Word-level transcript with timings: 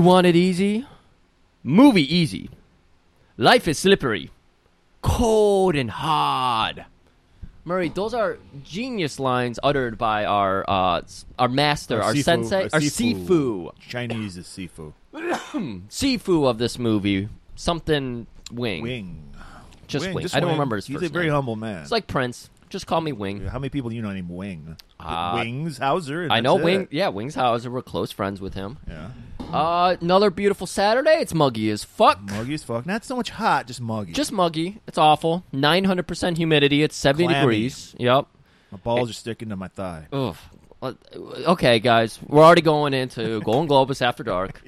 You 0.00 0.06
want 0.06 0.26
it 0.26 0.34
easy? 0.34 0.86
Movie 1.62 2.16
easy. 2.16 2.48
Life 3.36 3.68
is 3.68 3.78
slippery, 3.78 4.30
cold 5.02 5.76
and 5.76 5.90
hard. 5.90 6.86
Murray, 7.66 7.90
those 7.90 8.14
are 8.14 8.38
genius 8.64 9.20
lines 9.20 9.60
uttered 9.62 9.98
by 9.98 10.24
our 10.24 10.64
uh, 10.66 11.02
our 11.38 11.48
master, 11.48 12.02
our, 12.02 12.14
Sifu- 12.14 12.24
sensei, 12.24 12.62
our 12.72 12.80
Sifu. 12.80 13.26
Sifu. 13.26 13.70
Chinese 13.78 14.38
is 14.38 14.46
Sifu. 14.46 14.94
Sifu 15.90 16.48
of 16.48 16.56
this 16.56 16.78
movie. 16.78 17.28
Something 17.56 18.26
Wing. 18.50 18.82
Wing. 18.82 19.34
Just 19.86 20.06
Wing, 20.06 20.14
Wing. 20.14 20.22
just 20.22 20.34
I 20.34 20.40
don't 20.40 20.48
Wing. 20.48 20.54
remember 20.56 20.76
his 20.76 20.86
He's 20.86 20.96
first 20.96 21.10
a 21.10 21.12
very 21.12 21.26
name. 21.26 21.34
humble 21.34 21.56
man. 21.56 21.82
It's 21.82 21.92
like 21.92 22.06
Prince. 22.06 22.48
Just 22.70 22.86
call 22.86 23.00
me 23.00 23.10
Wing. 23.10 23.44
How 23.46 23.58
many 23.58 23.68
people 23.68 23.90
do 23.90 23.96
you 23.96 24.02
know 24.02 24.12
named 24.12 24.30
Wing? 24.30 24.76
Uh, 25.00 25.32
Wings 25.42 25.78
Hauser. 25.78 26.28
I 26.30 26.40
know 26.40 26.54
that's 26.54 26.64
Wing. 26.64 26.88
Yeah, 26.92 27.08
Wings 27.08 27.34
Hauser. 27.34 27.68
We're 27.68 27.82
close 27.82 28.12
friends 28.12 28.40
with 28.40 28.54
him. 28.54 28.78
Yeah. 28.88 29.10
Uh, 29.52 29.96
another 30.00 30.30
beautiful 30.30 30.68
Saturday. 30.68 31.18
It's 31.20 31.34
muggy 31.34 31.68
as 31.70 31.82
fuck. 31.82 32.22
Muggy 32.22 32.54
as 32.54 32.62
fuck. 32.62 32.86
Not 32.86 33.04
so 33.04 33.16
much 33.16 33.30
hot, 33.30 33.66
just 33.66 33.80
muggy. 33.80 34.12
Just 34.12 34.30
muggy. 34.30 34.80
It's 34.86 34.98
awful. 34.98 35.44
900% 35.52 36.36
humidity. 36.36 36.84
It's 36.84 36.94
70 36.94 37.24
Clammy. 37.24 37.40
degrees. 37.40 37.96
Yep. 37.98 38.26
my 38.70 38.78
balls 38.78 39.10
are 39.10 39.14
sticking 39.14 39.48
to 39.48 39.56
my 39.56 39.66
thigh. 39.66 40.06
Ugh. 40.12 40.36
Okay, 40.80 41.80
guys. 41.80 42.20
We're 42.24 42.44
already 42.44 42.62
going 42.62 42.94
into 42.94 43.40
Golden 43.44 43.68
Globus 43.68 44.00
After 44.00 44.22
Dark. 44.22 44.62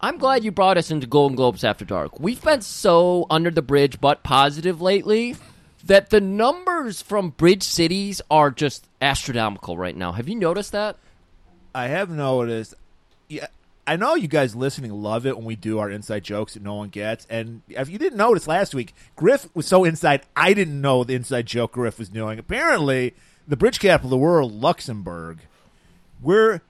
I'm 0.00 0.16
glad 0.16 0.44
you 0.44 0.50
brought 0.50 0.78
us 0.78 0.90
into 0.90 1.06
Golden 1.06 1.36
Globes 1.36 1.62
After 1.62 1.84
Dark. 1.84 2.18
We've 2.18 2.42
been 2.42 2.62
so 2.62 3.26
under 3.28 3.50
the 3.50 3.62
bridge 3.62 4.00
but 4.00 4.22
positive 4.22 4.80
lately 4.80 5.36
that 5.86 6.10
the 6.10 6.20
numbers 6.20 7.02
from 7.02 7.30
bridge 7.30 7.62
cities 7.62 8.20
are 8.30 8.50
just 8.50 8.86
astronomical 9.00 9.76
right 9.76 9.96
now. 9.96 10.12
Have 10.12 10.28
you 10.28 10.34
noticed 10.34 10.72
that? 10.72 10.96
I 11.74 11.88
have 11.88 12.10
noticed. 12.10 12.74
Yeah, 13.28 13.46
I 13.86 13.96
know 13.96 14.14
you 14.14 14.28
guys 14.28 14.56
listening 14.56 14.92
love 14.92 15.26
it 15.26 15.36
when 15.36 15.44
we 15.44 15.54
do 15.56 15.78
our 15.78 15.90
inside 15.90 16.24
jokes 16.24 16.54
that 16.54 16.62
no 16.62 16.74
one 16.74 16.88
gets. 16.88 17.26
And 17.30 17.62
if 17.68 17.88
you 17.88 17.98
didn't 17.98 18.18
notice 18.18 18.48
last 18.48 18.74
week, 18.74 18.94
Griff 19.14 19.48
was 19.54 19.66
so 19.66 19.84
inside, 19.84 20.22
I 20.34 20.54
didn't 20.54 20.80
know 20.80 21.04
the 21.04 21.14
inside 21.14 21.46
joke 21.46 21.72
Griff 21.72 21.98
was 21.98 22.08
doing. 22.08 22.38
Apparently, 22.38 23.14
the 23.46 23.56
bridge 23.56 23.78
capital 23.78 24.08
of 24.08 24.10
the 24.10 24.16
world, 24.16 24.52
Luxembourg, 24.52 25.38
we're 26.20 26.62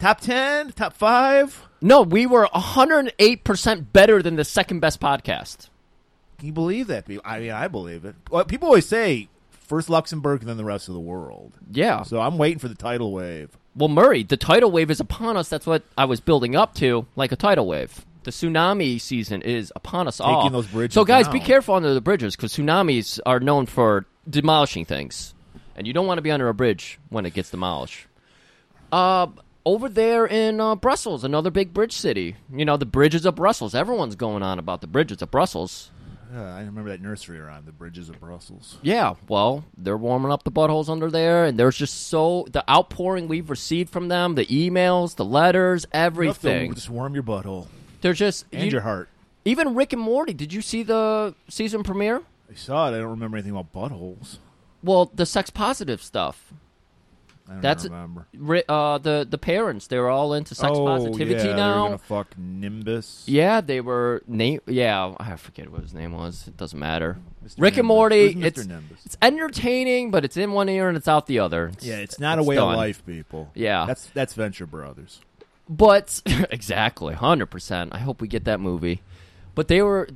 top 0.00 0.20
ten, 0.20 0.72
top 0.72 0.94
five. 0.94 1.62
No, 1.80 2.02
we 2.02 2.26
were 2.26 2.48
108% 2.54 3.92
better 3.92 4.22
than 4.22 4.36
the 4.36 4.44
second 4.44 4.80
best 4.80 5.00
podcast. 5.00 5.68
You 6.44 6.52
believe 6.52 6.88
that? 6.88 7.06
I 7.24 7.40
mean, 7.40 7.50
I 7.50 7.68
believe 7.68 8.04
it. 8.04 8.16
Well, 8.30 8.44
people 8.44 8.68
always 8.68 8.86
say 8.86 9.28
first 9.50 9.88
Luxembourg, 9.88 10.40
and 10.40 10.48
then 10.48 10.58
the 10.58 10.64
rest 10.64 10.88
of 10.88 10.94
the 10.94 11.00
world. 11.00 11.54
Yeah. 11.70 12.02
So 12.02 12.20
I'm 12.20 12.36
waiting 12.36 12.58
for 12.58 12.68
the 12.68 12.74
tidal 12.74 13.12
wave. 13.12 13.56
Well, 13.74 13.88
Murray, 13.88 14.24
the 14.24 14.36
tidal 14.36 14.70
wave 14.70 14.90
is 14.90 15.00
upon 15.00 15.38
us. 15.38 15.48
That's 15.48 15.66
what 15.66 15.84
I 15.96 16.04
was 16.04 16.20
building 16.20 16.54
up 16.54 16.74
to, 16.74 17.06
like 17.16 17.32
a 17.32 17.36
tidal 17.36 17.66
wave. 17.66 18.04
The 18.24 18.30
tsunami 18.30 19.00
season 19.00 19.40
is 19.40 19.72
upon 19.74 20.06
us 20.06 20.20
all. 20.20 20.48
those 20.50 20.66
bridges 20.66 20.94
so, 20.94 21.04
guys, 21.04 21.28
be 21.28 21.40
careful 21.40 21.74
under 21.74 21.94
the 21.94 22.00
bridges 22.00 22.36
because 22.36 22.54
tsunamis 22.54 23.20
are 23.24 23.40
known 23.40 23.64
for 23.64 24.04
demolishing 24.28 24.84
things, 24.84 25.34
and 25.76 25.86
you 25.86 25.92
don't 25.92 26.06
want 26.06 26.18
to 26.18 26.22
be 26.22 26.30
under 26.30 26.48
a 26.48 26.54
bridge 26.54 26.98
when 27.08 27.24
it 27.24 27.32
gets 27.32 27.50
demolished. 27.50 28.06
Uh, 28.92 29.28
over 29.66 29.88
there 29.88 30.26
in 30.26 30.60
uh, 30.60 30.74
Brussels, 30.74 31.24
another 31.24 31.50
big 31.50 31.72
bridge 31.74 31.92
city. 31.92 32.36
You 32.52 32.64
know, 32.64 32.76
the 32.76 32.86
bridges 32.86 33.24
of 33.26 33.34
Brussels. 33.34 33.74
Everyone's 33.74 34.14
going 34.14 34.42
on 34.42 34.58
about 34.58 34.82
the 34.82 34.86
bridges 34.86 35.20
of 35.22 35.30
Brussels. 35.30 35.90
Uh, 36.32 36.40
I 36.40 36.60
remember 36.60 36.90
that 36.90 37.00
nursery 37.00 37.40
rhyme, 37.40 37.64
the 37.64 37.72
bridges 37.72 38.08
of 38.08 38.20
Brussels. 38.20 38.78
Yeah, 38.82 39.14
well, 39.28 39.64
they're 39.76 39.96
warming 39.96 40.30
up 40.32 40.44
the 40.44 40.50
buttholes 40.52 40.88
under 40.88 41.10
there, 41.10 41.44
and 41.44 41.58
there's 41.58 41.76
just 41.76 42.06
so 42.08 42.46
the 42.50 42.68
outpouring 42.70 43.28
we've 43.28 43.50
received 43.50 43.90
from 43.90 44.08
them, 44.08 44.34
the 44.34 44.46
emails, 44.46 45.16
the 45.16 45.24
letters, 45.24 45.86
everything. 45.92 46.74
Just 46.74 46.90
warm 46.90 47.14
your 47.14 47.22
butthole 47.22 47.66
They're 48.00 48.12
just 48.12 48.46
and 48.52 48.64
you- 48.64 48.70
your 48.70 48.80
heart. 48.82 49.08
even 49.44 49.74
Rick 49.74 49.92
and 49.92 50.02
Morty. 50.02 50.32
Did 50.32 50.52
you 50.52 50.62
see 50.62 50.82
the 50.82 51.34
season 51.48 51.82
premiere? 51.82 52.22
I 52.50 52.54
saw 52.54 52.86
it. 52.88 52.96
I 52.96 52.98
don't 52.98 53.10
remember 53.10 53.36
anything 53.36 53.56
about 53.56 53.72
buttholes. 53.72 54.38
Well, 54.82 55.10
the 55.14 55.26
sex 55.26 55.50
positive 55.50 56.02
stuff. 56.02 56.52
I 57.46 57.52
don't 57.52 57.60
That's- 57.60 57.84
remember. 57.84 58.26
Uh, 58.68 58.98
the 58.98 59.26
the 59.28 59.36
parents 59.36 59.86
they 59.88 59.98
were 59.98 60.08
all 60.08 60.32
into 60.32 60.54
sex 60.54 60.72
oh, 60.74 60.86
positivity 60.86 61.34
yeah, 61.34 61.42
They 61.42 61.48
were 61.50 61.56
now. 61.56 61.96
fuck 61.98 62.38
Nimbus. 62.38 63.24
Yeah, 63.26 63.60
they 63.60 63.82
were 63.82 64.22
name. 64.26 64.60
Yeah, 64.66 65.14
I 65.18 65.36
forget 65.36 65.70
what 65.70 65.82
his 65.82 65.92
name 65.92 66.12
was. 66.12 66.48
It 66.48 66.56
doesn't 66.56 66.78
matter. 66.78 67.18
Mr. 67.44 67.54
Rick 67.58 67.76
and 67.76 67.86
Morty. 67.86 68.34
Mr. 68.34 68.44
It's 68.44 68.66
Nimbus? 68.66 68.98
it's 69.04 69.16
entertaining, 69.20 70.10
but 70.10 70.24
it's 70.24 70.38
in 70.38 70.52
one 70.52 70.70
ear 70.70 70.88
and 70.88 70.96
it's 70.96 71.08
out 71.08 71.26
the 71.26 71.38
other. 71.40 71.72
Yeah, 71.80 71.96
it's 71.96 72.18
not 72.18 72.38
a 72.38 72.42
way 72.42 72.54
done. 72.56 72.70
of 72.70 72.76
life, 72.76 73.04
people. 73.04 73.50
Yeah. 73.54 73.84
that's 73.86 74.06
that's 74.06 74.32
Venture 74.32 74.66
Brothers. 74.66 75.20
But 75.68 76.22
exactly, 76.50 77.14
hundred 77.14 77.46
percent. 77.46 77.94
I 77.94 77.98
hope 77.98 78.22
we 78.22 78.28
get 78.28 78.44
that 78.44 78.60
movie. 78.60 79.02
But 79.54 79.68
they 79.68 79.82
were 79.82 80.08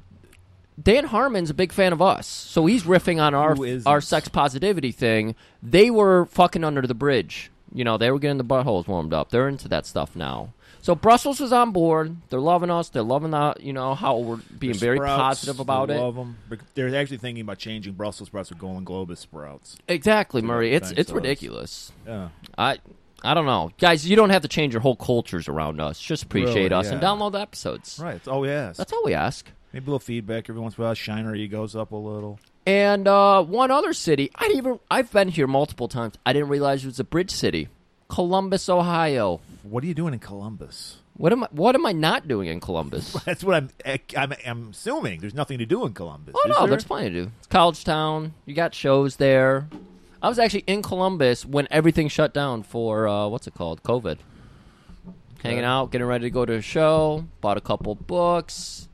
Dan 0.81 1.05
Harmon's 1.07 1.51
a 1.51 1.55
big 1.55 1.73
fan 1.73 1.93
of 1.93 2.01
us, 2.01 2.27
so 2.27 2.67
he's 2.67 2.85
riffing 2.85 3.21
on 3.21 3.35
our 3.35 3.57
our 3.87 4.01
sex 4.01 4.29
positivity 4.29 4.93
thing. 4.93 5.35
They 5.63 5.91
were 5.91 6.27
fucking 6.27 6.63
under 6.65 6.83
the 6.83 6.95
bridge. 6.95 7.51
You 7.75 7.85
know, 7.85 7.99
they 7.99 8.11
were 8.11 8.19
getting 8.19 8.39
the 8.39 8.45
buttholes 8.45 8.87
warmed 8.87 9.13
up. 9.13 9.31
They're 9.31 9.49
into 9.49 9.69
that 9.69 9.87
stuff 9.87 10.15
now. 10.17 10.55
So 10.81 10.95
Brussels 10.95 11.41
is 11.41 11.53
on 11.53 11.73
board. 11.73 12.17
They're 12.31 12.41
loving 12.41 12.71
us. 12.71 12.89
They're 12.89 13.03
loving 13.03 13.33
the, 13.33 13.55
you 13.61 13.73
know 13.73 13.95
how 13.95 14.19
we're 14.19 14.37
being 14.59 14.73
They're 14.75 14.79
very 14.95 14.99
sprouts. 14.99 15.21
positive 15.41 15.61
about 15.61 15.91
it. 15.91 15.99
Love 15.99 16.17
'em. 16.17 16.39
But 16.49 16.61
They're 16.75 16.95
actually 16.97 17.19
thinking 17.19 17.43
about 17.43 17.59
changing 17.59 17.95
Brussels 17.95 18.29
sprouts 18.29 18.49
with 18.51 18.59
Golden 18.61 18.85
Globus 18.87 19.19
sprouts. 19.19 19.77
Exactly, 19.89 20.41
Murray. 20.41 20.73
It's 20.73 20.89
thanks 20.89 21.01
it's 21.01 21.11
to 21.11 21.15
us. 21.15 21.17
ridiculous. 21.17 21.93
Yeah, 22.07 22.29
I 22.57 22.79
I 23.23 23.35
don't 23.35 23.47
know, 23.47 23.73
guys. 23.79 24.09
You 24.09 24.15
don't 24.15 24.31
have 24.31 24.43
to 24.43 24.49
change 24.49 24.73
your 24.73 24.81
whole 24.81 24.97
cultures 24.97 25.49
around 25.49 25.81
us. 25.81 25.99
Just 26.01 26.23
appreciate 26.23 26.71
Really, 26.71 26.75
us 26.75 26.89
and 26.91 27.03
download 27.03 27.33
the 27.33 27.41
episodes. 27.41 27.99
right. 28.01 28.13
That's 28.13 28.29
all 28.29 28.41
we 28.41 28.51
ask. 28.51 28.77
That's 28.79 28.93
all 28.93 29.03
we 29.05 29.13
ask. 29.13 29.45
Maybe 29.73 29.85
a 29.85 29.87
little 29.87 29.99
feedback 29.99 30.49
every 30.49 30.61
once 30.61 30.77
in 30.77 30.83
a 30.83 30.87
while. 30.87 30.95
Shine 30.95 31.27
our 31.27 31.35
egos 31.35 31.77
up 31.77 31.93
a 31.93 31.97
little. 31.97 32.41
And 32.67 33.07
uh, 33.09 33.43
one 33.43 33.71
other 33.71 33.93
city, 33.93 34.31
I 34.35 34.53
even 34.55 34.79
I've 34.91 35.11
been 35.13 35.29
here 35.29 35.47
multiple 35.47 35.89
times. 35.89 36.15
I 36.25 36.33
didn't 36.33 36.49
realize 36.49 36.85
it 36.85 36.89
was 36.89 37.01
a 37.01 37.05
bridge 37.05 37.31
city, 37.31 37.69
Columbus, 38.09 38.69
Ohio. 38.69 39.41
What 39.63 39.85
are 39.85 39.87
you 39.87 39.95
doing 39.95 40.15
in 40.15 40.21
Columbus? 40.21 40.99
What 41.17 41.33
am 41.33 41.45
I? 41.45 41.49
What 41.51 41.75
am 41.75 41.85
I 41.85 41.93
not 41.93 42.29
doing 42.29 42.49
in 42.49 42.61
Columbus? 42.61 43.13
That's 43.25 43.43
what 43.43 43.57
I'm. 43.57 43.71
I'm, 44.17 44.33
I'm 44.47 44.71
assuming 44.71 45.21
there's 45.21 45.35
nothing 45.35 45.59
to 45.59 45.67
do 45.67 45.85
in 45.85 45.93
Columbus. 45.93 46.35
oh 46.37 46.49
no, 46.49 46.61
there? 46.61 46.69
there's 46.69 46.85
plenty 46.85 47.11
to 47.11 47.25
do. 47.25 47.31
It's 47.39 47.47
college 47.49 47.85
town. 47.85 48.35
You 48.47 48.55
got 48.55 48.75
shows 48.75 49.17
there. 49.17 49.69
I 50.23 50.29
was 50.29 50.39
actually 50.39 50.65
in 50.67 50.83
Columbus 50.83 51.45
when 51.45 51.69
everything 51.71 52.09
shut 52.09 52.35
down 52.35 52.63
for 52.65 53.07
uh, 53.07 53.29
what's 53.29 53.47
it 53.47 53.55
called, 53.55 53.83
COVID. 53.83 54.19
Hanging 55.43 55.65
out, 55.65 55.93
getting 55.93 56.07
ready 56.07 56.25
to 56.25 56.31
go 56.31 56.45
to 56.45 56.55
a 56.55 56.63
show. 56.63 57.25
Bought 57.41 57.57
a 57.57 57.61
couple 57.61 57.95
books. 57.95 58.89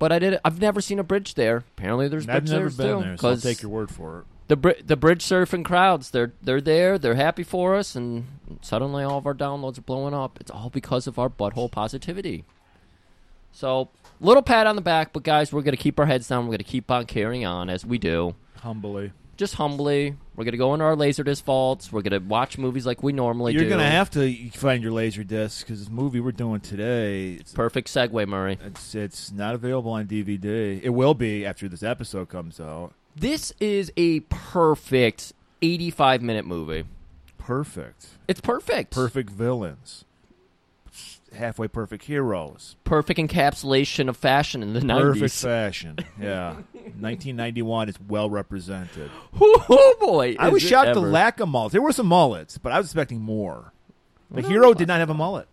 But 0.00 0.10
I 0.10 0.18
did. 0.18 0.40
I've 0.44 0.60
never 0.60 0.80
seen 0.80 0.98
a 0.98 1.04
bridge 1.04 1.34
there. 1.34 1.58
Apparently, 1.76 2.08
there's 2.08 2.28
I've 2.28 2.42
bridge 2.46 2.50
never 2.50 2.70
been 2.70 2.98
too. 2.98 3.04
there, 3.04 3.16
so 3.18 3.28
I'll 3.28 3.36
take 3.36 3.62
your 3.62 3.70
word 3.70 3.90
for 3.92 4.20
it. 4.20 4.24
the 4.48 4.56
bri- 4.56 4.82
the 4.84 4.96
bridge 4.96 5.22
surfing 5.24 5.64
crowds 5.64 6.10
they're 6.10 6.32
they're 6.42 6.60
there 6.60 6.98
they're 6.98 7.14
happy 7.14 7.44
for 7.44 7.76
us 7.76 7.94
and 7.94 8.24
suddenly 8.62 9.04
all 9.04 9.18
of 9.18 9.26
our 9.26 9.34
downloads 9.34 9.78
are 9.78 9.82
blowing 9.82 10.12
up 10.14 10.38
it's 10.40 10.50
all 10.50 10.70
because 10.70 11.06
of 11.06 11.20
our 11.20 11.28
butthole 11.30 11.70
positivity 11.70 12.42
so 13.52 13.90
little 14.20 14.42
pat 14.42 14.66
on 14.66 14.74
the 14.74 14.82
back 14.82 15.12
but 15.12 15.22
guys 15.22 15.52
we're 15.52 15.62
gonna 15.62 15.76
keep 15.76 16.00
our 16.00 16.06
heads 16.06 16.26
down 16.26 16.46
we're 16.46 16.54
gonna 16.54 16.64
keep 16.64 16.90
on 16.90 17.06
carrying 17.06 17.44
on 17.44 17.70
as 17.70 17.84
we 17.86 17.96
do 17.98 18.34
Humbly, 18.56 19.12
just 19.40 19.54
humbly 19.54 20.14
we're 20.36 20.44
gonna 20.44 20.58
go 20.58 20.74
into 20.74 20.84
our 20.84 20.94
laserdisc 20.94 21.42
vaults 21.44 21.90
we're 21.90 22.02
gonna 22.02 22.20
watch 22.20 22.58
movies 22.58 22.84
like 22.84 23.02
we 23.02 23.10
normally 23.10 23.54
do. 23.54 23.58
you're 23.58 23.64
do 23.64 23.70
gonna 23.70 23.90
have 23.90 24.10
to 24.10 24.50
find 24.50 24.82
your 24.82 24.92
laser 24.92 25.24
disc 25.24 25.66
because 25.66 25.80
this 25.80 25.88
movie 25.88 26.20
we're 26.20 26.30
doing 26.30 26.60
today. 26.60 27.30
It's, 27.32 27.50
perfect 27.50 27.88
segue 27.88 28.28
murray 28.28 28.58
it's 28.62 28.94
it's 28.94 29.32
not 29.32 29.54
available 29.54 29.92
on 29.92 30.06
DVD. 30.06 30.78
It 30.82 30.90
will 30.90 31.14
be 31.14 31.46
after 31.46 31.70
this 31.70 31.82
episode 31.82 32.28
comes 32.28 32.60
out. 32.60 32.92
this 33.16 33.54
is 33.60 33.90
a 33.96 34.20
perfect 34.20 35.32
85 35.62 36.20
minute 36.20 36.44
movie 36.44 36.84
Perfect, 37.38 38.08
it's 38.28 38.42
perfect 38.42 38.92
perfect 38.92 39.30
villains, 39.30 40.04
halfway 41.34 41.68
perfect 41.68 42.04
heroes, 42.04 42.76
perfect 42.84 43.18
encapsulation 43.20 44.08
of 44.08 44.16
fashion 44.16 44.62
in 44.62 44.72
the 44.72 44.80
90s 44.80 45.00
perfect 45.20 45.34
fashion. 45.34 45.96
Yeah, 46.20 46.52
1991 46.98 47.88
is 47.88 47.96
well 48.08 48.28
represented. 48.30 49.10
oh 49.40 49.96
boy 50.00 50.36
I 50.38 50.48
is 50.48 50.52
was 50.54 50.64
it 50.64 50.68
shocked 50.68 50.94
the 50.94 51.00
ever. 51.00 51.10
lack 51.10 51.40
of 51.40 51.48
mullets. 51.48 51.72
There 51.72 51.82
were 51.82 51.92
some 51.92 52.06
mullets, 52.06 52.58
but 52.58 52.72
I 52.72 52.78
was 52.78 52.86
expecting 52.86 53.20
more. 53.20 53.72
The 54.30 54.42
hero 54.42 54.74
did 54.74 54.88
not 54.88 55.00
have 55.00 55.10
a 55.10 55.14
mullet. 55.14 55.48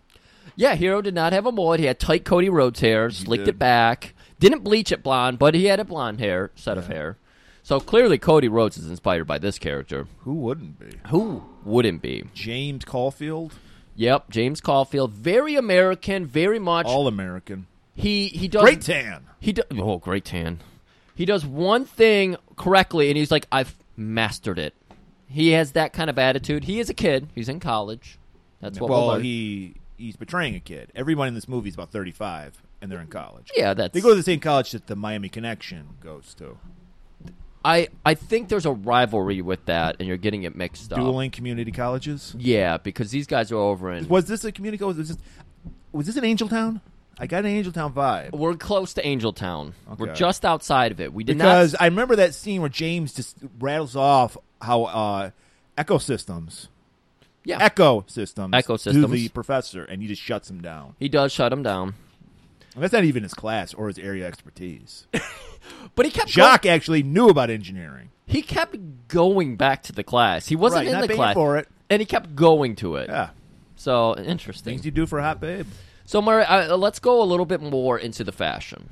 Yeah, 0.56 0.74
Hero 0.74 1.02
did 1.04 1.14
not 1.14 1.34
have 1.34 1.46
a 1.46 1.52
mullet. 1.52 1.80
He 1.80 1.86
had 1.86 2.00
tight 2.00 2.26
Cody 2.26 2.50
Rhodes 2.50 2.80
hair, 2.80 3.12
slicked 3.12 3.46
did. 3.46 3.56
it 3.56 3.60
back. 3.60 4.16
Didn't 4.40 4.64
bleach 4.64 4.92
it 4.92 5.04
blonde, 5.04 5.38
but 5.38 5.54
he 5.54 5.66
had 5.66 5.80
a 5.80 5.86
blonde 5.86 6.20
hair 6.20 6.50
set 6.56 6.80
of 6.80 6.88
hair. 6.88 7.18
So 7.62 7.80
clearly, 7.80 8.18
Cody 8.18 8.48
Rhodes 8.48 8.76
is 8.78 8.90
inspired 8.90 9.26
by 9.26 9.38
this 9.38 9.60
character. 9.60 10.08
Who 10.22 10.34
wouldn't 10.34 10.80
be? 10.80 10.98
Who 11.10 11.44
wouldn't 11.64 12.02
be? 12.02 12.24
James 12.34 12.86
Caulfield, 12.86 13.54
Yep, 13.98 14.30
James 14.30 14.62
Caulfield, 14.62 15.12
very 15.12 15.56
American, 15.56 16.26
very 16.26 16.60
much. 16.60 16.86
all 16.86 17.08
American, 17.08 17.66
he 17.96 18.28
he 18.28 18.48
does 18.48 18.62
great 18.62 18.82
tan. 18.82 19.26
He 19.40 19.54
does. 19.54 19.66
Oh, 19.72 19.98
great 19.98 20.24
tan. 20.24 20.60
He 21.16 21.26
does 21.26 21.44
one 21.46 21.84
thing 21.86 22.38
correctly, 22.56 23.10
and 23.10 23.18
he's 23.18 23.32
like, 23.32 23.48
I've 23.52 23.76
mastered 23.96 24.60
it. 24.60 24.76
He 25.28 25.50
has 25.52 25.72
that 25.72 25.94
kind 25.94 26.10
of 26.12 26.20
attitude. 26.20 26.66
He 26.66 26.80
is 26.80 26.92
a 26.92 26.94
kid. 26.94 27.28
He's 27.34 27.50
in 27.50 27.60
college. 27.60 28.20
That's 28.62 28.80
what 28.80 28.90
we'll 28.90 29.08
Well, 29.08 29.20
he 29.20 29.76
he's 29.98 30.16
betraying 30.16 30.54
a 30.54 30.60
kid. 30.60 30.92
Everyone 30.96 31.28
in 31.28 31.34
this 31.34 31.48
movie 31.48 31.70
is 31.70 31.76
about 31.76 31.92
thirty 31.92 32.12
five, 32.12 32.62
and 32.82 32.92
they're 32.92 33.02
in 33.02 33.08
college. 33.08 33.52
Yeah, 33.56 33.74
that's. 33.74 33.96
They 33.96 34.02
go 34.02 34.10
to 34.10 34.16
the 34.16 34.24
same 34.24 34.40
college 34.40 34.72
that 34.72 34.86
the 34.86 34.96
Miami 34.96 35.28
Connection 35.30 35.98
goes 36.02 36.36
to. 36.36 36.60
I 37.68 37.90
I 38.06 38.14
think 38.14 38.48
there's 38.48 38.66
a 38.66 38.72
rivalry 38.72 39.42
with 39.42 39.66
that, 39.66 39.98
and 40.00 40.08
you're 40.08 40.16
getting 40.16 40.44
it 40.44 40.56
mixed 40.56 40.94
up. 40.94 41.00
Dueling 41.00 41.32
community 41.32 41.74
colleges. 41.74 42.34
Yeah, 42.38 42.78
because 42.78 43.12
these 43.12 43.28
guys 43.28 43.52
are 43.52 43.58
over 43.58 43.92
in. 43.92 44.08
Was 44.08 44.26
this 44.26 44.46
a 44.46 44.54
community 44.54 44.80
college? 44.80 44.96
Was 44.96 45.10
this, 45.10 45.18
was 45.92 46.06
this 46.08 46.16
an 46.16 46.24
Angel 46.24 46.48
Town? 46.48 46.80
I 47.20 47.28
got 47.28 47.40
an 47.40 47.48
Angel 47.48 47.74
Town 47.74 47.92
vibe. 47.94 48.32
We're 48.32 48.54
close 48.56 48.94
to 48.94 49.06
Angel 49.06 49.34
Town. 49.34 49.74
We're 49.98 50.14
just 50.14 50.46
outside 50.46 50.94
of 50.94 51.02
it. 51.02 51.14
We 51.14 51.26
did 51.26 51.38
because 51.38 51.74
not. 51.74 51.82
I 51.82 51.86
remember 51.86 52.16
that 52.18 52.34
scene 52.34 52.62
where 52.62 52.70
James 52.70 53.14
just 53.14 53.36
rattles 53.60 53.96
off 53.98 54.38
how 54.62 54.84
uh, 54.86 55.30
ecosystems, 55.78 56.68
Yeah, 57.44 57.68
ecosystems, 57.68 58.52
Ecosystems. 58.52 59.02
to 59.02 59.08
the 59.08 59.28
professor, 59.30 59.84
and 59.84 60.02
he 60.02 60.08
just 60.08 60.22
shuts 60.22 60.50
him 60.50 60.62
down. 60.62 60.96
he 61.00 61.10
does 61.10 61.34
shut 61.34 61.52
him 61.52 61.64
down, 61.64 61.96
And 62.76 62.84
that's 62.84 62.94
not 62.94 63.04
even 63.04 63.24
his 63.24 63.34
class 63.34 63.74
or 63.74 63.88
his 63.88 63.98
area 64.00 64.26
expertise. 64.26 65.08
but 65.96 66.06
he 66.06 66.12
kept 66.12 66.30
Jacques 66.30 66.66
actually 66.66 67.04
knew 67.04 67.30
about 67.30 67.50
engineering. 67.50 68.10
He 68.26 68.42
kept 68.42 68.76
going 69.08 69.56
back 69.56 69.84
to 69.84 69.94
the 69.94 70.04
class. 70.04 70.48
He 70.48 70.56
wasn't 70.56 70.86
Right, 70.88 70.94
in 70.96 71.02
the 71.08 71.14
class 71.16 71.34
for 71.34 71.58
it. 71.58 71.68
and 71.90 72.02
he 72.02 72.06
kept 72.06 72.36
going 72.36 72.76
to 72.78 72.98
it. 72.98 73.10
Yeah, 73.10 73.30
So 73.78 74.16
interesting. 74.18 74.74
things 74.74 74.86
you 74.86 74.92
do 74.92 75.06
for 75.06 75.20
a 75.20 75.24
hot 75.24 75.40
babe. 75.40 75.66
So, 76.06 76.22
Murray, 76.22 76.44
uh, 76.46 76.76
let's 76.78 77.00
go 77.00 77.22
a 77.22 77.26
little 77.26 77.46
bit 77.46 77.62
more 77.62 77.98
into 77.98 78.24
the 78.24 78.32
fashion 78.32 78.90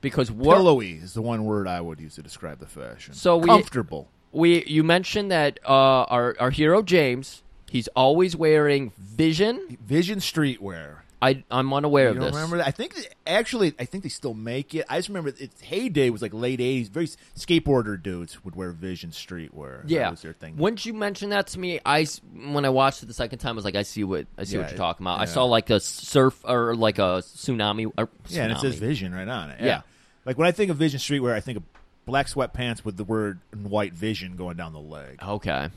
because 0.00 0.30
we're, 0.30 0.54
Pillowy 0.54 0.92
is 1.02 1.14
the 1.14 1.22
one 1.22 1.44
word 1.44 1.66
I 1.68 1.80
would 1.80 2.00
use 2.00 2.14
to 2.16 2.22
describe 2.22 2.58
the 2.58 2.66
fashion. 2.66 3.14
So 3.14 3.36
we- 3.36 3.46
comfortable. 3.46 4.08
we 4.32 4.64
you 4.66 4.82
mentioned 4.84 5.30
that 5.30 5.58
uh, 5.64 5.70
our 6.04 6.36
our 6.38 6.50
hero 6.50 6.82
James, 6.82 7.42
he's 7.70 7.88
always 7.96 8.36
wearing 8.36 8.92
Vision. 8.98 9.78
Vision 9.84 10.18
streetwear. 10.20 10.98
I 11.22 11.42
I'm 11.50 11.72
unaware 11.72 12.04
You 12.04 12.10
of 12.10 12.16
don't 12.16 12.24
this. 12.26 12.34
remember 12.34 12.58
that? 12.58 12.66
I 12.66 12.70
think 12.72 12.94
that- 12.94 13.14
actually, 13.26 13.74
I 13.78 13.84
think 13.86 14.02
they 14.02 14.10
still 14.10 14.34
make 14.34 14.74
it. 14.74 14.84
I 14.88 14.98
just 14.98 15.08
remember 15.08 15.30
its 15.38 15.60
heyday 15.60 16.10
was 16.10 16.20
like 16.22 16.34
late 16.34 16.60
'80s. 16.60 16.88
Very 16.90 17.06
skateboarder 17.06 18.02
dudes 18.02 18.44
would 18.44 18.54
wear 18.54 18.70
Vision 18.72 19.10
streetwear. 19.10 19.82
That 19.82 19.90
Yeah. 19.90 20.10
was 20.10 20.20
their 20.22 20.32
thing. 20.34 20.56
Once 20.56 20.84
you 20.84 20.92
mentioned 20.92 21.32
that 21.32 21.46
to 21.48 21.58
me, 21.58 21.80
I 21.86 22.06
when 22.52 22.64
I 22.64 22.68
watched 22.68 23.02
it 23.02 23.06
the 23.06 23.14
second 23.14 23.38
time, 23.38 23.52
I 23.52 23.56
was 23.56 23.64
like, 23.64 23.76
I 23.76 23.82
see 23.82 24.04
what 24.04 24.26
I 24.36 24.44
see 24.44 24.58
what 24.58 24.68
you're 24.68 24.76
talking 24.78 25.04
about. 25.04 25.20
I 25.20 25.24
saw 25.24 25.44
like 25.44 25.70
a 25.70 25.80
surf 25.80 26.38
or 26.44 26.74
like 26.76 26.98
a 26.98 27.22
tsunami. 27.22 27.90
Or 27.96 28.08
yeah, 28.28 28.42
and 28.44 28.52
it 28.52 28.58
says. 28.58 28.74
Vision 28.76 29.14
right 29.14 29.28
on 29.28 29.50
it. 29.50 29.60
Yeah. 29.62 29.82
like 30.26 30.36
when 30.38 30.46
I 30.48 30.52
think 30.52 30.70
of 30.70 30.76
Vision 30.76 31.00
streetwear, 31.00 31.32
I 31.32 31.40
think 31.40 31.56
of 31.58 31.62
black 32.04 32.26
sweatpants 32.26 32.84
with 32.84 32.96
the 32.96 33.04
word 33.04 33.40
in 33.52 33.70
white 33.70 33.92
Vision 33.94 34.36
going 34.36 34.56
down 34.56 34.72
the 34.72 34.78
leg. 34.80 35.18
Okay. 35.22 35.70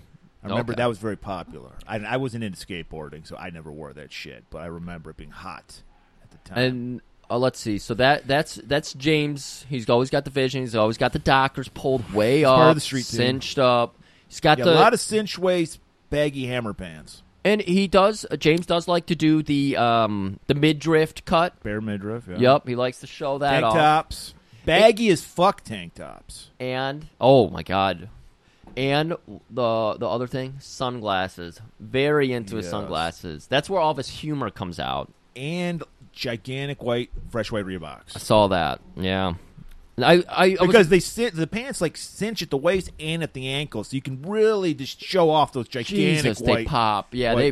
I 0.43 0.47
remember 0.47 0.71
Okay. 0.73 0.81
that 0.81 0.87
was 0.87 0.97
very 0.99 1.17
popular. 1.17 1.71
I, 1.87 1.97
I 1.99 2.17
wasn't 2.17 2.43
into 2.45 2.57
skateboarding, 2.65 3.27
so 3.27 3.35
I 3.35 3.49
never 3.49 3.71
wore 3.71 3.91
that 3.93 4.11
shit. 4.13 4.45
But 4.49 4.59
I 4.59 4.67
remember 4.67 5.09
it 5.09 5.17
being 5.17 5.31
hot 5.31 5.81
at 6.23 6.31
the 6.31 6.37
time. 6.49 6.57
And 6.57 7.01
uh, 7.29 7.37
let's 7.37 7.59
see. 7.59 7.77
So 7.77 7.93
that 7.95 8.25
that's 8.27 8.55
that's 8.55 8.93
James. 8.93 9.65
He's 9.69 9.89
always 9.89 10.09
got 10.09 10.23
the 10.25 10.31
vision. 10.31 10.61
He's 10.61 10.75
always 10.75 10.97
got 10.97 11.11
the 11.13 11.19
Dockers 11.19 11.67
pulled 11.67 12.13
way 12.13 12.45
up, 12.45 12.55
part 12.55 12.69
of 12.69 12.75
the 12.75 12.81
street 12.81 13.05
team. 13.05 13.17
cinched 13.17 13.59
up. 13.59 13.95
He's 14.27 14.39
got 14.39 14.59
yeah, 14.59 14.65
the 14.65 14.73
a 14.73 14.75
lot 14.75 14.93
of 14.93 14.99
cinch 15.01 15.37
waist, 15.37 15.79
baggy 16.09 16.45
hammer 16.47 16.73
pants, 16.73 17.21
and 17.43 17.61
he 17.61 17.87
does. 17.87 18.25
Uh, 18.31 18.37
James 18.37 18.65
does 18.65 18.87
like 18.87 19.07
to 19.07 19.15
do 19.15 19.43
the 19.43 19.75
um 19.75 20.39
the 20.47 20.55
mid 20.55 20.79
drift 20.79 21.25
cut. 21.25 21.61
bare 21.63 21.81
midriff. 21.81 22.27
Yeah. 22.29 22.37
Yep, 22.37 22.67
he 22.67 22.75
likes 22.75 22.99
to 23.01 23.07
show 23.07 23.39
that 23.39 23.51
tank 23.51 23.65
off. 23.65 23.73
tops, 23.73 24.33
baggy 24.65 25.09
as 25.09 25.21
fuck 25.21 25.63
tank 25.63 25.95
tops. 25.95 26.51
And 26.61 27.07
oh 27.19 27.49
my 27.49 27.63
god. 27.63 28.07
And 28.79 29.11
the 29.49 29.95
the 29.99 30.07
other 30.07 30.27
thing, 30.27 30.55
sunglasses. 30.59 31.59
Very 31.79 32.31
into 32.31 32.55
his 32.55 32.65
Yes. 32.65 32.71
sunglasses. 32.71 33.47
That's 33.47 33.69
where 33.69 33.81
all 33.81 33.91
of 33.91 33.97
his 33.97 34.07
humor 34.09 34.49
comes 34.49 34.79
out. 34.79 35.11
and 35.35 35.83
gigantic 36.11 36.81
white, 36.83 37.11
fresh 37.29 37.49
white 37.51 37.65
Reeboks. 37.65 38.15
I 38.15 38.19
saw 38.19 38.47
that. 38.47 38.81
Yeah. 38.97 39.35
I 39.97 40.13
I, 40.13 40.15
I 40.19 40.47
was- 40.49 40.59
Because 40.67 40.89
they 40.89 40.99
sit, 40.99 41.35
the 41.35 41.45
pants 41.47 41.79
like 41.81 41.95
cinch 41.97 42.41
at 42.41 42.49
the 42.49 42.57
waist 42.57 42.89
and 42.99 43.21
at 43.23 43.33
the 43.33 43.47
ankle, 43.47 43.83
so 43.83 43.95
you 43.95 44.01
can 44.01 44.21
really 44.23 44.73
just 44.73 45.01
show 45.01 45.29
off 45.29 45.53
those 45.53 45.67
gigantic 45.67 46.23
Jesus, 46.23 46.39
white. 46.41 46.55
they 46.57 46.65
pop. 46.65 47.07
Yeah, 47.13 47.35
they 47.35 47.51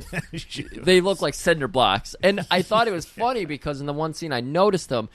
they 0.82 1.02
look 1.02 1.22
like 1.22 1.34
cinder 1.34 1.68
blocks. 1.68 2.16
And 2.24 2.46
I 2.52 2.62
thought 2.62 2.88
it 2.88 2.92
was 2.94 3.06
funny 3.06 3.46
because 3.46 3.80
in 3.80 3.86
the 3.86 3.94
one 3.94 4.14
scene 4.14 4.34
I 4.34 4.42
noticed 4.42 4.90
him, 4.90 5.08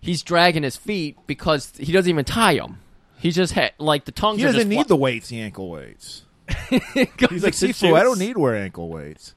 he's 0.00 0.22
dragging 0.22 0.62
his 0.62 0.76
feet 0.76 1.16
because 1.26 1.72
he 1.78 1.90
doesn't 1.92 2.08
even 2.10 2.24
tie 2.24 2.56
them. 2.56 2.78
He 3.24 3.30
just 3.30 3.54
ha- 3.54 3.70
like 3.78 4.04
the 4.04 4.12
tongues. 4.12 4.36
He 4.36 4.44
doesn't 4.44 4.68
need 4.68 4.86
the 4.86 4.96
weights, 4.96 5.28
the 5.28 5.40
ankle 5.40 5.70
weights. 5.70 6.26
He's 6.68 7.42
like, 7.42 7.54
Sifu, 7.54 7.98
I 7.98 8.02
don't 8.02 8.18
need 8.18 8.34
to 8.34 8.38
wear 8.38 8.54
ankle 8.54 8.90
weights 8.90 9.34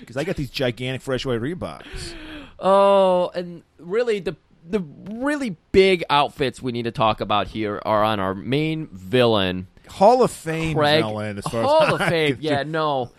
because 0.00 0.16
I 0.16 0.24
got 0.24 0.36
these 0.36 0.48
gigantic 0.48 1.02
fresh 1.02 1.26
white 1.26 1.42
Reeboks. 1.42 2.14
Oh, 2.58 3.30
and 3.34 3.62
really 3.78 4.20
the 4.20 4.36
the 4.66 4.80
really 4.80 5.58
big 5.70 6.02
outfits 6.08 6.62
we 6.62 6.72
need 6.72 6.84
to 6.84 6.90
talk 6.90 7.20
about 7.20 7.48
here 7.48 7.78
are 7.84 8.02
on 8.02 8.20
our 8.20 8.34
main 8.34 8.86
villain, 8.86 9.66
Hall 9.86 10.22
of 10.22 10.30
Fame 10.30 10.74
Craig. 10.74 11.04
villain, 11.04 11.36
as 11.36 11.44
far 11.44 11.62
Hall 11.62 11.82
as 11.82 11.92
of 11.92 12.00
Fame. 12.08 12.38
Yeah, 12.40 12.62
no. 12.62 13.12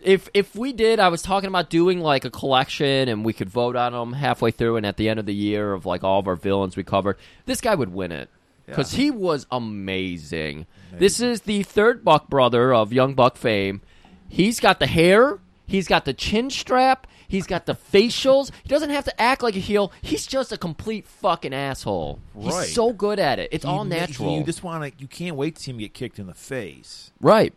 If 0.00 0.28
if 0.32 0.54
we 0.54 0.72
did, 0.72 1.00
I 1.00 1.08
was 1.08 1.22
talking 1.22 1.48
about 1.48 1.70
doing 1.70 1.98
like 1.98 2.24
a 2.24 2.30
collection, 2.30 3.08
and 3.08 3.24
we 3.24 3.32
could 3.32 3.48
vote 3.50 3.74
on 3.74 3.90
them 3.90 4.12
halfway 4.12 4.52
through, 4.52 4.76
and 4.76 4.86
at 4.86 4.96
the 4.96 5.08
end 5.08 5.18
of 5.18 5.26
the 5.26 5.34
year 5.34 5.72
of 5.72 5.86
like 5.86 6.04
all 6.04 6.20
of 6.20 6.28
our 6.28 6.36
villains 6.36 6.76
we 6.76 6.84
covered, 6.84 7.16
this 7.46 7.60
guy 7.60 7.74
would 7.74 7.92
win 7.92 8.12
it 8.12 8.30
because 8.66 8.92
Yeah. 8.92 9.04
he 9.04 9.10
was 9.10 9.46
amazing. 9.50 10.66
This 10.92 11.20
is 11.20 11.42
the 11.42 11.62
third 11.62 12.04
Buck 12.04 12.28
brother 12.28 12.74
of 12.74 12.92
Young 12.92 13.14
Buck 13.14 13.36
fame. 13.36 13.82
He's 14.28 14.60
got 14.60 14.80
the 14.80 14.86
hair, 14.86 15.38
he's 15.66 15.86
got 15.86 16.04
the 16.04 16.14
chin 16.14 16.50
strap, 16.50 17.06
he's 17.28 17.46
got 17.46 17.66
the 17.66 17.74
facials. 17.74 18.50
He 18.62 18.68
doesn't 18.68 18.90
have 18.90 19.04
to 19.04 19.20
act 19.20 19.42
like 19.42 19.56
a 19.56 19.60
heel. 19.60 19.92
He's 20.02 20.26
just 20.26 20.52
a 20.52 20.56
complete 20.58 21.06
fucking 21.06 21.54
asshole. 21.54 22.18
Right. 22.34 22.64
He's 22.64 22.74
so 22.74 22.92
good 22.92 23.18
at 23.18 23.38
it. 23.38 23.50
It's 23.52 23.64
He 23.64 23.70
all 23.70 23.84
natural. 23.84 24.36
You 24.38 24.44
just 24.44 24.62
want 24.62 24.82
to. 24.84 25.00
You 25.00 25.06
can't 25.06 25.36
wait 25.36 25.56
to 25.56 25.62
see 25.62 25.70
him 25.70 25.78
get 25.78 25.94
kicked 25.94 26.18
in 26.18 26.26
the 26.26 26.34
face. 26.34 27.12
Right. 27.20 27.52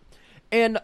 And 0.52 0.80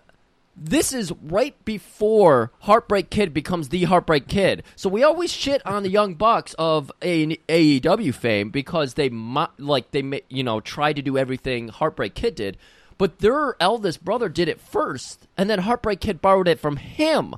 this 0.55 0.93
is 0.93 1.11
right 1.21 1.53
before 1.65 2.51
Heartbreak 2.61 3.09
Kid 3.09 3.33
becomes 3.33 3.69
the 3.69 3.83
Heartbreak 3.83 4.27
Kid. 4.27 4.63
So 4.75 4.87
we 4.89 5.03
always 5.03 5.31
shit 5.31 5.65
on 5.65 5.83
the 5.83 5.89
Young 5.89 6.13
Bucks 6.15 6.55
of 6.57 6.91
A- 7.01 7.37
AEW 7.49 8.13
fame 8.13 8.49
because 8.51 8.93
they 8.93 9.09
mo- 9.09 9.49
like 9.57 9.91
they 9.91 10.21
you 10.29 10.43
know 10.43 10.61
tried 10.61 10.95
to 10.95 11.01
do 11.01 11.17
everything 11.17 11.67
Heartbreak 11.67 12.15
Kid 12.15 12.35
did, 12.35 12.57
but 12.97 13.19
their 13.19 13.55
eldest 13.59 14.05
brother 14.05 14.29
did 14.29 14.47
it 14.47 14.61
first, 14.61 15.27
and 15.37 15.49
then 15.49 15.59
Heartbreak 15.59 15.99
Kid 15.99 16.21
borrowed 16.21 16.47
it 16.47 16.59
from 16.59 16.77
him. 16.77 17.35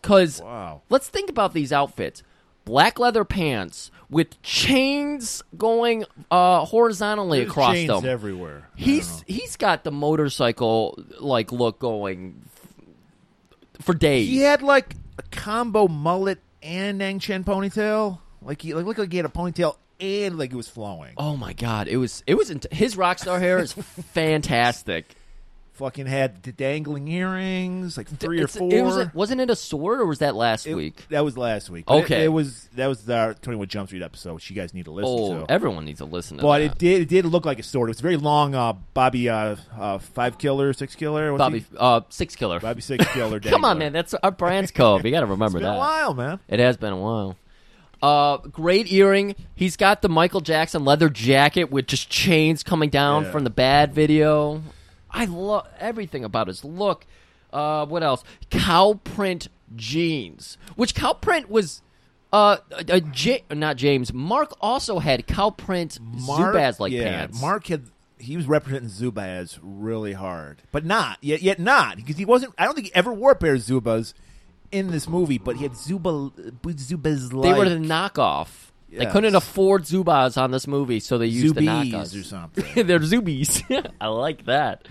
Because 0.00 0.40
Wow. 0.40 0.82
let's 0.88 1.08
think 1.08 1.28
about 1.28 1.54
these 1.54 1.72
outfits: 1.72 2.22
black 2.64 3.00
leather 3.00 3.24
pants 3.24 3.90
with 4.12 4.40
chains 4.42 5.42
going 5.56 6.04
uh, 6.30 6.64
horizontally 6.66 7.38
There's 7.40 7.50
across 7.50 7.72
chains 7.74 7.88
them. 7.88 8.04
everywhere. 8.04 8.68
He's 8.76 9.24
he's 9.26 9.56
got 9.56 9.84
the 9.84 9.90
motorcycle 9.90 11.02
like 11.18 11.50
look 11.50 11.78
going 11.78 12.42
f- 12.46 13.84
for 13.84 13.94
days. 13.94 14.28
He 14.28 14.40
had 14.40 14.62
like 14.62 14.94
a 15.18 15.22
combo 15.30 15.88
mullet 15.88 16.40
and 16.62 16.98
Nang 16.98 17.18
Chen 17.18 17.42
ponytail. 17.42 18.18
Like 18.42 18.60
he 18.60 18.74
like 18.74 18.84
looked 18.84 18.98
like 18.98 19.10
he 19.10 19.16
had 19.16 19.26
a 19.26 19.30
ponytail 19.30 19.76
and 19.98 20.36
like 20.38 20.52
it 20.52 20.56
was 20.56 20.68
flowing. 20.68 21.14
Oh 21.16 21.36
my 21.36 21.54
god, 21.54 21.88
it 21.88 21.96
was 21.96 22.22
it 22.26 22.34
was 22.34 22.50
int- 22.50 22.70
his 22.72 22.96
rock 22.96 23.18
star 23.18 23.38
hair 23.40 23.58
is 23.60 23.72
fantastic. 24.12 25.14
Fucking 25.74 26.04
had 26.04 26.42
the 26.42 26.52
dangling 26.52 27.08
earrings, 27.08 27.96
like 27.96 28.06
three 28.06 28.36
It's- 28.42 28.54
or 28.56 28.58
four. 28.58 28.72
It 28.74 28.82
was 28.84 29.14
wasn't 29.14 29.40
it 29.40 29.48
a 29.48 29.56
sword 29.56 30.00
or 30.00 30.06
was 30.06 30.18
that 30.18 30.36
last 30.36 30.66
It- 30.66 30.74
week? 30.74 31.06
That 31.08 31.24
was 31.24 31.38
last 31.38 31.70
week. 31.70 31.86
But 31.86 31.94
it- 31.96 32.04
Okay. 32.04 32.24
it, 32.24 32.28
was 32.28 32.68
that 32.76 32.88
was 32.88 33.08
our 33.08 33.32
Twenty 33.32 33.56
One 33.58 33.68
Jump 33.68 33.88
Street 33.88 34.02
episode, 34.02 34.34
which 34.34 34.50
you 34.50 34.54
guys 34.54 34.74
need 34.74 34.84
to 34.84 34.90
listen 34.90 35.10
Oh, 35.18 35.40
to. 35.46 35.50
everyone 35.50 35.86
needs 35.86 36.00
to 36.00 36.04
listen 36.04 36.36
to 36.36 36.42
but 36.42 36.58
that. 36.58 36.64
it 36.64 36.78
did 36.78 37.00
it 37.02 37.08
did 37.08 37.24
look 37.24 37.46
like 37.46 37.58
a 37.58 37.62
sword. 37.62 37.88
It 37.88 37.92
was 37.92 38.00
very 38.02 38.18
long. 38.18 38.54
Uh, 38.54 38.74
Bobby, 38.92 39.30
uh, 39.30 39.56
uh, 39.80 39.96
five 39.98 40.36
killer, 40.36 40.74
six 40.74 40.94
killer. 40.94 41.32
What's 41.32 41.38
Bobby 41.40 41.60
he? 41.60 41.64
uh 41.78 42.00
Sixkiller. 42.10 42.60
Bobby 42.60 42.82
Sixkiller. 42.82 43.42
Come 43.50 43.64
on, 43.64 43.76
dangler. 43.76 43.78
man, 43.78 43.92
that's 43.94 44.12
our 44.14 44.30
brand's 44.30 44.70
code. 44.72 45.02
You 45.06 45.10
got 45.10 45.20
to 45.20 45.26
remember 45.26 45.56
It's 45.58 45.62
been 45.64 45.72
that. 45.72 45.76
a 45.76 45.78
while, 45.78 46.12
man. 46.14 46.38
It 46.48 46.60
has 46.60 46.76
been 46.76 46.92
a 46.92 46.98
while. 46.98 47.36
Uh, 48.02 48.36
great 48.48 48.92
earring. 48.92 49.36
He's 49.54 49.76
got 49.76 50.02
the 50.02 50.08
Michael 50.10 50.40
Jackson 50.42 50.84
leather 50.84 51.08
jacket 51.08 51.70
with 51.70 51.86
just 51.86 52.10
chains 52.10 52.62
coming 52.62 52.90
down 52.90 53.24
Yeah. 53.24 53.30
from 53.30 53.44
the 53.44 53.50
bad 53.50 53.94
video. 53.94 54.60
I 55.12 55.26
love 55.26 55.68
everything 55.78 56.24
about 56.24 56.48
his 56.48 56.64
look. 56.64 57.06
Uh, 57.52 57.86
what 57.86 58.02
else? 58.02 58.24
Cow 58.50 59.00
print 59.04 59.48
jeans, 59.76 60.56
which 60.76 60.94
cow 60.94 61.12
print 61.12 61.50
was. 61.50 61.82
Uh, 62.32 62.56
uh, 62.72 63.00
J- 63.00 63.44
not 63.50 63.76
James. 63.76 64.10
Mark 64.10 64.54
also 64.58 64.98
had 64.98 65.26
cow 65.26 65.50
print 65.50 65.98
Zubaz 66.16 66.80
like 66.80 66.90
yeah, 66.90 67.02
pants. 67.02 67.40
Mark 67.42 67.66
had 67.66 67.90
he 68.18 68.36
was 68.36 68.46
representing 68.46 68.88
Zubaz 68.88 69.58
really 69.60 70.14
hard, 70.14 70.62
but 70.70 70.86
not 70.86 71.18
yet 71.20 71.42
yet 71.42 71.58
not 71.58 71.96
because 71.96 72.16
he 72.16 72.24
wasn't. 72.24 72.54
I 72.56 72.64
don't 72.64 72.74
think 72.74 72.86
he 72.86 72.94
ever 72.94 73.12
wore 73.12 73.32
a 73.32 73.36
pair 73.36 73.54
of 73.54 73.60
Zubaz 73.60 74.14
in 74.70 74.90
this 74.90 75.06
movie, 75.08 75.38
but 75.38 75.56
he 75.56 75.64
had 75.64 75.76
Zuba 75.76 76.30
Zubaz 76.62 77.42
they 77.42 77.52
were 77.52 77.68
the 77.68 77.76
knockoff. 77.76 78.71
They 78.92 79.04
Yes. 79.04 79.12
couldn't 79.12 79.34
afford 79.34 79.84
Zubaz 79.84 80.36
on 80.40 80.50
this 80.50 80.66
movie, 80.66 81.00
so 81.00 81.16
they 81.16 81.26
used 81.26 81.54
the 81.54 81.62
Zubies 81.62 81.92
knockoffs. 81.92 82.20
or 82.20 82.24
something. 82.24 82.86
They're 82.86 82.98
Zubies. 83.00 83.90
I 84.00 84.08
like 84.08 84.44
that. 84.44 84.86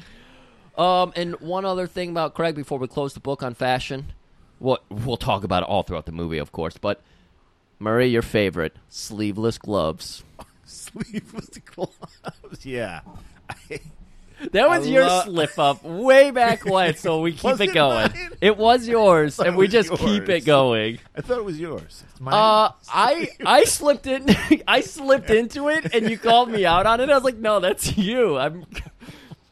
Um, 0.77 1.13
and 1.15 1.39
one 1.39 1.65
other 1.65 1.85
thing 1.85 2.09
about 2.09 2.33
Craig 2.33 2.55
before 2.55 2.79
we 2.79 2.87
close 2.87 3.13
the 3.13 3.19
book 3.19 3.43
on 3.43 3.53
fashion. 3.53 4.11
What 4.57 4.83
we'll 4.89 5.17
talk 5.17 5.43
about 5.43 5.63
it 5.63 5.69
all 5.69 5.83
throughout 5.83 6.05
the 6.07 6.11
movie, 6.11 6.39
of 6.39 6.51
course. 6.51 6.77
But 6.77 7.01
Murray, 7.79 8.07
your 8.07 8.21
favorite 8.23 8.75
sleeveless 8.89 9.57
gloves. 9.59 10.23
Sleeveless 10.65 11.49
gloves. 11.65 12.65
Yeah. 12.65 13.01
I, 13.49 13.79
That 14.53 14.69
was 14.69 14.87
I 14.87 14.89
your 14.89 15.05
lo- 15.05 15.21
slip 15.25 15.59
up 15.59 15.83
way 15.83 16.31
back 16.31 16.65
when, 16.65 16.95
so 16.95 17.21
we 17.21 17.31
keep 17.33 17.43
Was 17.43 17.61
it 17.61 17.73
going. 17.73 18.11
mine? 18.11 18.29
It 18.41 18.57
was 18.57 18.87
yours, 18.87 19.39
and 19.45 19.55
we 19.55 19.67
just 19.67 19.91
keep 19.91 20.27
it 20.29 20.45
going. 20.45 20.99
I 21.15 21.21
thought 21.21 21.37
it 21.37 21.45
was 21.45 21.59
yours. 21.59 22.03
It's 22.09 22.19
mine. 22.19 22.33
Uh, 22.33 22.71
I 22.91 23.29
I 23.45 23.63
slipped 23.65 24.07
in, 24.07 24.25
I 24.67 24.81
slipped 24.81 25.29
into 25.29 25.69
it, 25.69 25.93
and 25.93 26.09
you 26.09 26.17
called 26.17 26.49
me 26.49 26.65
out 26.65 26.85
on 26.85 26.99
it. 27.01 27.09
I 27.09 27.13
was 27.13 27.23
like, 27.23 27.37
"No, 27.37 27.59
that's 27.59 27.95
you." 27.97 28.37
I'm, 28.37 28.65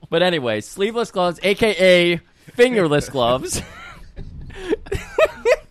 but 0.10 0.24
anyway, 0.24 0.62
sleeveless 0.62 1.12
gloves, 1.12 1.40
aka 1.44 2.20
fingerless 2.56 3.10
gloves. 3.10 3.62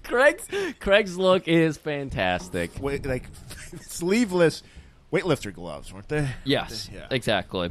Craig's 0.04 0.46
Craig's 0.80 1.16
look 1.18 1.48
is 1.48 1.76
fantastic. 1.76 2.70
Wait, 2.80 3.04
like 3.04 3.24
sleeveless 3.82 4.62
weightlifter 5.12 5.52
gloves, 5.52 5.92
weren't 5.92 6.08
they? 6.08 6.28
Yes, 6.44 6.88
Yeah. 6.92 7.06
exactly. 7.10 7.70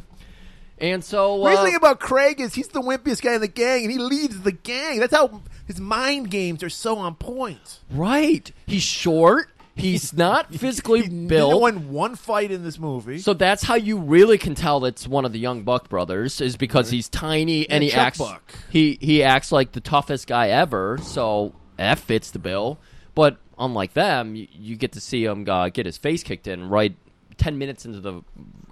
And 0.79 1.03
so, 1.03 1.43
uh, 1.43 1.63
thing 1.65 1.75
about 1.75 1.99
Craig 1.99 2.39
is 2.39 2.53
he's 2.53 2.67
the 2.67 2.81
wimpiest 2.81 3.21
guy 3.21 3.33
in 3.33 3.41
the 3.41 3.47
gang, 3.47 3.83
and 3.83 3.91
he 3.91 3.97
leads 3.97 4.41
the 4.41 4.51
gang. 4.51 4.99
That's 4.99 5.13
how 5.15 5.41
his 5.65 5.79
mind 5.79 6.29
games 6.29 6.61
are 6.63 6.69
so 6.69 6.97
on 6.97 7.15
point. 7.15 7.79
right, 7.91 8.51
he's 8.67 8.83
short. 8.83 9.49
He's 9.75 10.11
not 10.17 10.53
physically 10.53 11.03
He 11.03 11.09
built. 11.27 11.61
win 11.61 11.91
one 11.91 12.15
fight 12.15 12.49
in 12.51 12.63
this 12.63 12.79
movie. 12.79 13.19
So 13.19 13.33
that's 13.33 13.61
how 13.63 13.75
you 13.75 13.97
really 13.99 14.37
can 14.39 14.55
tell 14.55 14.85
it's 14.85 15.07
one 15.07 15.23
of 15.25 15.33
the 15.33 15.39
young 15.39 15.63
Buck 15.63 15.87
brothers 15.89 16.41
is 16.41 16.57
because 16.57 16.89
he's 16.89 17.09
tiny 17.09 17.69
and 17.69 17.83
he 17.83 17.89
Chuck 17.91 17.99
acts 17.99 18.17
Buck. 18.17 18.53
he 18.71 18.97
he 19.01 19.21
acts 19.23 19.51
like 19.51 19.71
the 19.73 19.81
toughest 19.81 20.25
guy 20.27 20.49
ever. 20.49 20.97
So 21.03 21.53
that 21.77 21.99
fits 21.99 22.31
the 22.31 22.39
bill. 22.39 22.79
But 23.13 23.37
unlike 23.59 23.93
them, 23.93 24.35
you, 24.35 24.47
you 24.51 24.75
get 24.77 24.93
to 24.93 24.99
see 25.01 25.23
him 25.25 25.47
uh, 25.47 25.69
get 25.69 25.85
his 25.85 25.97
face 25.97 26.23
kicked 26.23 26.47
in 26.47 26.69
right 26.69 26.95
ten 27.37 27.59
minutes 27.59 27.85
into 27.85 27.99
the 27.99 28.21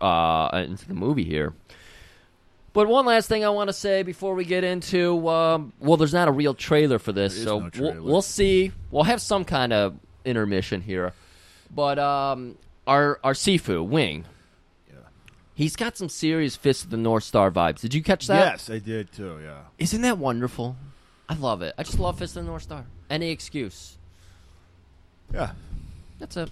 uh, 0.03 0.49
into 0.67 0.87
the 0.87 0.95
movie 0.95 1.23
here. 1.23 1.53
But 2.75 2.89
one 2.89 3.05
last 3.05 3.29
thing 3.29 3.45
I 3.45 3.49
want 3.49 3.69
to 3.69 3.73
say 3.73 4.03
before 4.03 4.35
we 4.35 4.43
get 4.43 4.65
into 4.65 5.29
um, 5.29 5.71
well, 5.79 5.95
there's 5.95 6.13
not 6.13 6.27
a 6.27 6.31
real 6.31 6.53
trailer 6.53 6.99
for 6.99 7.13
this, 7.13 7.41
so 7.41 7.59
no 7.59 7.69
we'll, 7.79 8.03
we'll 8.03 8.21
see. 8.21 8.73
We'll 8.91 9.05
have 9.05 9.21
some 9.21 9.45
kind 9.45 9.71
of 9.71 9.95
intermission 10.25 10.81
here. 10.81 11.13
But 11.73 11.97
um, 11.99 12.57
our 12.85 13.17
our 13.23 13.31
Sifu 13.31 13.87
Wing, 13.87 14.25
Yeah. 14.89 14.95
he's 15.53 15.77
got 15.77 15.95
some 15.95 16.09
serious 16.09 16.57
Fist 16.57 16.83
of 16.83 16.89
the 16.89 16.97
North 16.97 17.23
Star 17.23 17.49
vibes. 17.49 17.79
Did 17.79 17.93
you 17.93 18.03
catch 18.03 18.27
that? 18.27 18.51
yes, 18.51 18.69
I 18.69 18.79
did 18.79 19.09
too. 19.13 19.39
Yeah. 19.41 19.59
Isn't 19.79 20.01
that 20.01 20.17
wonderful? 20.17 20.75
I 21.29 21.35
love 21.35 21.61
it. 21.61 21.73
I 21.77 21.83
just 21.83 21.97
love 21.97 22.19
Fist 22.19 22.35
of 22.35 22.43
the 22.43 22.49
North 22.49 22.63
Star. 22.63 22.83
Any 23.09 23.31
excuse. 23.31 23.97
Yeah. 25.33 25.51
That's 26.19 26.35
it. 26.35 26.49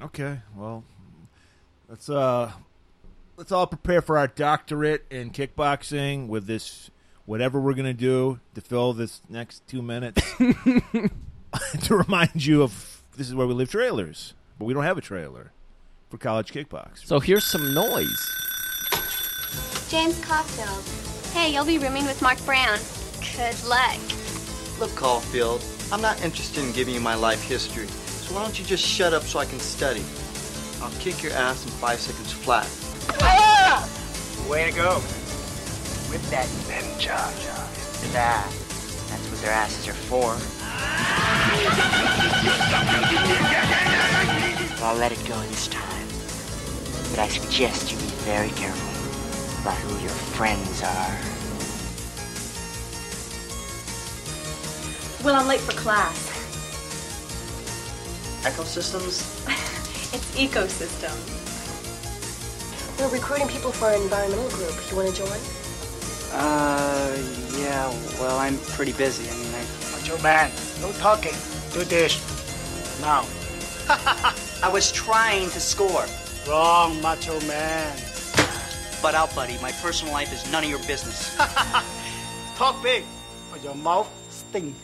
Okay. 0.00 0.40
Well, 0.54 0.84
let's 1.88 2.10
uh, 2.10 2.52
let's 3.38 3.52
all 3.52 3.68
prepare 3.68 4.02
for 4.02 4.18
our 4.18 4.26
doctorate 4.26 5.06
in 5.10 5.30
kickboxing 5.30 6.26
with 6.26 6.46
this 6.46 6.90
whatever 7.24 7.60
we're 7.60 7.72
gonna 7.72 7.94
do 7.94 8.40
to 8.54 8.60
fill 8.60 8.92
this 8.92 9.22
next 9.28 9.66
two 9.68 9.80
minutes. 9.80 10.20
to 11.82 11.96
remind 11.96 12.44
you 12.44 12.62
of 12.62 13.02
this 13.16 13.28
is 13.28 13.34
where 13.34 13.46
we 13.46 13.54
live 13.54 13.70
trailers, 13.70 14.34
but 14.58 14.64
we 14.64 14.74
don't 14.74 14.82
have 14.82 14.98
a 14.98 15.00
trailer 15.00 15.52
for 16.10 16.18
college 16.18 16.52
kickboxing. 16.52 17.06
So 17.06 17.20
here's 17.20 17.44
some 17.44 17.72
noise. 17.72 18.18
James 19.88 20.22
Caulfield. 20.24 20.84
Hey, 21.32 21.54
you'll 21.54 21.64
be 21.64 21.78
rooming 21.78 22.06
with 22.06 22.20
Mark 22.20 22.44
Brown. 22.44 22.78
Good 23.36 23.62
luck. 23.64 24.00
Look, 24.80 24.94
Caulfield, 24.96 25.64
I'm 25.92 26.02
not 26.02 26.22
interested 26.24 26.64
in 26.64 26.72
giving 26.72 26.92
you 26.92 27.00
my 27.00 27.14
life 27.14 27.42
history, 27.42 27.86
so 27.86 28.34
why 28.34 28.42
don't 28.42 28.58
you 28.58 28.66
just 28.66 28.84
shut 28.84 29.12
up 29.12 29.22
so 29.22 29.38
I 29.38 29.44
can 29.44 29.60
study? 29.60 30.04
I'll 30.82 30.90
kick 30.98 31.22
your 31.22 31.32
ass 31.32 31.64
in 31.64 31.70
five 31.70 32.00
seconds 32.00 32.32
flat. 32.32 32.68
Way 34.48 34.70
to 34.70 34.76
go. 34.76 34.94
With 36.10 36.30
that 36.30 36.46
ninja. 36.66 37.18
That. 38.12 38.50
That's 39.08 39.30
what 39.30 39.40
their 39.42 39.52
asses 39.52 39.88
are 39.88 39.92
for. 39.92 40.36
Well, 44.80 44.90
I'll 44.90 44.96
let 44.96 45.12
it 45.12 45.18
go 45.26 45.38
this 45.42 45.68
time. 45.68 46.06
But 47.10 47.18
I 47.20 47.28
suggest 47.28 47.90
you 47.90 47.98
be 47.98 48.04
very 48.24 48.50
careful 48.50 48.88
about 49.62 49.76
who 49.78 49.98
your 50.00 50.10
friends 50.10 50.82
are. 50.82 51.18
Well, 55.24 55.34
I'm 55.34 55.48
late 55.48 55.60
for 55.60 55.72
class. 55.72 56.28
Ecosystems? 58.44 59.24
It's 60.10 60.24
ecosystem. 60.36 61.47
We're 62.98 63.08
recruiting 63.08 63.46
people 63.46 63.70
for 63.70 63.86
our 63.86 63.94
environmental 63.94 64.48
group. 64.50 64.74
You 64.90 64.96
want 64.96 65.14
to 65.14 65.14
join? 65.14 65.38
Uh, 66.32 67.16
yeah, 67.56 67.88
well, 68.18 68.38
I'm 68.38 68.58
pretty 68.58 68.92
busy. 68.92 69.30
I 69.30 69.34
mean, 69.36 69.54
I. 69.54 69.64
Macho 69.92 70.20
man, 70.22 70.50
no 70.80 70.90
talking. 70.92 71.34
Do 71.72 71.84
this. 71.84 72.18
Now. 73.00 73.24
I 74.64 74.68
was 74.72 74.90
trying 74.90 75.48
to 75.50 75.60
score. 75.60 76.06
Wrong, 76.48 77.00
macho 77.00 77.38
man. 77.42 77.96
But 79.00 79.14
out, 79.14 79.32
buddy, 79.34 79.56
my 79.62 79.70
personal 79.72 80.12
life 80.12 80.32
is 80.32 80.50
none 80.50 80.64
of 80.64 80.70
your 80.70 80.80
business. 80.80 81.36
Talk 82.56 82.82
big, 82.82 83.04
but 83.52 83.62
your 83.62 83.76
mouth 83.76 84.10
stink. 84.28 84.74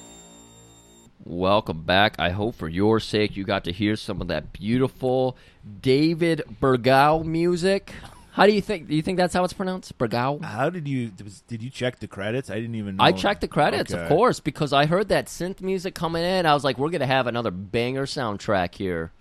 Welcome 1.25 1.83
back. 1.83 2.15
I 2.19 2.31
hope 2.31 2.55
for 2.55 2.69
your 2.69 3.01
sake 3.01 3.37
you 3.37 3.45
got 3.45 3.65
to 3.65 3.73
hear 3.73 3.97
some 3.97 4.21
of 4.21 4.29
that 4.29 4.53
beautiful 4.53 5.37
David 5.81 6.43
Bergau 6.61 7.25
music. 7.25 7.93
How 8.33 8.47
do 8.47 8.53
you 8.53 8.61
think? 8.61 8.89
Do 8.89 8.97
you 8.97 9.03
think 9.03 9.17
that's 9.17 9.33
how 9.33 9.45
it's 9.45 9.53
pronounced? 9.53 9.97
Bergau? 9.97 10.43
How 10.45 10.69
did 10.69 10.89
you 10.89 11.13
did 11.47 11.63
you 11.63 11.71
check 11.71 12.01
the 12.01 12.09
credits? 12.09 12.51
I 12.51 12.57
didn't 12.57 12.75
even. 12.75 12.97
know. 12.97 13.05
I 13.05 13.13
checked 13.13 13.41
the 13.43 13.49
credits, 13.49 13.93
of 13.93 14.09
course, 14.09 14.41
because 14.41 14.73
I 14.73 14.87
heard 14.87 15.09
that 15.11 15.27
synth 15.27 15.61
music 15.61 15.95
coming 15.95 16.25
in. 16.25 16.45
I 16.45 16.53
was 16.53 16.65
like, 16.65 16.77
we're 16.77 16.91
going 16.91 17.01
to 17.01 17.07
have 17.07 17.27
another 17.29 17.53
banger 17.53 18.07
soundtrack 18.07 18.75
here. 18.75 19.13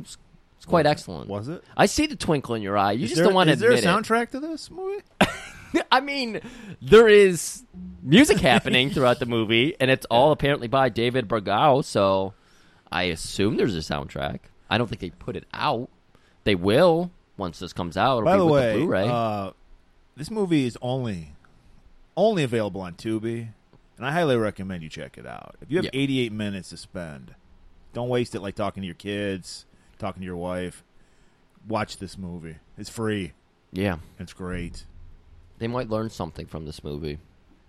It's, 0.00 0.16
it's 0.56 0.66
quite 0.66 0.86
excellent. 0.86 1.28
Was 1.28 1.48
it? 1.48 1.62
I 1.76 1.86
see 1.86 2.06
the 2.06 2.16
twinkle 2.16 2.56
in 2.56 2.62
your 2.62 2.76
eye. 2.76 2.92
You 2.92 3.04
Is 3.04 3.10
just 3.10 3.16
there- 3.18 3.26
don't 3.26 3.34
want 3.34 3.46
to 3.48 3.54
Is 3.54 3.60
there 3.60 3.70
a 3.70 3.74
admit 3.76 3.88
soundtrack 3.88 4.30
to 4.30 4.40
this 4.40 4.70
movie? 4.70 5.02
I 5.92 6.00
mean, 6.00 6.40
there 6.82 7.06
is 7.06 7.62
music 8.02 8.38
happening 8.38 8.90
throughout 8.90 9.20
the 9.20 9.26
movie, 9.26 9.76
and 9.78 9.88
it's 9.88 10.04
all 10.10 10.32
apparently 10.32 10.66
by 10.66 10.88
David 10.88 11.28
Bergau, 11.28 11.84
so 11.84 12.34
I 12.90 13.04
assume 13.04 13.56
there's 13.56 13.76
a 13.76 13.78
soundtrack. 13.78 14.40
I 14.70 14.78
don't 14.78 14.86
think 14.86 15.00
they 15.00 15.10
put 15.10 15.36
it 15.36 15.44
out. 15.52 15.88
They 16.44 16.54
will 16.54 17.10
once 17.36 17.58
this 17.58 17.72
comes 17.72 17.96
out. 17.96 18.18
It'll 18.18 18.24
By 18.24 18.34
be 18.34 18.38
the 18.38 18.44
with 18.46 18.52
way, 18.54 18.72
the 18.72 18.78
Blu-ray. 18.78 19.08
uh, 19.08 19.50
this 20.16 20.30
movie 20.30 20.66
is 20.66 20.78
only 20.80 21.34
only 22.16 22.42
available 22.42 22.80
on 22.80 22.94
Tubi, 22.94 23.48
and 23.96 24.06
I 24.06 24.12
highly 24.12 24.36
recommend 24.36 24.82
you 24.82 24.88
check 24.88 25.16
it 25.18 25.26
out. 25.26 25.56
If 25.60 25.70
you 25.70 25.76
have 25.78 25.84
Yeah. 25.86 25.90
88 25.94 26.32
minutes 26.32 26.70
to 26.70 26.76
spend, 26.76 27.34
don't 27.92 28.08
waste 28.08 28.34
it 28.34 28.40
like 28.40 28.54
talking 28.54 28.82
to 28.82 28.86
your 28.86 28.94
kids, 28.94 29.64
talking 29.98 30.20
to 30.20 30.26
your 30.26 30.36
wife. 30.36 30.84
Watch 31.68 31.98
this 31.98 32.16
movie. 32.16 32.56
It's 32.78 32.88
free. 32.90 33.32
yeah, 33.72 33.98
It's 34.18 34.32
great. 34.32 34.84
they 35.58 35.66
might 35.68 35.88
learn 35.90 36.08
something 36.10 36.46
from 36.46 36.64
this 36.66 36.82
movie. 36.82 37.10
You 37.12 37.18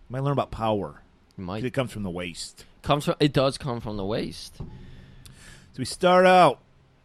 might 0.10 0.24
learn 0.24 0.31
about 0.34 0.50
power. 0.51 1.01
You 1.38 1.43
might. 1.43 1.63
It 1.63 1.74
comes 1.74 1.91
from 1.91 2.03
the 2.03 2.10
waste. 2.10 2.65
comes 2.84 3.05
from 3.05 3.15
it 3.20 3.31
does 3.34 3.58
come 3.58 3.79
from 3.81 3.98
the 3.98 4.05
waste. 4.05 4.58
So 4.58 5.77
we 5.77 5.86
start 5.86 6.25
out. 6.25 6.60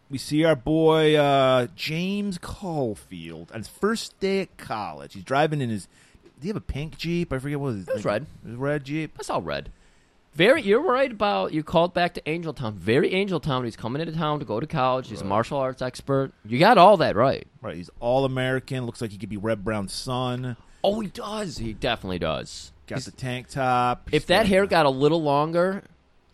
We 0.09 0.19
see 0.19 0.45
our 0.45 0.55
boy 0.57 1.17
uh, 1.17 1.67
James 1.75 2.39
Caulfield 2.39 3.51
on 3.53 3.59
his 3.59 3.69
first 3.69 4.19
day 4.21 4.41
at 4.41 4.57
college. 4.57 5.15
He's 5.15 5.25
driving 5.25 5.61
in 5.61 5.69
his. 5.71 5.89
Did 6.23 6.43
he 6.43 6.49
have 6.49 6.57
a 6.57 6.61
pink 6.61 6.97
Jeep? 6.97 7.33
I 7.33 7.39
forget 7.39 7.59
what 7.59 7.71
it 7.71 7.77
was. 7.79 7.89
It 7.89 7.95
was 7.95 8.05
red. 8.05 8.23
It 8.45 8.49
was 8.51 8.55
a 8.55 8.59
red 8.59 8.85
Jeep. 8.85 9.17
That's 9.17 9.31
all 9.31 9.43
red. 9.43 9.71
Very, 10.35 10.61
you're 10.61 10.83
right 10.83 11.11
about 11.11 11.55
you 11.55 11.63
called 11.63 11.95
back 11.95 12.13
to 12.15 12.29
Angel 12.29 12.53
Town. 12.53 12.75
Very 12.75 13.15
Angel 13.15 13.41
Town. 13.41 13.65
He's 13.65 13.75
coming 13.75 14.03
into 14.03 14.13
town 14.13 14.39
to 14.41 14.45
go 14.45 14.61
to 14.61 14.67
college. 14.67 15.09
He's 15.09 15.23
a 15.23 15.25
martial 15.25 15.57
arts 15.59 15.81
expert. 15.81 16.31
You 16.45 16.59
got 16.59 16.77
all 16.77 16.99
that 16.99 17.17
right. 17.17 17.47
Right. 17.63 17.75
He's 17.77 17.89
all 18.01 18.27
American. 18.27 18.85
Looks 18.85 19.01
like 19.01 19.13
he 19.13 19.19
could 19.19 19.31
be 19.31 19.39
Reb 19.39 19.65
Brown's 19.65 19.95
son. 19.95 20.57
Oh, 20.85 21.01
he 21.01 21.09
does. 21.09 21.57
He 21.59 21.73
definitely 21.73 22.19
does. 22.19 22.71
Got 22.87 22.97
He's- 22.97 23.07
the 23.07 23.13
tank 23.13 23.49
top. 23.49 24.11
if 24.13 24.27
that 24.27 24.47
hair 24.47 24.67
got 24.67 24.85
a 24.87 24.91
little 24.91 25.23
longer 25.23 25.83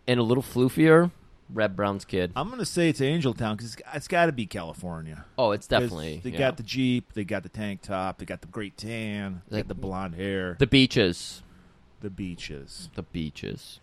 and 0.08 0.18
a 0.18 0.22
little 0.24 0.42
floofier, 0.42 1.12
Reb 1.50 1.76
Brown's 1.76 2.04
kid. 2.04 2.32
I'm 2.36 2.48
going 2.48 2.58
to 2.60 2.64
say 2.66 2.88
it's 2.88 3.00
Angel 3.00 3.34
Town 3.34 3.56
because 3.56 3.74
it's, 3.74 3.82
it's 3.94 4.08
got 4.08 4.26
to 4.26 4.32
be 4.32 4.46
California. 4.46 5.24
Oh, 5.36 5.50
it's 5.52 5.66
'Cause 5.66 5.80
definitely. 5.80 6.20
They 6.24 6.30
yeah. 6.30 6.38
got 6.38 6.56
the 6.56 6.62
Jeep. 6.62 7.12
They 7.12 7.24
got 7.24 7.42
the 7.42 7.48
tank 7.48 7.82
top. 7.82 8.18
They 8.18 8.24
got 8.24 8.40
the 8.40 8.46
great 8.48 8.76
tan. 8.76 9.42
They 9.48 9.56
Like- 9.56 9.64
got 9.64 9.68
the 9.68 9.80
blonde 9.80 10.14
hair. 10.14 10.56
the 10.58 10.66
beaches. 10.66 11.42
the 12.00 12.10
beaches. 12.10 12.88
The 12.96 13.02
beaches. 13.02 13.78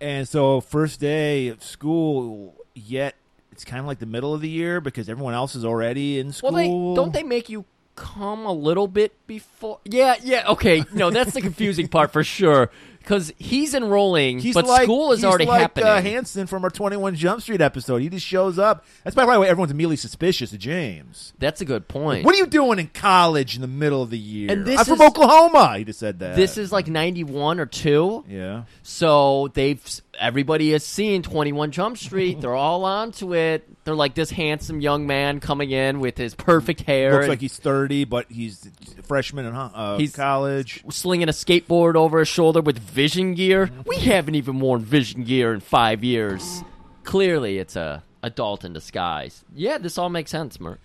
And 0.00 0.28
so, 0.28 0.60
first 0.60 1.00
day 1.00 1.48
of 1.48 1.62
school, 1.64 2.54
yet 2.74 3.16
it's 3.50 3.64
kind 3.64 3.80
of 3.80 3.86
like 3.86 3.98
the 3.98 4.06
middle 4.06 4.32
of 4.32 4.40
the 4.40 4.48
year 4.48 4.80
because 4.80 5.08
everyone 5.08 5.34
else 5.34 5.54
is 5.56 5.64
already 5.64 6.18
in 6.20 6.32
school. 6.32 6.52
Well, 6.52 6.62
they 6.62 6.94
don't 6.96 7.12
they 7.12 7.22
make 7.24 7.48
you 7.48 7.64
come 8.00 8.46
a 8.46 8.52
little 8.52 8.88
bit 8.88 9.12
before. 9.26 9.78
Yeah, 9.84 10.14
yeah. 10.22 10.48
Okay, 10.48 10.84
no, 10.92 11.10
that's 11.10 11.34
the 11.34 11.40
confusing 11.42 11.86
part 11.86 12.12
for 12.12 12.24
sure. 12.24 12.70
Because 12.98 13.32
he's 13.38 13.74
enrolling, 13.74 14.40
He's 14.40 14.54
but 14.54 14.66
like, 14.66 14.82
school 14.82 15.12
is 15.12 15.20
he's 15.20 15.24
already 15.24 15.46
like, 15.46 15.60
happening. 15.62 15.86
Uh, 15.86 16.02
Hanson 16.02 16.46
from 16.46 16.64
our 16.64 16.70
Twenty 16.70 16.96
One 16.98 17.14
Jump 17.14 17.40
Street 17.40 17.62
episode. 17.62 18.02
He 18.02 18.10
just 18.10 18.26
shows 18.26 18.58
up. 18.58 18.84
That's 19.04 19.16
by 19.16 19.24
the 19.24 19.40
way, 19.40 19.48
everyone's 19.48 19.70
immediately 19.72 19.96
suspicious 19.96 20.52
of 20.52 20.58
James. 20.58 21.32
that's 21.38 21.60
a 21.62 21.64
good 21.64 21.88
point. 21.88 22.26
What 22.26 22.34
are 22.34 22.38
you 22.38 22.46
doing 22.46 22.78
in 22.78 22.88
college 22.88 23.54
in 23.54 23.62
the 23.62 23.66
middle 23.68 24.02
of 24.02 24.10
the 24.10 24.18
year? 24.18 24.50
And 24.52 24.66
this 24.66 24.78
I'm 24.80 24.84
from 24.84 25.00
is- 25.00 25.08
Oklahoma. 25.08 25.78
He 25.78 25.84
just 25.84 25.98
said 25.98 26.18
that. 26.18 26.36
this 26.36 26.58
is 26.58 26.72
like 26.72 26.88
ninety 26.88 27.24
one 27.24 27.58
or 27.58 27.66
two. 27.66 28.22
yeah. 28.28 28.64
So 28.82 29.48
they've 29.54 29.82
everybody 30.20 30.70
has 30.72 30.84
seen 30.84 31.22
Twenty 31.22 31.52
One 31.52 31.70
Jump 31.72 31.96
Street. 31.98 32.40
They're 32.40 32.54
all 32.54 32.84
onto 32.84 33.34
it. 33.34 33.66
They're 33.84 33.94
like 33.94 34.14
this 34.14 34.30
handsome 34.30 34.80
young 34.80 35.06
man 35.06 35.40
coming 35.40 35.70
in 35.70 35.98
with 36.00 36.16
his 36.18 36.34
perfect 36.34 36.82
hair. 36.82 37.12
Looks 37.12 37.24
and 37.24 37.30
like 37.30 37.40
he's 37.40 37.56
thirty, 37.56 38.04
but 38.04 38.26
he's 38.30 38.70
a 38.98 39.02
freshman 39.02 39.46
in 39.46 39.54
uh, 39.56 39.96
He's- 39.98 40.14
college. 40.14 40.84
slinging 40.90 41.28
a 41.28 41.32
skateboard 41.32 41.94
over 41.96 42.18
his 42.20 42.28
shoulder 42.28 42.60
with 42.60 42.78
vision 42.78 43.34
gear. 43.34 43.70
We 43.86 43.96
haven't 43.96 44.34
even 44.36 44.60
worn 44.60 44.82
vision 44.82 45.24
gear 45.24 45.52
in 45.54 45.60
five 45.60 46.04
years. 46.04 46.62
Clearly, 47.02 47.58
it's 47.58 47.74
a 47.74 48.02
adult 48.22 48.64
in 48.64 48.72
disguise. 48.74 49.42
Yeah, 49.54 49.78
this 49.78 49.96
all 49.98 50.10
makes 50.10 50.30
sense, 50.30 50.60
Mer. 50.60 50.78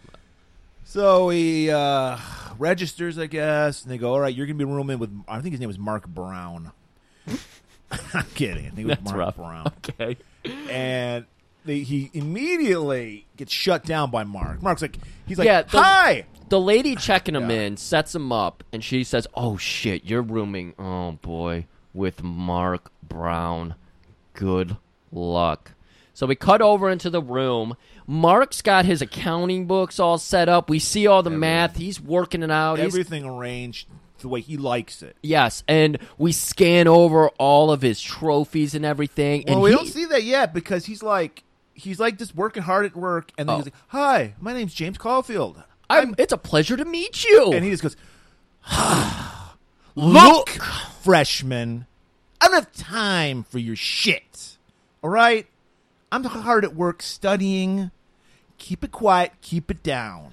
So 0.86 1.30
he 1.30 1.70
uh, 1.70 2.18
registers, 2.58 3.18
I 3.20 3.26
guess, 3.26 3.84
and 3.84 3.92
they 3.92 3.98
go, 3.98 4.14
"All 4.14 4.20
right, 4.20 4.34
you're 4.34 4.46
gonna 4.46 4.58
be 4.58 4.66
rooming 4.66 5.00
with." 5.00 5.12
I 5.28 5.42
think 5.42 5.52
his 5.54 5.60
name 5.60 5.68
was 5.68 5.78
Mark 5.80 6.08
Brown. 6.08 6.72
I'm 8.14 8.26
kidding. 8.36 8.66
I 8.66 8.70
think 8.70 8.80
it 8.80 8.86
was 8.86 8.98
That's 8.98 9.06
Mark 9.06 9.18
rough. 9.18 9.36
Brown. 9.38 9.72
Okay. 9.90 10.18
and 10.70 11.26
they, 11.66 11.80
he 11.80 12.12
immediately 12.14 13.26
gets 13.38 13.52
shut 13.52 13.84
down 13.86 14.12
by 14.12 14.24
Mark. 14.24 14.62
Mark's 14.62 14.82
like, 14.82 14.98
he's 15.26 15.38
like, 15.38 15.46
Yeah, 15.46 15.64
the- 15.64 15.82
"Hi." 15.82 16.26
The 16.48 16.62
lady 16.62 16.96
checking 16.96 17.34
him 17.36 17.50
in 17.50 17.76
sets 17.76 18.14
him 18.14 18.32
up, 18.32 18.64
and 18.72 18.84
she 18.84 19.04
says, 19.04 19.26
"Oh 19.34 19.58
shit, 19.58 20.06
you're 20.06 20.22
rooming. 20.22 20.76
Oh 20.78 21.14
boy, 21.14 21.66
with 21.92 22.22
Mark 22.22 22.92
Brown. 23.02 23.74
Good 24.34 24.78
luck." 25.12 25.72
So 26.14 26.28
we 26.28 26.36
cut 26.36 26.62
over 26.62 26.88
into 26.92 27.10
the 27.10 27.20
room. 27.22 27.76
Mark's 28.06 28.62
got 28.62 28.86
his 28.86 29.02
accounting 29.02 29.66
books 29.66 30.00
all 30.00 30.20
set 30.20 30.48
up. 30.48 30.70
We 30.70 30.78
see 30.78 31.08
all 31.08 31.24
the 31.24 31.32
math. 31.32 31.78
He's 31.78 32.00
working 32.00 32.44
it 32.44 32.52
out. 32.52 32.78
He's 32.78 32.86
Everything 32.94 33.26
arranged 33.26 33.88
the 34.26 34.30
way 34.30 34.42
he 34.42 34.58
likes 34.58 35.04
it. 35.04 35.16
Yes, 35.22 35.64
and 35.68 36.00
we 36.18 36.32
scan 36.32 36.88
over 36.88 37.30
all 37.38 37.70
of 37.72 37.84
his 37.84 38.02
trophies 38.02 38.74
and 38.74 38.84
everything. 38.84 39.44
Well, 39.46 39.54
and 39.58 39.62
we 39.64 39.70
he, 39.70 39.76
don't 39.76 39.86
see 39.86 40.06
that 40.06 40.24
yet 40.24 40.52
because 40.52 40.88
he's 40.88 41.04
like, 41.04 41.44
he's 41.76 42.00
like 42.00 42.18
just 42.18 42.36
working 42.36 42.64
hard 42.64 42.88
at 42.88 42.96
work, 42.96 43.32
and 43.38 43.48
then 43.48 43.54
Oh. 43.54 43.58
he's 43.58 43.66
like, 43.68 43.74
"Hi, 43.90 44.34
my 44.40 44.52
name's 44.52 44.74
James 44.74 44.98
Caulfield." 44.98 45.62
I'm, 45.92 46.16
it's 46.18 46.34
a 46.34 46.38
pleasure 46.40 46.76
to 46.76 46.86
meet 46.86 47.24
you. 47.24 47.52
And 47.54 47.64
he 47.64 47.70
just 47.70 47.84
goes, 47.84 47.96
Look, 49.96 50.50
freshman, 51.04 51.86
I 52.42 52.48
don't 52.48 52.56
have 52.56 52.72
time 52.74 53.44
for 53.44 53.60
your 53.60 53.76
shit. 53.76 54.58
All 55.04 55.12
right? 55.12 55.46
I'm 56.12 56.24
hard 56.24 56.66
at 56.66 56.76
work 56.76 57.04
studying. 57.04 57.92
Keep 58.58 58.84
it 58.84 58.92
quiet, 58.92 59.34
keep 59.42 59.70
it 59.70 59.84
down. 59.84 60.32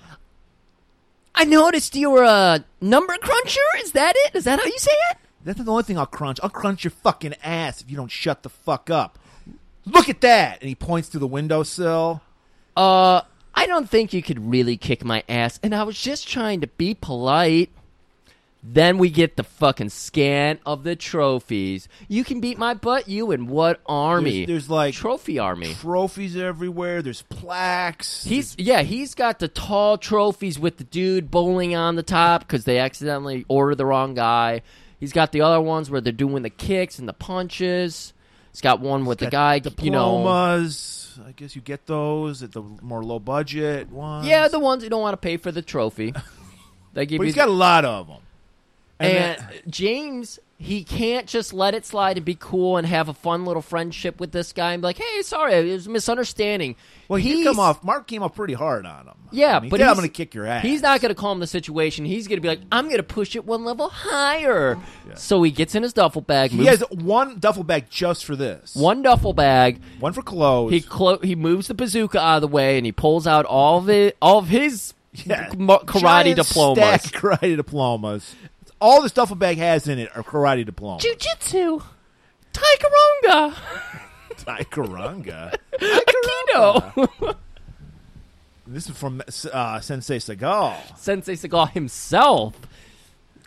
I 1.34 1.44
noticed 1.44 1.94
you 1.94 2.10
were 2.10 2.24
a 2.24 2.64
number 2.80 3.16
cruncher. 3.18 3.60
Is 3.80 3.92
that 3.92 4.14
it? 4.16 4.34
Is 4.34 4.44
that 4.44 4.58
how 4.58 4.66
you 4.66 4.78
say 4.78 4.92
it? 5.10 5.18
That's 5.44 5.60
the 5.60 5.70
only 5.70 5.82
thing 5.82 5.98
I'll 5.98 6.06
crunch. 6.06 6.38
I'll 6.42 6.50
crunch 6.50 6.84
your 6.84 6.90
fucking 6.90 7.34
ass 7.42 7.80
if 7.80 7.90
you 7.90 7.96
don't 7.96 8.10
shut 8.10 8.42
the 8.42 8.48
fuck 8.48 8.90
up. 8.90 9.18
Look 9.84 10.08
at 10.08 10.20
that! 10.20 10.60
And 10.60 10.68
he 10.68 10.74
points 10.76 11.08
to 11.10 11.18
the 11.18 11.26
windowsill. 11.26 12.22
Uh, 12.76 13.22
I 13.54 13.66
don't 13.66 13.90
think 13.90 14.12
you 14.12 14.22
could 14.22 14.50
really 14.50 14.76
kick 14.76 15.04
my 15.04 15.24
ass, 15.28 15.58
and 15.62 15.74
I 15.74 15.82
was 15.82 16.00
just 16.00 16.28
trying 16.28 16.60
to 16.60 16.68
be 16.68 16.94
polite. 16.94 17.70
Then 18.64 18.98
we 18.98 19.10
get 19.10 19.36
the 19.36 19.42
fucking 19.42 19.88
scan 19.88 20.60
of 20.64 20.84
the 20.84 20.94
trophies. 20.94 21.88
You 22.06 22.22
can 22.22 22.40
beat 22.40 22.58
my 22.58 22.74
butt, 22.74 23.08
you 23.08 23.32
in 23.32 23.48
what 23.48 23.80
army? 23.86 24.44
There's, 24.44 24.46
there's 24.46 24.70
like 24.70 24.94
trophy 24.94 25.38
army. 25.40 25.74
trophies 25.74 26.36
everywhere. 26.36 27.02
There's 27.02 27.22
plaques. 27.22 28.22
He's 28.24 28.54
yeah, 28.58 28.82
he's 28.82 29.16
got 29.16 29.40
the 29.40 29.48
tall 29.48 29.98
trophies 29.98 30.60
with 30.60 30.76
the 30.76 30.84
dude 30.84 31.28
bowling 31.30 31.74
on 31.74 31.96
the 31.96 32.04
top 32.04 32.42
because 32.42 32.64
they 32.64 32.78
accidentally 32.78 33.44
ordered 33.48 33.76
the 33.78 33.86
wrong 33.86 34.14
guy. 34.14 34.62
He's 35.00 35.12
got 35.12 35.32
the 35.32 35.40
other 35.40 35.60
ones 35.60 35.90
where 35.90 36.00
they're 36.00 36.12
doing 36.12 36.44
the 36.44 36.50
kicks 36.50 37.00
and 37.00 37.08
the 37.08 37.12
punches. 37.12 38.12
He's 38.52 38.60
got 38.60 38.78
one 38.80 39.06
with 39.06 39.18
the 39.18 39.30
guy, 39.30 39.58
Got 39.58 39.82
you 39.82 39.90
know. 39.90 40.18
diplomas. 40.18 41.18
I 41.26 41.32
guess 41.32 41.56
you 41.56 41.62
get 41.62 41.86
those 41.86 42.42
at 42.44 42.52
the 42.52 42.62
more 42.62 43.02
low 43.02 43.18
budget 43.18 43.90
ones. 43.90 44.26
Yeah, 44.28 44.46
the 44.46 44.60
ones 44.60 44.84
you 44.84 44.90
don't 44.90 45.02
want 45.02 45.14
to 45.14 45.16
pay 45.16 45.36
for 45.36 45.50
the 45.50 45.62
trophy. 45.62 46.14
They 46.94 47.06
give 47.06 47.18
But 47.18 47.22
you 47.24 47.28
he's 47.28 47.34
got 47.34 47.48
a 47.48 47.52
lot 47.52 47.86
of 47.86 48.06
them. 48.06 48.18
And 49.04 49.16
then- 49.16 49.38
uh, 49.40 49.52
James, 49.68 50.38
he 50.62 50.84
can't 50.84 51.26
just 51.26 51.52
let 51.52 51.74
it 51.74 51.84
slide 51.84 52.16
and 52.16 52.24
be 52.24 52.36
cool 52.38 52.76
and 52.76 52.86
have 52.86 53.08
a 53.08 53.14
fun 53.14 53.44
little 53.44 53.62
friendship 53.62 54.20
with 54.20 54.30
this 54.30 54.52
guy 54.52 54.72
and 54.74 54.80
be 54.80 54.86
like, 54.86 54.98
"Hey, 54.98 55.22
sorry, 55.22 55.54
it 55.54 55.72
was 55.72 55.88
a 55.88 55.90
misunderstanding." 55.90 56.76
well, 57.08 57.18
he 57.18 57.42
come 57.42 57.58
off. 57.58 57.82
Mark 57.82 58.06
came 58.06 58.22
off 58.22 58.36
pretty 58.36 58.54
hard 58.54 58.86
on 58.86 59.08
him. 59.08 59.14
Yeah, 59.32 59.56
I 59.56 59.60
mean, 59.60 59.70
but 59.70 59.80
said, 59.80 59.88
I'm 59.88 59.96
going 59.96 60.06
to 60.06 60.12
kick 60.12 60.34
your 60.34 60.46
ass. 60.46 60.62
He's 60.62 60.80
not 60.80 61.00
going 61.00 61.12
to 61.12 61.20
calm 61.20 61.40
the 61.40 61.48
situation. 61.48 62.04
He's 62.04 62.28
going 62.28 62.36
to 62.36 62.40
be 62.40 62.46
like, 62.46 62.60
"I'm 62.70 62.84
going 62.84 62.98
to 62.98 63.02
push 63.02 63.34
it 63.34 63.44
one 63.44 63.64
level 63.64 63.88
higher." 63.88 64.78
So 65.14 65.42
he 65.42 65.50
gets 65.50 65.74
in 65.74 65.82
his 65.82 65.92
duffel 65.92 66.22
bag. 66.22 66.52
He 66.52 66.58
moves 66.58 66.68
has 66.68 66.84
one 66.90 67.40
duffel 67.40 67.64
bag 67.64 67.86
just 67.90 68.24
for 68.24 68.36
this. 68.36 68.76
one 68.76 69.02
duffel 69.02 69.32
bag. 69.32 69.80
One 69.98 70.12
for 70.12 70.22
clothes. 70.22 70.70
He 70.70 70.80
clo- 70.80 71.18
he 71.18 71.34
moves 71.34 71.66
the 71.66 71.74
bazooka 71.74 72.20
out 72.20 72.36
of 72.36 72.42
the 72.42 72.48
way 72.48 72.76
and 72.76 72.86
he 72.86 72.92
pulls 72.92 73.26
out 73.26 73.46
all 73.46 73.78
of 73.78 73.90
it, 73.90 74.16
all 74.22 74.38
of 74.38 74.48
his 74.48 74.94
yeah. 75.12 75.48
karate 75.50 76.00
Giant 76.00 76.36
diplomas. 76.36 77.02
karate 77.06 77.56
diplomas. 77.56 78.34
All 78.82 79.00
this 79.00 79.12
duffel 79.12 79.36
bag 79.36 79.58
has 79.58 79.86
in 79.86 80.00
it 80.00 80.10
are 80.16 80.24
karate 80.24 80.66
diplomas. 80.66 81.04
Jujitsu, 81.04 81.84
Tigerunga, 82.52 83.54
Tigerunga. 84.30 85.54
Aikido. 85.78 87.36
this 88.66 88.88
is 88.88 88.96
from 88.96 89.22
uh, 89.52 89.80
Sensei 89.80 90.18
Seagal. 90.18 90.98
Sensei 90.98 91.34
Seagal 91.34 91.70
himself. 91.70 92.58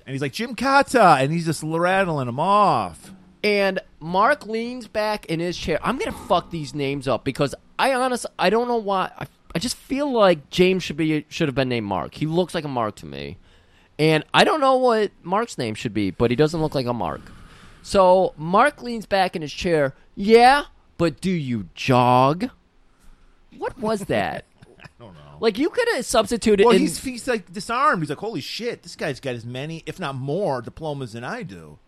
And 0.06 0.14
he's 0.14 0.22
like, 0.22 0.32
Jim 0.32 0.56
Kata. 0.56 1.18
And 1.20 1.34
he's 1.34 1.46
just 1.46 1.64
rattling 1.64 2.30
him 2.30 2.40
off. 2.40 3.12
And 3.44 3.82
Mark 4.00 4.46
leans 4.46 4.88
back 4.88 5.26
in 5.26 5.42
his 5.42 5.58
chair. 5.58 5.80
I'm 5.84 5.98
gonna 5.98 6.14
fuck 6.14 6.50
these 6.50 6.74
names 6.74 7.10
up 7.10 7.26
because 7.26 7.54
I 7.78 7.94
honestly 7.94 8.32
I 8.40 8.50
don't 8.50 8.70
know 8.70 8.78
why. 8.78 9.12
I, 9.18 9.28
I 9.54 9.60
just 9.60 9.76
feel 9.76 10.10
like 10.10 10.50
James 10.50 10.82
should 10.84 10.96
be 10.96 11.26
should 11.28 11.50
have 11.50 11.56
been 11.56 11.68
named 11.70 11.88
Mark. 11.88 12.16
He 12.16 12.26
looks 12.26 12.56
like 12.56 12.64
a 12.64 12.70
Mark 12.70 12.96
to 12.98 13.06
me, 13.06 13.38
and 13.98 14.24
I 14.34 14.44
don't 14.44 14.62
know 14.62 14.76
what 14.76 15.12
Mark's 15.24 15.58
name 15.58 15.76
should 15.76 15.94
be, 15.94 16.12
but 16.12 16.30
he 16.30 16.36
doesn't 16.36 16.62
look 16.62 16.76
like 16.76 16.86
a 16.86 16.94
Mark. 16.94 17.22
So 17.82 18.34
Mark 18.38 18.82
leans 18.82 19.06
back 19.06 19.36
in 19.36 19.42
his 19.42 19.54
chair. 19.54 19.94
Yeah, 20.16 20.66
but 20.98 21.22
do 21.22 21.32
you 21.32 21.70
jog? 21.76 22.50
What 23.58 23.78
was 23.80 24.02
that? 24.06 24.46
I 24.82 24.88
don't 25.00 25.14
know. 25.14 25.38
like 25.40 25.58
you 25.58 25.70
could 25.70 25.88
have 25.96 26.06
substituted. 26.06 26.66
Well, 26.66 26.76
in, 26.76 26.82
he's, 26.82 27.02
he's 27.04 27.28
like 27.28 27.52
disarmed. 27.52 28.02
He's 28.02 28.10
like, 28.10 28.20
holy 28.20 28.42
shit, 28.42 28.84
this 28.84 28.96
guy's 28.96 29.20
got 29.20 29.36
as 29.36 29.46
many, 29.46 29.84
if 29.86 30.00
not 30.00 30.16
more, 30.16 30.62
diplomas 30.62 31.14
than 31.14 31.24
I 31.24 31.44
do. 31.44 31.80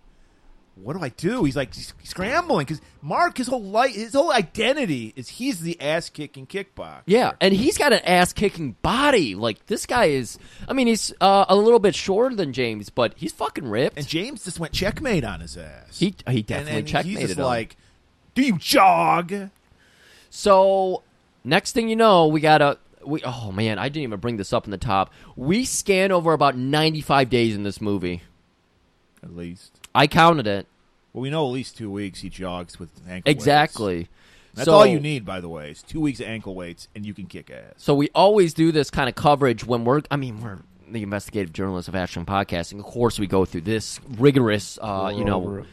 What 0.82 0.96
do 0.96 1.04
I 1.04 1.10
do? 1.10 1.44
He's 1.44 1.56
like 1.56 1.74
scrambling 2.04 2.66
because 2.66 2.82
Mark, 3.02 3.38
his 3.38 3.48
whole 3.48 3.64
life, 3.64 3.96
his 3.96 4.14
whole 4.14 4.32
identity 4.32 5.12
is 5.16 5.28
he's 5.28 5.60
the 5.62 5.80
ass 5.82 6.10
kicking 6.10 6.46
kickboxer. 6.46 7.02
Yeah, 7.06 7.34
and 7.42 7.54
he's 7.54 7.78
got 7.78 7.94
an 7.94 8.00
ass 8.06 8.32
kicking 8.34 8.74
body. 8.82 9.36
Like 9.36 9.66
this 9.66 9.86
guy 9.86 10.06
is. 10.06 10.38
I 10.68 10.74
mean, 10.74 10.88
he's 10.88 11.14
uh, 11.20 11.46
a 11.50 11.56
little 11.56 11.80
bit 11.80 11.96
shorter 11.96 12.36
than 12.36 12.54
James, 12.54 12.90
but 12.90 13.14
he's 13.18 13.34
fucking 13.34 13.68
ripped. 13.68 13.98
and 13.98 14.08
James 14.08 14.44
just 14.46 14.60
went 14.60 14.74
checkmate 14.74 15.24
on 15.24 15.40
his 15.42 15.58
ass. 15.58 15.98
he 15.98 16.16
he 16.30 16.42
definitely 16.44 16.80
and 16.80 16.88
checkmated 16.88 17.30
he's 17.30 17.38
like, 17.38 17.76
do 18.36 18.42
you 18.42 18.58
jog? 18.58 19.34
so 20.30 21.04
next 21.44 21.72
thing 21.74 21.90
you 21.90 21.96
know, 21.96 22.28
we 22.28 22.40
got 22.40 22.62
a. 22.62 22.78
We, 23.06 23.22
oh 23.24 23.52
man, 23.52 23.80
I 23.80 23.90
didn't 23.90 24.04
even 24.04 24.20
bring 24.20 24.38
this 24.38 24.52
up 24.54 24.66
in 24.66 24.72
the 24.72 24.78
top. 24.78 25.14
We 25.36 25.66
scan 25.66 26.12
over 26.12 26.34
about 26.34 26.58
ninety-five 26.58 27.30
days 27.30 27.56
in 27.56 27.64
this 27.64 27.80
movie. 27.82 28.22
At 29.24 29.36
least. 29.36 29.77
I 29.98 30.08
counted 30.08 30.48
it 30.48 30.68
Well, 31.14 31.22
we 31.24 31.30
know 31.30 31.46
at 31.48 31.52
least 31.52 31.78
two 31.78 31.90
weeks 31.92 32.20
he 32.22 32.30
jogs 32.30 32.80
with 32.80 32.90
ankle 33.10 33.30
weights. 33.30 33.38
exactly. 33.42 34.08
That's 34.54 34.66
So- 34.66 34.74
all 34.74 34.86
you 34.86 35.00
need, 35.00 35.26
by 35.26 35.40
the 35.42 35.50
way. 35.50 35.72
Is 35.72 35.84
two 35.84 36.00
weeks 36.02 36.20
of 36.20 36.28
ankle 36.28 36.56
weights, 36.56 36.88
and 36.96 37.06
you 37.06 37.14
can 37.14 37.26
kick 37.26 37.50
ass. 37.52 37.74
So 37.78 37.94
we 37.96 38.10
always 38.16 38.54
do 38.54 38.72
this 38.72 38.90
kind 38.90 39.08
of 39.10 39.16
coverage 39.16 39.66
when 39.66 39.84
we're. 39.86 40.02
I 40.12 40.16
mean, 40.16 40.42
we're 40.42 40.60
the 40.90 41.04
investigative 41.04 41.52
journalists 41.54 41.88
of 41.90 41.96
Action 41.96 42.26
Podcasting. 42.26 42.80
Of 42.80 42.86
course, 42.86 43.20
we 43.20 43.28
go 43.28 43.44
through 43.46 43.62
this 43.62 44.00
rigorous, 44.18 44.80
uh, 44.82 45.12
you 45.16 45.26
know, 45.26 45.66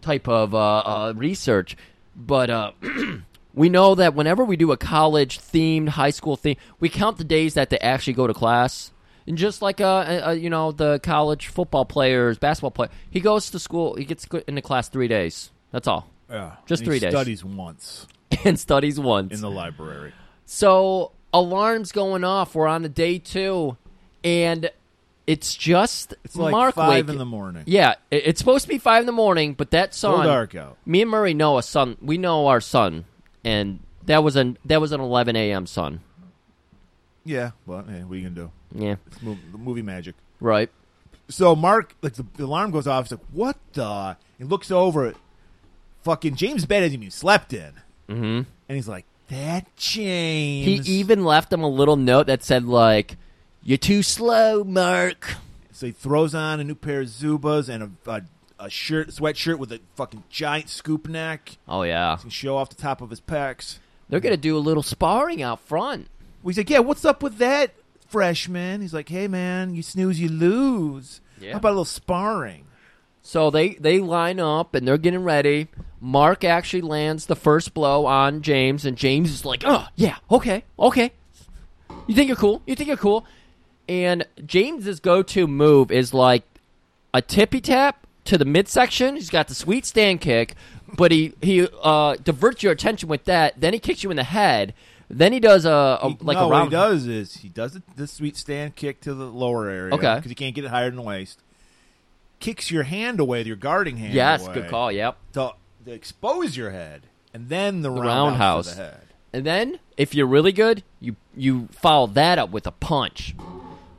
type 0.00 0.28
of 0.28 0.54
uh, 0.54 0.58
uh, 0.78 1.12
research. 1.16 1.76
But 2.16 2.50
uh, 2.50 2.70
we 3.54 3.68
know 3.68 3.94
that 3.96 4.14
whenever 4.14 4.44
we 4.44 4.56
do 4.56 4.72
a 4.72 4.76
college 4.76 5.38
themed, 5.38 5.90
high 5.90 6.10
school 6.10 6.36
theme, 6.36 6.56
we 6.80 6.88
count 6.88 7.18
the 7.18 7.24
days 7.24 7.54
that 7.54 7.70
they 7.70 7.78
actually 7.80 8.14
go 8.14 8.26
to 8.26 8.34
class. 8.34 8.91
And 9.26 9.38
just 9.38 9.62
like 9.62 9.80
uh, 9.80 9.84
uh, 9.86 10.22
uh, 10.26 10.30
you 10.32 10.50
know, 10.50 10.72
the 10.72 10.98
college 11.00 11.46
football 11.48 11.84
players, 11.84 12.38
basketball 12.38 12.70
player, 12.72 12.90
he 13.10 13.20
goes 13.20 13.50
to 13.50 13.58
school. 13.58 13.94
He 13.94 14.04
gets 14.04 14.26
into 14.46 14.62
class 14.62 14.88
three 14.88 15.08
days. 15.08 15.50
That's 15.70 15.86
all, 15.88 16.10
Yeah, 16.30 16.56
Just 16.66 16.84
three 16.84 16.96
he 16.96 17.00
days. 17.00 17.12
Studies 17.12 17.44
once 17.44 18.06
and 18.44 18.58
studies 18.58 18.98
once. 19.00 19.32
in 19.34 19.40
the 19.40 19.50
library. 19.50 20.12
So 20.44 21.12
alarms 21.32 21.92
going 21.92 22.24
off. 22.24 22.54
We're 22.54 22.66
on 22.66 22.82
the 22.82 22.88
day 22.88 23.18
two, 23.18 23.76
and 24.24 24.70
it's 25.26 25.54
just 25.54 26.14
It's 26.24 26.36
like 26.36 26.50
Mark 26.52 26.74
five 26.74 26.88
waking- 27.06 27.10
in 27.10 27.18
the 27.18 27.24
morning. 27.24 27.62
Yeah, 27.66 27.94
it- 28.10 28.22
it's 28.26 28.38
supposed 28.40 28.62
to 28.64 28.68
be 28.68 28.78
five 28.78 29.00
in 29.00 29.06
the 29.06 29.12
morning, 29.12 29.54
but 29.54 29.70
that 29.70 29.94
sun. 29.94 30.26
dark 30.26 30.54
out. 30.54 30.76
Me 30.84 31.00
and 31.02 31.10
Murray 31.10 31.32
know 31.32 31.58
a 31.58 31.62
sun. 31.62 31.96
We 32.02 32.18
know 32.18 32.48
our 32.48 32.60
sun, 32.60 33.04
and 33.44 33.78
that 34.06 34.22
was 34.24 34.34
an 34.36 34.58
that 34.64 34.80
was 34.80 34.90
an 34.92 35.00
11 35.00 35.36
a.m. 35.36 35.64
sun. 35.66 36.00
Yeah, 37.24 37.52
well, 37.66 37.84
hey, 37.88 38.02
what 38.04 38.14
are 38.14 38.16
you 38.18 38.28
gonna 38.28 38.34
do? 38.34 38.50
Yeah, 38.74 38.96
It's 39.06 39.22
mo- 39.22 39.36
movie 39.56 39.82
magic. 39.82 40.14
right. 40.40 40.70
So 41.28 41.54
Mark, 41.56 41.94
like 42.02 42.14
the, 42.14 42.26
the 42.36 42.44
alarm 42.44 42.72
goes 42.72 42.86
off. 42.86 43.04
He's 43.06 43.12
like, 43.12 43.26
"What 43.32 43.56
the?" 43.74 44.16
He 44.38 44.44
looks 44.44 44.70
over. 44.70 45.06
at 45.06 45.14
Fucking 46.02 46.34
James' 46.34 46.66
bed 46.66 46.82
hasn't 46.82 47.00
even 47.00 47.10
slept 47.12 47.52
in, 47.52 47.72
Mm-hmm. 48.08 48.22
and 48.68 48.76
he's 48.76 48.88
like, 48.88 49.04
"That 49.28 49.66
James." 49.76 50.86
He 50.86 50.94
even 50.98 51.24
left 51.24 51.52
him 51.52 51.62
a 51.62 51.68
little 51.68 51.96
note 51.96 52.26
that 52.26 52.42
said 52.42 52.64
like, 52.66 53.16
"You're 53.62 53.78
too 53.78 54.02
slow, 54.02 54.64
Mark." 54.64 55.36
so 55.70 55.86
he 55.86 55.92
throws 55.92 56.34
on 56.34 56.60
a 56.60 56.64
new 56.64 56.74
pair 56.74 57.00
of 57.02 57.06
Zubaz 57.08 57.68
and 57.68 57.96
a, 58.06 58.10
a, 58.10 58.22
a 58.58 58.68
shirt, 58.70 59.08
sweatshirt 59.10 59.58
with 59.58 59.72
a 59.72 59.80
fucking 59.94 60.24
giant 60.28 60.68
scoop 60.68 61.08
neck. 61.08 61.56
Oh 61.68 61.82
yeah, 61.84 62.16
He 62.16 62.22
can 62.22 62.30
show 62.30 62.56
off 62.56 62.68
the 62.68 62.74
top 62.74 63.00
of 63.00 63.10
his 63.10 63.20
pecs. 63.20 63.78
they're 64.08 64.20
gonna 64.20 64.36
do 64.36 64.56
a 64.56 64.58
little 64.58 64.82
sparring 64.82 65.40
out 65.40 65.60
front. 65.60 66.08
Well, 66.42 66.50
he's 66.50 66.58
like, 66.58 66.70
"Yeah, 66.70 66.80
what's 66.80 67.04
up 67.04 67.22
with 67.22 67.38
that, 67.38 67.74
freshman?" 68.08 68.80
He's 68.80 68.94
like, 68.94 69.08
"Hey, 69.08 69.28
man, 69.28 69.74
you 69.74 69.82
snooze, 69.82 70.20
you 70.20 70.28
lose. 70.28 71.20
Yeah. 71.40 71.52
How 71.52 71.58
about 71.58 71.68
a 71.68 71.70
little 71.70 71.84
sparring?" 71.84 72.66
So 73.22 73.50
they 73.50 73.74
they 73.74 74.00
line 74.00 74.40
up 74.40 74.74
and 74.74 74.86
they're 74.86 74.98
getting 74.98 75.22
ready. 75.22 75.68
Mark 76.00 76.42
actually 76.42 76.82
lands 76.82 77.26
the 77.26 77.36
first 77.36 77.72
blow 77.74 78.06
on 78.06 78.42
James, 78.42 78.84
and 78.84 78.96
James 78.96 79.30
is 79.30 79.44
like, 79.44 79.62
"Oh 79.64 79.86
yeah, 79.94 80.16
okay, 80.30 80.64
okay. 80.78 81.12
You 82.08 82.14
think 82.14 82.26
you're 82.26 82.36
cool? 82.36 82.62
You 82.66 82.74
think 82.74 82.88
you're 82.88 82.96
cool?" 82.96 83.24
And 83.88 84.26
James's 84.44 85.00
go-to 85.00 85.46
move 85.46 85.90
is 85.90 86.12
like 86.14 86.44
a 87.14 87.22
tippy 87.22 87.60
tap 87.60 88.06
to 88.24 88.38
the 88.38 88.44
midsection. 88.44 89.16
He's 89.16 89.30
got 89.30 89.48
the 89.48 89.54
sweet 89.54 89.86
stand 89.86 90.20
kick, 90.20 90.54
but 90.96 91.12
he 91.12 91.34
he 91.40 91.68
uh, 91.82 92.16
diverts 92.16 92.62
your 92.62 92.72
attention 92.72 93.08
with 93.08 93.24
that. 93.24 93.60
Then 93.60 93.72
he 93.72 93.78
kicks 93.78 94.02
you 94.02 94.10
in 94.10 94.16
the 94.16 94.24
head. 94.24 94.74
Then 95.14 95.32
he 95.34 95.40
does 95.40 95.64
a, 95.66 95.98
a 96.02 96.08
He- 96.08 96.16
like 96.22 96.36
no, 96.38 96.46
a 96.46 96.48
what 96.48 96.64
he 96.64 96.70
does 96.70 97.06
is 97.06 97.36
he 97.36 97.48
does 97.50 97.74
the, 97.74 97.82
the 97.96 98.06
sweet 98.06 98.36
stand 98.36 98.74
kick 98.76 99.00
to 99.02 99.12
the 99.14 99.26
lower 99.26 99.68
area. 99.68 99.94
Okay. 99.94 100.14
because 100.16 100.30
he 100.30 100.34
can't 100.34 100.54
get 100.54 100.64
it 100.64 100.68
higher 100.70 100.86
than 100.86 100.96
the 100.96 101.02
waist. 101.02 101.40
Kicks 102.40 102.70
your 102.70 102.82
hand 102.84 103.20
away, 103.20 103.42
your 103.42 103.56
guarding 103.56 103.98
hand. 103.98 104.14
Yes, 104.14 104.44
away 104.46 104.54
good 104.54 104.68
call. 104.70 104.90
Yep. 104.90 105.16
To, 105.34 105.52
to 105.84 105.92
expose 105.92 106.56
your 106.56 106.70
head, 106.70 107.02
and 107.34 107.48
then 107.48 107.82
the, 107.82 107.90
The 107.92 108.00
roundhouse 108.00 108.66
roundhouse. 108.66 108.70
to 108.70 108.74
the 108.76 108.82
head. 108.82 109.00
And 109.34 109.46
then, 109.46 109.78
if 109.96 110.14
you're 110.14 110.26
really 110.26 110.52
good, 110.52 110.82
you 111.00 111.16
you 111.36 111.68
follow 111.72 112.06
that 112.08 112.38
up 112.38 112.50
with 112.50 112.66
a 112.66 112.72
punch. 112.72 113.34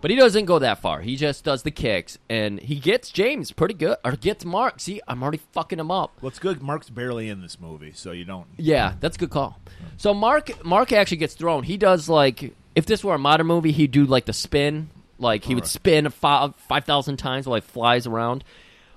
But 0.04 0.12
he 0.12 0.18
doesn't 0.18 0.44
go 0.44 0.60
that 0.60 0.80
far. 0.80 1.00
He 1.00 1.16
just 1.16 1.46
does 1.46 1.64
the 1.64 1.72
kicks, 1.72 2.18
and 2.30 2.60
he 2.60 2.76
gets 2.76 3.10
James 3.10 3.54
pretty 3.54 3.74
good, 3.74 3.96
or 4.04 4.18
gets 4.18 4.44
Mark. 4.44 4.82
See, 4.82 5.00
I'm 5.08 5.24
already 5.24 5.40
fucking 5.54 5.80
him 5.80 5.92
up. 5.92 6.18
Well, 6.22 6.28
it's 6.28 6.40
good. 6.40 6.62
Mark's 6.62 6.90
barely 6.90 7.30
in 7.30 7.42
this 7.42 7.58
movie, 7.58 7.94
so 7.96 8.12
you 8.12 8.26
don't. 8.26 8.46
Yeah, 8.58 8.96
that's 9.00 9.16
a 9.16 9.20
good 9.20 9.30
call. 9.30 9.62
So 9.96 10.14
Mark 10.14 10.66
Mark 10.66 10.92
actually 10.92 11.18
gets 11.18 11.36
thrown. 11.36 11.64
He 11.64 11.78
does 11.78 12.10
like 12.10 12.54
if 12.76 12.86
this 12.86 13.02
were 13.02 13.16
a 13.16 13.18
modern 13.18 13.48
movie, 13.48 13.72
he'd 13.72 13.92
do 13.92 14.04
like 14.04 14.26
the 14.26 14.34
spin, 14.34 14.90
like 15.20 15.46
he 15.46 15.56
would 15.56 15.68
spin 15.68 16.10
five 16.10 16.54
five 16.58 16.84
thousand 16.84 17.16
times 17.16 17.48
while 17.48 17.56
he 17.56 17.62
flies 17.62 18.06
around. 18.06 18.44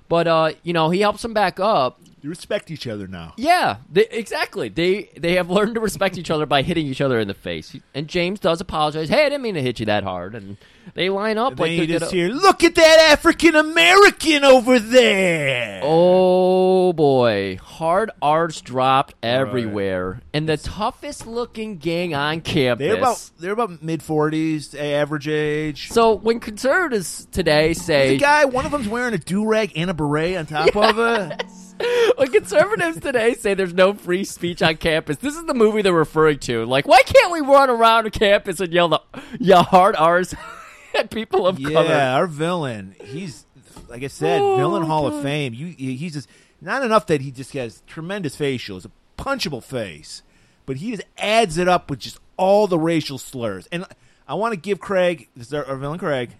But 0.09 0.27
uh, 0.27 0.53
you 0.64 0.73
know, 0.73 0.90
he 0.90 1.03
helps 1.03 1.25
him 1.25 1.35
back 1.35 1.61
up. 1.61 2.01
You 2.27 2.31
respect 2.31 2.73
each 2.73 2.89
other 2.89 3.07
now. 3.07 3.35
Yeah, 3.37 3.77
they, 3.89 4.09
exactly. 4.11 4.69
They 4.69 5.11
they 5.17 5.37
have 5.37 5.49
learned 5.49 5.77
to 5.77 5.81
respect 5.81 6.19
each 6.19 6.29
other 6.29 6.45
by 6.45 6.62
hitting 6.62 6.89
each 6.89 7.01
other 7.01 7.21
in 7.21 7.29
the 7.29 7.35
face. 7.35 7.77
And 7.95 8.09
James 8.09 8.41
does 8.41 8.61
apologize. 8.61 9.09
Hey, 9.09 9.27
I 9.27 9.29
didn't 9.29 9.43
mean 9.43 9.55
to 9.55 9.62
hit 9.62 9.79
you 9.79 9.87
that 9.87 10.03
hard. 10.03 10.35
And 10.35 10.57
they 10.95 11.09
line 11.09 11.39
up 11.39 11.53
And 11.53 11.61
like 11.61 11.77
they're 11.77 12.01
just 12.01 12.11
hear, 12.11 12.29
"Look 12.31 12.65
at 12.65 12.75
that 12.75 13.11
African 13.12 13.55
American 13.55 14.43
over 14.43 14.81
there." 14.81 15.83
Oh 15.85 16.93
boy, 16.95 17.61
hard 17.62 18.11
R's 18.21 18.61
dropped 18.61 19.15
everywhere, 19.23 20.21
and 20.35 20.49
the 20.49 20.57
toughest 20.57 21.29
looking 21.29 21.77
gang 21.77 22.12
on 22.12 22.41
campus. 22.41 22.89
they're 22.89 22.97
about 22.97 23.31
they're 23.39 23.53
about 23.53 23.85
mid 23.85 24.03
forties, 24.03 24.75
average 24.75 25.29
age. 25.29 25.91
so 25.91 26.15
when 26.15 26.41
conservatives 26.41 27.29
today 27.31 27.73
say 27.73 28.09
the 28.09 28.19
guy, 28.19 28.47
one 28.47 28.67
of 28.67 28.73
them's 28.73 28.89
wearing 28.89 29.15
a 29.15 29.19
do 29.19 29.47
rag 29.47 29.71
and 29.77 29.91
a 29.91 29.95
beret 29.95 30.37
on 30.37 30.47
top 30.47 30.75
of 30.75 30.99
it. 30.99 31.45
when 32.17 32.33
conservatives 32.33 33.01
today 33.01 33.35
say 33.35 33.55
there's 33.55 33.75
no 33.75 33.95
free 33.95 34.25
speech 34.25 34.62
on 34.62 34.77
campus, 34.77 35.17
this 35.19 35.37
is 35.37 35.45
the 35.45 35.55
movie 35.55 35.83
they're 35.83 35.93
referring 35.93 36.39
to. 36.41 36.65
Like, 36.65 36.87
why 36.89 37.03
can't 37.03 37.33
we 37.33 37.41
run 37.41 37.71
around 37.71 38.11
campus 38.12 38.61
and 38.61 38.73
yell 38.73 38.89
the 38.89 39.01
yell 39.39 39.62
hard 39.62 39.97
R's 39.97 40.35
at 40.99 41.11
people 41.11 41.47
of 41.47 41.59
Yeah, 41.59 41.71
color? 41.71 41.95
our 41.95 42.27
villain. 42.27 42.95
He's 43.05 43.47
like 43.89 44.03
I 44.03 44.09
said, 44.09 44.41
Oh, 44.41 44.57
villain 44.57 44.85
Hall 44.85 45.09
God. 45.11 45.19
of 45.19 45.23
Fame. 45.23 45.55
You, 45.55 45.67
he's 45.67 46.15
just 46.15 46.29
not 46.61 46.83
enough 46.83 47.07
that 47.09 47.21
he 47.21 47.31
just 47.31 47.53
has 47.53 47.83
tremendous 47.87 48.35
facial, 48.37 48.79
facials, 48.81 48.87
a 48.87 49.23
punchable 49.23 49.62
face, 49.62 50.23
but 50.65 50.77
he 50.79 50.91
just 50.93 51.05
adds 51.19 51.59
it 51.59 51.69
up 51.69 51.91
with 51.91 51.99
just 52.01 52.19
all 52.37 52.67
the 52.67 52.79
racial 52.79 53.19
slurs. 53.19 53.69
And 53.71 53.85
I 54.27 54.35
want 54.35 54.53
to 54.55 54.57
give 54.57 54.81
Craig, 54.81 55.29
this 55.37 55.49
is 55.49 55.55
our, 55.55 55.65
our 55.67 55.77
villain 55.77 55.99
Craig, 55.99 56.31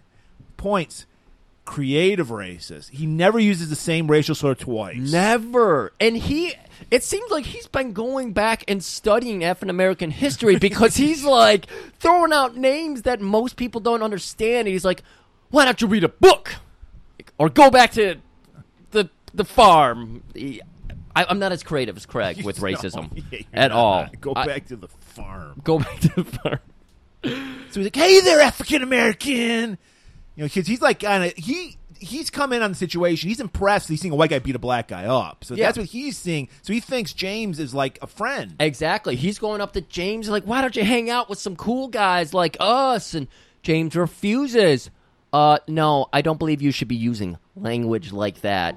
points. 0.57 1.07
Creative 1.67 2.29
racist. 2.29 2.91
He 2.91 3.05
never 3.07 3.39
uses 3.39 3.69
the 3.69 3.77
same 3.77 4.11
racial 4.11 4.35
slur 4.35 4.55
twice. 4.55 4.97
Never. 5.13 5.93
And 6.01 6.17
he, 6.17 6.55
it 6.91 7.03
seems 7.03 7.31
like 7.31 7.45
he's 7.45 7.67
been 7.67 7.93
going 7.93 8.33
back 8.33 8.65
and 8.69 8.83
studying 8.83 9.45
African 9.45 9.69
American 9.69 10.11
history 10.11 10.57
because 10.61 10.97
he's 10.97 11.25
like 11.25 11.67
throwing 11.99 12.33
out 12.33 12.57
names 12.57 13.03
that 13.03 13.21
most 13.21 13.57
people 13.57 13.81
don't 13.81 14.03
understand. 14.03 14.61
And 14.61 14.69
He's 14.69 14.85
like, 14.85 15.03
why 15.51 15.65
don't 15.65 15.81
you 15.81 15.89
read 15.89 16.05
a 16.05 16.09
book 16.09 16.55
or 17.37 17.49
go 17.51 17.71
back 17.71 17.91
to 17.93 18.17
the 18.93 19.11
the 19.35 19.45
farm? 19.45 20.23
I, 20.35 21.25
I'm 21.29 21.39
not 21.39 21.51
as 21.53 21.63
creative 21.63 21.97
as 21.97 22.07
Craig 22.07 22.43
with 22.45 22.63
No, 22.63 22.69
racism 22.69 23.23
yeah, 23.33 23.41
at 23.53 23.69
not. 23.71 23.77
all. 23.77 24.07
Go 24.21 24.33
I- 24.37 24.47
back 24.47 24.67
to 24.67 24.77
the 24.77 24.89
farm. 24.89 25.61
Go 25.65 25.79
back 25.81 25.99
to 26.01 26.09
the 26.15 26.25
farm. 26.25 26.59
So 27.25 27.81
he's 27.81 27.87
like, 27.87 27.97
"Hey 27.97 28.21
there, 28.21 28.41
African 28.41 28.83
American," 28.85 29.79
you 30.37 30.43
know, 30.43 30.47
because 30.47 30.67
he's 30.67 30.81
like 30.81 31.01
kind 31.01 31.25
of 31.25 31.33
he 31.37 31.77
he's 31.99 32.29
come 32.31 32.53
in 32.53 32.63
on 32.63 32.71
the 32.71 32.77
situation. 32.77 33.29
He's 33.29 33.41
impressed. 33.41 33.89
He's 33.89 34.01
seeing 34.01 34.13
a 34.13 34.17
white 34.17 34.31
guy 34.31 34.39
beat 34.39 34.55
a 34.55 34.59
black 34.59 34.89
guy 34.89 35.07
up. 35.07 35.45
So 35.45 35.55
Yeah. 35.55 35.65
that's 35.67 35.79
what 35.79 35.87
he's 35.89 36.17
seeing. 36.19 36.49
So 36.63 36.73
he 36.75 36.81
thinks 36.81 37.13
James 37.15 37.59
is 37.59 37.75
like 37.75 37.99
a 38.03 38.07
friend. 38.07 38.55
Exactly. 38.61 39.17
He's 39.17 39.39
going 39.39 39.61
up 39.63 39.73
to 39.73 39.81
James 39.81 40.29
like, 40.29 40.45
"Why 40.45 40.61
don't 40.61 40.77
you 40.77 40.85
hang 40.85 41.09
out 41.11 41.29
with 41.31 41.39
some 41.39 41.57
cool 41.57 41.89
guys 41.89 42.35
like 42.35 42.57
us?" 42.61 43.15
And 43.15 43.29
James 43.63 43.97
refuses. 43.97 44.91
Uh, 45.33 45.59
no, 45.69 46.07
I 46.13 46.23
don't 46.23 46.39
believe 46.39 46.61
you 46.63 46.71
should 46.71 46.89
be 46.89 46.97
using 46.97 47.37
language 47.57 48.13
like 48.13 48.43
that 48.43 48.77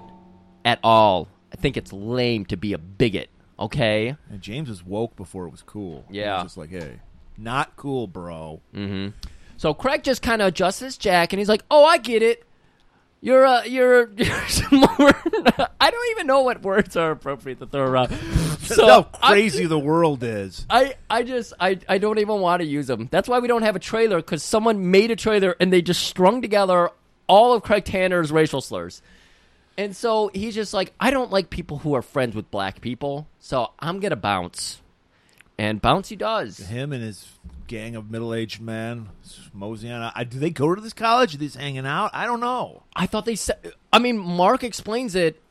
at 0.66 0.80
all. 0.84 1.28
I 1.54 1.56
think 1.58 1.78
it's 1.78 1.92
lame 1.94 2.46
to 2.46 2.58
be 2.58 2.74
a 2.74 2.78
bigot. 2.78 3.30
Okay. 3.60 4.16
And 4.30 4.42
James 4.42 4.70
was 4.70 4.86
woke 4.86 5.16
before 5.18 5.46
it 5.46 5.50
was 5.52 5.62
cool. 5.62 6.06
He 6.10 6.20
Yeah. 6.20 6.36
was 6.36 6.44
just 6.46 6.58
like, 6.58 6.70
"Hey, 6.70 7.00
not 7.38 7.76
cool, 7.76 8.08
bro." 8.08 8.62
So 9.60 9.74
Craig 9.74 10.06
just 10.06 10.22
kind 10.22 10.42
of 10.42 10.48
adjusts 10.48 10.80
his 10.80 10.96
jack, 10.96 11.34
and 11.34 11.38
he's 11.38 11.50
like, 11.50 11.66
"Oh, 11.70 11.84
I 11.84 11.98
get 11.98 12.24
it. 12.24 12.46
You're 13.20 13.46
uh, 13.46 13.66
you're, 13.66 14.10
you're 14.18 14.48
some 14.48 14.80
more. 14.80 14.88
I 15.82 15.92
don't 15.92 16.12
even 16.12 16.28
know 16.28 16.44
what 16.44 16.62
words 16.62 16.96
are 16.96 17.12
appropriate 17.12 17.60
to 17.60 17.66
throw 17.66 17.84
around. 17.84 18.18
So 18.70 18.86
how 18.86 19.02
crazy 19.02 19.66
the 19.66 19.80
world 19.80 20.22
is. 20.22 20.64
I, 20.70 20.94
I 21.10 21.24
just 21.24 21.54
I, 21.60 21.80
I 21.90 21.98
don't 21.98 22.20
even 22.20 22.40
want 22.40 22.62
to 22.62 22.68
use 22.68 22.86
them. 22.86 23.08
That's 23.10 23.28
why 23.28 23.40
we 23.40 23.48
don't 23.48 23.64
have 23.64 23.76
a 23.76 23.80
trailer 23.80 24.18
because 24.18 24.44
someone 24.44 24.92
made 24.92 25.10
a 25.10 25.16
trailer 25.16 25.56
and 25.60 25.74
they 25.74 25.82
just 25.82 26.04
strung 26.04 26.44
together 26.44 26.92
all 27.26 27.54
of 27.54 27.64
Craig 27.64 27.86
Tanner's 27.86 28.32
racial 28.32 28.62
slurs. 28.62 29.02
And 29.76 29.96
so 29.96 30.30
he's 30.36 30.54
just 30.54 30.72
like, 30.72 30.94
I 31.00 31.10
don't 31.10 31.32
like 31.32 31.50
people 31.50 31.80
who 31.80 31.96
are 31.96 32.04
friends 32.04 32.36
with 32.36 32.52
black 32.52 32.80
people, 32.80 33.28
so 33.40 33.72
I'm 33.80 34.00
gonna 34.00 34.16
bounce. 34.16 34.82
And 35.60 35.82
Bouncy 35.82 36.18
does. 36.18 36.58
Him 36.58 36.94
and 36.94 37.04
his 37.04 37.28
gang 37.68 37.96
of 37.98 38.10
middle-aged 38.10 38.62
men 38.62 39.10
moseying 39.54 39.92
on. 39.94 40.12
I, 40.16 40.24
do 40.24 40.40
they 40.40 40.52
go 40.52 40.74
to 40.74 40.80
this 40.82 40.94
college? 40.94 41.36
Are 41.36 41.38
they 41.38 41.48
hanging 41.48 41.86
out? 41.86 42.12
I 42.14 42.26
don't 42.26 42.40
know. 42.40 42.84
I 42.96 43.06
thought 43.08 43.26
they 43.26 43.36
said. 43.36 43.74
I 43.92 44.00
mean, 44.00 44.18
Mark 44.18 44.64
explains 44.64 45.16
it. 45.16 45.42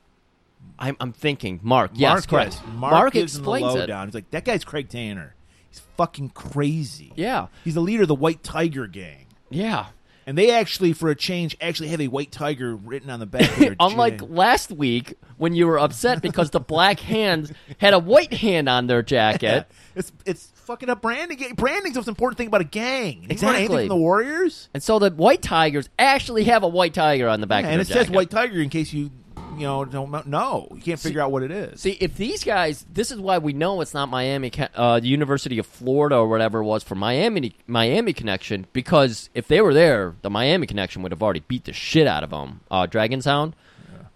I'm, 0.79 0.97
I'm 0.99 1.12
thinking, 1.12 1.61
Mark. 1.62 1.90
Yes, 1.94 2.11
Mark, 2.11 2.27
correct. 2.29 2.55
yes. 2.55 2.75
Mark, 2.75 2.92
Mark, 2.92 3.12
the 3.12 3.21
explains 3.21 3.75
it. 3.75 3.79
lowdown. 3.81 4.09
He's 4.09 4.14
like, 4.14 4.31
that 4.31 4.44
guy's 4.47 4.64
Craig 4.64 4.88
Tanner. 4.88 5.35
He's 5.71 5.81
fucking 5.99 6.31
crazy. 6.31 7.12
Yeah, 7.14 7.49
He's 7.62 7.75
the 7.75 7.81
leader 7.81 8.03
of 8.03 8.09
the 8.09 8.14
White 8.14 8.42
Tiger 8.42 8.87
gang. 8.87 9.27
yeah. 9.51 9.87
And 10.29 10.37
they 10.37 10.51
actually, 10.51 10.93
for 10.93 11.09
a 11.09 11.14
change, 11.14 11.57
actually 11.59 11.88
have 11.88 12.03
a 12.03 12.09
white 12.09 12.31
tiger 12.31 12.77
written 12.77 13.09
on 13.09 13.19
the 13.19 13.25
back 13.25 13.51
of 13.51 13.59
their 13.61 13.77
Unlike 13.81 14.29
last 14.29 14.71
week 14.71 15.14
when 15.38 15.55
you 15.55 15.67
were 15.67 15.79
upset 15.79 16.21
because 16.21 16.51
the 16.51 16.61
black 16.61 17.01
hands 17.01 17.51
had 17.79 17.95
a 17.95 17.99
white 17.99 18.35
hand 18.35 18.69
on 18.69 18.88
their 18.88 19.01
jacket. 19.03 19.67
it's 19.97 20.12
it's 20.27 20.53
fucking 20.55 20.91
up 20.91 21.01
branding. 21.01 21.55
Branding's 21.55 21.95
the 21.95 22.01
most 22.01 22.09
important 22.09 22.37
thing 22.37 22.49
about 22.49 22.61
a 22.61 22.64
gang. 22.64 23.23
You 23.23 23.29
Exactly. 23.31 23.88
The 23.88 23.97
Warriors, 23.97 24.69
And 24.75 24.83
so 24.83 24.99
the 24.99 25.11
white 25.11 25.41
tigers 25.41 25.88
actually 25.99 26.45
have 26.45 26.62
a 26.62 26.69
white 26.69 26.93
tiger 26.93 27.27
on 27.27 27.41
the 27.41 27.47
back 27.47 27.64
Yeah, 27.64 27.71
and 27.71 27.81
it 27.81 27.87
says. 27.87 28.11
White 28.11 28.29
Tiger 28.29 28.61
in 28.61 28.69
case 28.69 28.93
you 28.93 29.11
you 29.61 29.66
know 29.66 29.85
don't 29.85 30.27
know. 30.27 30.68
You 30.75 30.81
can't 30.81 31.01
figure 31.01 31.21
out 31.21 31.33
what 31.33 31.42
it 31.42 31.51
is. 31.51 31.81
See, 31.81 31.92
if 31.92 32.16
these 32.16 32.44
guys, 32.44 32.85
this 32.92 33.11
is 33.11 33.18
why 33.18 33.38
we 33.38 33.53
know 33.53 33.81
it's 33.81 33.94
not 33.94 34.09
Miami, 34.09 34.53
uh, 34.75 35.01
the 35.01 35.09
University 35.09 35.59
of 35.59 35.66
Florida 35.66 36.16
or 36.16 36.29
whatever 36.29 36.61
it 36.61 36.64
was 36.64 36.83
for 36.83 36.94
Miami, 36.94 37.55
Miami 37.66 38.12
connection. 38.12 38.66
Because 38.73 39.31
if 39.35 39.49
they 39.49 39.61
were 39.61 39.75
there, 39.75 40.14
the 40.23 40.31
Miami 40.31 40.66
connection 40.66 41.03
would 41.03 41.12
have 41.12 41.23
already 41.23 41.42
beat 41.47 41.64
the 41.64 41.73
shit 41.73 42.07
out 42.07 42.25
of 42.25 42.31
them. 42.31 42.61
Uh, 42.71 42.87
Dragon 42.87 43.23
Sound. 43.23 43.55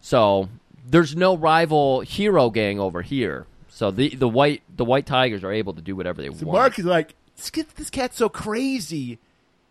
So 0.00 0.48
there's 0.84 1.14
no 1.14 1.36
rival 1.36 2.00
hero 2.00 2.50
gang 2.50 2.80
over 2.80 3.02
here. 3.02 3.46
So 3.68 3.90
the 3.90 4.14
the 4.14 4.28
white 4.28 4.62
the 4.76 4.84
white 4.84 5.06
tigers 5.06 5.42
are 5.44 5.52
able 5.52 5.72
to 5.74 5.80
do 5.80 5.96
whatever 5.96 6.20
they 6.20 6.28
So 6.28 6.46
want. 6.46 6.58
Mark 6.58 6.78
is 6.78 6.84
like, 6.84 7.14
this 7.36 7.90
cat's 7.90 8.16
so 8.16 8.28
crazy. 8.28 9.18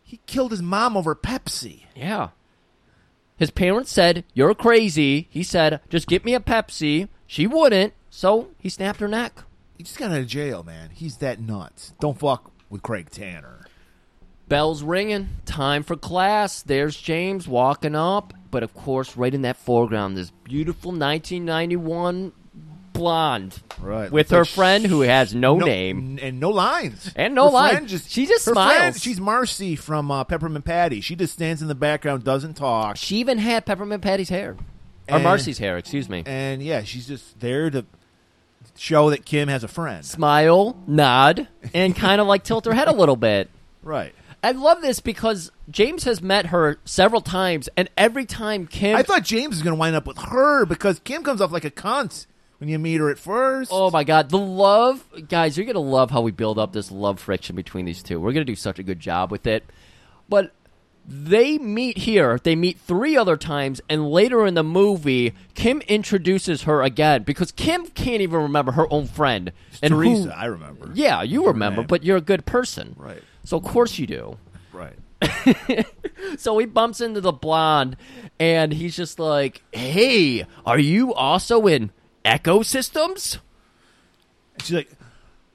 He 0.03 0.19
killed 0.25 0.51
his 0.51 0.61
mom 0.61 0.97
over 0.97 1.15
Pepsi. 1.15 1.83
Yeah. 1.95 2.29
His 3.41 3.49
parents 3.49 3.91
said, 3.91 4.23
You're 4.35 4.53
crazy. 4.53 5.27
He 5.31 5.41
said, 5.41 5.81
Just 5.89 6.07
get 6.07 6.23
me 6.23 6.35
a 6.35 6.39
Pepsi. 6.39 7.09
She 7.25 7.47
wouldn't, 7.47 7.95
so 8.11 8.51
he 8.59 8.69
snapped 8.69 8.99
her 8.99 9.07
neck. 9.07 9.45
He 9.75 9.83
just 9.83 9.97
got 9.97 10.11
out 10.11 10.19
of 10.19 10.27
jail, 10.27 10.61
man. 10.61 10.91
He's 10.93 11.17
that 11.17 11.39
nuts. 11.39 11.95
Don't 11.99 12.19
fuck 12.19 12.51
with 12.69 12.83
Craig 12.83 13.09
Tanner. 13.09 13.65
Bell's 14.47 14.83
ringing. 14.83 15.29
Time 15.45 15.81
for 15.81 15.95
class. 15.95 16.61
There's 16.61 16.95
James 16.95 17.47
walking 17.47 17.95
up. 17.95 18.31
But 18.51 18.61
of 18.61 18.75
course, 18.75 19.17
right 19.17 19.33
in 19.33 19.41
that 19.41 19.57
foreground, 19.57 20.15
this 20.15 20.29
beautiful 20.43 20.91
1991 20.91 22.33
blonde. 22.93 23.59
Right. 23.79 24.11
With 24.11 24.29
her 24.31 24.45
friend 24.45 24.85
who 24.85 25.01
has 25.01 25.33
no, 25.33 25.57
No- 25.57 25.65
name. 25.65 26.19
and 26.21 26.39
no 26.39 26.49
lines 26.49 27.11
And 27.15 27.33
no 27.35 27.45
Her 27.45 27.51
line. 27.51 27.87
Just, 27.87 28.09
She 28.11 28.25
just 28.25 28.45
smiles. 28.45 28.77
friend- 28.77 28.95
she's 29.01 29.19
Marcy 29.19 29.75
from 29.75 30.11
uh, 30.11 30.23
Peppermint 30.23 30.65
Patty. 30.65 31.01
She 31.01 31.15
just 31.15 31.33
stands 31.33 31.61
in 31.61 31.67
the 31.67 31.75
background, 31.75 32.23
doesn't 32.23 32.55
talk, 32.55 32.97
She 32.97 33.17
even 33.17 33.37
had 33.37 33.65
Peppermint 33.65 34.01
Patty's 34.03 34.29
hair. 34.29 34.51
Or 35.09 35.15
And- 35.15 35.23
Marcy's 35.23 35.57
hair, 35.57 35.77
excuse 35.77 36.07
me. 36.09 36.23
and 36.25 36.61
yeah, 36.61 36.83
she's 36.83 37.07
just 37.07 37.39
there 37.39 37.69
to 37.71 37.85
show 38.77 39.09
that 39.09 39.25
Kim 39.25 39.47
has 39.47 39.63
a 39.63 39.67
friend. 39.67 40.05
Smile, 40.05 40.77
nod, 40.87 41.47
and 41.73 41.95
kind 41.95 42.21
of 42.21 42.27
like 42.27 42.43
tilt 42.43 42.65
her 42.65 42.73
head 42.73 42.87
a 42.87 42.93
little 42.93 43.15
bit. 43.15 43.49
Right. 43.83 44.13
I 44.43 44.51
love 44.51 44.81
this 44.81 44.99
because 44.99 45.51
James 45.71 46.03
has 46.03 46.21
met 46.21 46.47
her 46.47 46.77
several 46.85 47.19
times, 47.21 47.67
and 47.75 47.89
every 47.97 48.25
time 48.25 48.67
Kim. 48.67 48.95
I 48.95 49.01
thought 49.01 49.23
James 49.23 49.55
was 49.55 49.63
going 49.63 49.75
to 49.75 49.79
wind 49.79 49.95
up 49.95 50.05
with 50.05 50.19
her 50.19 50.65
because 50.67 50.99
Kim 50.99 51.23
comes 51.23 51.41
off 51.41 51.51
like 51.51 51.65
a 51.65 51.71
cunt 51.71 52.27
when 52.61 52.69
you 52.69 52.77
meet 52.79 52.99
her 53.01 53.09
at 53.09 53.17
first. 53.19 53.71
Oh 53.73 53.89
my 53.91 54.03
god, 54.05 54.29
the 54.29 54.37
love, 54.37 55.03
guys! 55.27 55.57
You're 55.57 55.65
gonna 55.65 55.79
love 55.79 56.11
how 56.11 56.21
we 56.21 56.31
build 56.31 56.57
up 56.59 56.71
this 56.73 56.91
love 56.91 57.19
friction 57.19 57.55
between 57.55 57.85
these 57.85 58.01
two. 58.03 58.19
We're 58.19 58.31
gonna 58.33 58.45
do 58.45 58.55
such 58.55 58.77
a 58.79 58.83
good 58.83 58.99
job 58.99 59.31
with 59.31 59.47
it. 59.47 59.65
But 60.29 60.53
they 61.07 61.57
meet 61.57 61.97
here. 61.97 62.39
They 62.41 62.55
meet 62.55 62.77
three 62.79 63.17
other 63.17 63.35
times, 63.35 63.81
and 63.89 64.09
later 64.11 64.45
in 64.45 64.53
the 64.53 64.63
movie, 64.63 65.33
Kim 65.55 65.81
introduces 65.87 66.61
her 66.63 66.83
again 66.83 67.23
because 67.23 67.51
Kim 67.51 67.87
can't 67.87 68.21
even 68.21 68.39
remember 68.39 68.73
her 68.73 68.85
own 68.93 69.07
friend. 69.07 69.51
And 69.81 69.91
who- 69.95 70.03
Teresa, 70.03 70.37
I 70.37 70.45
remember. 70.45 70.91
yeah, 70.93 71.23
you 71.23 71.41
Her 71.45 71.53
remember, 71.53 71.81
name. 71.81 71.87
but 71.87 72.03
you're 72.03 72.17
a 72.17 72.21
good 72.21 72.45
person, 72.45 72.95
Right. 72.99 73.23
So 73.43 73.57
of 73.57 73.63
course 73.63 73.97
you 73.97 74.05
do. 74.05 74.37
Right. 74.71 74.93
So 76.37 76.57
he 76.59 76.65
bumps 76.67 77.01
into 77.01 77.19
the 77.19 77.31
blonde, 77.31 77.97
and 78.39 78.71
he's 78.71 78.95
just 78.95 79.17
like, 79.19 79.63
"Hey, 79.71 80.45
are 80.65 80.77
you 80.79 81.13
also 81.15 81.65
in 81.67 81.91
ecosystems?" 82.25 83.37
And 84.55 84.63
she's 84.63 84.75
like, 84.75 84.89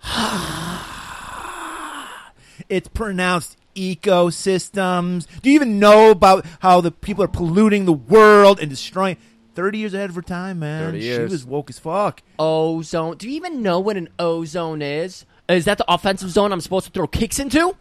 it's 2.69 2.89
pronounced 2.89 3.57
ecosystems. 3.75 5.27
Do 5.43 5.51
you 5.51 5.55
even 5.57 5.79
know 5.79 6.11
about 6.11 6.47
how 6.61 6.81
the 6.81 6.91
people 6.91 7.23
are 7.25 7.29
polluting 7.29 7.85
the 7.85 7.93
world 7.93 8.61
and 8.61 8.71
destroying? 8.71 9.17
30 9.55 9.79
years 9.79 9.95
ahead 9.95 10.11
of 10.11 10.17
her 10.17 10.23
time, 10.23 10.59
man. 10.59 10.93
30 10.93 11.01
She 11.01 11.19
was 11.21 11.45
woke 11.47 11.71
as 11.71 11.79
fuck. 11.79 12.23
ozone. 12.39 13.17
Do 13.17 13.27
you 13.29 13.35
even 13.37 13.63
know 13.63 13.81
what 13.81 13.97
an 13.97 14.09
ozone 14.19 14.83
is? 14.83 15.25
Is 15.49 15.65
that 15.65 15.79
the 15.79 15.85
offensive 15.91 16.31
zone 16.31 16.53
I'm 16.53 16.61
supposed 16.61 16.87
to 16.87 16.93
throw 16.93 17.07
kicks 17.07 17.39
into? 17.39 17.75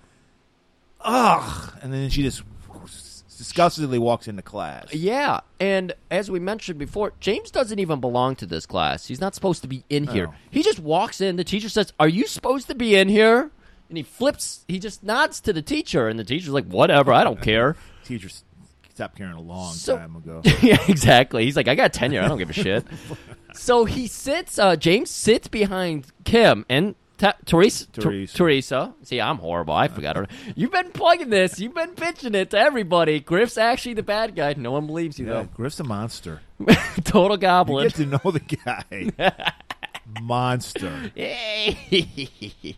Ugh. 1.01 1.73
And 1.81 1.91
then 1.93 2.09
she 2.09 2.21
just 2.21 2.43
disgustedly 3.37 3.99
walks 3.99 4.27
into 4.27 4.41
class. 4.41 4.93
Yeah, 4.93 5.41
and 5.59 5.93
as 6.11 6.29
we 6.31 6.39
mentioned 6.39 6.79
before, 6.79 7.13
James 7.19 7.51
doesn't 7.51 7.79
even 7.79 7.99
belong 7.99 8.35
to 8.37 8.45
this 8.45 8.65
class. 8.65 9.05
He's 9.07 9.21
not 9.21 9.35
supposed 9.35 9.61
to 9.63 9.67
be 9.67 9.83
in 9.89 10.07
here. 10.07 10.29
He 10.51 10.63
just 10.63 10.79
walks 10.79 11.21
in. 11.21 11.35
The 11.35 11.43
teacher 11.43 11.69
says, 11.69 11.93
"Are 11.99 12.07
you 12.07 12.27
supposed 12.27 12.67
to 12.67 12.75
be 12.75 12.95
in 12.95 13.09
here?" 13.09 13.51
And 13.89 13.97
he 13.97 14.03
flips. 14.03 14.65
He 14.67 14.79
just 14.79 15.03
nods 15.03 15.39
to 15.41 15.53
the 15.53 15.61
teacher, 15.61 16.07
and 16.07 16.17
the 16.19 16.23
teacher's 16.23 16.49
like, 16.49 16.65
"Whatever, 16.65 17.13
I 17.13 17.23
don't 17.23 17.41
care." 17.41 17.75
Teacher 18.05 18.29
stopped 18.93 19.17
caring 19.17 19.33
a 19.33 19.41
long 19.41 19.73
So- 19.73 19.97
time 19.97 20.15
ago. 20.15 20.41
yeah, 20.61 20.77
exactly. 20.87 21.43
He's 21.43 21.55
like, 21.57 21.67
I 21.67 21.75
got 21.75 21.91
tenure. 21.91 22.21
I 22.21 22.27
don't 22.27 22.37
give 22.37 22.49
a 22.49 22.53
shit. 22.53 22.85
so 23.53 23.83
he 23.85 24.07
sits. 24.07 24.57
Uh, 24.57 24.75
James 24.75 25.09
sits 25.11 25.47
behind 25.47 26.07
Kim 26.23 26.65
and 26.69 26.95
Ta- 27.17 27.35
Teresa. 27.45 27.87
Ter- 27.87 28.01
Teresa. 28.01 28.37
Teresa. 28.37 28.93
See, 29.03 29.21
I'm 29.21 29.37
horrible. 29.37 29.73
I 29.73 29.87
forgot 29.87 30.15
her. 30.17 30.27
You've 30.55 30.71
been 30.71 30.91
plugging 30.91 31.29
this. 31.29 31.59
You've 31.59 31.73
been 31.73 31.91
pitching 31.95 32.35
it 32.35 32.49
to 32.51 32.59
everybody. 32.59 33.19
Griff's 33.21 33.57
actually 33.57 33.93
the 33.93 34.03
bad 34.03 34.35
guy. 34.35 34.53
No 34.57 34.71
one 34.73 34.85
believes 34.87 35.17
you 35.17 35.27
Yeah, 35.27 35.45
Griff's 35.53 35.79
a 35.79 35.83
monster. 35.85 36.41
though. 36.59 36.73
Total 37.05 37.37
You 37.37 37.41
goblin. 37.41 37.87
get 37.87 37.95
to 37.95 38.05
know 38.05 38.31
the 38.31 38.39
guy. 38.41 39.33
monster. 40.21 41.11
Yay. 41.15 42.77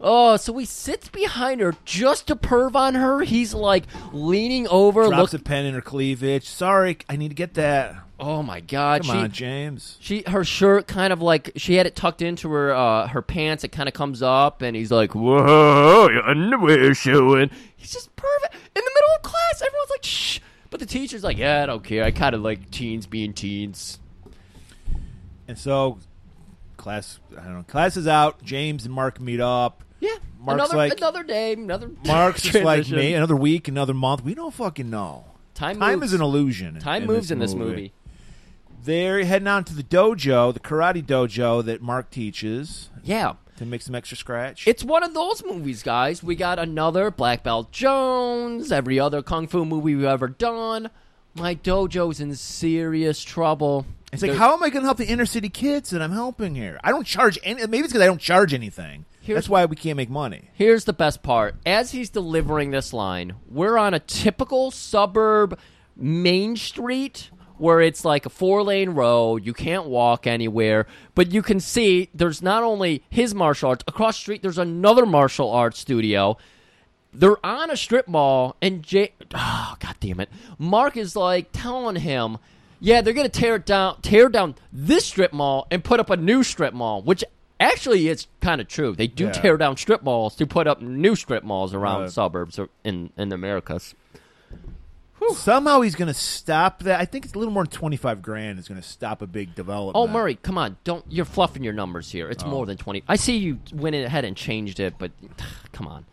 oh, 0.00 0.36
so 0.36 0.56
he 0.58 0.64
sits 0.64 1.08
behind 1.08 1.60
her 1.60 1.74
just 1.84 2.26
to 2.28 2.36
perv 2.36 2.74
on 2.74 2.94
her. 2.94 3.20
He's 3.22 3.54
like 3.54 3.84
leaning 4.12 4.68
over. 4.68 5.04
Drops 5.08 5.32
Look. 5.32 5.40
a 5.40 5.44
pen 5.44 5.66
in 5.66 5.74
her 5.74 5.80
cleavage. 5.80 6.48
Sorry, 6.48 6.98
I 7.08 7.16
need 7.16 7.28
to 7.28 7.34
get 7.34 7.54
that. 7.54 7.96
Oh 8.18 8.42
my 8.42 8.60
god. 8.60 9.02
Come 9.02 9.16
she, 9.16 9.22
on, 9.22 9.30
James. 9.30 9.96
She 10.00 10.24
her 10.26 10.44
shirt 10.44 10.86
kind 10.86 11.12
of 11.12 11.20
like 11.22 11.52
she 11.56 11.74
had 11.74 11.86
it 11.86 11.96
tucked 11.96 12.22
into 12.22 12.50
her 12.50 12.72
uh, 12.74 13.08
her 13.08 13.22
pants. 13.22 13.64
It 13.64 13.68
kind 13.68 13.88
of 13.88 13.94
comes 13.94 14.22
up, 14.22 14.62
and 14.62 14.76
he's 14.76 14.90
like, 14.90 15.14
"Whoa, 15.14 16.08
your 16.08 16.22
underwear 16.22 16.94
showing." 16.94 17.50
He's 17.76 17.92
just 17.92 18.14
perfect 18.16 18.54
in 18.54 18.82
the 18.84 18.90
middle 18.94 19.14
of 19.16 19.22
class. 19.22 19.62
Everyone's 19.62 19.90
like, 19.90 20.04
"Shh," 20.04 20.40
but 20.70 20.80
the 20.80 20.86
teacher's 20.86 21.24
like, 21.24 21.38
"Yeah, 21.38 21.62
I 21.62 21.66
don't 21.66 21.84
care. 21.84 22.04
I 22.04 22.10
kind 22.10 22.34
of 22.34 22.42
like 22.42 22.70
teens 22.70 23.06
being 23.06 23.32
teens." 23.32 23.98
And 25.46 25.58
so, 25.58 25.98
class, 26.76 27.20
I 27.32 27.44
don't 27.44 27.54
know, 27.54 27.62
class 27.64 27.96
is 27.96 28.06
out. 28.06 28.42
James 28.42 28.86
and 28.86 28.94
Mark 28.94 29.20
meet 29.20 29.40
up. 29.40 29.84
Yeah, 30.00 30.16
Mark's 30.40 30.54
another 30.54 30.76
like- 30.76 30.98
another 30.98 31.22
day, 31.22 31.52
another 31.52 31.90
Mark's 32.06 32.42
just 32.42 32.64
like 32.64 32.88
me. 32.88 33.14
Another 33.14 33.36
week, 33.36 33.68
another 33.68 33.94
month. 33.94 34.24
We 34.24 34.34
don't 34.34 34.54
fucking 34.54 34.88
know. 34.88 35.24
Time 35.54 35.78
Time 35.78 36.00
moves. 36.00 36.12
is 36.12 36.14
an 36.14 36.22
illusion. 36.22 36.78
Time 36.80 37.06
moves 37.06 37.30
in 37.30 37.38
this 37.38 37.54
movie. 37.54 37.92
They're 38.84 39.24
heading 39.24 39.48
on 39.48 39.64
to 39.64 39.74
the 39.74 39.82
dojo, 39.82 40.52
the 40.52 40.60
karate 40.60 41.04
dojo 41.04 41.64
that 41.64 41.80
Mark 41.80 42.10
teaches 42.10 42.90
Yeah. 43.02 43.34
to 43.56 43.64
make 43.64 43.80
some 43.82 43.94
extra 43.94 44.16
scratch. 44.16 44.66
It's 44.68 44.84
one 44.84 45.02
of 45.02 45.14
those 45.14 45.42
movies, 45.44 45.82
guys. 45.82 46.22
We 46.22 46.34
got 46.34 46.58
another 46.58 47.10
Black 47.10 47.42
Belt 47.42 47.72
Jones, 47.72 48.70
every 48.70 49.00
other 49.00 49.22
kung 49.22 49.46
fu 49.46 49.64
movie 49.64 49.94
we've 49.94 50.04
ever 50.04 50.28
done. 50.28 50.90
My 51.34 51.54
dojo's 51.54 52.20
in 52.20 52.34
serious 52.34 53.22
trouble. 53.22 53.86
It's 54.12 54.22
like, 54.22 54.32
There- 54.32 54.38
how 54.38 54.52
am 54.52 54.62
I 54.62 54.68
going 54.68 54.82
to 54.82 54.86
help 54.86 54.98
the 54.98 55.08
inner 55.08 55.26
city 55.26 55.48
kids 55.48 55.90
that 55.90 56.02
I'm 56.02 56.12
helping 56.12 56.54
here? 56.54 56.78
I 56.84 56.90
don't 56.90 57.06
charge 57.06 57.38
any. 57.42 57.60
Maybe 57.66 57.78
it's 57.78 57.88
because 57.88 58.02
I 58.02 58.06
don't 58.06 58.20
charge 58.20 58.52
anything. 58.54 59.06
That's 59.26 59.48
why 59.48 59.64
we 59.64 59.74
can't 59.76 59.96
make 59.96 60.10
money. 60.10 60.50
Here's 60.52 60.84
the 60.84 60.92
best 60.92 61.22
part. 61.22 61.54
As 61.64 61.92
he's 61.92 62.10
delivering 62.10 62.70
this 62.70 62.92
line, 62.92 63.32
we're 63.48 63.78
on 63.78 63.94
a 63.94 63.98
typical 63.98 64.70
suburb 64.70 65.58
main 65.96 66.56
street 66.56 67.30
where 67.58 67.80
it's 67.80 68.04
like 68.04 68.26
a 68.26 68.30
four 68.30 68.62
lane 68.62 68.90
road. 68.90 69.44
You 69.46 69.52
can't 69.52 69.86
walk 69.86 70.26
anywhere, 70.26 70.86
but 71.14 71.32
you 71.32 71.42
can 71.42 71.60
see 71.60 72.10
there's 72.14 72.42
not 72.42 72.62
only 72.62 73.02
his 73.10 73.34
martial 73.34 73.70
arts, 73.70 73.84
across 73.86 74.16
the 74.16 74.20
street, 74.20 74.42
there's 74.42 74.58
another 74.58 75.06
martial 75.06 75.50
arts 75.50 75.78
studio. 75.78 76.36
They're 77.12 77.44
on 77.46 77.70
a 77.70 77.76
strip 77.76 78.08
mall, 78.08 78.56
and 78.60 78.82
Jay, 78.82 79.12
oh, 79.34 79.76
god 79.78 79.94
damn 80.00 80.18
it, 80.20 80.28
Mark 80.58 80.96
is 80.96 81.14
like 81.14 81.48
telling 81.52 81.96
him, 81.96 82.38
yeah, 82.80 83.02
they're 83.02 83.14
gonna 83.14 83.28
tear 83.28 83.54
it 83.56 83.64
down, 83.66 84.00
tear 84.02 84.28
down 84.28 84.56
this 84.72 85.06
strip 85.06 85.32
mall 85.32 85.66
and 85.70 85.84
put 85.84 86.00
up 86.00 86.10
a 86.10 86.16
new 86.16 86.42
strip 86.42 86.74
mall, 86.74 87.02
which 87.02 87.22
actually 87.60 88.08
is 88.08 88.26
kind 88.40 88.60
of 88.60 88.66
true. 88.66 88.96
They 88.96 89.06
do 89.06 89.26
Yeah. 89.26 89.30
tear 89.32 89.56
down 89.56 89.76
strip 89.76 90.02
malls 90.02 90.34
to 90.36 90.46
put 90.46 90.66
up 90.66 90.82
new 90.82 91.14
strip 91.14 91.44
malls 91.44 91.72
around 91.72 92.00
Right. 92.02 92.10
suburbs 92.10 92.58
or 92.58 92.68
in 92.82 93.10
in 93.16 93.28
the 93.28 93.36
Americas. 93.36 93.94
Somehow 95.32 95.80
he's 95.80 95.94
going 95.94 96.08
to 96.08 96.14
stop 96.14 96.82
that. 96.84 97.00
I 97.00 97.04
think 97.04 97.24
it's 97.24 97.34
a 97.34 97.38
little 97.38 97.52
more 97.52 97.64
than 97.64 97.70
25 97.70 98.22
grand 98.22 98.58
is 98.58 98.68
going 98.68 98.80
to 98.80 98.86
stop 98.86 99.22
a 99.22 99.26
big 99.26 99.54
development. 99.54 99.96
Oh, 99.96 100.06
Murray, 100.06 100.34
come 100.36 100.58
on! 100.58 100.76
Don't 100.84 101.04
you're 101.08 101.24
fluffing 101.24 101.64
your 101.64 101.72
numbers 101.72 102.10
here. 102.10 102.28
It's 102.28 102.44
oh. 102.44 102.48
more 102.48 102.66
than 102.66 102.76
twenty. 102.76 103.02
I 103.08 103.16
see 103.16 103.36
you 103.36 103.60
went 103.72 103.96
ahead 103.96 104.24
and 104.24 104.36
changed 104.36 104.80
it, 104.80 104.94
but 104.98 105.12
come 105.72 105.86
on, 105.86 106.06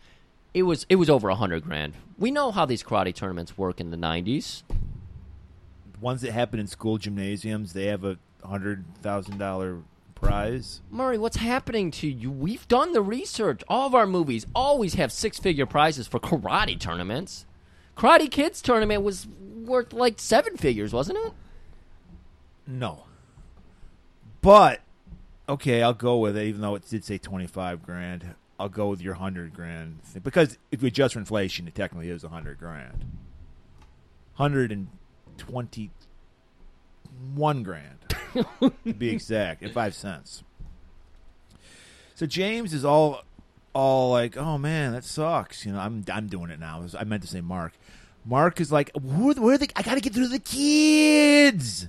it 0.54 0.62
was 0.62 0.86
it 0.88 0.96
was 0.96 1.10
over 1.10 1.28
a 1.28 1.34
hundred 1.34 1.64
grand. 1.64 1.94
We 2.18 2.30
know 2.30 2.50
how 2.50 2.66
these 2.66 2.82
karate 2.82 3.14
tournaments 3.14 3.58
work 3.58 3.80
in 3.80 3.90
the 3.90 3.96
nineties. 3.96 4.62
Ones 6.00 6.22
that 6.22 6.32
happen 6.32 6.58
in 6.58 6.66
school 6.66 6.98
gymnasiums, 6.98 7.74
they 7.74 7.86
have 7.86 8.02
a 8.02 8.18
$100,000 8.44 9.82
prize. 10.14 10.80
Murray, 10.90 11.18
what's 11.18 11.36
happening 11.36 11.90
to 11.92 12.08
you? 12.08 12.30
We've 12.30 12.66
done 12.68 12.92
the 12.92 13.02
research. 13.02 13.62
All 13.68 13.86
of 13.86 13.94
our 13.94 14.06
movies 14.06 14.46
always 14.54 14.94
have 14.94 15.12
six 15.12 15.38
figure 15.38 15.66
prizes 15.66 16.06
for 16.06 16.18
karate 16.20 16.78
tournaments. 16.78 17.46
Karate 17.96 18.30
Kids 18.30 18.60
tournament 18.62 19.02
was 19.02 19.26
worth 19.64 19.92
like 19.92 20.18
seven 20.18 20.56
figures, 20.56 20.92
wasn't 20.92 21.18
it? 21.18 21.32
No. 22.66 23.04
But 24.40 24.80
okay, 25.48 25.82
I'll 25.82 25.92
go 25.94 26.18
with 26.18 26.36
it, 26.36 26.44
even 26.46 26.60
though 26.60 26.74
it 26.74 26.88
did 26.88 27.04
say 27.04 27.18
twenty 27.18 27.46
five 27.46 27.82
grand. 27.82 28.34
I'll 28.58 28.68
go 28.68 28.88
with 28.88 29.00
your 29.00 29.14
hundred 29.14 29.54
grand 29.54 30.02
thing. 30.04 30.22
because 30.22 30.56
if 30.70 30.82
we 30.82 30.88
adjust 30.88 31.14
for 31.14 31.20
inflation, 31.20 31.66
it 31.66 31.74
technically 31.74 32.10
is 32.10 32.22
a 32.24 32.28
hundred 32.28 32.58
grand. 32.58 33.04
Hundred 34.34 34.72
and 34.72 34.88
twenty 35.36 35.90
one 37.34 37.62
grand 37.62 37.98
to 38.32 38.70
be 38.94 39.10
exact, 39.12 39.62
and 39.62 39.72
five 39.72 39.94
cents. 39.94 40.42
So 42.14 42.26
James 42.26 42.72
is 42.72 42.84
all 42.84 43.22
all 43.74 44.10
like, 44.10 44.36
"Oh 44.36 44.58
man, 44.58 44.92
that 44.92 45.04
sucks." 45.04 45.64
You 45.66 45.72
know, 45.72 45.78
I'm 45.78 46.04
I'm 46.12 46.28
doing 46.28 46.50
it 46.50 46.60
now. 46.60 46.84
I 46.98 47.04
meant 47.04 47.22
to 47.22 47.28
say 47.28 47.40
Mark. 47.40 47.72
Mark 48.24 48.60
is 48.60 48.70
like, 48.70 48.90
"Who 48.94 49.30
are 49.30 49.34
the, 49.34 49.42
where 49.42 49.54
are 49.54 49.58
the 49.58 49.70
I 49.76 49.82
got 49.82 49.94
to 49.94 50.00
get 50.00 50.14
through 50.14 50.28
the 50.28 50.38
kids. 50.38 51.88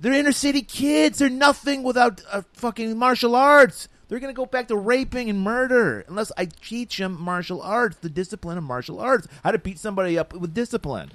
They're 0.00 0.12
inner 0.12 0.32
city 0.32 0.62
kids. 0.62 1.18
They're 1.18 1.30
nothing 1.30 1.82
without 1.82 2.22
uh, 2.30 2.42
fucking 2.54 2.96
martial 2.96 3.36
arts. 3.36 3.88
They're 4.08 4.20
gonna 4.20 4.32
go 4.32 4.46
back 4.46 4.68
to 4.68 4.76
raping 4.76 5.30
and 5.30 5.40
murder 5.40 6.04
unless 6.08 6.32
I 6.36 6.46
teach 6.46 6.98
them 6.98 7.20
martial 7.20 7.62
arts, 7.62 7.96
the 7.96 8.10
discipline 8.10 8.58
of 8.58 8.64
martial 8.64 9.00
arts, 9.00 9.28
how 9.42 9.52
to 9.52 9.58
beat 9.58 9.78
somebody 9.78 10.18
up 10.18 10.32
with 10.34 10.54
discipline." 10.54 11.12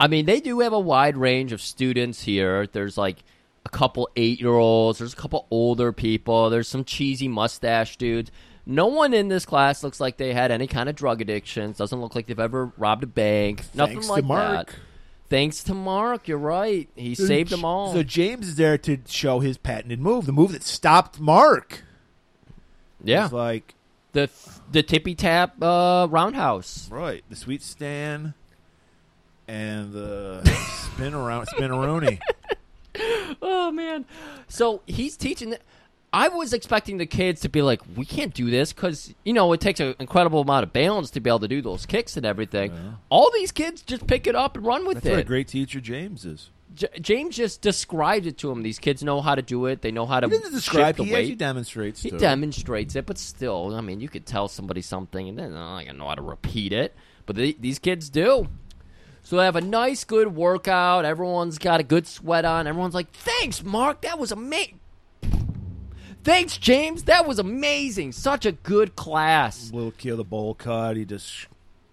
I 0.00 0.08
mean, 0.08 0.24
they 0.24 0.40
do 0.40 0.60
have 0.60 0.72
a 0.72 0.80
wide 0.80 1.18
range 1.18 1.52
of 1.52 1.60
students 1.60 2.22
here. 2.22 2.66
There's 2.66 2.96
like 2.96 3.18
a 3.66 3.68
couple 3.68 4.08
eight 4.16 4.40
year 4.40 4.54
olds, 4.54 4.98
there's 4.98 5.12
a 5.12 5.16
couple 5.16 5.46
older 5.50 5.92
people, 5.92 6.48
there's 6.48 6.68
some 6.68 6.84
cheesy 6.84 7.28
mustache 7.28 7.96
dudes. 7.98 8.30
No 8.66 8.86
one 8.86 9.14
in 9.14 9.28
this 9.28 9.44
class 9.46 9.82
looks 9.82 10.00
like 10.00 10.16
they 10.16 10.32
had 10.32 10.50
any 10.50 10.66
kind 10.66 10.88
of 10.88 10.94
drug 10.94 11.20
addictions. 11.20 11.78
Doesn't 11.78 12.00
look 12.00 12.14
like 12.14 12.26
they've 12.26 12.38
ever 12.38 12.72
robbed 12.76 13.02
a 13.02 13.06
bank. 13.06 13.62
Nothing 13.74 13.94
Thanks 13.96 14.06
to 14.06 14.12
like 14.12 14.24
Mark. 14.24 14.66
that. 14.68 14.76
Thanks 15.28 15.62
to 15.64 15.74
Mark, 15.74 16.26
you're 16.26 16.38
right. 16.38 16.88
He 16.96 17.14
saved 17.14 17.50
them 17.50 17.64
all. 17.64 17.92
So 17.92 18.02
James 18.02 18.48
is 18.48 18.56
there 18.56 18.76
to 18.78 18.98
show 19.08 19.38
his 19.40 19.56
patented 19.58 20.00
move, 20.00 20.26
the 20.26 20.32
move 20.32 20.50
that 20.52 20.64
stopped 20.64 21.20
Mark. 21.20 21.84
yeah, 23.04 23.24
It's 23.26 23.32
like 23.32 23.74
the 24.12 24.28
the 24.72 24.82
tippy 24.82 25.14
tap 25.14 25.62
uh, 25.62 26.08
roundhouse. 26.10 26.88
right, 26.90 27.22
the 27.30 27.36
sweet 27.36 27.62
stand 27.62 28.34
and 29.46 29.92
the 29.92 30.42
spin 30.94 31.14
around 31.14 31.46
spinneroonie. 31.46 32.18
Oh 33.40 33.70
man! 33.70 34.04
So 34.48 34.82
he's 34.86 35.16
teaching. 35.16 35.50
th- 35.50 35.62
I 36.12 36.28
was 36.28 36.52
expecting 36.52 36.98
the 36.98 37.06
kids 37.06 37.40
to 37.42 37.48
be 37.48 37.62
like, 37.62 37.80
"We 37.96 38.04
can't 38.04 38.34
do 38.34 38.50
this 38.50 38.72
because 38.72 39.14
you 39.24 39.32
know 39.32 39.52
it 39.52 39.60
takes 39.60 39.78
an 39.80 39.94
incredible 40.00 40.40
amount 40.40 40.64
of 40.64 40.72
balance 40.72 41.10
to 41.10 41.20
be 41.20 41.30
able 41.30 41.40
to 41.40 41.48
do 41.48 41.62
those 41.62 41.86
kicks 41.86 42.16
and 42.16 42.26
everything." 42.26 42.72
All 43.10 43.30
these 43.32 43.52
kids 43.52 43.82
just 43.82 44.06
pick 44.06 44.26
it 44.26 44.34
up 44.34 44.56
and 44.56 44.66
run 44.66 44.86
with 44.86 44.96
That's 44.96 45.06
what 45.10 45.16
a 45.18 45.20
it. 45.20 45.26
great 45.26 45.46
teacher 45.48 45.80
James 45.80 46.24
is. 46.24 46.50
J- 46.74 46.86
James 47.00 47.36
just 47.36 47.60
describes 47.62 48.26
it 48.26 48.38
to 48.38 48.48
them. 48.48 48.62
These 48.62 48.78
kids 48.78 49.02
know 49.02 49.20
how 49.20 49.34
to 49.34 49.42
do 49.42 49.66
it. 49.66 49.82
They 49.82 49.90
know 49.90 50.06
how 50.06 50.20
to 50.20 50.28
He 50.28 50.36
doesn't 50.36 50.52
describe. 50.52 50.96
the 50.96 51.04
He 51.04 51.12
weight. 51.12 51.18
actually 51.20 51.34
demonstrates. 51.36 52.02
He 52.02 52.10
demonstrates 52.10 52.94
it, 52.96 53.06
but 53.06 53.18
still, 53.18 53.74
I 53.74 53.80
mean, 53.80 54.00
you 54.00 54.08
could 54.08 54.24
tell 54.26 54.46
somebody 54.48 54.80
something, 54.82 55.28
and 55.28 55.38
then 55.38 55.54
I 55.54 55.84
don't 55.84 55.98
know 55.98 56.06
how 56.08 56.14
to 56.14 56.22
repeat 56.22 56.72
it. 56.72 56.94
But 57.26 57.36
they, 57.36 57.52
these 57.52 57.78
kids 57.78 58.08
do. 58.08 58.48
So 59.22 59.36
they 59.36 59.44
have 59.44 59.56
a 59.56 59.60
nice, 59.60 60.02
good 60.04 60.34
workout. 60.34 61.04
Everyone's 61.04 61.58
got 61.58 61.78
a 61.78 61.82
good 61.84 62.06
sweat 62.06 62.44
on. 62.44 62.66
Everyone's 62.66 62.94
like, 62.94 63.12
"Thanks, 63.12 63.62
Mark. 63.62 64.00
That 64.02 64.18
was 64.18 64.32
amazing." 64.32 64.78
Thanks, 66.22 66.58
James. 66.58 67.04
That 67.04 67.26
was 67.26 67.38
amazing. 67.38 68.12
Such 68.12 68.44
a 68.44 68.52
good 68.52 68.94
class. 68.94 69.72
Little 69.72 69.90
kid, 69.92 70.16
the 70.16 70.24
bowl 70.24 70.54
cut. 70.54 70.96
He 70.96 71.04
just 71.04 71.46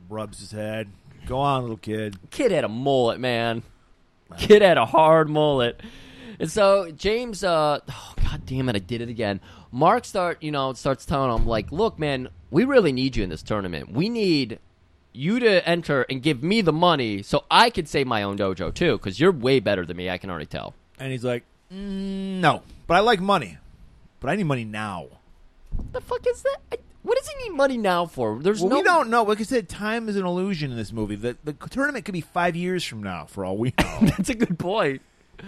rubs 0.09 0.39
his 0.39 0.51
head. 0.51 0.89
Go 1.25 1.39
on, 1.39 1.61
little 1.61 1.77
kid. 1.77 2.17
Kid 2.29 2.51
had 2.51 2.63
a 2.63 2.69
mullet, 2.69 3.19
man. 3.19 3.63
Kid 4.37 4.61
had 4.61 4.77
a 4.77 4.85
hard 4.85 5.29
mullet. 5.29 5.81
And 6.39 6.51
so 6.51 6.91
James, 6.91 7.43
uh, 7.43 7.79
oh, 7.89 8.13
god 8.21 8.45
damn 8.45 8.69
it, 8.69 8.75
I 8.75 8.79
did 8.79 9.01
it 9.01 9.09
again. 9.09 9.39
Mark 9.71 10.05
start, 10.05 10.41
you 10.43 10.51
know, 10.51 10.73
starts 10.73 11.05
telling 11.05 11.35
him 11.35 11.47
like, 11.47 11.71
"Look, 11.71 11.97
man, 11.97 12.29
we 12.51 12.63
really 12.63 12.91
need 12.91 13.15
you 13.15 13.23
in 13.23 13.29
this 13.29 13.43
tournament. 13.43 13.91
We 13.91 14.09
need 14.09 14.59
you 15.13 15.39
to 15.39 15.67
enter 15.67 16.03
and 16.03 16.21
give 16.21 16.43
me 16.43 16.61
the 16.61 16.73
money 16.73 17.23
so 17.23 17.45
I 17.49 17.69
could 17.69 17.87
save 17.89 18.07
my 18.07 18.23
own 18.23 18.37
dojo 18.37 18.73
too, 18.73 18.97
because 18.97 19.19
you're 19.19 19.31
way 19.31 19.59
better 19.59 19.85
than 19.85 19.97
me. 19.97 20.09
I 20.09 20.17
can 20.17 20.29
already 20.29 20.45
tell." 20.45 20.73
And 20.99 21.11
he's 21.11 21.23
like, 21.23 21.43
mm, 21.73 22.39
"No, 22.39 22.61
but 22.85 22.95
I 22.95 22.99
like 22.99 23.19
money. 23.19 23.57
But 24.19 24.29
I 24.29 24.35
need 24.35 24.45
money 24.45 24.65
now." 24.65 25.07
the 25.91 26.01
fuck 26.01 26.25
is 26.27 26.41
that? 26.41 26.57
I, 26.71 26.77
what 27.03 27.17
does 27.17 27.27
he 27.29 27.43
need 27.49 27.55
money 27.55 27.77
now 27.77 28.05
for? 28.05 28.39
There's 28.41 28.59
Well, 28.61 28.69
no. 28.69 28.75
we 28.77 28.83
don't 28.83 29.09
know. 29.09 29.23
Like 29.23 29.39
I 29.39 29.43
said, 29.43 29.69
time 29.69 30.09
is 30.09 30.15
an 30.17 30.25
illusion 30.25 30.71
in 30.71 30.77
this 30.77 30.91
movie. 30.91 31.15
The, 31.15 31.37
the 31.43 31.53
tournament 31.53 32.03
could 32.05 32.13
be 32.13 32.21
five 32.21 32.55
years 32.55 32.83
from 32.83 33.01
now, 33.03 33.25
for 33.25 33.45
all 33.45 33.57
we 33.57 33.73
know. 33.79 33.97
That's 34.01 34.29
a 34.29 34.35
good 34.35 34.57
point. 34.57 35.01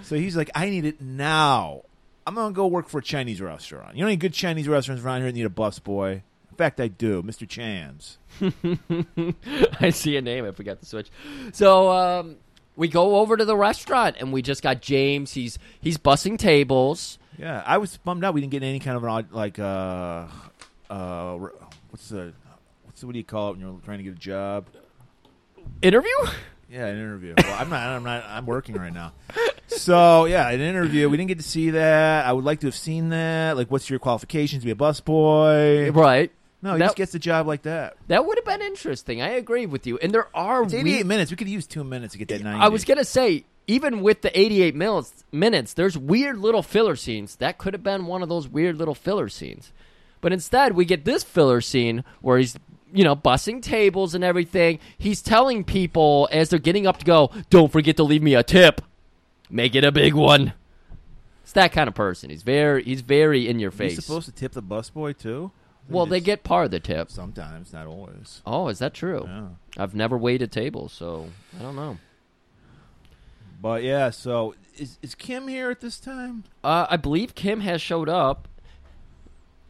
so 0.03 0.15
he's 0.15 0.37
like, 0.37 0.49
I 0.55 0.69
need 0.69 0.85
it 0.85 1.01
now. 1.01 1.81
I'm 2.27 2.35
gonna 2.35 2.53
go 2.53 2.67
work 2.67 2.87
for 2.89 2.99
a 2.99 3.03
Chinese 3.03 3.41
restaurant. 3.41 3.95
You 3.95 4.01
know 4.01 4.07
any 4.07 4.17
good 4.17 4.33
Chinese 4.33 4.67
restaurants 4.67 5.03
around 5.03 5.21
here 5.21 5.31
that 5.31 5.35
need 5.35 5.45
a 5.45 5.49
bus 5.49 5.79
boy? 5.79 6.21
In 6.51 6.55
fact, 6.57 6.79
I 6.79 6.87
do, 6.89 7.23
Mr. 7.23 7.47
Chan's. 7.47 8.17
I 9.79 9.89
see 9.89 10.15
a 10.17 10.21
name. 10.21 10.45
I 10.45 10.51
forgot 10.51 10.79
to 10.81 10.85
switch. 10.85 11.09
So 11.53 11.89
um, 11.91 12.35
we 12.75 12.87
go 12.87 13.15
over 13.17 13.35
to 13.37 13.45
the 13.45 13.55
restaurant, 13.57 14.17
and 14.19 14.31
we 14.31 14.41
just 14.41 14.61
got 14.61 14.81
James. 14.81 15.33
He's 15.33 15.57
he's 15.81 15.97
bussing 15.97 16.37
tables. 16.37 17.17
Yeah, 17.39 17.63
I 17.65 17.77
was 17.77 17.95
bummed 17.97 18.23
out 18.25 18.33
we 18.33 18.41
didn't 18.41 18.51
get 18.51 18.63
any 18.63 18.79
kind 18.79 18.97
of 18.97 19.03
an 19.03 19.09
odd 19.09 19.31
like 19.31 19.57
uh 19.59 20.27
uh 20.89 21.37
what's 21.89 22.09
the 22.09 22.33
what's 22.83 22.99
the, 23.01 23.07
what 23.07 23.13
do 23.13 23.17
you 23.19 23.23
call 23.23 23.49
it 23.49 23.51
when 23.53 23.61
you're 23.61 23.79
trying 23.85 23.99
to 23.99 24.03
get 24.03 24.13
a 24.13 24.19
job? 24.19 24.65
Interview? 25.81 26.09
Yeah, 26.69 26.85
an 26.87 26.97
interview. 26.97 27.33
Well, 27.37 27.55
I'm 27.59 27.69
not. 27.69 27.87
I'm 27.87 28.03
not. 28.03 28.23
I'm 28.27 28.45
working 28.45 28.75
right 28.75 28.93
now. 28.93 29.13
So 29.67 30.25
yeah, 30.25 30.49
an 30.49 30.59
interview. 30.61 31.09
We 31.09 31.17
didn't 31.17 31.29
get 31.29 31.37
to 31.39 31.43
see 31.43 31.71
that. 31.71 32.25
I 32.27 32.33
would 32.33 32.43
like 32.43 32.59
to 32.59 32.67
have 32.67 32.75
seen 32.75 33.09
that. 33.09 33.55
Like, 33.57 33.71
what's 33.71 33.89
your 33.89 33.97
qualifications 33.99 34.61
to 34.61 34.65
be 34.65 34.71
a 34.71 34.75
busboy? 34.75 35.95
Right. 35.95 36.31
No, 36.61 36.73
he 36.73 36.79
That- 36.79 36.85
just 36.87 36.97
gets 36.97 37.11
the 37.13 37.19
job 37.19 37.47
like 37.47 37.61
that. 37.63 37.95
That 38.07 38.25
would 38.25 38.37
have 38.37 38.45
been 38.45 38.61
interesting. 38.61 39.21
I 39.21 39.29
agree 39.29 39.65
with 39.65 39.87
you. 39.87 39.97
And 39.97 40.13
there 40.13 40.27
are 40.35 40.63
It's 40.63 40.73
88 40.73 40.97
we- 40.97 41.03
minutes. 41.03 41.31
We 41.31 41.37
could 41.37 41.47
use 41.47 41.65
two 41.65 41.83
minutes 41.85 42.11
to 42.13 42.19
get 42.19 42.27
that 42.27 42.41
90. 42.43 42.59
I 42.61 42.67
was 42.67 42.83
gonna 42.83 43.05
say, 43.05 43.45
even 43.69 44.01
with 44.01 44.21
the 44.21 44.37
88 44.37 44.75
minutes, 44.75 45.23
minutes, 45.31 45.73
there's 45.73 45.97
weird 45.97 46.39
little 46.39 46.63
filler 46.63 46.95
scenes. 46.95 47.35
That 47.35 47.57
could 47.59 47.73
have 47.73 47.83
been 47.83 48.07
one 48.07 48.23
of 48.23 48.29
those 48.29 48.47
weird 48.47 48.77
little 48.77 48.95
filler 48.95 49.29
scenes. 49.29 49.71
But 50.21 50.33
instead, 50.33 50.75
we 50.75 50.85
get 50.85 51.05
this 51.05 51.23
filler 51.23 51.61
scene 51.61 52.03
where 52.21 52.39
he's, 52.39 52.57
you 52.91 53.03
know, 53.03 53.15
bussing 53.15 53.61
tables 53.61 54.15
and 54.15 54.23
everything. 54.23 54.79
He's 54.97 55.21
telling 55.21 55.63
people 55.63 56.27
as 56.31 56.49
they're 56.49 56.59
getting 56.59 56.87
up 56.87 56.97
to 56.97 57.05
go, 57.05 57.31
"Don't 57.49 57.71
forget 57.71 57.95
to 57.97 58.03
leave 58.03 58.23
me 58.23 58.33
a 58.33 58.43
tip. 58.43 58.81
Make 59.49 59.75
it 59.75 59.83
a 59.83 59.91
big 59.91 60.15
one." 60.15 60.53
It's 61.43 61.53
that 61.53 61.71
kind 61.71 61.87
of 61.87 61.95
person. 61.95 62.29
He's 62.29 62.43
very, 62.43 62.83
he's 62.83 63.01
very 63.01 63.47
in 63.47 63.59
your 63.59 63.71
face. 63.71 63.95
He's 63.95 64.05
supposed 64.05 64.25
to 64.25 64.31
tip 64.31 64.51
the 64.53 64.63
busboy 64.63 65.17
too? 65.17 65.51
well, 65.87 66.05
they 66.05 66.19
get 66.19 66.43
part 66.43 66.65
of 66.65 66.71
the 66.71 66.79
tip. 66.79 67.09
sometimes, 67.09 67.73
not 67.73 67.87
always. 67.87 68.41
Oh, 68.45 68.67
is 68.67 68.79
that 68.79 68.93
true? 68.93 69.23
Yeah. 69.25 69.47
I've 69.77 69.95
never 69.95 70.17
waited 70.17 70.51
tables, 70.51 70.91
so 70.93 71.29
I 71.59 71.63
don't 71.63 71.75
know. 71.75 71.97
But 73.61 73.83
yeah, 73.83 74.09
so 74.09 74.55
is 74.77 74.97
is 75.01 75.15
Kim 75.15 75.47
here 75.47 75.69
at 75.69 75.81
this 75.81 75.99
time? 75.99 76.43
Uh, 76.63 76.87
I 76.89 76.97
believe 76.97 77.35
Kim 77.35 77.61
has 77.61 77.81
showed 77.81 78.09
up. 78.09 78.47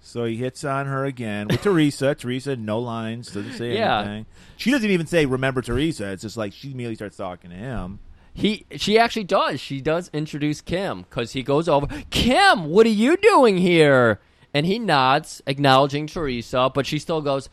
So 0.01 0.25
he 0.25 0.37
hits 0.37 0.63
on 0.63 0.85
her 0.85 1.05
again 1.05 1.47
with 1.49 1.61
Teresa. 1.61 2.15
Teresa, 2.19 2.55
no 2.55 2.79
lines, 2.79 3.27
doesn't 3.33 3.53
say 3.53 3.75
Yeah. 3.75 3.99
anything. 3.99 4.25
She 4.57 4.71
doesn't 4.71 4.89
even 4.89 5.07
say 5.07 5.25
"Remember 5.25 5.61
Teresa." 5.61 6.11
It's 6.11 6.21
just 6.21 6.37
like 6.37 6.53
she 6.53 6.71
immediately 6.71 6.95
starts 6.95 7.17
talking 7.17 7.49
to 7.49 7.55
him. 7.55 7.99
He, 8.33 8.65
she 8.77 8.97
actually 8.97 9.25
does. 9.25 9.59
She 9.59 9.81
does 9.81 10.09
introduce 10.13 10.61
Kim 10.61 11.01
because 11.01 11.33
he 11.33 11.43
goes 11.43 11.67
over. 11.67 11.87
Kim, 12.09 12.65
what 12.65 12.85
are 12.85 12.89
you 12.89 13.17
doing 13.17 13.57
here? 13.57 14.19
And 14.53 14.65
he 14.65 14.79
nods, 14.79 15.41
acknowledging 15.45 16.07
Teresa, 16.07 16.71
but 16.73 16.85
she 16.85 16.99
still 16.99 17.21
goes, 17.21 17.49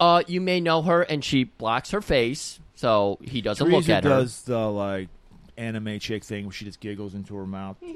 "Uh, 0.00 0.22
you 0.26 0.40
may 0.40 0.60
know 0.60 0.80
her," 0.82 1.02
and 1.02 1.22
she 1.22 1.44
blocks 1.44 1.90
her 1.90 2.00
face, 2.00 2.58
so 2.74 3.18
he 3.20 3.40
doesn't 3.42 3.64
Teresa 3.66 3.76
look 3.76 3.88
at 3.90 4.04
her. 4.04 4.10
does 4.10 4.42
the 4.42 4.58
like 4.70 5.08
anime 5.62 5.98
chick 5.98 6.24
thing 6.24 6.44
where 6.46 6.52
she 6.52 6.64
just 6.64 6.80
giggles 6.80 7.14
into 7.14 7.34
her 7.36 7.46
mouth. 7.46 7.76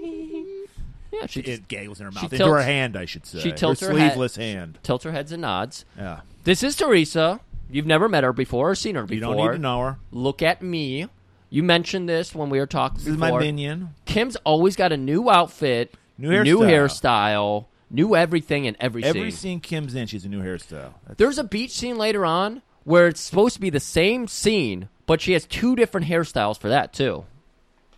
Yeah, 1.12 1.26
she 1.26 1.40
It 1.40 1.46
just 1.46 1.68
giggles 1.68 2.00
in 2.00 2.06
her 2.06 2.12
she 2.12 2.16
mouth. 2.16 2.24
into 2.24 2.36
tilts- 2.38 2.50
her 2.50 2.62
hand, 2.62 2.96
I 2.96 3.04
should 3.04 3.24
say. 3.24 3.38
she 3.38 3.52
tilts 3.52 3.80
her, 3.80 3.92
her 3.92 3.96
head- 3.98 4.10
sleeveless 4.12 4.36
hand. 4.36 4.78
tilts 4.82 5.04
her 5.04 5.12
heads 5.12 5.30
and 5.32 5.40
nods. 5.40 5.84
Yeah, 5.96 6.20
This 6.44 6.62
is 6.64 6.74
Teresa. 6.76 7.40
You've 7.70 7.86
never 7.86 8.08
met 8.08 8.24
her 8.24 8.32
before 8.32 8.70
or 8.72 8.74
seen 8.74 8.96
her 8.96 9.02
you 9.02 9.06
before. 9.06 9.34
don't 9.36 9.46
need 9.46 9.52
to 9.52 9.58
know 9.58 9.80
her. 9.82 9.96
Look 10.10 10.42
at 10.42 10.62
me. 10.62 11.06
You 11.48 11.62
mentioned 11.62 12.08
this 12.08 12.34
when 12.34 12.50
we 12.50 12.58
were 12.58 12.66
talking 12.66 12.98
This 12.98 13.06
is 13.06 13.16
before. 13.16 13.38
my 13.38 13.46
minion. 13.46 13.90
Kim's 14.04 14.36
always 14.44 14.74
got 14.76 14.92
a 14.92 14.96
new 14.96 15.30
outfit, 15.30 15.94
New 16.18 16.42
new 16.42 16.58
hairstyle. 16.58 16.68
hairstyle, 16.70 17.64
new 17.88 18.16
everything 18.16 18.64
in 18.64 18.76
every, 18.80 19.04
Every 19.04 19.30
scene. 19.30 19.38
scene 19.38 19.60
Kim's 19.60 19.94
in, 19.94 20.08
she's 20.08 20.24
a 20.24 20.28
new 20.28 20.42
hairstyle. 20.42 20.92
That's- 21.06 21.16
There's 21.18 21.38
a 21.38 21.44
beach 21.44 21.70
scene 21.72 21.96
later 21.98 22.26
on 22.26 22.62
where 22.84 23.06
it's 23.06 23.20
supposed 23.20 23.54
to 23.54 23.60
be 23.60 23.70
the 23.70 23.80
same 23.80 24.26
scene, 24.26 24.88
but 25.06 25.20
she 25.20 25.32
has 25.32 25.46
two 25.46 25.76
different 25.76 26.08
hairstyles 26.08 26.58
for 26.58 26.68
that 26.68 26.92
too. 26.92 27.24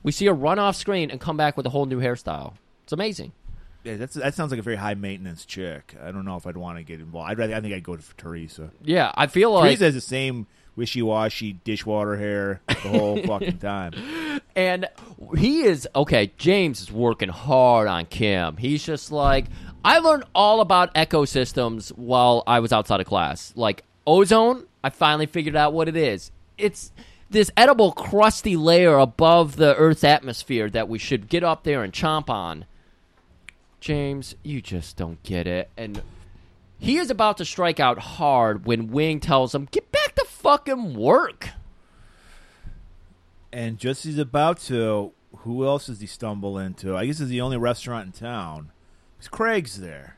We 0.08 0.12
see 0.12 0.24
her 0.24 0.32
run 0.32 0.58
off 0.58 0.74
screen 0.74 1.10
and 1.10 1.20
come 1.20 1.36
back 1.36 1.58
with 1.58 1.66
a 1.66 1.68
whole 1.68 1.84
new 1.84 2.00
hairstyle. 2.00 2.54
It's 2.84 2.94
amazing. 2.94 3.32
yeah, 3.84 3.96
that's 3.96 4.14
that 4.14 4.34
sounds 4.34 4.50
like 4.50 4.58
a 4.58 4.62
very 4.62 4.76
high 4.76 4.94
maintenance 4.94 5.44
chick. 5.44 5.94
I 6.02 6.12
don't 6.12 6.24
know 6.24 6.36
if 6.36 6.46
I'd 6.46 6.56
want 6.56 6.78
to 6.78 6.82
get 6.82 6.98
involved. 6.98 7.30
I'd 7.30 7.36
rather. 7.36 7.54
I 7.54 7.60
think 7.60 7.74
I'd 7.74 7.82
go 7.82 7.94
for 7.98 8.16
Teresa. 8.16 8.70
Yeah, 8.82 9.12
I 9.14 9.26
feel 9.26 9.52
like 9.52 9.64
Teresa 9.68 9.84
has 9.84 9.92
the 9.94 10.00
same 10.00 10.46
wishy 10.76 11.02
washy 11.02 11.58
dishwater 11.62 12.16
hair 12.16 12.62
the 12.68 12.74
whole 12.76 13.22
fucking 13.26 13.58
time. 13.58 14.40
and 14.56 14.88
he 15.36 15.60
is 15.64 15.86
okay. 15.94 16.32
James 16.38 16.80
is 16.80 16.90
working 16.90 17.28
hard 17.28 17.86
on 17.86 18.06
Kim. 18.06 18.56
He's 18.56 18.82
just 18.82 19.12
like 19.12 19.44
I 19.84 19.98
learned 19.98 20.24
all 20.34 20.62
about 20.62 20.94
ecosystems 20.94 21.90
while 21.90 22.44
I 22.46 22.60
was 22.60 22.72
outside 22.72 23.00
of 23.02 23.06
class. 23.06 23.52
Like 23.56 23.84
ozone, 24.06 24.64
I 24.82 24.88
finally 24.88 25.26
figured 25.26 25.54
out 25.54 25.74
what 25.74 25.86
it 25.86 25.96
is. 25.98 26.32
It's 26.56 26.92
this 27.30 27.50
edible 27.56 27.92
crusty 27.92 28.56
layer 28.56 28.98
above 28.98 29.56
the 29.56 29.74
Earth's 29.76 30.04
atmosphere 30.04 30.70
that 30.70 30.88
we 30.88 30.98
should 30.98 31.28
get 31.28 31.44
up 31.44 31.64
there 31.64 31.82
and 31.82 31.92
chomp 31.92 32.30
on. 32.30 32.64
James, 33.80 34.34
you 34.42 34.60
just 34.60 34.96
don't 34.96 35.22
get 35.22 35.46
it. 35.46 35.70
And 35.76 36.02
he 36.78 36.96
is 36.96 37.10
about 37.10 37.36
to 37.38 37.44
strike 37.44 37.80
out 37.80 37.98
hard 37.98 38.66
when 38.66 38.90
Wing 38.90 39.20
tells 39.20 39.54
him, 39.54 39.68
"Get 39.70 39.92
back 39.92 40.14
to 40.14 40.24
fucking 40.24 40.94
work." 40.94 41.50
And 43.52 43.78
just 43.78 44.00
as 44.00 44.12
he's 44.12 44.18
about 44.18 44.58
to, 44.62 45.12
who 45.38 45.66
else 45.66 45.86
does 45.86 46.00
he 46.00 46.06
stumble 46.06 46.58
into? 46.58 46.96
I 46.96 47.06
guess 47.06 47.20
it's 47.20 47.30
the 47.30 47.40
only 47.40 47.56
restaurant 47.56 48.06
in 48.06 48.12
town. 48.12 48.72
Because 49.16 49.28
Craig's 49.28 49.80
there. 49.80 50.16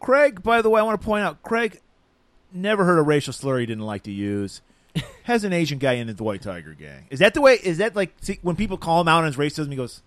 Craig, 0.00 0.42
by 0.42 0.62
the 0.62 0.70
way, 0.70 0.80
I 0.80 0.84
want 0.84 1.00
to 1.00 1.04
point 1.04 1.24
out, 1.24 1.42
Craig 1.42 1.80
never 2.52 2.84
heard 2.84 2.98
a 2.98 3.02
racial 3.02 3.32
slur 3.32 3.60
he 3.60 3.66
didn't 3.66 3.84
like 3.84 4.02
to 4.04 4.12
use. 4.12 4.62
Has 5.24 5.44
an 5.44 5.52
Asian 5.52 5.78
guy 5.78 5.94
in 5.94 6.06
the 6.14 6.24
White 6.24 6.42
Tiger 6.42 6.74
gang. 6.74 7.06
Is 7.10 7.18
that 7.18 7.34
the 7.34 7.40
way? 7.40 7.54
Is 7.62 7.78
that 7.78 7.94
like 7.94 8.14
see, 8.20 8.38
when 8.42 8.56
people 8.56 8.78
call 8.78 9.00
him 9.00 9.08
out 9.08 9.18
on 9.18 9.26
his 9.26 9.36
racism? 9.36 9.68
He 9.70 9.76
goes, 9.76 10.02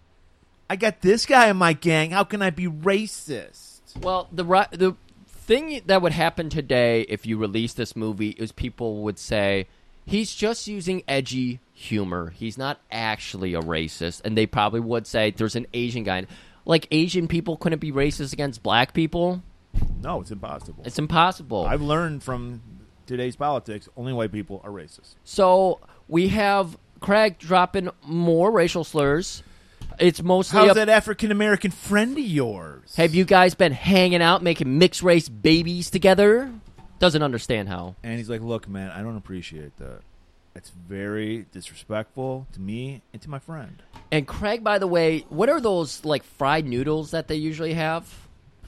"I 0.70 0.76
got 0.76 1.02
this 1.02 1.26
guy 1.26 1.50
in 1.50 1.58
my 1.58 1.74
gang. 1.74 2.12
How 2.12 2.24
can 2.24 2.42
I 2.42 2.50
be 2.50 2.66
racist?" 2.66 3.82
Well, 4.02 4.28
the 4.32 4.44
the 4.72 4.96
thing 5.28 5.82
that 5.86 6.02
would 6.02 6.14
happen 6.14 6.50
today 6.50 7.02
if 7.02 7.26
you 7.26 7.38
release 7.38 7.74
this 7.74 7.96
movie 7.96 8.30
is 8.30 8.52
people 8.52 9.04
would 9.04 9.20
say 9.20 9.68
he's 10.06 10.34
just 10.34 10.68
using 10.68 11.04
edgy 11.08 11.60
humor. 11.74 12.32
He's 12.36 12.58
not 12.58 12.80
actually 12.92 13.54
a 13.54 13.62
racist, 13.62 14.22
and 14.24 14.38
they 14.38 14.46
probably 14.46 14.80
would 14.80 15.06
say 15.08 15.32
there's 15.32 15.56
an 15.56 15.68
Asian 15.74 16.04
guy. 16.04 16.26
Like 16.66 16.88
Asian 16.92 17.28
people 17.28 17.58
couldn't 17.58 17.80
be 17.80 17.92
racist 17.92 18.34
against 18.34 18.64
black 18.64 18.94
people. 18.94 19.44
No, 20.02 20.22
it's 20.22 20.32
impossible. 20.32 20.84
It's 20.86 21.00
impossible. 21.00 21.66
I've 21.66 21.82
learned 21.82 22.24
from 22.24 22.62
today's 23.06 23.36
politics, 23.36 23.88
only 23.97 24.14
white 24.14 24.32
people 24.32 24.62
are 24.64 24.72
racist. 24.72 25.16
So 25.24 25.80
we 26.08 26.30
have 26.30 26.78
Craig 26.99 27.38
dropping 27.39 27.89
more 28.06 28.52
racial 28.52 28.84
slurs. 28.84 29.43
It's 29.99 30.22
mostly 30.22 30.60
How's 30.60 30.70
up- 30.70 30.76
that 30.76 30.89
African 30.89 31.32
American 31.32 31.72
friend 31.72 32.18
of 32.18 32.24
yours? 32.24 32.95
Have 32.95 33.14
you 33.14 33.26
guys 33.26 33.56
been 33.56 33.74
hanging 33.74 34.22
out 34.22 34.41
making 34.41 34.78
mixed 34.78 35.04
race 35.04 35.28
babies 35.30 35.89
together? 35.89 36.52
Doesn't 36.99 37.24
understand 37.24 37.68
how. 37.68 37.95
And 38.04 38.18
he's 38.18 38.30
like, 38.30 38.41
"Look, 38.41 38.70
man, 38.70 38.91
I 38.91 39.02
don't 39.02 39.18
appreciate 39.18 39.78
that. 39.78 40.02
It's 40.56 40.70
very 40.70 41.45
disrespectful 41.52 42.45
to 42.54 42.60
me 42.62 43.02
and 43.12 43.22
to 43.22 43.30
my 43.30 43.39
friend." 43.39 43.82
And 44.12 44.28
Craig, 44.28 44.64
by 44.64 44.78
the 44.78 44.88
way, 44.88 45.26
what 45.30 45.49
are 45.49 45.60
those 45.60 46.06
like 46.06 46.24
fried 46.24 46.66
noodles 46.66 47.12
that 47.12 47.28
they 47.28 47.36
usually 47.36 47.74
have 47.74 48.08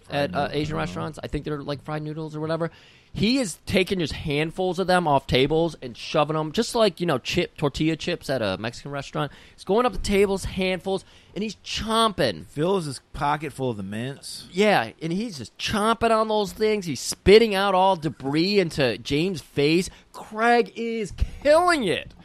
at 0.09 0.33
uh, 0.33 0.49
Asian 0.51 0.75
restaurants? 0.75 1.19
I 1.23 1.27
think 1.27 1.45
they're 1.45 1.61
like 1.61 1.83
fried 1.83 2.01
noodles 2.01 2.35
or 2.35 2.39
whatever. 2.39 2.71
He 3.15 3.37
is 3.37 3.59
taking 3.67 3.99
just 3.99 4.13
handfuls 4.13 4.79
of 4.79 4.87
them 4.87 5.07
off 5.07 5.27
tables 5.27 5.75
and 5.83 5.95
shoving 5.95 6.35
them, 6.35 6.51
just 6.51 6.73
like 6.73 6.99
you 6.99 7.05
know, 7.05 7.19
chip 7.19 7.55
tortilla 7.55 7.95
chips 7.95 8.27
at 8.27 8.41
a 8.41 8.57
Mexican 8.57 8.89
restaurant. 8.89 9.31
He's 9.53 9.63
going 9.63 9.85
up 9.85 9.93
the 9.93 9.99
tables, 9.99 10.45
handfuls, 10.45 11.05
and 11.35 11.43
he's 11.43 11.55
chomping. 11.57 12.47
Fills 12.47 12.85
his 12.85 13.01
pocket 13.13 13.53
full 13.53 13.69
of 13.69 13.77
the 13.77 13.83
mints. 13.83 14.47
Yeah, 14.51 14.93
and 14.99 15.13
he's 15.13 15.37
just 15.37 15.55
chomping 15.59 16.09
on 16.09 16.27
those 16.27 16.53
things. 16.53 16.87
He's 16.87 16.99
spitting 16.99 17.53
out 17.53 17.75
all 17.75 17.95
debris 17.95 18.59
into 18.59 18.97
James' 18.97 19.41
face. 19.41 19.91
Craig 20.11 20.73
is 20.75 21.13
killing 21.43 21.83
it. 21.83 22.15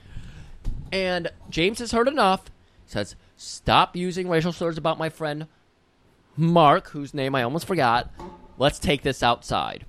And 0.91 1.31
James 1.51 1.81
has 1.81 1.93
heard 1.93 2.09
enough. 2.09 2.47
He 2.87 2.93
Says, 2.93 3.15
"Stop 3.37 3.95
using 3.95 4.27
racial 4.27 4.55
slurs 4.55 4.79
about 4.79 4.99
my 4.99 5.11
friend 5.11 5.49
Mark, 6.35 6.89
whose 6.89 7.13
name 7.13 7.35
I 7.35 7.43
almost 7.43 7.67
forgot. 7.67 8.11
Let's 8.57 8.79
take 8.79 9.03
this 9.03 9.23
outside." 9.23 9.85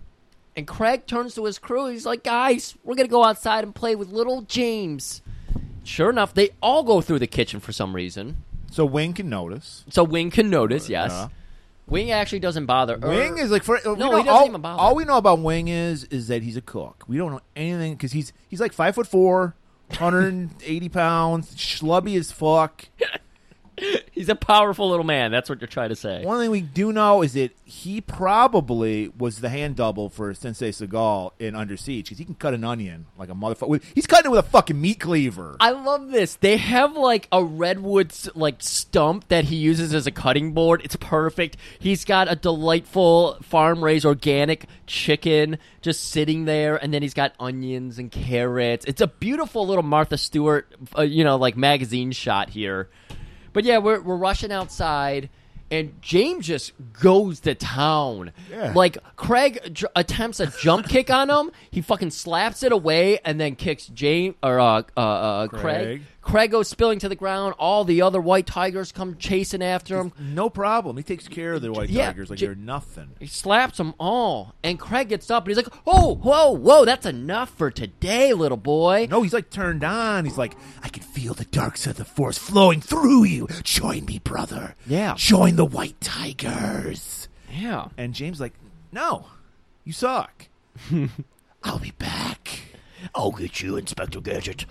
And 0.55 0.67
Craig 0.67 1.05
turns 1.07 1.35
to 1.35 1.45
his 1.45 1.57
crew. 1.59 1.87
He's 1.87 2.05
like, 2.05 2.23
"Guys, 2.23 2.75
we're 2.83 2.95
gonna 2.95 3.07
go 3.07 3.23
outside 3.23 3.63
and 3.63 3.73
play 3.73 3.95
with 3.95 4.09
little 4.09 4.41
James." 4.41 5.21
Sure 5.83 6.09
enough, 6.09 6.33
they 6.33 6.49
all 6.61 6.83
go 6.83 7.01
through 7.01 7.19
the 7.19 7.27
kitchen 7.27 7.59
for 7.59 7.71
some 7.71 7.95
reason. 7.95 8.43
So 8.71 8.85
Wing 8.85 9.13
can 9.13 9.29
notice. 9.29 9.85
So 9.89 10.03
Wing 10.03 10.29
can 10.31 10.49
notice. 10.49 10.89
Yes, 10.89 11.11
Yeah. 11.11 11.27
Wing 11.87 12.11
actually 12.11 12.39
doesn't 12.39 12.67
bother. 12.67 12.97
Wing 12.97 13.37
is 13.39 13.49
like 13.49 13.63
for 13.63 13.77
uh, 13.77 13.81
No, 13.85 13.95
know- 13.95 14.09
he 14.17 14.23
doesn't 14.23 14.27
all, 14.29 14.45
even 14.47 14.61
bother. 14.61 14.79
All 14.79 14.93
we 14.95 15.05
know 15.05 15.17
about 15.17 15.39
Wing 15.39 15.67
is 15.69 16.03
is 16.05 16.27
that 16.27 16.43
he's 16.43 16.57
a 16.57 16.61
cook. 16.61 17.03
We 17.07 17.17
don't 17.17 17.31
know 17.31 17.41
anything 17.55 17.93
because 17.93 18.11
he's 18.11 18.31
he's 18.47 18.59
like 18.59 18.73
five 18.73 18.93
foot 18.95 19.07
four, 19.07 19.55
180 19.89 20.89
pounds, 20.89 21.55
schlubby 21.55 22.17
as 22.17 22.31
fuck. 22.31 22.85
He's 24.11 24.29
a 24.29 24.35
powerful 24.35 24.89
little 24.89 25.05
man. 25.05 25.31
That's 25.31 25.49
what 25.49 25.61
you're 25.61 25.67
trying 25.67 25.89
to 25.89 25.95
say. 25.95 26.23
One 26.23 26.39
thing 26.39 26.51
we 26.51 26.61
do 26.61 26.91
know 26.91 27.21
is 27.21 27.33
that 27.33 27.55
he 27.63 28.01
probably 28.01 29.09
was 29.17 29.39
the 29.39 29.49
hand 29.49 29.75
double 29.75 30.09
for 30.09 30.33
Sensei 30.33 30.71
Seagal 30.71 31.31
in 31.39 31.55
Under 31.55 31.77
Siege 31.77 32.05
because 32.05 32.17
he 32.17 32.25
can 32.25 32.35
cut 32.35 32.53
an 32.53 32.63
onion 32.63 33.05
like 33.17 33.29
a 33.29 33.33
motherfucker. 33.33 33.81
He's 33.93 34.07
cutting 34.07 34.31
it 34.31 34.35
with 34.35 34.45
a 34.45 34.49
fucking 34.49 34.79
meat 34.79 34.99
cleaver. 34.99 35.57
I 35.59 35.71
love 35.71 36.09
this. 36.11 36.35
They 36.35 36.57
have 36.57 36.95
like 36.95 37.27
a 37.31 37.43
redwood 37.43 38.13
like 38.35 38.55
stump 38.59 39.27
that 39.29 39.45
he 39.45 39.55
uses 39.55 39.93
as 39.93 40.07
a 40.07 40.11
cutting 40.11 40.53
board. 40.53 40.81
It's 40.83 40.95
perfect. 40.95 41.57
He's 41.79 42.05
got 42.05 42.31
a 42.31 42.35
delightful 42.35 43.37
farm 43.41 43.83
raised 43.83 44.05
organic 44.05 44.65
chicken 44.87 45.57
just 45.81 46.09
sitting 46.09 46.45
there, 46.45 46.75
and 46.75 46.93
then 46.93 47.01
he's 47.01 47.13
got 47.13 47.33
onions 47.39 47.99
and 47.99 48.11
carrots. 48.11 48.85
It's 48.85 49.01
a 49.01 49.07
beautiful 49.07 49.65
little 49.65 49.83
Martha 49.83 50.17
Stewart, 50.17 50.73
uh, 50.97 51.03
you 51.03 51.23
know, 51.23 51.37
like 51.37 51.55
magazine 51.55 52.11
shot 52.11 52.49
here. 52.49 52.89
But 53.53 53.63
yeah, 53.63 53.77
we're 53.79 54.01
we're 54.01 54.15
rushing 54.17 54.51
outside, 54.51 55.29
and 55.71 56.01
James 56.01 56.45
just 56.47 56.73
goes 57.01 57.39
to 57.41 57.55
town. 57.55 58.31
Yeah. 58.51 58.73
Like 58.75 58.97
Craig 59.15 59.59
j- 59.73 59.87
attempts 59.95 60.39
a 60.39 60.47
jump 60.47 60.87
kick 60.89 61.09
on 61.09 61.29
him, 61.29 61.51
he 61.71 61.81
fucking 61.81 62.11
slaps 62.11 62.63
it 62.63 62.71
away, 62.71 63.19
and 63.25 63.39
then 63.39 63.55
kicks 63.55 63.87
James 63.87 64.35
or 64.43 64.59
uh, 64.59 64.83
uh, 64.95 64.99
uh, 64.99 65.47
Craig. 65.47 65.61
Craig. 65.61 66.01
Craig 66.29 66.51
goes 66.51 66.67
spilling 66.67 66.99
to 66.99 67.09
the 67.09 67.15
ground. 67.15 67.55
All 67.57 67.83
the 67.83 68.01
other 68.03 68.21
white 68.21 68.45
tigers 68.45 68.91
come 68.91 69.17
chasing 69.17 69.63
after 69.63 69.97
him. 69.99 70.13
no 70.19 70.49
problem. 70.49 70.95
He 70.97 71.03
takes 71.03 71.27
care 71.27 71.53
of 71.53 71.61
the 71.63 71.71
white 71.71 71.89
Yeah, 71.89 72.05
tigers 72.07 72.29
like 72.29 72.37
J- 72.37 72.45
they're 72.47 72.55
nothing. 72.55 73.09
He 73.19 73.25
slaps 73.27 73.77
them 73.77 73.95
all, 73.99 74.53
and 74.63 74.79
Craig 74.79 75.09
gets 75.09 75.31
up 75.31 75.43
and 75.43 75.49
he's 75.49 75.57
like, 75.57 75.73
"Oh, 75.87 76.15
whoa, 76.15 76.51
whoa, 76.51 76.85
that's 76.85 77.05
enough 77.07 77.49
for 77.49 77.71
today, 77.71 78.33
little 78.33 78.57
boy." 78.57 79.07
No, 79.09 79.23
he's 79.23 79.33
like 79.33 79.49
turned 79.49 79.83
on. 79.83 80.25
He's 80.25 80.37
like, 80.37 80.55
I 80.83 80.89
can 80.89 81.01
feel 81.03 81.33
the 81.33 81.45
dark 81.45 81.77
side 81.77 81.91
of 81.91 81.97
the 81.97 82.05
force 82.05 82.37
flowing 82.37 82.79
through 82.81 83.23
you. 83.23 83.47
Join 83.63 84.05
me, 84.05 84.19
brother. 84.19 84.75
Yeah. 84.85 85.15
Join 85.17 85.55
the 85.55 85.65
white 85.65 85.99
tigers. 85.99 87.27
Yeah. 87.51 87.87
And 87.97 88.13
James 88.13 88.39
like, 88.39 88.53
no, 88.91 89.25
you 89.83 89.93
suck. 89.93 90.47
I'll 91.63 91.79
be 91.79 91.91
back. 91.91 92.49
Oh, 93.15 93.21
I'll 93.23 93.31
get 93.31 93.61
you, 93.61 93.77
Inspector 93.77 94.19
Gadget. 94.19 94.65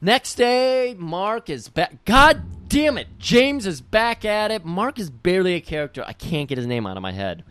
Next 0.00 0.36
day, 0.36 0.94
Mark 0.96 1.50
is 1.50 1.68
back. 1.68 2.04
God 2.04 2.68
damn 2.68 2.98
it. 2.98 3.08
James 3.18 3.66
is 3.66 3.80
back 3.80 4.24
at 4.24 4.52
it. 4.52 4.64
Mark 4.64 5.00
is 5.00 5.10
barely 5.10 5.54
a 5.54 5.60
character. 5.60 6.04
I 6.06 6.12
can't 6.12 6.48
get 6.48 6.56
his 6.56 6.68
name 6.68 6.86
out 6.86 6.96
of 6.96 7.02
my 7.02 7.10
head. 7.10 7.42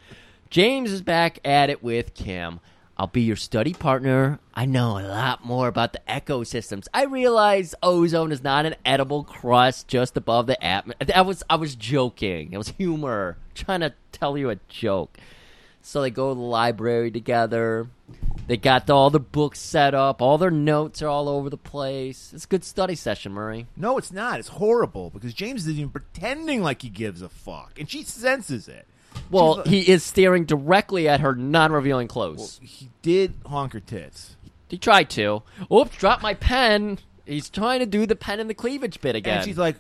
James 0.50 0.94
is 0.94 1.02
back 1.02 1.40
at 1.44 1.70
it 1.70 1.84
with 1.84 2.14
Kim. 2.14 2.62
I'll 2.98 3.08
be 3.08 3.22
your 3.22 3.36
study 3.36 3.74
partner. 3.74 4.40
I 4.56 4.66
know 4.66 4.98
a 4.98 5.06
lot 5.06 5.46
more 5.46 5.68
about 5.68 5.92
the 5.92 6.02
ecosystems. 6.08 6.88
I 6.94 7.04
realize 7.04 7.76
ozone 7.84 8.32
is 8.32 8.42
not 8.42 8.66
an 8.66 8.76
edible 8.86 9.26
crust 9.26 9.90
just 9.90 10.16
above 10.16 10.48
the 10.48 10.64
atmosphere. 10.64 11.16
I 11.16 11.22
was 11.22 11.44
I 11.50 11.58
was 11.58 11.76
joking. 11.76 12.54
It 12.54 12.58
was 12.58 12.70
humor. 12.70 13.38
trying 13.56 13.82
to 13.82 13.94
tell 14.14 14.38
you 14.38 14.50
a 14.50 14.56
joke. 14.70 15.18
So 15.88 16.02
they 16.02 16.10
go 16.10 16.34
to 16.34 16.36
the 16.36 16.42
library 16.46 17.12
together. 17.12 17.88
They 18.46 18.58
got 18.58 18.90
all 18.90 19.10
the 19.10 19.22
books 19.22 19.58
set 19.58 19.94
up. 19.94 20.22
All 20.22 20.38
their 20.38 20.52
notes 20.52 21.02
are 21.02 21.08
all 21.08 21.30
over 21.30 21.50
the 21.50 21.56
place. 21.56 22.32
It's 22.34 22.44
a 22.44 22.48
good 22.48 22.66
study 22.66 22.94
session, 22.94 23.32
Murray. 23.32 23.68
No, 23.78 23.98
it's 23.98 24.12
not. 24.12 24.38
It's 24.40 24.50
horrible 24.50 25.12
because 25.12 25.34
James 25.34 25.62
isn't 25.62 25.78
even 25.78 25.90
pretending 25.90 26.62
like 26.62 26.82
he 26.82 26.90
gives 26.90 27.22
a 27.22 27.30
fuck, 27.30 27.80
and 27.80 27.90
she 27.90 28.04
senses 28.04 28.68
it. 28.68 28.86
Well, 29.32 29.56
like- 29.60 29.68
he 29.68 29.90
is 29.90 30.04
staring 30.04 30.44
directly 30.44 31.08
at 31.08 31.22
her 31.22 31.34
non-revealing 31.34 32.10
clothes. 32.10 32.60
he 32.62 32.90
did 33.02 33.36
honk 33.46 33.72
her 33.72 33.80
tits, 33.80 34.36
he 34.68 34.78
tried 34.78 35.10
to. 35.12 35.42
Oops, 35.72 35.96
dropped 35.96 36.22
my 36.22 36.34
pen. 36.34 37.00
He's 37.26 37.50
trying 37.50 37.80
to 37.80 37.86
do 37.86 38.06
the 38.06 38.18
pen 38.18 38.42
and 38.42 38.50
the 38.50 38.54
cleavage 38.54 39.00
bit 39.00 39.16
again. 39.16 39.38
and 39.38 39.46
she's 39.46 39.58
like, 39.58 39.78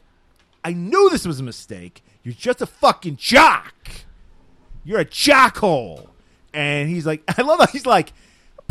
"I 0.63 0.71
knew 0.71 1.09
this 1.09 1.27
was 1.27 1.41
a 1.41 1.43
mistake. 1.43 2.01
You're 2.23 2.33
just 2.33 2.61
a 2.61 2.65
fucking 2.65 3.17
jock. 3.17 3.75
You're 4.87 5.01
a 5.01 5.05
jockhole." 5.05 6.07
And 6.53 6.89
he's 6.89 7.05
like, 7.05 7.23
"I 7.37 7.41
love 7.41 7.59
how 7.59 7.67
he's 7.67 7.85
like." 7.85 8.13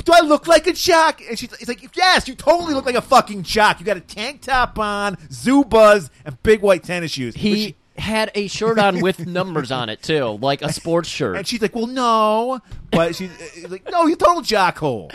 Do 0.04 0.12
I 0.12 0.20
look 0.20 0.46
like 0.46 0.66
a 0.66 0.74
jock? 0.74 1.22
And 1.26 1.38
she's 1.38 1.56
he's 1.56 1.68
like, 1.68 1.96
yes, 1.96 2.28
you 2.28 2.34
totally 2.34 2.74
look 2.74 2.84
like 2.84 2.96
a 2.96 3.00
fucking 3.00 3.42
jock. 3.44 3.80
You 3.80 3.86
got 3.86 3.96
a 3.96 4.00
tank 4.02 4.42
top 4.42 4.78
on, 4.78 5.16
Zubaz, 5.30 6.10
and 6.26 6.40
big 6.42 6.60
white 6.60 6.84
tennis 6.84 7.12
shoes. 7.12 7.34
He 7.34 7.54
she- 7.54 7.76
had 7.96 8.30
a 8.34 8.46
shirt 8.46 8.78
on 8.78 9.00
with 9.00 9.26
numbers 9.26 9.72
on 9.72 9.88
it 9.88 10.02
too, 10.02 10.38
like 10.42 10.60
a 10.60 10.70
sports 10.70 11.08
shirt. 11.08 11.36
And 11.36 11.46
she's 11.46 11.62
like, 11.62 11.74
"Well, 11.74 11.86
no," 11.86 12.60
but 12.92 13.16
she's 13.16 13.30
uh, 13.64 13.68
like, 13.68 13.90
"No, 13.90 14.06
you 14.06 14.16
total 14.16 14.42
jockhole." 14.42 15.12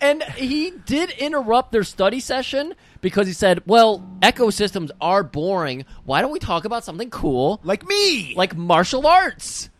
And 0.00 0.22
he 0.22 0.70
did 0.86 1.10
interrupt 1.10 1.72
their 1.72 1.82
study 1.82 2.20
session 2.20 2.74
because 3.00 3.26
he 3.26 3.32
said, 3.32 3.62
"Well, 3.66 4.08
ecosystems 4.20 4.90
are 5.00 5.24
boring. 5.24 5.84
Why 6.04 6.20
don't 6.20 6.30
we 6.30 6.38
talk 6.38 6.64
about 6.64 6.84
something 6.84 7.10
cool, 7.10 7.60
like 7.64 7.86
me, 7.86 8.34
like 8.36 8.56
martial 8.56 9.08
arts?" 9.08 9.70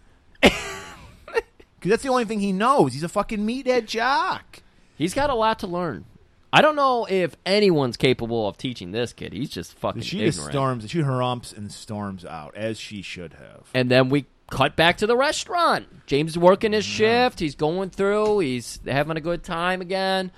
Because 0.43 1.91
that's 1.91 2.03
the 2.03 2.09
only 2.11 2.25
thing 2.27 2.41
he 2.41 2.53
knows. 2.53 2.93
He's 2.93 3.03
a 3.03 3.09
fucking 3.09 3.41
meathead 3.41 3.87
jock. 3.87 4.63
He's 4.97 5.15
got 5.15 5.31
a 5.31 5.35
lot 5.35 5.61
to 5.61 5.67
learn. 5.67 6.05
I 6.53 6.63
don't 6.63 6.77
know 6.77 7.07
if 7.09 7.37
anyone's 7.47 7.97
capable 7.97 8.47
of 8.49 8.59
teaching 8.59 8.91
this 8.91 9.13
kid. 9.13 9.33
He's 9.33 9.51
just 9.51 9.79
fucking 9.79 10.03
She 10.03 10.19
ignorant. 10.19 10.35
just 10.35 10.49
storms. 10.51 10.91
She 10.91 11.01
harumps 11.01 11.53
and 11.53 11.71
storms 11.73 12.25
out 12.25 12.55
as 12.57 12.79
she 12.79 13.03
should 13.03 13.35
have. 13.35 13.69
And 13.73 13.91
then 13.91 14.09
we 14.11 14.27
cut 14.51 14.75
back 14.77 14.97
to 14.99 15.07
the 15.07 15.17
restaurant. 15.17 15.87
James 16.07 16.33
is 16.33 16.39
working 16.39 16.73
his 16.73 16.85
shift. 16.85 17.39
He's 17.39 17.55
going 17.55 17.91
through. 17.91 18.41
He's 18.41 18.81
having 18.87 19.17
a 19.17 19.21
good 19.21 19.43
time 19.45 19.81
again. 19.81 20.33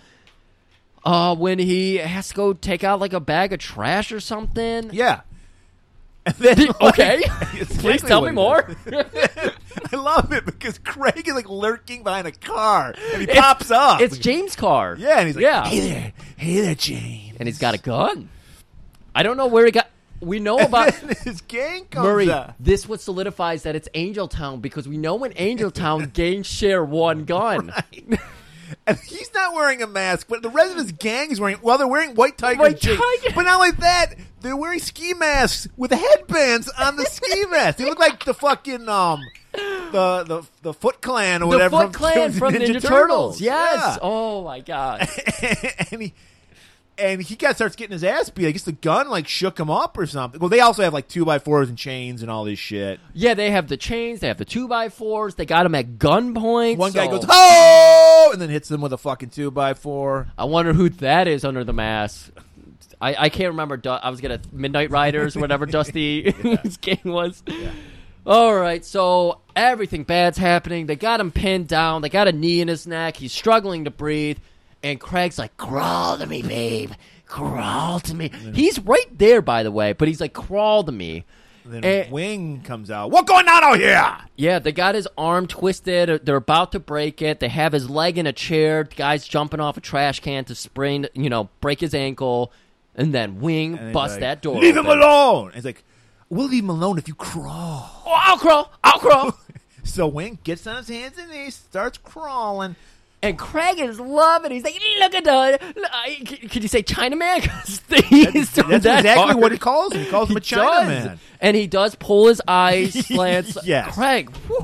Uh, 1.04 1.34
when 1.34 1.58
he 1.58 1.96
has 1.96 2.28
to 2.28 2.34
go 2.34 2.52
take 2.52 2.84
out 2.84 3.00
like 3.00 3.14
a 3.14 3.20
bag 3.20 3.52
of 3.52 3.58
trash 3.58 4.12
or 4.12 4.20
something. 4.20 4.90
Yeah. 4.92 5.22
And 6.24 6.36
then, 6.36 6.68
okay, 6.80 7.20
It's 7.54 7.76
please 7.78 8.00
tell 8.00 8.20
me 8.22 8.30
more. 8.30 8.70
I 9.92 9.96
love 9.96 10.32
it 10.32 10.44
because 10.46 10.78
Craig 10.78 11.26
is 11.28 11.34
like 11.34 11.48
lurking 11.48 12.02
behind 12.02 12.26
a 12.26 12.32
car 12.32 12.94
and 13.12 13.18
he 13.22 13.24
It's- 13.24 13.38
pops 13.38 13.70
up. 13.70 14.00
It's 14.00 14.18
James' 14.18 14.56
car. 14.56 14.96
Yeah, 14.98 15.18
and 15.18 15.26
he's 15.26 15.36
like, 15.36 15.42
yeah, 15.42 15.66
"Hey 15.66 15.80
there, 15.80 16.12
hey 16.36 16.60
there, 16.60 16.74
James." 16.74 17.36
and 17.38 17.46
he's 17.48 17.58
got 17.58 17.74
a 17.74 17.78
gun. 17.78 18.28
I 19.14 19.22
don't 19.22 19.36
know 19.36 19.46
where 19.46 19.66
he 19.66 19.72
got. 19.72 19.88
We 20.20 20.38
know 20.38 20.56
about 20.58 20.94
his 20.94 21.40
gang 21.42 21.84
comes 21.86 22.04
Murray. 22.04 22.30
out. 22.30 22.54
This 22.60 22.88
what 22.88 23.00
solidifies 23.00 23.64
that 23.64 23.74
it's 23.74 23.88
Angel 23.94 24.28
Town 24.28 24.60
because 24.60 24.86
we 24.88 24.96
know 24.96 25.16
when 25.16 25.32
Angel 25.36 25.70
Town 25.72 26.10
gangs 26.14 26.46
share 26.46 26.84
one 26.84 27.24
gun. 27.24 27.72
And 28.86 28.98
he's 29.06 29.32
not 29.34 29.52
wearing 29.54 29.82
a 29.82 29.86
mask, 29.86 30.28
but 30.28 30.40
the 30.42 30.48
rest 30.48 30.72
of 30.72 30.78
his 30.78 30.92
gang 30.92 31.30
is 31.30 31.38
wearing. 31.40 31.58
Well, 31.60 31.76
they're 31.76 31.86
wearing 31.88 32.14
white 32.14 32.38
tiger 32.38 32.60
White 32.60 32.80
tiger. 32.80 32.98
But 33.34 33.42
not 33.42 33.58
like 33.58 33.76
that, 33.78 34.14
they're 34.40 34.56
wearing 34.56 34.78
ski 34.80 35.12
masks 35.12 35.68
with 35.76 35.90
headbands 35.90 36.70
on 36.78 36.96
the 36.96 37.04
ski 37.04 37.44
mask. 37.50 37.78
They 37.78 37.84
look 37.84 37.98
like 37.98 38.24
the 38.24 38.32
fucking 38.34 38.88
um, 38.88 39.20
the 39.92 40.24
the 40.26 40.42
the 40.62 40.72
Foot 40.72 41.02
Clan 41.02 41.42
or 41.42 41.50
the 41.50 41.56
whatever. 41.56 41.78
Foot 41.78 41.92
Clan 41.92 42.32
from 42.32 42.54
Ninja, 42.54 42.80
Turtles. 42.80 43.40
Yes. 43.40 43.78
Yeah. 43.78 43.98
Oh 44.00 44.44
my 44.44 44.60
god. 44.60 45.08
and 45.90 46.02
he 46.02 46.14
and 46.98 47.22
he 47.22 47.36
got 47.36 47.56
starts 47.56 47.76
getting 47.76 47.92
his 47.92 48.04
ass 48.04 48.30
beat. 48.30 48.46
I 48.46 48.50
guess 48.50 48.62
the 48.62 48.72
gun 48.72 49.08
like 49.08 49.28
shook 49.28 49.58
him 49.58 49.70
up 49.70 49.96
or 49.98 50.06
something. 50.06 50.40
Well, 50.40 50.48
they 50.48 50.60
also 50.60 50.82
have 50.82 50.92
like 50.92 51.08
two 51.08 51.24
by 51.24 51.38
fours 51.38 51.68
and 51.68 51.76
chains 51.76 52.22
and 52.22 52.30
all 52.30 52.44
this 52.44 52.58
shit. 52.58 53.00
Yeah, 53.12 53.34
they 53.34 53.50
have 53.50 53.68
the 53.68 53.76
chains. 53.76 54.20
They 54.20 54.28
have 54.28 54.38
the 54.38 54.44
two 54.44 54.68
by 54.68 54.88
fours. 54.88 55.34
They 55.34 55.46
got 55.46 55.66
him 55.66 55.74
at 55.74 55.98
gunpoint. 55.98 56.76
One 56.76 56.92
guy 56.92 57.06
goes 57.08 57.24
oh, 57.28 58.30
and 58.32 58.40
then 58.40 58.48
hits 58.50 58.70
him 58.70 58.80
with 58.80 58.92
a 58.92 58.98
fucking 58.98 59.30
two 59.30 59.50
by 59.50 59.74
four. 59.74 60.28
I 60.38 60.44
wonder 60.44 60.72
who 60.72 60.88
that 60.88 61.28
is 61.28 61.44
under 61.44 61.64
the 61.64 61.72
mask. 61.72 62.30
I, 63.00 63.16
I 63.18 63.28
can't 63.30 63.50
remember. 63.50 63.80
I 63.84 64.10
was 64.10 64.20
gonna 64.20 64.40
Midnight 64.52 64.90
Riders 64.90 65.36
or 65.36 65.40
whatever 65.40 65.66
Dusty's 65.66 66.76
game 66.78 67.00
was. 67.04 67.42
All 68.24 68.54
right, 68.54 68.84
so 68.84 69.40
everything 69.56 70.04
bad's 70.04 70.38
happening. 70.38 70.86
They 70.86 70.96
got 70.96 71.20
him 71.20 71.32
pinned 71.32 71.68
down. 71.68 72.02
They 72.02 72.08
got 72.08 72.28
a 72.28 72.32
knee 72.32 72.60
in 72.60 72.68
his 72.68 72.86
neck. 72.86 73.16
He's 73.16 73.32
struggling 73.32 73.84
to 73.84 73.90
breathe. 73.90 74.38
And 74.82 75.00
Craig's 75.00 75.38
like, 75.38 75.56
"Crawl 75.56 76.18
to 76.18 76.26
me, 76.26 76.42
babe. 76.42 76.92
Crawl 77.26 78.00
to 78.00 78.14
me." 78.14 78.30
He's 78.54 78.78
right 78.80 79.06
there, 79.16 79.40
by 79.42 79.62
the 79.62 79.70
way, 79.70 79.92
but 79.92 80.08
he's 80.08 80.20
like, 80.20 80.32
"Crawl 80.32 80.84
to 80.84 80.92
me." 80.92 81.24
Then 81.64 81.84
Eh. 81.84 82.08
Wing 82.10 82.62
comes 82.62 82.90
out. 82.90 83.12
What 83.12 83.26
going 83.26 83.48
on 83.48 83.62
out 83.62 83.78
here? 83.78 84.16
Yeah, 84.36 84.58
they 84.58 84.72
got 84.72 84.96
his 84.96 85.06
arm 85.16 85.46
twisted. 85.46 86.26
They're 86.26 86.34
about 86.36 86.72
to 86.72 86.80
break 86.80 87.22
it. 87.22 87.38
They 87.38 87.48
have 87.48 87.72
his 87.72 87.88
leg 87.88 88.18
in 88.18 88.26
a 88.26 88.32
chair. 88.32 88.82
The 88.82 88.96
guy's 88.96 89.26
jumping 89.26 89.60
off 89.60 89.76
a 89.76 89.80
trash 89.80 90.18
can 90.18 90.44
to 90.46 90.56
sprain, 90.56 91.06
you 91.14 91.30
know, 91.30 91.50
break 91.60 91.78
his 91.80 91.94
ankle. 91.94 92.52
And 92.96 93.14
then 93.14 93.40
Wing 93.40 93.78
And 93.78 93.92
busts 93.92 94.16
like, 94.16 94.20
that 94.22 94.42
door. 94.42 94.60
Leave 94.60 94.76
him 94.76 94.86
alone. 94.86 95.46
And 95.46 95.54
he's 95.54 95.64
like, 95.64 95.84
we'll 96.32 96.48
leave 96.48 96.64
him 96.64 96.70
alone 96.70 96.98
if 96.98 97.06
you 97.06 97.14
crawl. 97.14 98.02
Oh, 98.06 98.14
I'll 98.16 98.38
crawl. 98.38 98.72
I'll 98.82 98.98
crawl. 98.98 99.38
So 99.84 100.06
Wing 100.06 100.38
gets 100.44 100.64
on 100.68 100.76
his 100.76 100.88
hands 100.88 101.18
and 101.18 101.28
knees, 101.28 101.56
starts 101.56 101.98
crawling. 101.98 102.76
And 103.22 103.38
Craig 103.38 103.78
is 103.78 104.00
loving. 104.00 104.50
it. 104.50 104.54
He's 104.54 104.64
like, 104.64 104.80
look 105.00 105.14
at 105.14 105.24
that. 105.24 105.62
Uh, 105.62 106.06
c- 106.06 106.48
Could 106.48 106.62
you 106.62 106.68
say 106.68 106.82
Chinaman? 106.82 107.42
doing 107.88 108.68
That's 108.68 108.84
that 108.84 109.00
exactly 109.00 109.12
hard. 109.12 109.36
what 109.36 109.52
he 109.52 109.58
calls 109.58 109.92
him. 109.92 110.04
He 110.04 110.10
calls 110.10 110.28
him 110.30 110.36
a 110.36 110.40
He 110.40 110.54
does. 110.56 110.88
Chinaman. 111.06 111.18
And 111.40 111.56
he 111.56 111.66
does 111.66 111.94
pull 111.94 112.28
his 112.28 112.40
eyes 112.48 112.92
slants. 113.06 113.56
Yes. 113.64 113.94
Craig. 113.94 114.30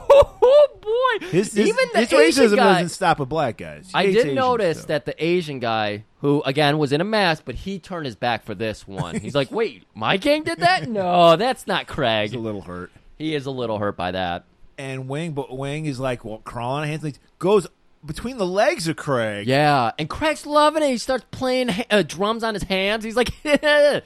Oh 0.51 1.19
boy. 1.21 1.27
His, 1.29 1.53
his, 1.53 1.69
Even 1.69 1.85
the 1.93 2.01
his 2.01 2.13
Asian 2.13 2.45
racism 2.47 2.57
guy. 2.57 2.73
doesn't 2.75 2.89
stop 2.91 3.19
with 3.19 3.29
black 3.29 3.59
guys. 3.59 3.89
He 3.89 3.95
I 3.95 4.07
did 4.07 4.17
Asians, 4.19 4.35
notice 4.35 4.85
that 4.87 5.05
the 5.05 5.23
Asian 5.23 5.59
guy, 5.59 6.05
who 6.23 6.43
again 6.47 6.79
was 6.79 6.93
in 6.93 7.01
a 7.03 7.05
mask, 7.05 7.43
but 7.45 7.55
he 7.55 7.79
turned 7.79 8.07
his 8.07 8.17
back 8.17 8.45
for 8.45 8.55
this 8.55 8.89
one. 8.89 9.17
He's 9.21 9.35
like, 9.35 9.51
"Wait, 9.53 9.85
my 9.95 10.17
gang 10.17 10.45
did 10.45 10.61
that? 10.61 10.89
No, 10.89 11.37
that's 11.37 11.67
not 11.67 11.87
Craig." 11.87 12.31
He's 12.31 12.39
a 12.39 12.43
little 12.43 12.63
hurt. 12.63 12.91
He 13.19 13.35
is 13.35 13.45
a 13.47 13.51
little 13.51 13.79
hurt 13.79 13.97
by 13.97 14.13
that. 14.13 14.45
And 14.79 15.09
Wing, 15.09 15.33
but 15.33 15.55
Wing 15.57 15.85
is 15.85 16.01
like 16.01 16.25
well, 16.25 16.39
crawling 16.39 16.83
on 16.83 16.89
hands 16.89 17.05
and 17.05 17.13
knees, 17.13 17.21
goes 17.39 17.67
between 18.05 18.39
the 18.39 18.47
legs 18.47 18.89
of 18.89 18.97
Craig. 18.97 19.47
Yeah, 19.47 19.93
and 19.99 20.09
Craig's 20.09 20.47
loving 20.47 20.83
it. 20.83 20.91
He 20.91 20.99
starts 20.99 21.25
playing 21.31 21.71
uh, 21.91 22.03
drums 22.03 22.43
on 22.45 22.55
his 22.55 22.65
hands. 22.65 23.05
He's 23.05 23.17
like, 23.17 23.31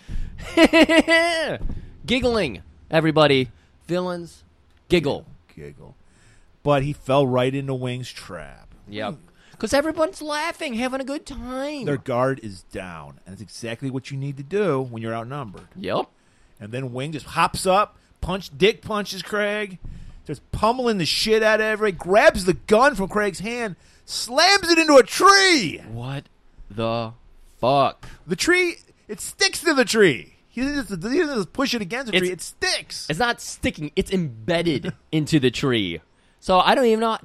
giggling. 2.06 2.62
Everybody, 2.90 3.50
villains, 3.86 4.44
giggle. 4.88 5.26
Giggle. 5.54 5.96
But 6.62 6.82
he 6.82 6.92
fell 6.92 7.26
right 7.26 7.54
into 7.54 7.74
Wing's 7.74 8.10
trap. 8.10 8.74
Yep. 8.88 9.16
Because 9.52 9.72
everyone's 9.72 10.20
laughing, 10.20 10.74
having 10.74 11.00
a 11.00 11.04
good 11.04 11.24
time. 11.24 11.84
Their 11.84 11.96
guard 11.96 12.40
is 12.42 12.62
down, 12.64 13.20
and 13.24 13.32
that's 13.34 13.42
exactly 13.42 13.90
what 13.90 14.10
you 14.10 14.16
need 14.16 14.36
to 14.36 14.42
do 14.42 14.80
when 14.80 15.02
you're 15.02 15.14
outnumbered. 15.14 15.68
yep. 15.76 16.06
And 16.60 16.70
then 16.70 16.92
Wing 16.92 17.12
just 17.12 17.26
hops 17.26 17.66
up, 17.66 17.96
punch, 18.20 18.56
dick 18.56 18.82
punches 18.82 19.22
Craig, 19.22 19.78
just 20.26 20.48
pummeling 20.52 20.98
the 20.98 21.06
shit 21.06 21.42
out 21.42 21.60
of 21.60 21.66
everybody, 21.66 21.96
grabs 21.96 22.44
the 22.44 22.54
gun 22.54 22.94
from 22.94 23.08
Craig's 23.08 23.40
hand, 23.40 23.76
slams 24.04 24.68
it 24.70 24.78
into 24.78 24.96
a 24.96 25.02
tree. 25.02 25.78
What 25.90 26.24
the 26.70 27.12
fuck? 27.60 28.06
The 28.26 28.36
tree, 28.36 28.76
it 29.08 29.20
sticks 29.20 29.60
to 29.62 29.74
the 29.74 29.84
tree. 29.84 30.36
He 30.48 30.60
doesn't 30.60 31.00
just, 31.00 31.12
he 31.12 31.18
doesn't 31.18 31.34
just 31.36 31.52
push 31.52 31.74
it 31.74 31.80
against 31.82 32.10
the 32.12 32.16
It's- 32.16 32.28
tree; 32.28 32.32
it 32.32 32.40
sticks. 32.42 33.06
It's 33.08 33.18
not 33.18 33.40
sticking. 33.40 33.90
It's 33.96 34.10
embedded 34.12 34.92
into 35.12 35.40
the 35.40 35.50
tree. 35.50 36.00
So 36.40 36.58
I 36.60 36.74
don't 36.74 36.84
even 36.86 37.00
know. 37.00 37.12
Uh, 37.12 37.18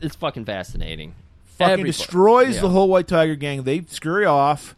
it's 0.00 0.16
fucking 0.16 0.44
fascinating. 0.44 1.14
Fucking 1.58 1.72
Everybody- 1.72 1.90
destroys 1.92 2.54
yeah. 2.56 2.62
the 2.62 2.68
whole 2.70 2.88
White 2.88 3.06
Tiger 3.08 3.36
gang. 3.36 3.62
They 3.62 3.84
scurry 3.88 4.24
off. 4.24 4.74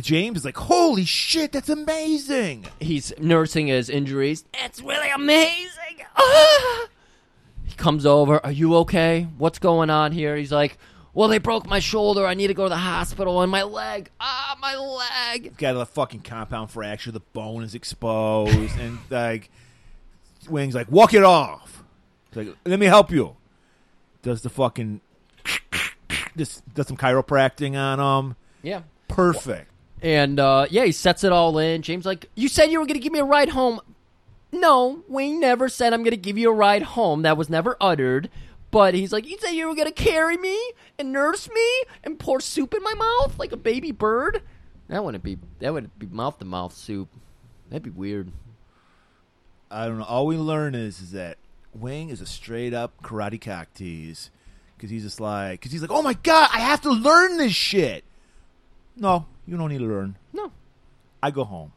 James 0.00 0.38
is 0.38 0.44
like, 0.44 0.56
"Holy 0.56 1.04
shit, 1.04 1.52
that's 1.52 1.68
amazing!" 1.68 2.66
He's 2.80 3.12
nursing 3.18 3.66
his 3.68 3.88
injuries. 3.88 4.44
It's 4.54 4.80
really 4.80 5.10
amazing. 5.10 6.04
Ah! 6.16 6.86
He 7.64 7.74
comes 7.74 8.06
over. 8.06 8.44
Are 8.44 8.52
you 8.52 8.76
okay? 8.76 9.26
What's 9.38 9.58
going 9.58 9.90
on 9.90 10.12
here? 10.12 10.36
He's 10.36 10.52
like, 10.52 10.78
Well, 11.12 11.28
they 11.28 11.38
broke 11.38 11.66
my 11.66 11.78
shoulder. 11.78 12.26
I 12.26 12.34
need 12.34 12.48
to 12.48 12.54
go 12.54 12.64
to 12.64 12.68
the 12.68 12.76
hospital. 12.76 13.40
And 13.40 13.50
my 13.50 13.62
leg. 13.62 14.10
Ah, 14.20 14.56
my 14.60 14.76
leg. 14.76 15.56
got 15.56 15.76
a 15.76 15.86
fucking 15.86 16.22
compound 16.22 16.70
fracture. 16.70 17.12
The 17.12 17.20
bone 17.20 17.62
is 17.62 17.74
exposed, 17.74 18.78
and 18.78 18.98
like 19.10 19.50
Wing's 20.48 20.74
like, 20.74 20.90
walk 20.90 21.14
it 21.14 21.24
off. 21.24 21.82
He's 22.30 22.46
like, 22.46 22.56
let 22.64 22.78
me 22.78 22.86
help 22.86 23.10
you. 23.10 23.36
Does 24.22 24.42
the 24.42 24.50
fucking 24.50 25.00
just 26.36 26.62
does 26.74 26.86
some 26.86 26.96
chiropractic 26.96 27.76
on 27.76 28.24
him. 28.24 28.36
Yeah. 28.62 28.82
Perfect. 29.08 29.70
And 30.04 30.38
uh, 30.38 30.66
yeah, 30.68 30.84
he 30.84 30.92
sets 30.92 31.24
it 31.24 31.32
all 31.32 31.56
in. 31.56 31.80
James 31.80 32.04
like, 32.04 32.28
you 32.34 32.46
said 32.46 32.66
you 32.66 32.78
were 32.78 32.84
going 32.84 33.00
to 33.00 33.02
give 33.02 33.12
me 33.12 33.20
a 33.20 33.24
ride 33.24 33.48
home. 33.48 33.80
No, 34.52 35.02
Wayne 35.08 35.40
never 35.40 35.70
said 35.70 35.94
I'm 35.94 36.02
going 36.02 36.10
to 36.10 36.18
give 36.18 36.36
you 36.36 36.50
a 36.50 36.54
ride 36.54 36.82
home. 36.82 37.22
That 37.22 37.38
was 37.38 37.48
never 37.48 37.74
uttered. 37.80 38.28
But 38.70 38.92
he's 38.92 39.12
like, 39.12 39.26
you 39.26 39.38
said 39.38 39.52
you 39.52 39.66
were 39.66 39.74
going 39.74 39.88
to 39.88 39.92
carry 39.92 40.36
me 40.36 40.58
and 40.98 41.10
nurse 41.10 41.48
me 41.48 41.82
and 42.04 42.18
pour 42.18 42.38
soup 42.38 42.74
in 42.74 42.82
my 42.82 42.92
mouth 42.92 43.38
like 43.38 43.52
a 43.52 43.56
baby 43.56 43.92
bird. 43.92 44.42
That 44.88 45.02
wouldn't 45.02 45.24
be. 45.24 45.38
That 45.60 45.72
would 45.72 45.98
be 45.98 46.06
mouth 46.06 46.38
to 46.38 46.44
mouth 46.44 46.74
soup. 46.74 47.08
That'd 47.70 47.82
be 47.82 47.90
weird. 47.90 48.30
I 49.70 49.86
don't 49.86 49.98
know. 49.98 50.04
All 50.04 50.26
we 50.26 50.36
learn 50.36 50.74
is 50.74 51.00
is 51.00 51.12
that 51.12 51.38
Wing 51.72 52.10
is 52.10 52.20
a 52.20 52.26
straight 52.26 52.74
up 52.74 52.92
karate 53.02 53.40
cock 53.40 53.72
tease 53.72 54.30
because 54.76 54.90
he's 54.90 55.04
just 55.04 55.18
like 55.18 55.60
because 55.60 55.72
he's 55.72 55.80
like, 55.80 55.90
oh 55.90 56.02
my 56.02 56.12
god, 56.12 56.50
I 56.52 56.60
have 56.60 56.82
to 56.82 56.90
learn 56.90 57.38
this 57.38 57.54
shit. 57.54 58.04
No, 58.96 59.24
you 59.46 59.56
don't 59.56 59.68
need 59.68 59.78
to 59.78 59.84
learn. 59.84 60.16
No. 60.32 60.52
I 61.22 61.30
go 61.30 61.44
home. 61.44 61.72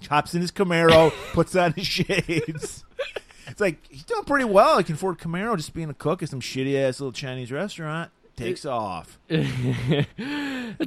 Chops 0.00 0.34
in 0.34 0.40
his 0.40 0.50
Camaro, 0.50 1.12
puts 1.32 1.54
on 1.56 1.72
his 1.74 1.86
shades. 1.86 2.84
It's 3.48 3.60
like 3.60 3.78
he's 3.88 4.04
doing 4.04 4.24
pretty 4.24 4.44
well. 4.44 4.78
He 4.78 4.84
can 4.84 4.94
afford 4.94 5.18
Camaro 5.18 5.56
just 5.56 5.74
being 5.74 5.90
a 5.90 5.94
cook 5.94 6.22
at 6.22 6.28
some 6.28 6.40
shitty 6.40 6.76
ass 6.76 7.00
little 7.00 7.12
Chinese 7.12 7.50
restaurant. 7.50 8.10
Takes 8.36 8.64
off. 8.64 9.18
And 9.28 10.06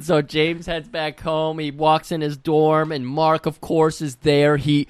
so 0.00 0.22
James 0.22 0.66
heads 0.66 0.88
back 0.88 1.20
home. 1.20 1.58
He 1.60 1.70
walks 1.70 2.10
in 2.10 2.20
his 2.20 2.36
dorm, 2.36 2.90
and 2.90 3.06
Mark, 3.06 3.46
of 3.46 3.60
course, 3.60 4.00
is 4.00 4.16
there. 4.16 4.56
He 4.56 4.88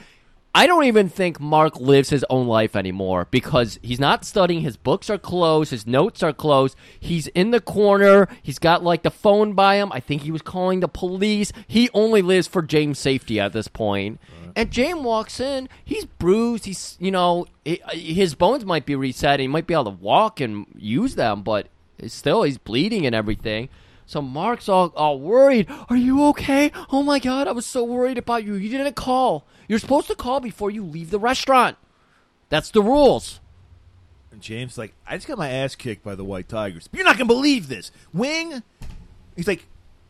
I 0.56 0.68
don't 0.68 0.84
even 0.84 1.08
think 1.08 1.40
Mark 1.40 1.80
lives 1.80 2.10
his 2.10 2.24
own 2.30 2.46
life 2.46 2.76
anymore 2.76 3.26
because 3.32 3.80
he's 3.82 3.98
not 3.98 4.24
studying. 4.24 4.60
His 4.60 4.76
books 4.76 5.10
are 5.10 5.18
closed. 5.18 5.72
His 5.72 5.84
notes 5.84 6.22
are 6.22 6.32
closed. 6.32 6.76
He's 7.00 7.26
in 7.28 7.50
the 7.50 7.60
corner. 7.60 8.28
He's 8.40 8.60
got 8.60 8.84
like 8.84 9.02
the 9.02 9.10
phone 9.10 9.54
by 9.54 9.76
him. 9.76 9.90
I 9.90 9.98
think 9.98 10.22
he 10.22 10.30
was 10.30 10.42
calling 10.42 10.78
the 10.78 10.86
police. 10.86 11.52
He 11.66 11.90
only 11.92 12.22
lives 12.22 12.46
for 12.46 12.62
James' 12.62 13.00
safety 13.00 13.40
at 13.40 13.52
this 13.52 13.66
point. 13.66 14.20
And 14.54 14.70
James 14.70 15.00
walks 15.00 15.40
in. 15.40 15.68
He's 15.84 16.04
bruised. 16.04 16.66
He's, 16.66 16.96
you 17.00 17.10
know, 17.10 17.46
uh, 17.66 17.74
his 17.90 18.36
bones 18.36 18.64
might 18.64 18.86
be 18.86 18.94
reset. 18.94 19.40
He 19.40 19.48
might 19.48 19.66
be 19.66 19.74
able 19.74 19.86
to 19.86 19.90
walk 19.90 20.40
and 20.40 20.66
use 20.78 21.16
them, 21.16 21.42
but 21.42 21.66
still, 22.06 22.44
he's 22.44 22.58
bleeding 22.58 23.06
and 23.06 23.14
everything. 23.16 23.68
So 24.06 24.20
Mark's 24.20 24.68
all, 24.68 24.92
all 24.96 25.18
worried. 25.18 25.66
Are 25.88 25.96
you 25.96 26.24
okay? 26.26 26.70
Oh 26.92 27.02
my 27.02 27.18
god, 27.18 27.48
I 27.48 27.52
was 27.52 27.66
so 27.66 27.82
worried 27.84 28.18
about 28.18 28.44
you. 28.44 28.54
You 28.54 28.68
didn't 28.68 28.96
call. 28.96 29.46
You're 29.68 29.78
supposed 29.78 30.08
to 30.08 30.14
call 30.14 30.40
before 30.40 30.70
you 30.70 30.84
leave 30.84 31.10
the 31.10 31.18
restaurant. 31.18 31.76
That's 32.50 32.70
the 32.70 32.82
rules. 32.82 33.40
And 34.30 34.40
James 34.42 34.76
like, 34.76 34.92
I 35.06 35.16
just 35.16 35.26
got 35.26 35.38
my 35.38 35.48
ass 35.50 35.74
kicked 35.74 36.04
by 36.04 36.14
the 36.14 36.24
White 36.24 36.48
Tigers. 36.48 36.88
You're 36.92 37.04
not 37.04 37.16
gonna 37.16 37.26
believe 37.26 37.68
this. 37.68 37.90
Wing. 38.12 38.62
He's 39.36 39.48
like, 39.48 39.66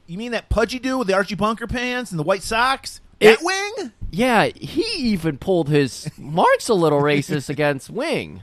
you 0.07 0.19
mean 0.19 0.33
that 0.33 0.49
pudgy 0.49 0.79
dude 0.79 0.99
with 0.99 1.07
the 1.09 1.15
Archie 1.15 1.35
Bunker 1.37 1.67
pants 1.67 2.11
and 2.11 2.19
the 2.19 2.25
white 2.25 2.43
socks? 2.43 3.01
That 3.21 3.39
It- 3.41 3.43
Wing? 3.43 3.93
Yeah, 4.11 4.47
he 4.47 4.83
even 5.13 5.39
pulled 5.39 5.69
his 5.69 6.09
Mark's 6.19 6.69
a 6.69 6.75
little 6.75 7.01
racist 7.01 7.49
against 7.49 7.91
Wing. 7.91 8.43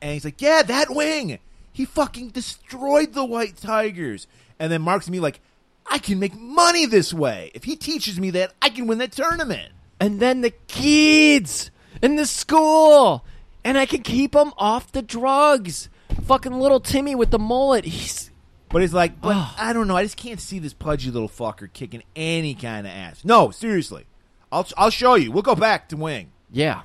And 0.00 0.12
he's 0.12 0.24
like, 0.24 0.40
yeah, 0.40 0.62
that 0.62 0.90
Wing. 0.94 1.38
He 1.72 1.84
fucking 1.84 2.30
destroyed 2.30 3.12
the 3.12 3.24
White 3.24 3.56
Tigers. 3.56 4.26
And 4.58 4.72
then 4.72 4.82
Mark's 4.82 5.08
me 5.08 5.20
like, 5.20 5.40
I 5.86 5.98
can 5.98 6.18
make 6.18 6.34
money 6.34 6.86
this 6.86 7.12
way. 7.14 7.50
If 7.54 7.64
he 7.64 7.76
teaches 7.76 8.18
me 8.18 8.30
that, 8.30 8.54
I 8.60 8.70
can 8.70 8.86
win 8.86 8.98
that 8.98 9.12
tournament. 9.12 9.72
And 10.00 10.20
then 10.20 10.40
the 10.40 10.50
kids 10.68 11.70
in 12.02 12.16
the 12.16 12.26
school. 12.26 13.24
And 13.64 13.76
I 13.78 13.86
can 13.86 14.02
keep 14.02 14.32
them 14.32 14.52
off 14.58 14.92
the 14.92 15.02
drugs. 15.02 15.88
Fucking 16.24 16.52
little 16.52 16.80
Timmy 16.80 17.14
with 17.14 17.30
the 17.30 17.38
mullet. 17.38 17.84
He's 17.84 18.30
But 18.70 18.82
he's 18.82 18.94
like, 18.94 19.20
but 19.20 19.36
Ugh. 19.36 19.54
I 19.58 19.72
don't 19.72 19.88
know. 19.88 19.96
I 19.96 20.02
just 20.02 20.16
can't 20.16 20.40
see 20.40 20.58
this 20.58 20.72
pudgy 20.72 21.10
little 21.10 21.28
fucker 21.28 21.72
kicking 21.72 22.02
any 22.14 22.54
kind 22.54 22.86
of 22.86 22.92
ass. 22.92 23.24
No, 23.24 23.50
seriously. 23.50 24.06
I'll 24.50 24.66
I'll 24.76 24.90
show 24.90 25.14
you. 25.14 25.32
We'll 25.32 25.42
go 25.42 25.54
back 25.54 25.88
to 25.90 25.96
Wing. 25.96 26.30
Yeah. 26.50 26.82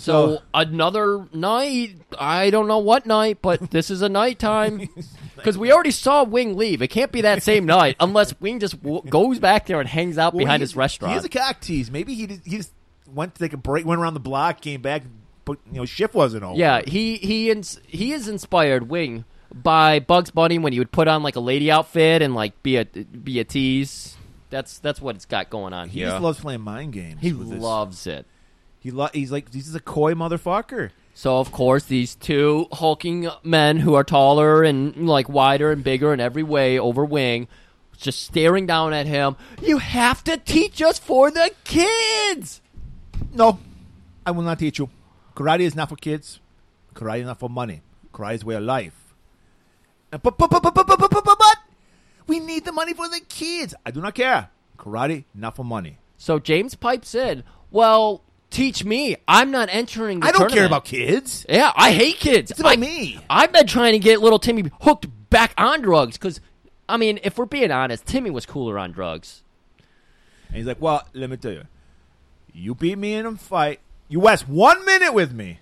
So, 0.00 0.36
So- 0.36 0.42
another 0.54 1.26
night, 1.32 1.96
I 2.18 2.50
don't 2.50 2.68
know 2.68 2.78
what 2.78 3.04
night, 3.04 3.38
but 3.42 3.70
this 3.72 3.90
is 3.90 4.00
a 4.02 4.08
nighttime. 4.08 4.88
Because 5.38 5.56
we 5.56 5.70
already 5.70 5.92
saw 5.92 6.24
Wing 6.24 6.56
leave. 6.56 6.82
It 6.82 6.88
can't 6.88 7.12
be 7.12 7.20
that 7.20 7.44
same 7.44 7.64
night 7.78 7.94
unless 8.00 8.34
Wing 8.40 8.58
just 8.58 8.82
w- 8.82 9.02
goes 9.08 9.38
back 9.38 9.66
there 9.66 9.78
and 9.78 9.88
hangs 9.88 10.18
out 10.18 10.34
Well, 10.34 10.40
behind 10.44 10.62
his 10.62 10.74
restaurant. 10.74 11.14
He's 11.14 11.24
a 11.24 11.28
cock 11.28 11.60
tease. 11.60 11.92
Maybe 11.92 12.14
he 12.14 12.26
just, 12.26 12.44
he 12.44 12.56
just 12.56 12.72
went 13.14 13.36
to 13.36 13.38
take 13.44 13.52
a 13.52 13.56
break, 13.56 13.86
went 13.86 14.00
around 14.00 14.14
the 14.14 14.20
block, 14.20 14.60
came 14.60 14.82
back, 14.82 15.04
but 15.44 15.58
you 15.70 15.74
know 15.78 15.84
shift 15.84 16.12
wasn't 16.12 16.42
over. 16.42 16.58
yeah, 16.58 16.82
he 16.84 17.18
he 17.18 17.52
ins- 17.52 17.78
he 17.86 18.12
is 18.12 18.26
inspired 18.26 18.88
Wing 18.88 19.24
by 19.54 20.00
Bugs 20.00 20.32
Bunny 20.32 20.58
when 20.58 20.72
he 20.72 20.80
would 20.80 20.90
put 20.90 21.06
on 21.06 21.22
like 21.22 21.36
a 21.36 21.40
lady 21.40 21.70
outfit 21.70 22.20
and 22.20 22.34
like 22.34 22.60
be 22.64 22.76
a 22.76 22.84
be 22.84 23.38
a 23.38 23.44
tease. 23.44 24.16
That's 24.50 24.80
that's 24.80 25.00
what 25.00 25.14
it's 25.14 25.24
got 25.26 25.50
going 25.50 25.72
on 25.72 25.88
he 25.88 26.00
here. 26.00 26.08
just 26.08 26.20
loves 26.20 26.40
playing 26.40 26.62
mind 26.62 26.94
games. 26.94 27.20
he 27.20 27.32
with 27.32 27.50
this. 27.50 27.62
loves 27.62 28.08
it. 28.08 28.26
He 28.80 28.90
lo- 28.90 29.10
he's 29.12 29.32
like 29.32 29.50
this 29.50 29.66
is 29.66 29.74
a 29.74 29.80
coy 29.80 30.14
motherfucker. 30.14 30.90
So 31.14 31.38
of 31.38 31.50
course 31.50 31.84
these 31.84 32.14
two 32.14 32.66
hulking 32.72 33.28
men 33.42 33.78
who 33.78 33.94
are 33.94 34.04
taller 34.04 34.62
and 34.62 35.08
like 35.08 35.28
wider 35.28 35.72
and 35.72 35.82
bigger 35.82 36.12
in 36.12 36.20
every 36.20 36.42
way 36.42 36.78
over 36.78 37.04
Wing, 37.04 37.48
just 37.96 38.22
staring 38.22 38.66
down 38.66 38.92
at 38.92 39.06
him. 39.06 39.36
You 39.60 39.78
have 39.78 40.22
to 40.24 40.36
teach 40.36 40.80
us 40.80 40.98
for 40.98 41.30
the 41.30 41.50
kids. 41.64 42.60
No, 43.32 43.58
I 44.24 44.30
will 44.30 44.42
not 44.42 44.58
teach 44.58 44.78
you. 44.78 44.90
Karate 45.34 45.60
is 45.60 45.74
not 45.74 45.88
for 45.88 45.96
kids. 45.96 46.40
Karate 46.94 47.20
is 47.20 47.26
not 47.26 47.38
for 47.38 47.48
money. 47.50 47.82
Karate 48.12 48.34
is 48.34 48.44
way 48.44 48.54
of 48.54 48.62
life. 48.62 49.14
But, 50.10 50.22
but, 50.22 50.38
but, 50.38 50.50
but, 50.50 50.62
but, 50.62 50.74
but, 50.74 50.98
but, 50.98 51.10
but, 51.10 51.24
but, 51.24 51.56
we 52.26 52.40
need 52.40 52.64
the 52.64 52.72
money 52.72 52.94
for 52.94 53.08
the 53.08 53.20
kids. 53.28 53.74
I 53.84 53.90
do 53.90 54.00
not 54.00 54.14
care. 54.14 54.50
Karate, 54.78 55.24
not 55.34 55.56
for 55.56 55.64
money. 55.64 55.98
So 56.16 56.38
James 56.38 56.74
pipes 56.74 57.14
in. 57.14 57.44
Well, 57.70 58.22
teach 58.50 58.84
me. 58.84 59.16
I'm 59.26 59.50
not 59.50 59.68
entering. 59.70 60.20
The 60.20 60.26
I 60.26 60.32
don't 60.32 60.50
care 60.50 60.66
about 60.66 60.84
kids. 60.84 61.44
Yeah, 61.48 61.72
I 61.76 61.92
hate 61.92 62.16
kids. 62.16 62.50
It's 62.50 62.60
about 62.60 62.72
I- 62.72 62.76
me. 62.76 63.18
I've 63.28 63.52
been 63.52 63.66
trying 63.66 63.92
to 63.92 63.98
get 63.98 64.20
little 64.20 64.38
Timmy 64.38 64.70
hooked 64.82 65.06
back 65.30 65.52
on 65.58 65.82
drugs 65.82 66.16
because, 66.16 66.40
I 66.88 66.96
mean, 66.96 67.18
if 67.22 67.38
we're 67.38 67.46
being 67.46 67.70
honest, 67.70 68.06
Timmy 68.06 68.30
was 68.30 68.46
cooler 68.46 68.78
on 68.78 68.92
drugs. 68.92 69.42
And 70.48 70.56
he's 70.56 70.66
like, 70.66 70.80
well, 70.80 71.06
let 71.12 71.28
me 71.30 71.36
tell 71.36 71.52
you. 71.52 71.64
You 72.52 72.74
beat 72.74 72.96
me 72.98 73.14
in 73.14 73.26
a 73.26 73.36
fight. 73.36 73.80
You 74.08 74.20
last 74.20 74.48
one 74.48 74.84
minute 74.86 75.12
with 75.12 75.32
me, 75.32 75.60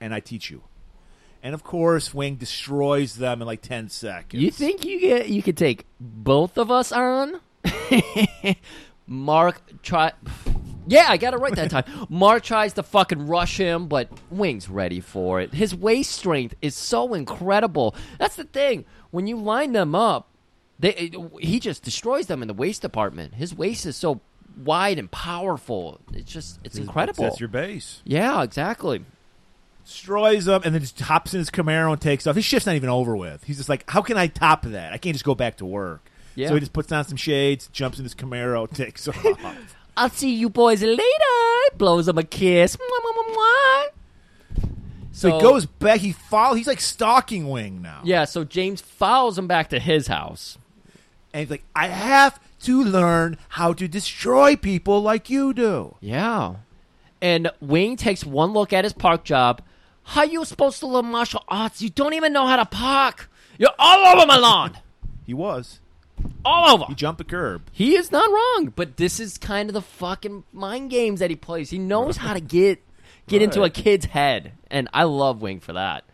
and 0.00 0.14
I 0.14 0.20
teach 0.20 0.50
you. 0.50 0.62
And 1.42 1.54
of 1.54 1.62
course, 1.62 2.14
Wing 2.14 2.36
destroys 2.36 3.16
them 3.16 3.42
in 3.42 3.46
like 3.46 3.60
10 3.60 3.90
seconds. 3.90 4.42
You 4.42 4.50
think 4.50 4.84
you 4.84 4.98
get 4.98 5.28
you 5.28 5.42
could 5.42 5.56
take 5.56 5.84
both 6.00 6.56
of 6.56 6.70
us 6.70 6.90
on? 6.90 7.40
Mark 9.06 9.60
try. 9.82 10.12
Yeah, 10.86 11.06
I 11.08 11.16
got 11.16 11.34
it 11.34 11.38
right 11.38 11.54
that 11.56 11.70
time. 11.70 11.84
Mark 12.08 12.42
tries 12.42 12.74
to 12.74 12.82
fucking 12.82 13.26
rush 13.26 13.56
him, 13.58 13.88
but 13.88 14.08
Wing's 14.30 14.68
ready 14.68 15.00
for 15.00 15.40
it. 15.40 15.52
His 15.54 15.74
waist 15.74 16.12
strength 16.12 16.54
is 16.62 16.74
so 16.74 17.14
incredible. 17.14 17.94
That's 18.18 18.36
the 18.36 18.44
thing. 18.44 18.84
When 19.10 19.26
you 19.26 19.36
line 19.36 19.72
them 19.72 19.94
up, 19.94 20.28
they 20.78 21.10
he 21.40 21.58
just 21.58 21.82
destroys 21.82 22.26
them 22.26 22.42
in 22.42 22.48
the 22.48 22.54
waist 22.54 22.82
department. 22.82 23.34
His 23.34 23.54
waist 23.54 23.86
is 23.86 23.96
so 23.96 24.20
wide 24.62 24.98
and 24.98 25.10
powerful. 25.10 26.00
It's 26.12 26.30
just 26.32 26.60
it's 26.64 26.76
incredible. 26.78 27.24
That's 27.24 27.40
your 27.40 27.48
base. 27.48 28.02
yeah, 28.04 28.42
exactly. 28.42 29.04
destroys 29.84 30.44
them 30.46 30.62
and 30.64 30.74
then 30.74 30.80
just 30.82 30.98
hops 31.00 31.32
in 31.32 31.38
his 31.38 31.50
Camaro 31.50 31.92
and 31.92 32.00
takes 32.00 32.26
off. 32.26 32.36
His 32.36 32.44
shift's 32.44 32.66
not 32.66 32.74
even 32.76 32.88
over 32.88 33.16
with. 33.16 33.44
He's 33.44 33.56
just 33.56 33.68
like, 33.68 33.88
how 33.88 34.02
can 34.02 34.16
I 34.16 34.26
top 34.26 34.62
that? 34.62 34.92
I 34.92 34.98
can't 34.98 35.14
just 35.14 35.24
go 35.24 35.34
back 35.34 35.56
to 35.58 35.66
work. 35.66 36.10
Yeah. 36.34 36.48
So 36.48 36.54
he 36.54 36.60
just 36.60 36.72
puts 36.74 36.92
on 36.92 37.04
some 37.06 37.16
shades, 37.16 37.68
jumps 37.68 37.98
in 37.98 38.04
his 38.04 38.14
Camaro, 38.14 38.70
takes 38.74 39.08
off. 39.08 39.16
I'll 39.96 40.10
see 40.10 40.34
you 40.34 40.50
boys 40.50 40.82
later. 40.82 41.02
Blows 41.76 42.08
him 42.08 42.18
a 42.18 42.22
kiss. 42.22 42.76
Mwah, 42.76 42.82
mwah, 42.82 43.12
mwah, 43.16 43.34
mwah. 43.34 44.68
so 45.12 45.34
he 45.36 45.40
goes 45.42 45.66
back. 45.66 46.00
He 46.00 46.12
follow. 46.12 46.54
He's 46.54 46.66
like 46.66 46.80
stalking 46.80 47.48
Wing 47.48 47.80
now. 47.82 48.00
Yeah, 48.04 48.24
so 48.24 48.44
James 48.44 48.80
follows 48.80 49.38
him 49.38 49.46
back 49.46 49.70
to 49.70 49.78
his 49.78 50.06
house. 50.08 50.58
and 51.32 51.40
he's 51.40 51.50
like, 51.50 51.64
I 51.74 51.88
have 51.88 52.38
to 52.62 52.82
learn 52.82 53.36
how 53.50 53.72
to 53.74 53.88
destroy 53.88 54.56
people 54.56 55.02
like 55.02 55.30
you 55.30 55.52
do. 55.54 55.96
Yeah. 56.00 56.56
And 57.22 57.50
Wing 57.60 57.96
takes 57.96 58.24
one 58.24 58.52
look 58.52 58.72
at 58.72 58.84
his 58.84 58.92
park 58.92 59.24
job. 59.24 59.62
How 60.02 60.22
you 60.22 60.44
supposed 60.44 60.80
to 60.80 60.86
learn 60.86 61.06
martial 61.06 61.42
arts? 61.48 61.82
You 61.82 61.88
don't 61.90 62.12
even 62.14 62.32
know 62.32 62.46
how 62.46 62.56
to 62.56 62.66
park. 62.66 63.30
You're 63.58 63.70
all 63.78 64.06
over 64.16 64.26
my 64.26 64.36
lawn. 64.36 64.78
He 65.26 65.34
was. 65.34 65.80
All 66.44 66.74
over. 66.74 66.84
He 66.86 66.94
jumped 66.94 67.18
the 67.18 67.24
curb. 67.24 67.62
He 67.72 67.96
is 67.96 68.10
not 68.12 68.30
wrong, 68.30 68.72
but 68.76 68.96
this 68.96 69.18
is 69.20 69.36
kind 69.38 69.68
of 69.68 69.74
the 69.74 69.82
fucking 69.82 70.44
mind 70.52 70.90
games 70.90 71.20
that 71.20 71.30
he 71.30 71.36
plays. 71.36 71.70
He 71.70 71.78
knows 71.78 72.16
how 72.16 72.34
to 72.34 72.40
get 72.40 72.82
get 73.28 73.42
into 73.42 73.62
a 73.64 73.70
kid's 73.70 74.06
head, 74.06 74.52
and 74.70 74.88
I 74.94 75.02
love 75.04 75.42
Wing 75.42 75.58
for 75.60 75.72
that. 75.72 76.04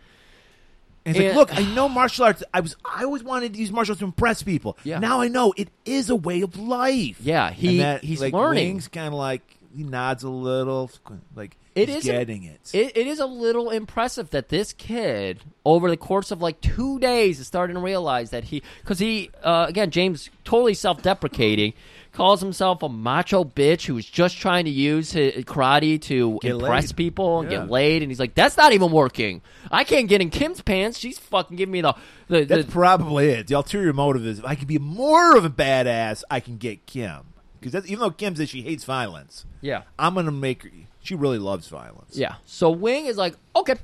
And 1.04 1.16
he's 1.16 1.26
And- 1.26 1.36
like, 1.36 1.50
look, 1.50 1.58
I 1.58 1.64
know 1.74 1.88
martial 1.88 2.24
arts. 2.24 2.42
I 2.54 2.60
was. 2.60 2.76
I 2.84 3.04
always 3.04 3.22
wanted 3.22 3.52
to 3.54 3.58
use 3.60 3.70
martial 3.72 3.92
arts 3.92 3.98
to 4.00 4.04
impress 4.06 4.42
people. 4.42 4.78
Yeah. 4.84 4.98
Now 5.00 5.20
I 5.20 5.28
know 5.28 5.52
it 5.56 5.68
is 5.84 6.08
a 6.10 6.16
way 6.16 6.40
of 6.42 6.56
life. 6.58 7.18
Yeah, 7.20 7.50
he- 7.50 7.68
And 7.68 7.80
that, 7.80 8.04
he's 8.04 8.20
like, 8.20 8.32
learning. 8.32 8.68
Wing's 8.68 8.88
kind 8.88 9.08
of 9.08 9.14
like 9.14 9.42
he 9.74 9.82
nods 9.84 10.22
a 10.22 10.28
little, 10.30 10.90
like 11.34 11.56
It 11.74 11.88
he's 11.88 11.98
is 11.98 12.04
getting 12.04 12.44
it. 12.44 12.70
It, 12.72 12.96
it 12.96 13.06
is 13.06 13.18
a 13.18 13.26
little 13.26 13.70
impressive 13.70 14.30
that 14.30 14.48
this 14.48 14.72
kid, 14.72 15.40
over 15.64 15.88
the 15.90 15.96
course 15.96 16.30
of 16.30 16.40
like 16.42 16.60
two 16.60 16.98
days, 16.98 17.40
is 17.40 17.46
starting 17.46 17.74
to 17.76 17.80
realize 17.82 18.30
that 18.30 18.44
he, 18.44 18.62
because 18.80 18.98
he, 18.98 19.30
uh, 19.42 19.66
again, 19.68 19.90
James, 19.90 20.28
totally 20.44 20.74
self-deprecating, 20.74 21.72
calls 22.12 22.40
himself 22.42 22.82
a 22.82 22.88
macho 22.90 23.42
bitch 23.42 23.86
who's 23.86 24.04
just 24.04 24.36
trying 24.36 24.66
to 24.66 24.70
use 24.70 25.12
his 25.12 25.44
karate 25.46 25.98
to 26.02 26.38
Get 26.42 26.50
impress 26.52 26.88
laid. 26.90 26.96
people 26.96 27.40
and 27.40 27.50
Yeah. 27.50 27.60
get 27.60 27.70
laid, 27.70 28.02
and 28.02 28.10
he's 28.10 28.20
like, 28.20 28.34
that's 28.34 28.56
not 28.58 28.72
even 28.74 28.90
working. 28.92 29.40
I 29.70 29.84
can't 29.84 30.08
get 30.08 30.20
in 30.20 30.28
Kim's 30.28 30.60
pants. 30.60 30.98
She's 30.98 31.18
fucking 31.18 31.56
giving 31.56 31.72
me 31.72 31.80
the 31.80 31.94
the, 32.28 32.44
That's 32.44 32.64
the 32.66 32.70
probably 32.72 33.28
it. 33.30 33.46
The 33.46 33.54
ulterior 33.56 33.92
motive 33.92 34.26
is 34.26 34.38
if 34.40 34.44
I 34.44 34.54
can 34.54 34.66
be 34.66 34.78
more 34.78 35.36
of 35.36 35.44
a 35.44 35.50
badass, 35.50 36.22
I 36.30 36.40
can 36.40 36.56
get 36.58 36.84
Kim. 36.86 37.31
Because 37.62 37.86
even 37.86 38.00
though 38.00 38.10
Kim 38.10 38.36
says 38.36 38.48
she 38.50 38.62
hates 38.62 38.84
violence, 38.84 39.46
yeah. 39.60 39.82
I'm 39.98 40.14
gonna 40.14 40.30
make 40.30 40.62
her. 40.64 40.70
She 41.02 41.14
really 41.14 41.38
loves 41.38 41.68
violence. 41.68 42.16
Yeah. 42.16 42.34
So 42.44 42.70
Wing 42.70 43.06
is 43.06 43.16
like, 43.16 43.34
okay, 43.56 43.74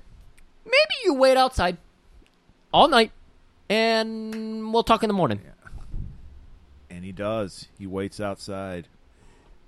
maybe 0.64 0.94
you 1.04 1.14
wait 1.14 1.36
outside 1.36 1.78
all 2.72 2.88
night, 2.88 3.10
and 3.68 4.72
we'll 4.72 4.82
talk 4.84 5.02
in 5.02 5.08
the 5.08 5.14
morning. 5.14 5.40
and 6.90 7.04
he 7.04 7.12
does. 7.12 7.68
He 7.78 7.86
waits 7.86 8.20
outside, 8.20 8.88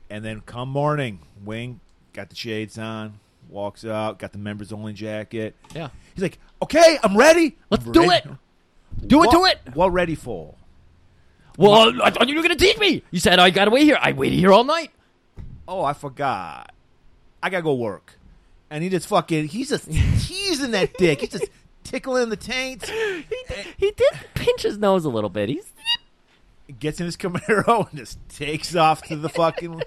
and 0.09 0.25
then 0.25 0.41
come 0.41 0.69
morning, 0.69 1.21
Wing 1.45 1.81
got 2.13 2.29
the 2.31 2.37
shades 2.37 2.77
on, 2.79 3.21
walks 3.49 3.85
out, 3.85 4.19
got 4.19 4.33
the 4.33 4.39
members 4.39 4.73
only 4.73 4.93
jacket. 4.93 5.55
Yeah. 5.75 5.91
He's 6.15 6.23
like, 6.23 6.39
"Okay, 6.63 6.99
I'm 7.03 7.17
ready. 7.17 7.57
Let's 7.71 7.85
I'm 7.87 7.93
do 7.93 8.09
ready." 8.09 8.29
it. 8.29 9.07
Do 9.09 9.23
it 9.23 9.27
What- 9.29 9.33
to 9.33 9.45
it. 9.45 9.75
What 9.75 9.93
ready 9.93 10.15
for? 10.15 10.55
Well, 11.57 12.03
I 12.03 12.11
thought 12.11 12.29
you 12.29 12.37
were 12.37 12.43
going 12.43 12.57
to 12.57 12.65
teach 12.65 12.79
me. 12.79 13.03
You 13.11 13.21
said 13.21 13.39
I 13.39 13.51
got 13.51 13.67
to 13.67 13.71
wait 13.71 13.85
here. 13.85 13.99
I 14.01 14.13
waited 14.13 14.39
here 14.39 14.53
all 14.53 14.65
night. 14.65 14.91
Oh, 15.69 15.85
I 15.85 15.93
forgot. 15.93 16.73
I 17.43 17.49
gotta 17.49 17.63
go 17.63 17.75
work, 17.75 18.19
and 18.71 18.83
he 18.85 18.91
just 18.91 19.07
fucking 19.07 19.49
he's 19.49 19.71
just 19.71 19.91
teasing 19.91 20.73
that 20.73 20.93
dick. 20.99 21.21
He's 21.21 21.31
just 21.31 21.49
tickling 21.85 22.29
the 22.29 22.37
taint. 22.37 22.85
He 22.87 23.93
did 23.93 24.13
pinch 24.35 24.63
his 24.63 24.77
nose 24.79 25.05
a 25.05 25.09
little 25.09 25.31
bit. 25.31 25.49
He's 25.49 25.73
Gets 26.79 27.01
in 27.01 27.07
his 27.07 27.17
Camaro 27.17 27.89
and 27.91 27.99
just 27.99 28.19
takes 28.29 28.77
off 28.77 29.03
to 29.05 29.17
the 29.17 29.29
fucking 29.29 29.83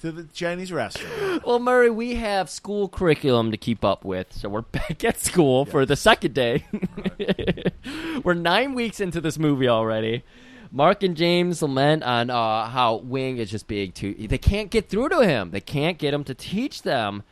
to 0.00 0.10
the 0.12 0.24
Chinese 0.32 0.72
restaurant. 0.72 1.44
well, 1.46 1.58
Murray. 1.60 1.90
We 1.90 2.16
have 2.16 2.50
school 2.50 2.88
curriculum 2.88 3.50
to 3.52 3.56
keep 3.56 3.84
up 3.84 4.04
with, 4.04 4.32
so 4.32 4.48
we're 4.48 4.62
back 4.62 5.04
at 5.04 5.20
school 5.20 5.64
for 5.64 5.86
the 5.86 5.96
second 5.96 6.34
day. 6.34 6.64
we're 8.24 8.34
nine 8.34 8.74
weeks 8.74 8.98
into 9.00 9.20
this 9.20 9.38
movie 9.38 9.68
already. 9.68 10.24
Mark 10.76 11.04
and 11.04 11.16
James 11.16 11.62
lament 11.62 12.02
on 12.02 12.30
uh, 12.30 12.66
how 12.66 12.96
Wing 12.96 13.36
is 13.38 13.48
just 13.48 13.68
being 13.68 13.92
too. 13.92 14.12
They 14.18 14.38
can't 14.38 14.70
get 14.70 14.88
through 14.88 15.10
to 15.10 15.20
him. 15.24 15.52
They 15.52 15.60
can't 15.60 15.98
get 15.98 16.12
him 16.12 16.24
to 16.24 16.34
teach 16.34 16.82
them, 16.82 17.22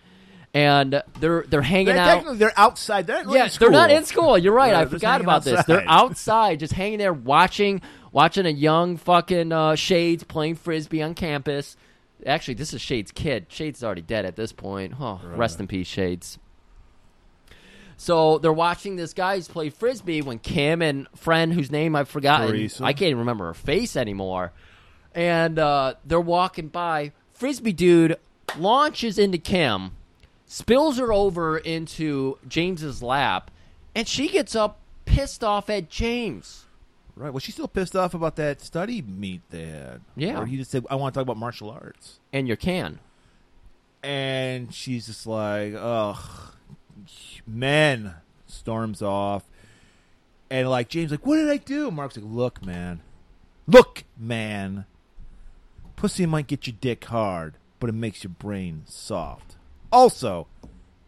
and 0.55 1.03
they're 1.18 1.43
they're 1.49 1.61
hanging 1.61 1.86
They're, 1.86 1.99
out. 1.99 2.07
technically, 2.07 2.36
they're 2.38 2.53
outside. 2.57 3.09
They're 3.09 3.24
not 3.24 3.34
Yeah, 3.34 3.45
in 3.45 3.51
school. 3.51 3.64
they're 3.70 3.72
not 3.80 3.90
in 3.90 4.05
school. 4.05 4.38
You're 4.38 4.53
right. 4.55 4.70
Yeah, 4.70 4.80
I 4.80 4.86
forgot 4.86 5.20
about 5.20 5.43
this. 5.43 5.64
They're 5.64 5.80
outside. 5.80 5.88
outside, 5.88 6.61
just 6.61 6.72
hanging 6.72 6.99
there, 6.99 7.12
watching, 7.12 7.82
watching 8.12 8.47
a 8.47 8.51
young 8.51 8.97
fucking 8.97 9.51
uh, 9.51 9.74
Shades 9.74 10.22
playing 10.22 10.55
frisbee 10.55 11.03
on 11.03 11.14
campus. 11.14 11.76
Actually, 12.24 12.55
this 12.55 12.72
is 12.72 12.80
Shades' 12.80 13.11
kid. 13.11 13.47
Shades 13.49 13.80
is 13.80 13.84
already 13.84 14.03
dead 14.03 14.24
at 14.24 14.36
this 14.36 14.53
point. 14.53 14.95
Oh, 15.01 15.20
rest 15.34 15.59
in 15.59 15.66
peace, 15.66 15.88
Shades. 15.88 16.38
So 18.03 18.38
they're 18.38 18.53
watching 18.53 18.96
this 18.96 19.14
guy 19.14 19.36
who's 19.36 19.46
play 19.46 19.70
frisbee 19.70 20.22
when 20.22 20.40
Kim 20.40 20.82
and 20.82 21.07
friend 21.14 21.53
whose 21.53 21.70
name 21.70 21.94
I've 21.94 22.09
forgotten. 22.09 22.48
Teresa. 22.48 22.82
I 22.82 22.94
can't 22.94 23.11
even 23.11 23.20
remember 23.20 23.44
her 23.46 23.55
face 23.55 23.94
anymore. 23.94 24.50
And 25.14 25.57
uh, 25.57 25.94
they're 26.05 26.20
walking 26.20 26.66
by. 26.66 27.12
Frisbee 27.32 27.72
dude 27.72 28.16
launches 28.59 29.20
into 29.20 29.38
Kim, 29.38 29.92
spills 30.46 30.98
her 30.98 31.12
over 31.12 31.59
into 31.59 32.38
James's 32.48 33.05
lap, 33.05 33.53
and 33.94 34.09
she 34.09 34.26
gets 34.26 34.57
up 34.57 34.80
pissed 35.05 35.44
off 35.44 35.70
at 35.70 35.88
James. 35.88 36.64
Right. 37.14 37.32
Well, 37.32 37.38
she's 37.38 37.55
still 37.55 37.68
pissed 37.68 37.94
off 37.94 38.14
about 38.14 38.34
that 38.34 38.61
study 38.61 39.00
meet 39.00 39.42
they 39.50 39.66
had. 39.66 40.00
Yeah. 40.16 40.38
Where 40.38 40.46
he 40.46 40.57
just 40.57 40.72
said, 40.72 40.84
"I 40.90 40.96
want 40.96 41.14
to 41.14 41.20
talk 41.20 41.22
about 41.22 41.36
martial 41.36 41.70
arts," 41.70 42.18
And 42.32 42.48
your 42.48 42.57
can. 42.57 42.98
and 44.03 44.74
she's 44.74 45.07
just 45.07 45.24
like, 45.24 45.74
"Ugh, 45.78 46.18
men." 47.47 48.14
Storms 48.47 49.01
off, 49.01 49.45
and 50.51 50.68
like 50.68 50.88
James, 50.88 51.11
like, 51.11 51.26
"What 51.26 51.36
did 51.36 51.49
I 51.49 51.57
do?" 51.57 51.90
Mark's 51.90 52.16
like, 52.16 52.26
"Look, 52.28 52.64
man, 52.64 53.01
look, 53.66 54.05
man. 54.18 54.84
Pussy 55.97 56.26
might 56.26 56.47
get 56.47 56.66
your 56.66 56.76
dick 56.78 57.05
hard, 57.07 57.55
but 57.80 57.88
it 57.88 57.95
makes 57.95 58.24
your 58.24 58.32
brain 58.32 58.82
soft. 58.86 59.57
Also, 59.90 60.49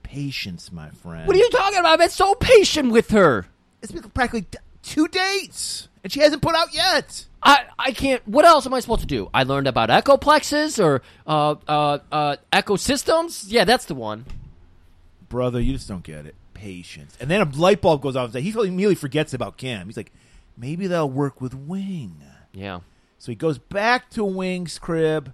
patience, 0.02 0.72
my 0.72 0.88
friend. 0.88 1.26
What 1.26 1.36
are 1.36 1.38
you 1.38 1.50
talking 1.50 1.78
about? 1.78 1.92
I've 1.92 1.98
been 1.98 2.08
so 2.08 2.34
patient 2.34 2.92
with 2.92 3.10
her. 3.10 3.46
It's 3.82 3.92
been 3.92 4.02
practically 4.10 4.46
two 4.82 5.06
dates, 5.08 5.88
and 6.02 6.10
she 6.10 6.20
hasn't 6.20 6.40
put 6.40 6.54
out 6.54 6.74
yet." 6.74 7.26
I, 7.42 7.66
I 7.78 7.92
can't. 7.92 8.26
What 8.26 8.46
else 8.46 8.64
am 8.64 8.72
I 8.72 8.80
supposed 8.80 9.02
to 9.02 9.06
do? 9.06 9.28
I 9.34 9.42
learned 9.42 9.68
about 9.68 9.90
echoplexes 9.90 10.82
or 10.82 11.02
uh, 11.26 11.56
uh, 11.68 11.98
uh, 12.10 12.36
ecosystems. 12.50 13.44
Yeah, 13.48 13.64
that's 13.64 13.84
the 13.84 13.94
one. 13.94 14.24
Brother, 15.34 15.60
you 15.60 15.72
just 15.72 15.88
don't 15.88 16.04
get 16.04 16.26
it. 16.26 16.36
Patience. 16.54 17.16
And 17.20 17.28
then 17.28 17.40
a 17.40 17.44
light 17.56 17.80
bulb 17.80 18.00
goes 18.02 18.14
off. 18.14 18.32
He 18.32 18.50
immediately 18.50 18.94
forgets 18.94 19.34
about 19.34 19.56
Cam. 19.56 19.86
He's 19.86 19.96
like, 19.96 20.12
maybe 20.56 20.86
they'll 20.86 21.10
work 21.10 21.40
with 21.40 21.54
Wing. 21.54 22.22
Yeah. 22.52 22.80
So 23.18 23.32
he 23.32 23.36
goes 23.36 23.58
back 23.58 24.10
to 24.10 24.24
Wing's 24.24 24.78
crib. 24.78 25.32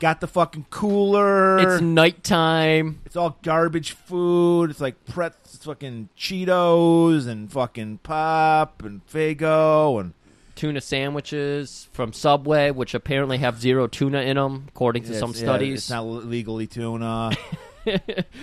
Got 0.00 0.20
the 0.22 0.26
fucking 0.26 0.66
cooler. 0.70 1.58
It's 1.58 1.82
nighttime. 1.82 3.00
It's 3.04 3.16
all 3.16 3.38
garbage 3.42 3.92
food. 3.92 4.70
It's 4.70 4.80
like 4.80 5.04
Pret, 5.04 5.34
fucking 5.46 6.08
Cheetos 6.18 7.26
and 7.28 7.52
fucking 7.52 7.98
pop 7.98 8.82
and 8.82 9.06
Fago 9.06 10.00
and 10.00 10.14
Tuna 10.56 10.80
sandwiches 10.80 11.88
from 11.92 12.12
Subway, 12.12 12.70
which 12.70 12.94
apparently 12.94 13.38
have 13.38 13.60
zero 13.60 13.86
tuna 13.88 14.22
in 14.22 14.36
them, 14.36 14.64
according 14.68 15.02
to 15.04 15.14
some 15.14 15.30
It's- 15.30 15.42
yeah, 15.42 15.48
studies. 15.48 15.78
it's 15.80 15.90
not 15.90 16.02
legally 16.06 16.66
tuna. 16.66 17.32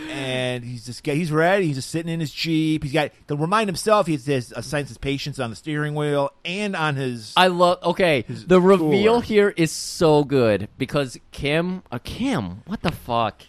and 0.10 0.64
he's 0.64 0.86
just 0.86 1.06
he's 1.06 1.32
ready. 1.32 1.68
He's 1.68 1.78
just 1.78 1.90
sitting 1.90 2.12
in 2.12 2.20
his 2.20 2.32
jeep. 2.32 2.84
He's 2.84 2.94
got 2.94 3.12
to 3.28 3.36
remind 3.36 3.68
himself 3.68 4.08
he 4.08 4.14
has 4.14 4.26
his 4.26 4.98
patience 4.98 5.40
on 5.40 5.50
the 5.50 5.56
steering 5.56 5.96
wheel 5.96 6.32
and 6.46 6.76
on 6.76 6.96
his. 6.96 7.34
I 7.36 7.48
love. 7.48 7.84
Okay, 7.84 8.26
the 8.28 8.62
reveal 8.62 9.20
here 9.20 9.54
is 9.56 9.72
so 9.72 10.24
good 10.24 10.70
because 10.78 11.18
Kim, 11.32 11.84
uh, 11.92 12.00
Kim, 12.04 12.62
what 12.66 12.82
the 12.82 12.92
fuck? 12.92 13.44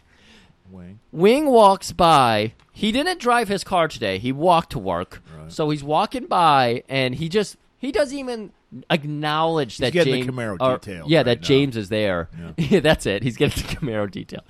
Wing. 0.70 1.00
Wing 1.10 1.46
walks 1.46 1.92
by. 1.92 2.54
He 2.72 2.92
didn't 2.92 3.20
drive 3.20 3.48
his 3.48 3.62
car 3.62 3.88
today. 3.88 4.18
He 4.18 4.32
walked 4.32 4.70
to 4.72 4.78
work. 4.78 5.22
So 5.48 5.68
he's 5.68 5.84
walking 5.84 6.26
by, 6.26 6.84
and 6.88 7.14
he 7.14 7.28
just 7.28 7.56
he 7.78 7.92
doesn't 7.92 8.16
even 8.16 8.52
acknowledge 8.90 9.78
that 9.78 9.92
getting 9.92 10.12
the 10.14 10.20
James. 10.20 10.30
Camaro 10.30 10.56
or- 10.60 10.78
detail 10.78 11.04
yeah, 11.06 11.18
right 11.18 11.24
that 11.24 11.40
now. 11.40 11.46
James 11.46 11.76
is 11.76 11.88
there. 11.88 12.30
Yeah. 12.56 12.80
that's 12.80 13.06
it. 13.06 13.22
He's 13.22 13.36
getting 13.36 13.62
the 13.66 13.74
Camaro 13.74 14.10
detail. 14.10 14.44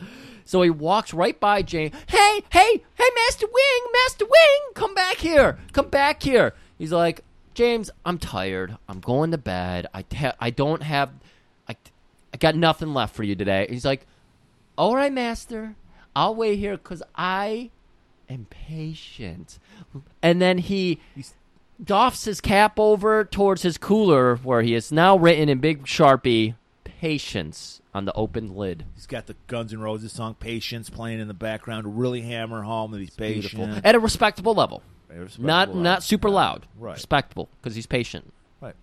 So 0.45 0.63
he 0.63 0.71
walks 0.71 1.13
right 1.15 1.39
by 1.39 1.63
James. 1.63 1.95
Hey, 2.09 2.43
hey, 2.51 2.83
hey, 2.95 3.09
Master 3.27 3.47
Wing, 3.47 3.93
Master 3.93 4.25
Wing, 4.25 4.73
come 4.75 4.95
back 4.95 5.17
here, 5.17 5.59
come 5.73 5.89
back 5.89 6.23
here. 6.23 6.55
He's 6.79 6.93
like, 6.93 7.23
James, 7.55 7.91
I'm 8.05 8.19
tired. 8.19 8.77
I'm 8.89 9.01
going 9.01 9.31
to 9.33 9.39
bed. 9.39 9.87
I 9.93 10.03
ta- 10.03 10.37
I 10.41 10.51
don't 10.51 10.83
have, 10.83 11.11
I, 11.69 11.77
I 12.33 12.37
got 12.39 12.57
nothing 12.57 12.95
left 12.95 13.15
for 13.15 13.23
you 13.23 13.35
today. 13.35 13.67
He's 13.69 13.85
like, 13.85 14.07
all 14.77 14.97
right, 14.97 15.13
Master, 15.13 15.77
I'll 16.17 16.35
wait 16.35 16.59
here 16.59 16.77
because 16.79 17.03
I 17.15 17.71
am 18.29 18.47
patient. 18.49 19.59
And 20.23 20.41
then 20.41 20.59
he 20.59 20.99
doffs 21.83 22.25
his 22.25 22.41
cap 22.41 22.79
over 22.79 23.25
towards 23.25 23.63
his 23.63 23.77
cooler, 23.77 24.37
where 24.37 24.63
he 24.63 24.75
is 24.75 24.91
now 24.91 25.17
written 25.17 25.51
in 25.51 25.59
big 25.59 25.85
sharpie, 25.85 26.55
"Patience" 26.85 27.82
on 27.95 28.05
the 28.07 28.13
open 28.15 28.55
lid. 28.55 28.85
He's 28.95 29.07
got 29.07 29.27
the 29.27 29.37
Guns 29.47 29.73
N' 29.73 29.81
Roses 29.81 30.13
song 30.13 30.35
"Patience" 30.35 30.89
playing 30.91 31.21
in 31.21 31.29
the 31.29 31.35
background 31.35 31.85
to 31.85 31.91
really 31.91 32.23
hammer 32.23 32.63
home 32.63 32.91
that 32.93 33.01
he's 33.01 33.11
Beautiful 33.17 33.67
patient. 33.67 33.85
at 33.87 33.95
a 33.95 33.99
respectable 34.01 34.55
level, 34.55 34.83
Very 35.09 35.21
respectable 35.25 35.47
not 35.47 35.69
level. 35.69 35.83
not 35.83 36.03
super 36.03 36.31
loud. 36.31 36.67
Right. 36.79 36.95
respectable 36.95 37.49
because 37.61 37.75
he's 37.75 37.87
patient. 37.87 38.33
Right. 38.61 38.75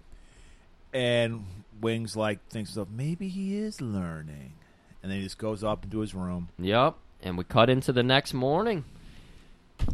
And 0.93 1.45
Wings 1.81 2.15
like 2.15 2.45
thinks 2.49 2.75
of 2.77 2.91
maybe 2.91 3.29
he 3.29 3.57
is 3.57 3.81
learning, 3.81 4.53
and 5.01 5.11
then 5.11 5.19
he 5.19 5.23
just 5.23 5.37
goes 5.37 5.63
up 5.63 5.83
into 5.85 5.99
his 5.99 6.13
room. 6.13 6.49
Yep. 6.59 6.95
And 7.21 7.37
we 7.37 7.43
cut 7.43 7.69
into 7.69 7.91
the 7.91 8.03
next 8.03 8.33
morning. 8.33 8.85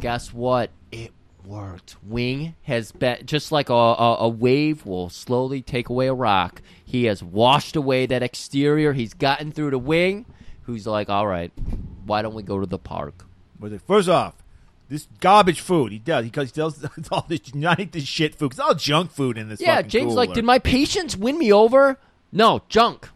Guess 0.00 0.32
what? 0.32 0.70
It 0.92 1.12
worked. 1.46 1.96
Wing 2.02 2.54
has 2.62 2.92
been 2.92 3.24
just 3.24 3.52
like 3.52 3.68
a, 3.68 3.74
a, 3.74 4.16
a 4.20 4.28
wave 4.28 4.84
will 4.84 5.08
slowly 5.08 5.62
take 5.62 5.88
away 5.88 6.08
a 6.08 6.14
rock. 6.14 6.62
He 6.84 7.04
has 7.04 7.22
washed 7.22 7.76
away 7.76 8.06
that 8.06 8.22
exterior. 8.22 8.92
He's 8.92 9.14
gotten 9.14 9.52
through 9.52 9.70
the 9.70 9.78
wing. 9.78 10.26
Who's 10.62 10.86
like, 10.86 11.08
all 11.08 11.26
right, 11.26 11.52
why 12.04 12.22
don't 12.22 12.34
we 12.34 12.42
go 12.42 12.58
to 12.58 12.66
the 12.66 12.78
park? 12.78 13.24
First 13.86 14.08
off, 14.08 14.34
this 14.88 15.08
garbage 15.20 15.60
food 15.60 15.92
he 15.92 15.98
does 15.98 16.24
because 16.24 16.50
he 16.50 16.60
does 16.60 16.84
it's 16.96 17.08
all 17.10 17.24
this 17.28 17.54
not 17.54 17.80
eat 17.80 17.92
this 17.92 18.04
shit 18.04 18.34
food. 18.34 18.52
It's 18.52 18.60
all 18.60 18.74
junk 18.74 19.10
food 19.10 19.38
in 19.38 19.48
this. 19.48 19.60
Yeah, 19.60 19.82
James 19.82 20.14
like, 20.14 20.32
did 20.32 20.44
my 20.44 20.58
patience 20.58 21.16
win 21.16 21.38
me 21.38 21.52
over? 21.52 21.98
No, 22.32 22.62
junk. 22.68 23.08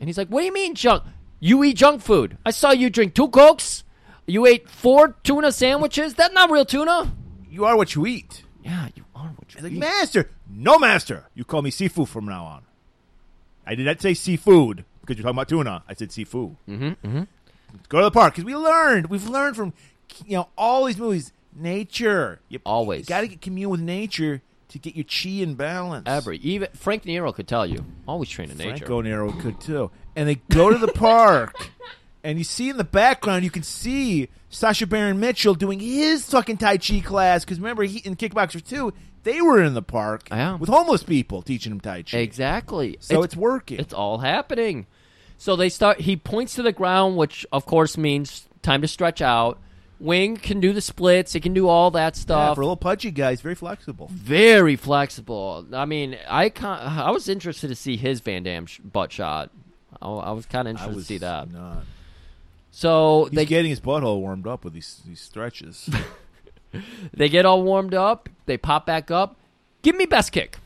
And 0.00 0.08
he's 0.08 0.18
like, 0.18 0.28
what 0.28 0.40
do 0.40 0.46
you 0.46 0.52
mean 0.52 0.74
junk? 0.74 1.02
You 1.40 1.62
eat 1.64 1.76
junk 1.76 2.02
food. 2.02 2.38
I 2.44 2.50
saw 2.50 2.70
you 2.70 2.90
drink 2.90 3.14
two 3.14 3.28
cokes. 3.28 3.84
You 4.26 4.46
ate 4.46 4.68
four 4.68 5.16
tuna 5.24 5.52
sandwiches. 5.52 6.14
That's 6.14 6.34
not 6.34 6.50
real 6.50 6.64
tuna. 6.64 7.12
You 7.50 7.64
are 7.64 7.76
what 7.76 7.94
you 7.94 8.06
eat. 8.06 8.42
Yeah, 8.62 8.88
you 8.94 9.04
are 9.14 9.28
what 9.36 9.54
you 9.54 9.56
He's 9.56 9.62
like, 9.64 9.72
eat. 9.72 9.78
master, 9.78 10.30
no 10.50 10.78
master. 10.78 11.26
You 11.34 11.44
call 11.44 11.62
me 11.62 11.70
seafood 11.70 12.08
from 12.08 12.26
now 12.26 12.44
on. 12.44 12.62
I 13.66 13.74
did 13.74 13.86
not 13.86 14.00
say 14.00 14.14
seafood 14.14 14.84
because 15.00 15.16
you're 15.16 15.22
talking 15.24 15.36
about 15.36 15.48
tuna. 15.48 15.82
I 15.88 15.94
said 15.94 16.12
seafood. 16.12 16.56
Mm-hmm. 16.68 16.84
mm-hmm. 17.06 17.22
Go 17.88 17.98
to 17.98 18.04
the 18.04 18.10
park 18.10 18.34
because 18.34 18.44
we 18.44 18.56
learned. 18.56 19.08
We've 19.08 19.28
learned 19.28 19.56
from 19.56 19.72
you 20.26 20.38
know 20.38 20.48
all 20.56 20.84
these 20.84 20.98
movies. 20.98 21.32
Nature. 21.54 22.40
You, 22.48 22.60
Always. 22.64 23.06
got 23.06 23.22
to 23.22 23.28
commune 23.36 23.70
with 23.70 23.80
nature 23.80 24.42
to 24.68 24.78
get 24.78 24.94
your 24.94 25.04
chi 25.04 25.42
in 25.42 25.54
balance. 25.54 26.04
Every 26.06 26.38
even 26.38 26.68
Frank 26.74 27.04
Nero 27.04 27.32
could 27.32 27.48
tell 27.48 27.66
you. 27.66 27.84
Always 28.06 28.28
train 28.28 28.50
in 28.50 28.58
nature. 28.58 28.86
Franco 28.86 29.00
Nero 29.00 29.32
could 29.32 29.60
too. 29.60 29.90
And 30.14 30.28
they 30.28 30.36
go 30.50 30.70
to 30.70 30.78
the 30.78 30.88
park, 30.88 31.70
and 32.28 32.36
you 32.36 32.44
see 32.44 32.68
in 32.68 32.76
the 32.76 32.84
background, 32.84 33.42
you 33.42 33.50
can 33.50 33.62
see 33.62 34.28
Sasha 34.50 34.86
Baron 34.86 35.18
Mitchell 35.18 35.54
doing 35.54 35.80
his 35.80 36.26
fucking 36.28 36.58
Tai 36.58 36.76
Chi 36.76 37.00
class. 37.00 37.42
Because 37.42 37.58
remember, 37.58 37.84
he 37.84 38.00
in 38.00 38.16
Kickboxer 38.16 38.62
2, 38.62 38.92
they 39.22 39.40
were 39.40 39.62
in 39.62 39.72
the 39.72 39.80
park 39.80 40.28
Yeah. 40.30 40.56
with 40.56 40.68
homeless 40.68 41.02
people 41.02 41.40
teaching 41.40 41.72
him 41.72 41.80
Tai 41.80 42.02
Chi. 42.02 42.18
Exactly. 42.18 42.98
So 43.00 43.22
it's, 43.22 43.34
working. 43.34 43.80
It's 43.80 43.94
all 43.94 44.18
happening. 44.18 44.86
So 45.38 45.56
they 45.56 45.70
start. 45.70 46.00
He 46.02 46.16
points 46.16 46.54
to 46.56 46.62
the 46.62 46.70
ground, 46.72 47.16
which 47.16 47.46
of 47.50 47.64
course 47.64 47.96
means 47.96 48.46
time 48.60 48.82
to 48.82 48.88
stretch 48.88 49.22
out. 49.22 49.58
Wing 49.98 50.36
can 50.36 50.60
do 50.60 50.74
the 50.74 50.82
splits. 50.82 51.32
He 51.32 51.40
can 51.40 51.54
do 51.54 51.66
all 51.66 51.90
that 51.92 52.14
yeah, 52.14 52.20
stuff. 52.20 52.54
for 52.56 52.60
a 52.60 52.64
little 52.64 52.76
pudgy 52.76 53.10
guy, 53.10 53.30
he's 53.30 53.40
very 53.40 53.54
flexible. 53.54 54.08
Very 54.12 54.76
flexible. 54.76 55.66
I 55.72 55.86
mean, 55.86 56.18
I 56.28 56.50
con- 56.50 56.78
I 56.78 57.10
was 57.10 57.26
interested 57.28 57.68
to 57.68 57.74
see 57.74 57.96
his 57.96 58.20
Van 58.20 58.42
Damme 58.42 58.66
sh- 58.66 58.80
butt 58.80 59.12
shot. 59.12 59.50
I, 60.02 60.08
I 60.08 60.32
was 60.32 60.44
kind 60.44 60.68
of 60.68 60.72
interested 60.72 60.98
to 60.98 61.04
see 61.04 61.18
that. 61.18 61.50
not. 61.50 61.84
So 62.78 63.24
He's 63.24 63.34
they 63.34 63.44
getting 63.44 63.70
his 63.70 63.80
butthole 63.80 64.20
warmed 64.20 64.46
up 64.46 64.62
with 64.62 64.72
these 64.72 65.02
these 65.04 65.20
stretches. 65.20 65.90
they 67.12 67.28
get 67.28 67.44
all 67.44 67.64
warmed 67.64 67.92
up. 67.92 68.28
They 68.46 68.56
pop 68.56 68.86
back 68.86 69.10
up. 69.10 69.34
Give 69.82 69.96
me 69.96 70.06
best 70.06 70.30
kick. 70.30 70.58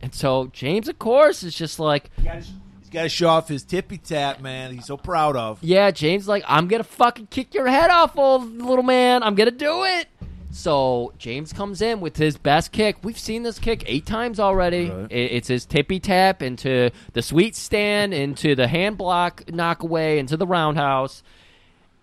And 0.00 0.14
so 0.14 0.48
James, 0.54 0.88
of 0.88 0.98
course, 0.98 1.42
is 1.42 1.54
just 1.54 1.78
like, 1.78 2.08
He's 2.16 2.88
got 2.90 3.02
to 3.02 3.10
show 3.10 3.28
off 3.28 3.46
his 3.46 3.62
tippy 3.62 3.98
tap, 3.98 4.40
man. 4.40 4.72
He's 4.72 4.86
so 4.86 4.96
proud 4.96 5.36
of. 5.36 5.62
yeah, 5.62 5.90
James, 5.90 6.26
like, 6.26 6.44
I'm 6.48 6.66
gonna 6.66 6.82
fucking 6.82 7.26
kick 7.26 7.52
your 7.52 7.68
head 7.68 7.90
off, 7.90 8.16
old 8.16 8.50
little 8.50 8.82
man. 8.82 9.22
I'm 9.22 9.34
gonna 9.34 9.50
do 9.50 9.84
it. 9.84 10.08
So 10.54 11.14
James 11.16 11.52
comes 11.54 11.80
in 11.80 12.00
with 12.00 12.18
his 12.18 12.36
best 12.36 12.72
kick. 12.72 12.96
We've 13.02 13.18
seen 13.18 13.42
this 13.42 13.58
kick 13.58 13.84
eight 13.86 14.04
times 14.04 14.38
already. 14.38 14.90
Right. 14.90 15.10
It's 15.10 15.48
his 15.48 15.64
tippy 15.64 15.98
tap 15.98 16.42
into 16.42 16.90
the 17.14 17.22
sweet 17.22 17.56
stand, 17.56 18.12
into 18.12 18.54
the 18.54 18.68
hand 18.68 18.98
block 18.98 19.50
knock 19.50 19.82
away, 19.82 20.18
into 20.18 20.36
the 20.36 20.46
roundhouse, 20.46 21.22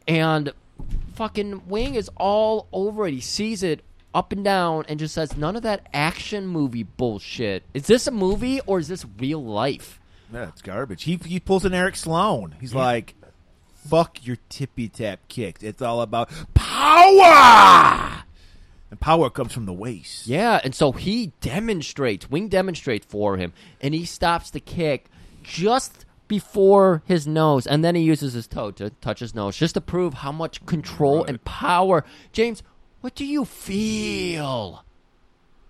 and 0.08 0.52
fucking 1.14 1.68
Wing 1.68 1.93
is 1.93 2.10
all 2.18 2.68
over 2.74 3.06
it. 3.08 3.14
He 3.14 3.22
sees 3.22 3.62
it 3.62 3.84
up 4.16 4.32
and 4.32 4.43
down 4.43 4.84
and 4.89 4.97
just 4.97 5.14
says, 5.14 5.38
"None 5.38 5.56
of 5.56 5.62
that 5.62 5.88
action 5.93 6.47
movie 6.47 6.82
bullshit. 6.84 7.62
Is 7.76 7.86
this 7.86 8.08
a 8.08 8.12
movie 8.12 8.62
or 8.62 8.80
is 8.80 8.88
this 8.88 9.06
real 9.20 9.43
life?" 9.43 10.00
Yeah, 10.34 10.47
it's 10.47 10.64
garbage. 10.64 11.04
He 11.04 11.20
he 11.24 11.39
pulls 11.39 11.66
an 11.66 11.76
Eric 11.76 11.95
Sloane. 11.95 12.56
He's 12.60 12.74
like, 12.74 13.14
"Fuck 13.76 14.26
your 14.26 14.38
tippy 14.50 14.89
tap 14.89 15.20
kicks. 15.28 15.62
It's 15.62 15.84
all 15.84 16.02
about 16.02 16.32
power." 16.56 18.24
And 18.92 19.00
power 19.00 19.30
comes 19.30 19.54
from 19.54 19.66
the 19.66 19.74
waist. 19.74 20.26
Yeah, 20.28 20.60
and 20.64 20.74
so 20.74 20.92
he 20.92 21.28
demonstrates, 21.42 22.30
Wing 22.30 22.48
demonstrates 22.48 23.06
for 23.06 23.38
him, 23.38 23.54
and 23.82 23.94
he 23.94 24.04
stops 24.06 24.50
the 24.50 24.60
kick 24.60 25.06
just 25.44 26.06
before 26.28 27.04
his 27.06 27.28
nose, 27.28 27.68
and 27.68 27.84
then 27.84 27.96
he 27.96 28.02
uses 28.02 28.34
his 28.34 28.48
toe 28.48 28.72
to 28.72 28.90
touch 29.02 29.20
his 29.20 29.34
nose 29.36 29.56
just 29.58 29.74
to 29.76 29.82
prove 29.82 30.16
how 30.16 30.32
much 30.32 30.66
control 30.66 31.24
and 31.24 31.44
power. 31.44 32.04
James, 32.32 32.64
what 33.02 33.14
do 33.16 33.26
you 33.26 33.46
feel? 33.46 34.84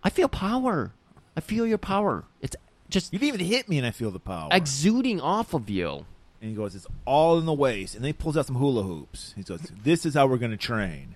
I 0.03 0.09
feel 0.09 0.27
power. 0.29 0.93
I 1.35 1.41
feel 1.41 1.65
your 1.67 1.77
power. 1.77 2.23
It's 2.41 2.55
just 2.89 3.11
You 3.13 3.19
didn't 3.19 3.35
even 3.35 3.45
hit 3.47 3.69
me, 3.69 3.77
and 3.77 3.85
I 3.87 3.91
feel 3.91 4.11
the 4.11 4.19
power. 4.19 4.49
exuding 4.51 5.19
off 5.21 5.53
of 5.53 5.69
you. 5.69 6.05
and 6.41 6.49
he 6.51 6.55
goes, 6.55 6.73
"It's 6.73 6.87
all 7.03 7.37
in 7.37 7.45
the 7.45 7.53
waist." 7.53 7.95
And 7.95 8.03
then 8.03 8.09
he 8.09 8.13
pulls 8.13 8.37
out 8.37 8.45
some 8.45 8.55
hula 8.55 8.83
hoops. 8.83 9.33
He 9.35 9.43
goes, 9.43 9.59
"This 9.83 10.05
is 10.05 10.13
how 10.13 10.25
we're 10.25 10.37
going 10.37 10.51
to 10.51 10.57
train." 10.57 11.15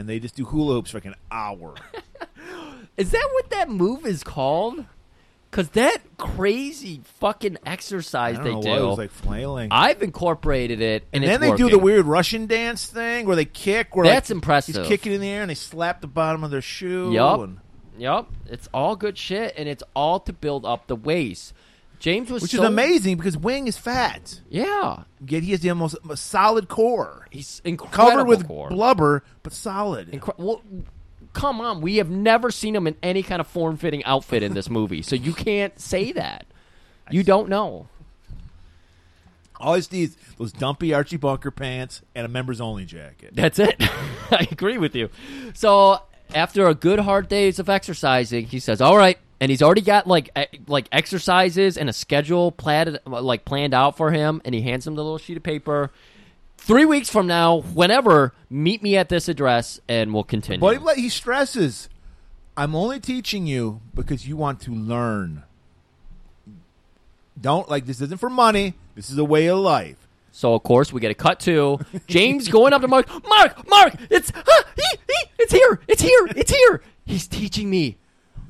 And 0.00 0.08
they 0.08 0.18
just 0.18 0.34
do 0.34 0.46
hula 0.46 0.76
hoops 0.76 0.92
for 0.92 0.96
like 0.96 1.04
an 1.04 1.14
hour. 1.30 1.74
Is 2.96 3.10
that 3.10 3.28
what 3.34 3.50
that 3.50 3.68
move 3.68 4.06
is 4.06 4.24
called? 4.24 4.82
Because 5.50 5.68
that 5.70 5.98
crazy 6.16 7.02
fucking 7.18 7.58
I 7.66 7.72
exercise 7.72 8.36
don't 8.36 8.44
they 8.44 8.54
know 8.54 8.62
do. 8.62 8.68
what 8.70 8.78
it 8.78 8.84
was 8.86 8.98
like 8.98 9.10
flailing. 9.10 9.68
I've 9.70 10.02
incorporated 10.02 10.80
it, 10.80 11.06
and, 11.12 11.22
and 11.22 11.30
then 11.30 11.40
they 11.42 11.54
do 11.54 11.68
the 11.68 11.78
weird 11.78 12.06
Russian 12.06 12.46
dance 12.46 12.86
thing 12.86 13.26
where 13.26 13.36
they 13.36 13.44
kick. 13.44 13.94
Where 13.94 14.06
That's 14.06 14.30
like, 14.30 14.36
impressive. 14.36 14.76
He's 14.76 14.86
kicking 14.86 15.12
in 15.12 15.20
the 15.20 15.28
air 15.28 15.42
and 15.42 15.50
they 15.50 15.54
slap 15.54 16.00
the 16.00 16.06
bottom 16.06 16.44
of 16.44 16.50
their 16.50 16.62
shoe. 16.62 17.12
Yup. 17.12 17.40
and- 17.40 17.58
Yep, 17.98 18.26
it's 18.46 18.68
all 18.72 18.96
good 18.96 19.18
shit, 19.18 19.52
and 19.58 19.68
it's 19.68 19.82
all 19.94 20.20
to 20.20 20.32
build 20.32 20.64
up 20.64 20.86
the 20.86 20.96
waist. 20.96 21.52
James 22.00 22.30
was 22.30 22.42
which 22.42 22.50
so, 22.52 22.62
is 22.62 22.68
amazing 22.68 23.16
because 23.18 23.36
Wing 23.36 23.68
is 23.68 23.76
fat. 23.78 24.40
Yeah, 24.48 25.04
Yet 25.24 25.42
he 25.44 25.52
has 25.52 25.60
the 25.60 25.72
most 25.74 25.96
solid 26.16 26.66
core, 26.68 27.28
he's 27.30 27.60
incredible. 27.64 27.96
covered 28.10 28.26
with 28.26 28.46
core. 28.48 28.70
blubber, 28.70 29.22
but 29.42 29.52
solid. 29.52 30.10
Incre- 30.10 30.36
well, 30.38 30.62
come 31.34 31.60
on, 31.60 31.80
we 31.82 31.96
have 31.98 32.10
never 32.10 32.50
seen 32.50 32.74
him 32.74 32.86
in 32.86 32.96
any 33.02 33.22
kind 33.22 33.40
of 33.40 33.46
form-fitting 33.46 34.02
outfit 34.04 34.42
in 34.42 34.54
this 34.54 34.68
movie, 34.78 35.02
so 35.02 35.14
you 35.14 35.32
can't 35.32 35.78
say 35.78 36.10
that. 36.12 36.46
You 37.10 37.22
don't 37.22 37.48
know. 37.48 37.86
All 39.58 39.74
he 39.74 39.82
needs 39.92 40.16
those 40.38 40.52
dumpy 40.52 40.94
Archie 40.94 41.18
Bunker 41.18 41.50
pants 41.50 42.00
and 42.14 42.24
a 42.24 42.28
members 42.28 42.60
only 42.62 42.86
jacket. 42.86 43.30
That's 43.34 43.58
it. 43.58 43.76
I 44.30 44.48
agree 44.50 44.78
with 44.78 44.94
you. 44.94 45.10
So 45.52 46.00
after 46.34 46.66
a 46.66 46.74
good 46.74 47.00
hard 47.00 47.28
days 47.28 47.58
of 47.58 47.68
exercising, 47.68 48.46
he 48.46 48.58
says, 48.58 48.80
"All 48.80 48.96
right," 48.96 49.18
and 49.40 49.50
he's 49.50 49.62
already 49.62 49.80
got 49.80 50.06
like 50.06 50.30
like 50.68 50.86
exercises 50.92 51.78
and 51.78 51.88
a 51.88 51.92
schedule 51.92 52.52
planned 52.52 53.00
like 53.06 53.44
planned 53.44 53.74
out 53.74 53.96
for 53.96 54.10
him, 54.10 54.42
and 54.44 54.54
he 54.54 54.60
hands 54.60 54.86
him 54.86 54.94
the 54.94 55.02
little 55.02 55.18
sheet 55.18 55.36
of 55.36 55.42
paper. 55.42 55.90
Three 56.58 56.84
weeks 56.84 57.08
from 57.08 57.26
now, 57.26 57.62
whenever, 57.62 58.34
meet 58.50 58.82
me 58.82 58.96
at 58.98 59.08
this 59.08 59.28
address, 59.28 59.80
and 59.88 60.12
we'll 60.12 60.24
continue. 60.24 60.60
But 60.60 60.96
he, 60.96 61.02
he 61.02 61.08
stresses, 61.08 61.88
"I'm 62.56 62.74
only 62.74 63.00
teaching 63.00 63.46
you 63.46 63.80
because 63.94 64.28
you 64.28 64.36
want 64.36 64.60
to 64.62 64.72
learn. 64.72 65.44
Don't 67.40 67.68
like 67.70 67.86
this 67.86 68.02
isn't 68.02 68.20
for 68.20 68.28
money. 68.28 68.74
This 68.94 69.08
is 69.08 69.16
a 69.16 69.24
way 69.24 69.46
of 69.46 69.58
life." 69.58 69.96
So 70.32 70.54
of 70.54 70.62
course 70.62 70.92
we 70.92 71.00
get 71.00 71.10
a 71.10 71.14
cut 71.14 71.40
to 71.40 71.80
James 72.06 72.48
going 72.48 72.74
up 72.74 72.82
to 72.82 72.88
Mark. 72.88 73.08
Mark, 73.26 73.68
Mark, 73.68 73.94
it's 74.10 74.30
ah, 74.34 74.64
he, 74.76 74.98
he, 75.08 75.30
it's 75.38 75.52
here, 75.52 75.80
it's 75.88 76.02
here, 76.02 76.28
it's 76.36 76.50
here. 76.50 76.82
He's 77.06 77.26
teaching 77.26 77.70
me. 77.70 77.96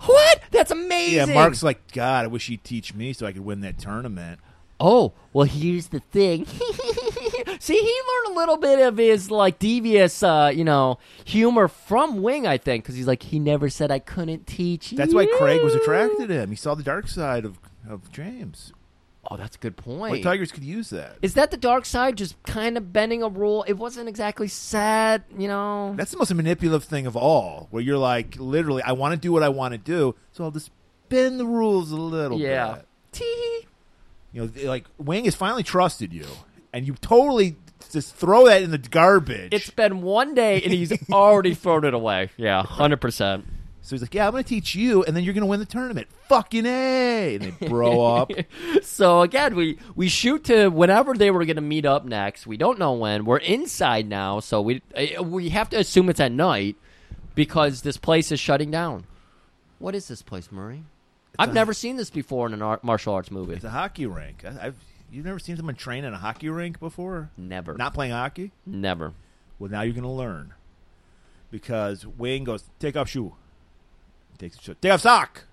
What? 0.07 0.41
That's 0.51 0.71
amazing. 0.71 1.29
Yeah, 1.29 1.35
Mark's 1.35 1.63
like, 1.63 1.93
God, 1.93 2.25
I 2.25 2.29
wish 2.29 2.47
he'd 2.47 2.65
teach 2.65 2.95
me 2.95 3.13
so 3.13 3.27
I 3.27 3.33
could 3.33 3.45
win 3.45 3.61
that 3.61 3.79
tournament. 3.79 4.41
Oh, 4.79 5.13
well, 5.33 5.45
here's 5.45 5.89
the 5.89 6.01
thing. 6.01 6.47
See, 7.61 7.79
he 7.79 8.01
learned 8.27 8.37
a 8.37 8.41
little 8.41 8.57
bit 8.57 8.79
of 8.81 8.97
his 8.97 9.31
like 9.31 9.59
devious, 9.59 10.23
uh, 10.23 10.51
you 10.55 10.65
know, 10.65 10.99
humor 11.25 11.69
from 11.69 12.23
Wing. 12.23 12.47
I 12.47 12.57
think 12.57 12.85
because 12.85 12.95
he's 12.97 13.07
like, 13.07 13.23
he 13.23 13.39
never 13.39 13.69
said 13.69 13.91
I 13.91 13.99
couldn't 13.99 14.47
teach. 14.47 14.93
That's 14.93 15.13
why 15.13 15.27
Craig 15.27 15.63
was 15.63 15.75
attracted 15.75 16.29
to 16.29 16.35
him. 16.35 16.51
He 16.51 16.57
saw 16.57 16.75
the 16.75 16.83
dark 16.83 17.09
side 17.09 17.45
of, 17.45 17.59
of 17.87 18.11
James. 18.11 18.73
Oh, 19.29 19.37
that's 19.37 19.57
a 19.57 19.59
good 19.59 19.77
point. 19.77 20.25
Tigers 20.25 20.51
could 20.51 20.65
use 20.65 20.91
that. 20.91 21.17
Is 21.21 21.35
that 21.35 21.51
the 21.51 21.57
dark 21.57 21.85
side? 21.85 22.17
Just 22.17 22.43
kind 22.45 22.77
of 22.77 22.93
bending 22.93 23.23
a 23.23 23.29
rule. 23.29 23.65
It 23.69 23.75
wasn't 23.75 24.09
exactly 24.09 24.49
sad, 24.49 25.25
you 25.37 25.47
know. 25.47 25.95
That's 25.97 26.11
the 26.11 26.17
most 26.17 26.33
manipulative 26.33 26.85
thing 26.85 27.07
of 27.07 27.17
all, 27.17 27.69
where 27.71 27.83
you're 27.83 27.99
like, 27.99 28.37
literally, 28.39 28.83
I 28.83 28.93
want 28.93 29.13
to 29.15 29.21
do 29.21 29.31
what 29.31 29.43
I 29.43 29.51
want 29.51 29.73
to 29.73 29.79
do, 29.79 30.15
so 30.33 30.45
I'll 30.45 30.51
just 30.51 30.71
bend 31.11 31.39
the 31.39 31.45
rules 31.45 31.91
a 31.93 31.97
little 31.97 32.39
yeah. 32.39 32.77
bit. 32.77 32.87
Tee. 33.13 33.67
You 34.33 34.43
know, 34.43 34.69
like 34.69 34.87
Wing 34.97 35.27
has 35.27 35.35
finally 35.35 35.65
trusted 35.65 36.13
you, 36.13 36.27
and 36.73 36.87
you 36.87 36.95
totally 36.95 37.57
just 37.93 38.15
throw 38.15 38.47
that 38.47 38.63
in 38.63 38.71
the 38.71 38.79
garbage. 38.79 39.53
It's 39.53 39.71
been 39.71 40.03
one 40.03 40.35
day 40.35 40.63
and 40.63 40.73
he's 40.73 40.93
already 41.11 41.55
thrown 41.55 41.85
it 41.85 41.95
away. 41.95 42.31
Yeah, 42.37 42.63
hundred 42.63 43.01
percent. 43.01 43.45
So 43.91 43.97
he's 43.97 44.03
like, 44.03 44.15
"Yeah, 44.15 44.27
I'm 44.27 44.31
going 44.31 44.45
to 44.45 44.49
teach 44.49 44.77
you, 44.77 45.03
and 45.03 45.17
then 45.17 45.25
you're 45.25 45.35
going 45.35 45.43
to 45.43 45.49
win 45.49 45.59
the 45.59 45.67
tournament." 45.67 46.07
Fucking 46.29 46.65
a! 46.65 47.35
And 47.35 47.43
they 47.43 47.67
bro 47.67 48.03
up. 48.03 48.31
So 48.83 49.23
again, 49.23 49.57
we 49.57 49.79
we 49.97 50.09
shoot 50.09 50.45
to 50.45 50.69
whenever 50.69 51.15
they 51.15 51.33
were 51.33 51.45
going 51.45 51.57
to 51.57 51.61
meet 51.63 51.85
up 51.85 52.05
next. 52.05 52.47
We 52.47 52.57
don't 52.57 52.79
know 52.79 52.93
when. 52.93 53.25
We're 53.25 53.39
inside 53.39 54.09
now, 54.09 54.39
so 54.39 54.61
we 54.61 54.81
uh, 54.97 55.25
we 55.25 55.49
have 55.49 55.69
to 55.71 55.77
assume 55.77 56.09
it's 56.09 56.21
at 56.21 56.31
night 56.31 56.77
because 57.35 57.83
this 57.83 57.97
place 57.97 58.31
is 58.31 58.39
shutting 58.39 58.71
down. 58.71 59.07
What 59.81 59.97
is 59.97 60.07
this 60.07 60.23
place, 60.23 60.53
Murray? 60.53 60.85
I've 61.37 61.53
never 61.53 61.73
seen 61.73 61.97
this 61.97 62.11
before 62.11 62.47
in 62.47 62.63
a 62.63 62.65
ar- 62.65 62.81
martial 62.85 63.15
arts 63.15 63.33
movie. 63.33 63.55
It's 63.55 63.65
a 63.65 63.71
hockey 63.71 64.07
rink. 64.07 64.45
I, 64.45 64.67
I've 64.69 64.77
you've 65.11 65.27
never 65.27 65.41
seen 65.41 65.57
someone 65.57 65.75
train 65.75 66.05
in 66.05 66.15
a 66.15 66.19
hockey 66.19 66.49
rink 66.49 66.79
before? 66.79 67.31
Never. 67.37 67.75
Not 67.75 67.93
playing 67.93 68.13
hockey? 68.13 68.53
Never. 68.65 69.15
Well, 69.59 69.69
now 69.69 69.83
you're 69.83 69.95
going 69.95 70.05
to 70.05 70.09
learn 70.09 70.55
because 71.51 72.07
Wing 72.07 72.45
goes, 72.45 72.63
"Take 72.79 72.97
off 72.97 73.09
shoe." 73.09 73.35
Takes 74.41 74.59
shoe. 74.59 74.75
Take 74.81 74.93
off 74.93 75.03
sock. 75.03 75.45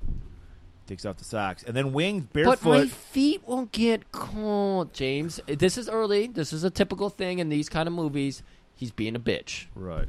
Takes 0.86 1.06
off 1.06 1.18
the 1.18 1.26
socks, 1.26 1.62
and 1.64 1.76
then 1.76 1.92
Wing 1.92 2.30
barefoot. 2.32 2.60
But 2.64 2.70
my 2.70 2.88
feet 2.88 3.46
won't 3.46 3.74
get 3.74 4.14
cold, 4.14 4.94
James. 4.94 5.42
This 5.46 5.78
is 5.78 5.90
early. 5.90 6.28
This 6.28 6.54
is 6.54 6.64
a 6.64 6.70
typical 6.70 7.10
thing 7.10 7.40
in 7.40 7.50
these 7.50 7.68
kind 7.68 7.88
of 7.88 7.94
movies. 7.94 8.44
He's 8.74 8.92
being 8.92 9.14
a 9.16 9.20
bitch. 9.20 9.66
right. 9.76 10.08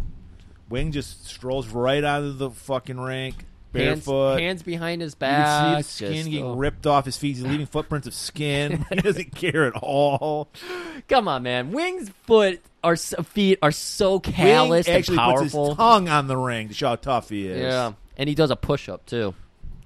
Wing 0.69 0.93
just 0.93 1.27
strolls 1.27 1.67
right 1.69 2.05
out 2.05 2.23
of 2.23 2.39
the 2.39 2.51
fucking 2.51 3.01
rink, 3.01 3.47
barefoot. 3.73 4.39
hands 4.39 4.63
behind 4.63 5.01
his 5.01 5.15
you 5.15 5.19
back. 5.19 5.75
can 5.75 5.83
see 5.83 6.05
the 6.05 6.13
skin 6.13 6.31
getting 6.31 6.47
oh. 6.47 6.55
ripped 6.55 6.87
off 6.87 7.07
his 7.07 7.17
feet. 7.17 7.37
He's 7.37 7.45
leaving 7.45 7.67
footprints 7.67 8.07
of 8.07 8.15
skin. 8.15 8.85
he 8.91 8.97
doesn't 8.97 9.35
care 9.35 9.65
at 9.65 9.75
all. 9.75 10.51
Come 11.09 11.27
on, 11.27 11.43
man. 11.43 11.73
Wing's 11.73 12.11
foot 12.27 12.61
are 12.85 12.97
feet 12.97 13.59
are 13.61 13.73
so 13.73 14.13
Wing 14.13 14.21
callous 14.21 14.87
and 14.87 14.99
actually 14.99 15.19
puts 15.19 15.43
his 15.43 15.53
powerful. 15.53 15.75
tongue 15.75 16.09
on 16.09 16.29
the 16.29 16.37
ring 16.37 16.69
to 16.69 16.75
show 16.75 16.91
how 16.91 16.97
tough 16.97 17.31
he 17.31 17.49
is. 17.49 17.61
Yeah, 17.61 17.93
and 18.19 18.29
he 18.29 18.35
does 18.35 18.51
a 18.51 18.57
push 18.57 18.89
up 18.89 19.07
too. 19.07 19.35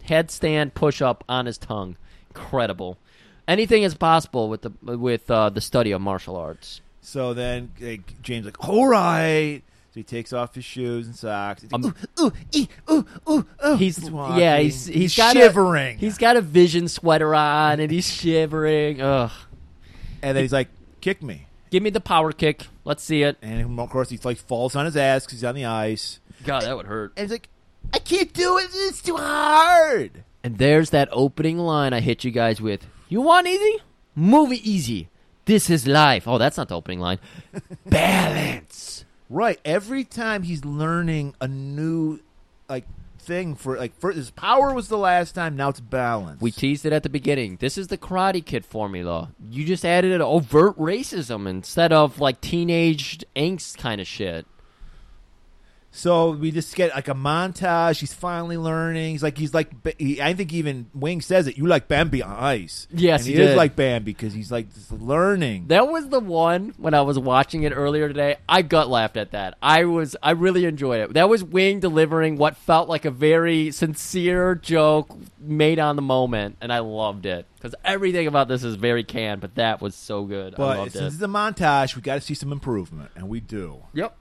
Headstand 0.08 0.74
push 0.74 1.00
up 1.00 1.22
on 1.28 1.46
his 1.46 1.58
tongue. 1.58 1.96
Incredible. 2.30 2.98
Anything 3.46 3.82
is 3.82 3.94
possible 3.94 4.48
with 4.48 4.62
the 4.62 4.70
with 4.96 5.30
uh, 5.30 5.50
the 5.50 5.60
study 5.60 5.92
of 5.92 6.00
martial 6.00 6.36
arts. 6.36 6.80
So 7.00 7.34
then 7.34 7.72
like, 7.80 8.20
James 8.22 8.44
like, 8.46 8.66
all 8.68 8.86
right. 8.86 9.62
So 9.90 10.00
he 10.00 10.04
takes 10.04 10.32
off 10.32 10.54
his 10.54 10.64
shoes 10.64 11.06
and 11.06 11.14
socks. 11.14 11.62
He's 11.62 11.70
like, 11.70 11.84
Um, 11.84 11.94
ooh, 12.18 12.24
ooh, 12.26 12.32
ee, 12.52 12.68
ooh, 12.90 13.04
ooh, 13.28 13.46
ooh. 13.66 13.76
He's, 13.76 14.10
walking. 14.10 14.38
yeah, 14.40 14.58
he's 14.58 14.86
he's 14.86 15.14
got 15.14 15.34
shivering. 15.34 15.96
A, 15.96 16.00
he's 16.00 16.16
got 16.16 16.36
a 16.36 16.40
vision 16.40 16.88
sweater 16.88 17.34
on 17.34 17.78
and 17.78 17.90
he's 17.90 18.10
shivering. 18.10 19.02
Ugh. 19.02 19.30
and 20.22 20.36
then 20.36 20.42
he's 20.42 20.52
like, 20.52 20.68
kick 21.02 21.22
me. 21.22 21.46
Give 21.70 21.82
me 21.82 21.90
the 21.90 22.00
power 22.00 22.32
kick. 22.32 22.68
Let's 22.84 23.02
see 23.02 23.22
it. 23.22 23.36
And 23.42 23.78
of 23.78 23.90
course, 23.90 24.08
he 24.08 24.18
like 24.24 24.38
falls 24.38 24.76
on 24.76 24.86
his 24.86 24.96
ass 24.96 25.26
because 25.26 25.40
he's 25.40 25.44
on 25.44 25.54
the 25.54 25.66
ice. 25.66 26.20
God, 26.44 26.62
that 26.62 26.76
would 26.76 26.86
hurt. 26.86 27.12
And 27.16 27.24
he's 27.24 27.32
like, 27.32 27.48
I 27.92 27.98
can't 27.98 28.32
do 28.32 28.58
it. 28.58 28.70
It's 28.72 29.02
too 29.02 29.16
hard. 29.16 30.24
And 30.44 30.58
there's 30.58 30.90
that 30.90 31.08
opening 31.12 31.58
line 31.58 31.92
I 31.92 32.00
hit 32.00 32.24
you 32.24 32.30
guys 32.30 32.60
with. 32.60 32.86
You 33.08 33.20
want 33.20 33.46
easy? 33.46 33.82
Move 34.14 34.52
it 34.52 34.62
easy. 34.62 35.08
This 35.44 35.70
is 35.70 35.86
life. 35.86 36.26
Oh, 36.28 36.38
that's 36.38 36.56
not 36.56 36.68
the 36.68 36.76
opening 36.76 37.00
line. 37.00 37.18
Balance. 37.86 39.04
Right. 39.28 39.58
Every 39.64 40.04
time 40.04 40.42
he's 40.42 40.64
learning 40.64 41.34
a 41.40 41.48
new 41.48 42.20
like 42.68 42.86
thing 43.18 43.54
for 43.54 43.78
like 43.78 43.98
for 43.98 44.12
his 44.12 44.30
power 44.30 44.74
was 44.74 44.88
the 44.88 44.98
last 44.98 45.34
time. 45.34 45.56
Now 45.56 45.70
it's 45.70 45.80
balance. 45.80 46.40
We 46.40 46.50
teased 46.50 46.84
it 46.84 46.92
at 46.92 47.02
the 47.02 47.08
beginning. 47.08 47.56
This 47.60 47.78
is 47.78 47.88
the 47.88 47.98
Karate 47.98 48.44
Kid 48.44 48.64
formula. 48.64 49.32
You 49.50 49.64
just 49.64 49.84
added 49.84 50.12
an 50.12 50.22
overt 50.22 50.76
racism 50.78 51.48
instead 51.48 51.92
of 51.92 52.20
like 52.20 52.40
teenage 52.40 53.24
angst 53.34 53.78
kind 53.78 54.00
of 54.00 54.06
shit. 54.06 54.46
So 55.94 56.30
we 56.30 56.50
just 56.50 56.74
get 56.74 56.94
like 56.94 57.08
a 57.08 57.14
montage. 57.14 58.00
He's 58.00 58.14
finally 58.14 58.56
learning. 58.56 59.12
He's 59.12 59.22
like 59.22 59.36
he's 59.36 59.52
like 59.52 59.70
he, 59.98 60.22
I 60.22 60.32
think 60.32 60.50
even 60.54 60.86
Wing 60.94 61.20
says 61.20 61.46
it. 61.46 61.58
You 61.58 61.66
like 61.66 61.86
Bambi 61.86 62.22
on 62.22 62.34
ice. 62.34 62.88
Yes, 62.90 63.20
and 63.20 63.28
he 63.28 63.34
he, 63.34 63.42
is 63.42 63.54
like 63.54 63.76
Bambi 63.76 64.12
because 64.12 64.32
he's 64.32 64.50
like 64.50 64.72
just 64.72 64.90
learning. 64.90 65.66
That 65.66 65.88
was 65.88 66.08
the 66.08 66.18
one 66.18 66.72
when 66.78 66.94
I 66.94 67.02
was 67.02 67.18
watching 67.18 67.64
it 67.64 67.72
earlier 67.72 68.08
today. 68.08 68.36
I 68.48 68.62
gut 68.62 68.88
laughed 68.88 69.18
at 69.18 69.32
that. 69.32 69.58
I 69.62 69.84
was 69.84 70.16
I 70.22 70.30
really 70.30 70.64
enjoyed 70.64 71.00
it. 71.00 71.12
That 71.12 71.28
was 71.28 71.44
Wing 71.44 71.78
delivering 71.80 72.36
what 72.36 72.56
felt 72.56 72.88
like 72.88 73.04
a 73.04 73.10
very 73.10 73.70
sincere 73.70 74.54
joke 74.54 75.14
made 75.38 75.78
on 75.78 75.96
the 75.96 76.02
moment, 76.02 76.56
and 76.62 76.72
I 76.72 76.78
loved 76.78 77.26
it 77.26 77.44
because 77.56 77.74
everything 77.84 78.26
about 78.26 78.48
this 78.48 78.64
is 78.64 78.76
very 78.76 79.04
canned. 79.04 79.42
But 79.42 79.56
that 79.56 79.82
was 79.82 79.94
so 79.94 80.24
good. 80.24 80.54
I 80.54 80.56
but 80.56 80.78
loved 80.78 80.92
since 80.92 81.12
it. 81.12 81.16
it's 81.16 81.22
a 81.22 81.26
montage, 81.26 81.96
we 81.96 82.00
got 82.00 82.14
to 82.14 82.22
see 82.22 82.34
some 82.34 82.50
improvement, 82.50 83.10
and 83.14 83.28
we 83.28 83.40
do. 83.40 83.82
Yep. 83.92 84.16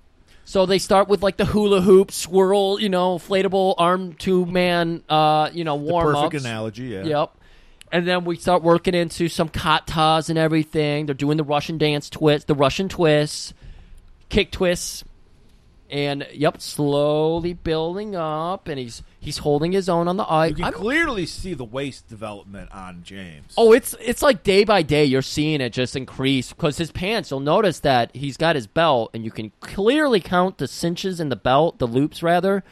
So 0.51 0.65
they 0.65 0.79
start 0.79 1.07
with 1.07 1.23
like 1.23 1.37
the 1.37 1.45
hula 1.45 1.79
hoop, 1.79 2.11
swirl, 2.11 2.77
you 2.77 2.89
know, 2.89 3.17
inflatable 3.17 3.73
arm 3.77 4.11
two 4.11 4.45
man, 4.45 5.01
uh, 5.07 5.49
you 5.53 5.63
know, 5.63 5.75
warm 5.75 6.13
perfect 6.13 6.35
ups. 6.35 6.43
analogy. 6.43 6.87
Yeah. 6.87 7.03
Yep. 7.05 7.37
And 7.89 8.05
then 8.05 8.25
we 8.25 8.35
start 8.35 8.61
working 8.61 8.93
into 8.93 9.29
some 9.29 9.47
katas 9.47 10.29
and 10.29 10.37
everything. 10.37 11.05
They're 11.05 11.15
doing 11.15 11.37
the 11.37 11.45
Russian 11.45 11.77
dance 11.77 12.09
twist, 12.09 12.47
the 12.47 12.53
Russian 12.53 12.89
twists, 12.89 13.53
kick 14.27 14.51
twists, 14.51 15.05
and 15.91 16.25
yep, 16.33 16.61
slowly 16.61 17.53
building 17.53 18.15
up. 18.15 18.67
And 18.67 18.79
he's 18.79 19.03
he's 19.19 19.39
holding 19.39 19.71
his 19.71 19.89
own 19.89 20.07
on 20.07 20.17
the 20.17 20.31
ice. 20.31 20.49
You 20.51 20.55
can 20.55 20.65
I'm- 20.65 20.73
clearly 20.73 21.25
see 21.25 21.53
the 21.53 21.65
waist 21.65 22.07
development 22.07 22.71
on 22.71 23.03
James. 23.03 23.53
Oh, 23.57 23.73
it's 23.73 23.95
it's 23.99 24.21
like 24.21 24.43
day 24.43 24.63
by 24.63 24.81
day 24.81 25.03
you're 25.05 25.21
seeing 25.21 25.61
it 25.61 25.73
just 25.73 25.95
increase 25.95 26.53
because 26.53 26.77
his 26.77 26.91
pants. 26.91 27.29
You'll 27.31 27.41
notice 27.41 27.79
that 27.81 28.15
he's 28.15 28.37
got 28.37 28.55
his 28.55 28.67
belt, 28.67 29.11
and 29.13 29.23
you 29.25 29.31
can 29.31 29.51
clearly 29.59 30.19
count 30.21 30.57
the 30.57 30.67
cinches 30.67 31.19
in 31.19 31.29
the 31.29 31.35
belt, 31.35 31.77
the 31.79 31.87
loops 31.87 32.23
rather, 32.23 32.63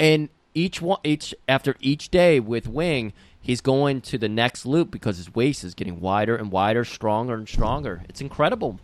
and 0.00 0.28
each 0.54 0.80
one 0.82 0.98
each 1.04 1.34
after 1.48 1.76
each 1.80 2.08
day 2.10 2.40
with 2.40 2.66
Wing, 2.68 3.12
he's 3.40 3.60
going 3.60 4.00
to 4.02 4.18
the 4.18 4.28
next 4.28 4.66
loop 4.66 4.90
because 4.90 5.16
his 5.18 5.34
waist 5.34 5.64
is 5.64 5.74
getting 5.74 6.00
wider 6.00 6.36
and 6.36 6.50
wider, 6.50 6.84
stronger 6.84 7.34
and 7.34 7.48
stronger. 7.48 8.02
It's 8.08 8.20
incredible. 8.20 8.78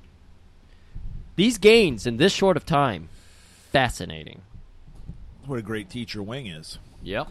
These 1.36 1.58
gains 1.58 2.06
in 2.06 2.16
this 2.16 2.32
short 2.32 2.56
of 2.56 2.66
time, 2.66 3.08
fascinating. 3.72 4.42
What 5.46 5.58
a 5.58 5.62
great 5.62 5.88
teacher 5.88 6.22
Wing 6.22 6.46
is. 6.46 6.78
Yep. 7.02 7.28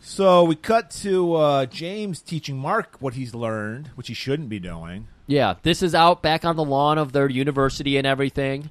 So 0.00 0.44
we 0.44 0.56
cut 0.56 0.90
to 1.02 1.34
uh, 1.34 1.66
James 1.66 2.22
teaching 2.22 2.56
Mark 2.56 2.96
what 3.00 3.14
he's 3.14 3.34
learned, 3.34 3.88
which 3.96 4.08
he 4.08 4.14
shouldn't 4.14 4.48
be 4.48 4.58
doing. 4.58 5.08
Yeah, 5.26 5.54
this 5.62 5.82
is 5.82 5.94
out 5.94 6.22
back 6.22 6.44
on 6.44 6.56
the 6.56 6.64
lawn 6.64 6.96
of 6.98 7.12
their 7.12 7.28
university 7.28 7.96
and 7.98 8.06
everything. 8.06 8.70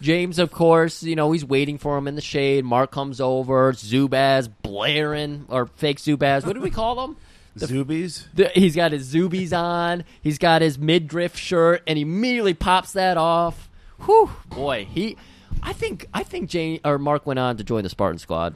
James, 0.00 0.38
of 0.38 0.52
course, 0.52 1.02
you 1.02 1.16
know, 1.16 1.32
he's 1.32 1.44
waiting 1.44 1.78
for 1.78 1.98
him 1.98 2.06
in 2.06 2.14
the 2.14 2.20
shade. 2.20 2.64
Mark 2.64 2.92
comes 2.92 3.20
over, 3.20 3.72
Zubaz 3.72 4.48
blaring, 4.62 5.46
or 5.48 5.66
fake 5.66 5.98
Zubaz. 5.98 6.46
What 6.46 6.54
do 6.54 6.60
we 6.60 6.70
call 6.70 7.06
them? 7.06 7.16
The, 7.58 7.66
Zubies. 7.66 8.26
The, 8.34 8.52
he's 8.54 8.76
got 8.76 8.92
his 8.92 9.12
Zubies 9.12 9.52
on. 9.52 10.04
He's 10.22 10.38
got 10.38 10.62
his 10.62 10.78
midriff 10.78 11.36
shirt, 11.36 11.82
and 11.88 11.96
he 11.96 12.02
immediately 12.02 12.54
pops 12.54 12.92
that 12.92 13.16
off. 13.16 13.68
Whew, 14.04 14.30
boy, 14.48 14.86
he. 14.88 15.16
I 15.62 15.72
think 15.72 16.06
I 16.12 16.22
think 16.22 16.48
Jane 16.50 16.80
or 16.84 16.98
Mark 16.98 17.26
went 17.26 17.38
on 17.38 17.56
to 17.56 17.64
join 17.64 17.82
the 17.82 17.88
Spartan 17.88 18.18
Squad. 18.18 18.54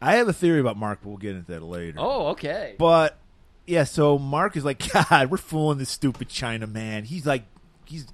I 0.00 0.16
have 0.16 0.28
a 0.28 0.32
theory 0.32 0.60
about 0.60 0.76
Mark, 0.76 0.98
but 1.02 1.08
we'll 1.08 1.18
get 1.18 1.36
into 1.36 1.52
that 1.52 1.62
later. 1.62 1.96
Oh, 1.98 2.28
okay. 2.28 2.74
But 2.76 3.18
yeah, 3.66 3.84
so 3.84 4.18
Mark 4.18 4.56
is 4.56 4.64
like, 4.64 4.82
God, 5.10 5.30
we're 5.30 5.36
fooling 5.36 5.78
this 5.78 5.90
stupid 5.90 6.28
China 6.28 6.66
man. 6.66 7.04
He's 7.04 7.26
like, 7.26 7.44
he's 7.84 8.06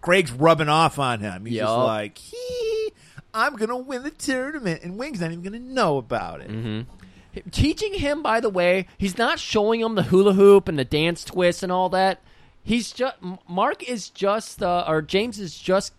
Craig's 0.00 0.32
rubbing 0.32 0.68
off 0.68 0.98
on 0.98 1.20
him. 1.20 1.44
He's 1.44 1.58
just 1.58 1.70
like, 1.70 2.18
he, 2.18 2.92
I'm 3.34 3.56
gonna 3.56 3.76
win 3.76 4.02
the 4.02 4.10
tournament, 4.10 4.82
and 4.82 4.98
Wing's 4.98 5.20
not 5.20 5.30
even 5.30 5.42
gonna 5.42 5.58
know 5.58 5.98
about 5.98 6.40
it. 6.40 6.50
Mm-hmm. 6.50 7.48
Teaching 7.50 7.94
him, 7.94 8.22
by 8.22 8.40
the 8.40 8.48
way, 8.48 8.86
he's 8.96 9.18
not 9.18 9.38
showing 9.38 9.80
him 9.80 9.94
the 9.94 10.04
hula 10.04 10.32
hoop 10.32 10.66
and 10.66 10.78
the 10.78 10.84
dance 10.84 11.24
twist 11.24 11.62
and 11.62 11.70
all 11.70 11.88
that. 11.90 12.20
He's 12.64 12.90
just 12.90 13.16
Mark 13.48 13.88
is 13.88 14.10
just, 14.10 14.62
uh, 14.62 14.84
or 14.88 15.02
James 15.02 15.38
is 15.38 15.56
just 15.56 15.92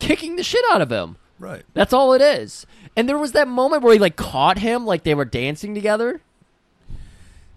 kicking 0.00 0.36
the 0.36 0.42
shit 0.42 0.64
out 0.70 0.82
of 0.82 0.90
him. 0.90 1.16
Right. 1.38 1.62
That's 1.74 1.92
all 1.92 2.12
it 2.12 2.20
is. 2.20 2.66
And 2.96 3.08
there 3.08 3.16
was 3.18 3.32
that 3.32 3.48
moment 3.48 3.82
where 3.82 3.92
he 3.92 3.98
like 3.98 4.16
caught 4.16 4.58
him, 4.58 4.84
like 4.84 5.04
they 5.04 5.14
were 5.14 5.24
dancing 5.24 5.74
together. 5.74 6.20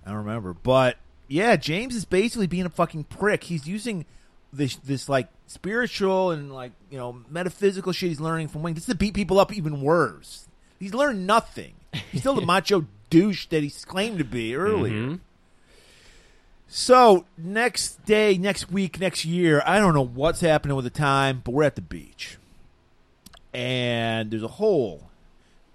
I 0.05 0.09
don't 0.09 0.17
remember, 0.19 0.53
but 0.53 0.97
yeah, 1.27 1.55
James 1.55 1.95
is 1.95 2.05
basically 2.05 2.47
being 2.47 2.65
a 2.65 2.69
fucking 2.69 3.05
prick. 3.05 3.45
He's 3.45 3.67
using 3.67 4.05
this 4.51 4.75
this 4.75 5.09
like 5.09 5.29
spiritual 5.47 6.31
and 6.31 6.53
like 6.53 6.71
you 6.91 6.97
know 6.97 7.21
metaphysical 7.29 7.91
shit 7.91 8.09
he's 8.09 8.19
learning 8.19 8.49
from 8.49 8.61
Wing. 8.63 8.73
This 8.75 8.83
is 8.83 8.93
to 8.93 8.95
beat 8.95 9.13
people 9.13 9.39
up 9.39 9.51
even 9.53 9.81
worse. 9.81 10.47
He's 10.79 10.93
learned 10.93 11.25
nothing. 11.25 11.73
He's 12.11 12.21
still 12.21 12.35
the 12.35 12.41
macho 12.45 12.85
douche 13.09 13.47
that 13.47 13.63
he's 13.63 13.83
claimed 13.85 14.17
to 14.19 14.23
be 14.25 14.55
earlier. 14.55 14.93
Mhm. 14.93 15.19
So 16.75 17.25
next 17.37 18.03
day, 18.03 18.35
next 18.35 18.71
week, 18.71 18.99
next 18.99 19.25
year, 19.25 19.61
I 19.63 19.77
don't 19.77 19.93
know 19.93 20.03
what's 20.03 20.41
happening 20.41 20.75
with 20.75 20.85
the 20.85 20.89
time, 20.89 21.43
but 21.45 21.51
we're 21.51 21.65
at 21.65 21.75
the 21.75 21.83
beach, 21.83 22.39
and 23.53 24.31
there's 24.31 24.41
a 24.41 24.47
hole. 24.47 25.11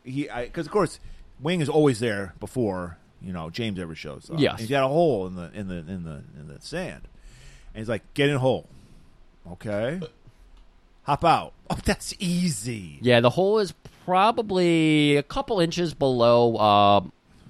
He, 0.03 0.29
because 0.35 0.67
of 0.67 0.73
course, 0.73 0.99
Wing 1.41 1.61
is 1.61 1.69
always 1.69 2.01
there 2.01 2.35
before 2.41 2.99
you 3.23 3.33
know 3.33 3.49
James 3.49 3.79
ever 3.79 3.95
shows 3.95 4.29
up. 4.29 4.41
Yes. 4.41 4.59
He's 4.59 4.69
got 4.69 4.83
a 4.83 4.89
hole 4.89 5.29
in 5.29 5.37
the 5.37 5.53
in 5.55 5.69
the 5.69 5.77
in 5.77 6.03
the 6.03 6.25
in 6.37 6.49
the 6.49 6.61
sand, 6.61 7.03
and 7.75 7.81
he's 7.81 7.89
like, 7.89 8.03
"Get 8.15 8.29
in 8.29 8.37
hole, 8.39 8.67
okay? 9.53 10.01
Hop 11.05 11.25
out. 11.25 11.53
Oh, 11.71 11.79
that's 11.85 12.15
easy. 12.19 12.99
Yeah, 13.03 13.21
the 13.21 13.29
hole 13.29 13.59
is 13.59 13.75
probably 14.07 15.17
a 15.17 15.23
couple 15.23 15.61
inches 15.61 15.93
below 15.93 16.57
uh, 16.57 17.03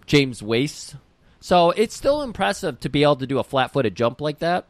James' 0.06 0.42
waist. 0.42 0.96
So 1.40 1.70
it's 1.72 1.94
still 1.96 2.22
impressive 2.22 2.80
to 2.80 2.88
be 2.88 3.02
able 3.02 3.16
to 3.16 3.26
do 3.26 3.38
a 3.38 3.44
flat 3.44 3.72
footed 3.72 3.94
jump 3.94 4.20
like 4.20 4.38
that. 4.40 4.66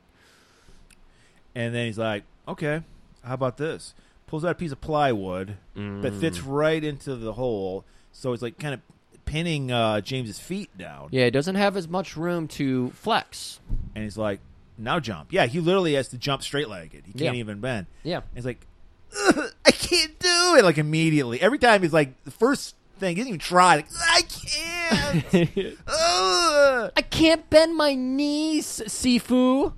And 1.54 1.74
then 1.74 1.86
he's 1.86 1.98
like, 1.98 2.24
"Okay, 2.46 2.82
how 3.24 3.34
about 3.34 3.56
this?" 3.56 3.94
Pulls 4.26 4.44
out 4.44 4.50
a 4.52 4.54
piece 4.54 4.72
of 4.72 4.80
plywood 4.80 5.56
that 5.74 5.80
Mm. 5.80 6.20
fits 6.20 6.40
right 6.42 6.82
into 6.84 7.16
the 7.16 7.32
hole, 7.34 7.84
so 8.12 8.32
it's 8.32 8.42
like 8.42 8.58
kind 8.58 8.74
of 8.74 8.80
pinning 9.24 9.70
uh, 9.72 10.00
James's 10.00 10.38
feet 10.38 10.76
down. 10.78 11.08
Yeah, 11.10 11.24
it 11.24 11.30
doesn't 11.32 11.54
have 11.56 11.76
as 11.76 11.88
much 11.88 12.16
room 12.16 12.48
to 12.48 12.90
flex. 12.90 13.60
And 13.94 14.04
he's 14.04 14.18
like, 14.18 14.40
"Now 14.76 15.00
jump." 15.00 15.32
Yeah, 15.32 15.46
he 15.46 15.60
literally 15.60 15.94
has 15.94 16.08
to 16.08 16.18
jump 16.18 16.42
straight 16.42 16.68
legged. 16.68 17.04
He 17.06 17.12
can't 17.12 17.34
Yeah. 17.36 17.40
even 17.40 17.60
bend. 17.60 17.86
Yeah. 18.02 18.18
And 18.18 18.24
he's 18.34 18.44
like, 18.44 18.66
"I 19.64 19.70
can't 19.70 20.18
do 20.18 20.56
it!" 20.58 20.64
Like 20.64 20.78
immediately, 20.78 21.40
every 21.40 21.58
time 21.58 21.82
he's 21.82 21.92
like, 21.94 22.22
the 22.24 22.30
first 22.30 22.74
thing 22.98 23.16
he 23.16 23.22
doesn't 23.22 23.28
even 23.28 23.40
try. 23.40 23.76
Like, 23.76 23.86
I 24.00 24.22
can't. 24.22 25.78
Ugh. 25.86 26.92
I 26.96 27.02
can't 27.02 27.48
bend 27.50 27.76
my 27.76 27.94
knees, 27.94 28.82
Sifu. 28.86 29.72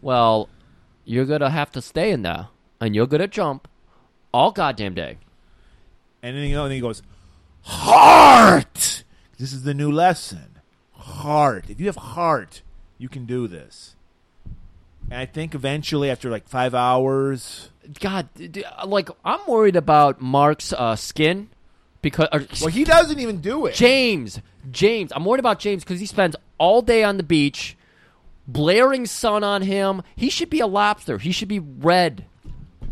Well, 0.00 0.48
you're 1.04 1.24
gonna 1.24 1.50
have 1.50 1.72
to 1.72 1.82
stay 1.82 2.10
in 2.10 2.22
there, 2.22 2.48
and 2.80 2.94
you're 2.94 3.06
gonna 3.06 3.26
jump 3.28 3.68
all 4.32 4.52
goddamn 4.52 4.94
day. 4.94 5.18
And 6.22 6.36
then 6.36 6.44
you 6.44 6.54
know, 6.54 6.64
and 6.64 6.70
then 6.70 6.76
he 6.76 6.80
goes, 6.80 7.02
"Heart." 7.62 9.04
This 9.38 9.52
is 9.52 9.62
the 9.62 9.74
new 9.74 9.90
lesson. 9.90 10.58
Heart. 10.92 11.66
If 11.68 11.78
you 11.80 11.86
have 11.86 11.96
heart, 11.96 12.62
you 12.98 13.08
can 13.08 13.24
do 13.24 13.46
this. 13.46 13.94
And 15.10 15.20
I 15.20 15.26
think 15.26 15.54
eventually, 15.54 16.10
after 16.10 16.28
like 16.28 16.48
five 16.48 16.74
hours, 16.74 17.70
God, 18.00 18.28
d- 18.34 18.48
d- 18.48 18.64
like 18.84 19.08
I'm 19.24 19.40
worried 19.46 19.76
about 19.76 20.20
Mark's 20.20 20.72
uh, 20.72 20.96
skin 20.96 21.48
because 22.02 22.28
or, 22.32 22.46
well, 22.60 22.70
he 22.70 22.84
doesn't 22.84 23.18
even 23.18 23.40
do 23.40 23.66
it. 23.66 23.74
James, 23.74 24.40
James, 24.70 25.12
I'm 25.14 25.24
worried 25.24 25.40
about 25.40 25.58
James 25.58 25.84
because 25.84 26.00
he 26.00 26.06
spends 26.06 26.36
all 26.58 26.82
day 26.82 27.02
on 27.02 27.16
the 27.16 27.22
beach, 27.22 27.76
blaring 28.46 29.06
sun 29.06 29.44
on 29.44 29.62
him. 29.62 30.02
He 30.16 30.30
should 30.30 30.50
be 30.50 30.60
a 30.60 30.66
lobster. 30.66 31.18
He 31.18 31.32
should 31.32 31.48
be 31.48 31.58
red, 31.58 32.26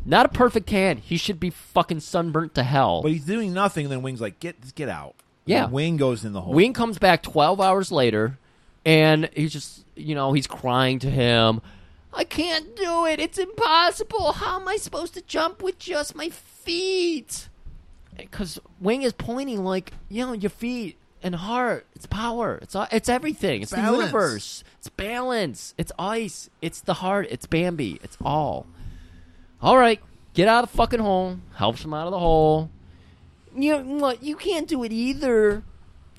not 0.05 0.27
a 0.27 0.29
perfect 0.29 0.69
tan. 0.69 0.99
He 0.99 1.17
should 1.17 1.41
be 1.41 1.51
fucking 1.51 2.01
sunburnt 2.01 2.55
to 2.55 2.63
hell. 2.63 3.03
But 3.03 3.13
he's 3.13 3.25
doing 3.25 3.53
nothing. 3.53 3.87
And 3.87 3.93
then 3.93 4.03
Wing's 4.03 4.21
like, 4.21 4.41
"Get, 4.41 4.75
get 4.75 4.89
out." 4.89 5.15
Yeah. 5.45 5.65
And 5.65 5.73
Wing 5.73 5.97
goes 5.97 6.25
in 6.25 6.33
the 6.33 6.41
hole. 6.41 6.53
Wing 6.53 6.73
comes 6.73 6.99
back 6.99 7.23
12 7.23 7.61
hours 7.61 7.93
later, 7.93 8.39
and 8.85 9.31
he's 9.35 9.53
just, 9.53 9.85
you 9.95 10.15
know, 10.15 10.33
he's 10.33 10.47
crying 10.47 10.99
to 11.01 11.11
him. 11.11 11.61
I 12.13 12.25
can't 12.25 12.75
do 12.75 13.07
it. 13.07 13.21
It's 13.21 13.39
impossible. 13.39 14.33
How 14.33 14.59
am 14.59 14.67
I 14.67 14.77
supposed 14.77 15.15
to 15.15 15.23
jump 15.23 15.63
with 15.63 15.79
just 15.79 16.15
my 16.17 16.31
feet? 16.31 17.49
Because 18.17 18.59
Wing 18.81 19.03
is 19.03 19.13
pointing 19.13 19.65
like, 19.65 19.93
you 20.09 20.25
know, 20.27 20.33
your 20.33 20.51
feet. 20.51 20.97
and 21.23 21.35
heart. 21.35 21.87
It's 21.97 22.07
power. 22.07 22.59
It's 22.63 22.77
all- 22.77 22.87
it's 22.93 23.09
everything. 23.09 23.63
It's 23.63 23.73
Balance. 23.73 23.91
the 23.97 24.01
universe. 24.05 24.65
It's 24.79 24.89
balance. 24.91 25.75
It's 25.77 25.91
ice. 25.99 26.51
It's 26.63 26.81
the 26.83 26.95
heart. 26.95 27.27
It's 27.31 27.47
Bambi. 27.47 27.99
It's 28.05 28.17
all. 28.25 28.67
All 29.61 29.77
right, 29.79 30.01
get 30.35 30.47
out 30.47 30.63
of 30.63 30.71
the 30.71 30.77
fucking 30.77 31.01
hole. 31.01 31.39
Helps 31.55 31.85
him 31.85 31.95
out 31.95 32.07
of 32.07 32.13
the 32.13 32.19
hole. 32.21 32.71
You 33.57 33.79
what? 33.79 34.23
You 34.23 34.37
can't 34.37 34.69
do 34.69 34.85
it 34.85 34.93
either. 34.93 35.65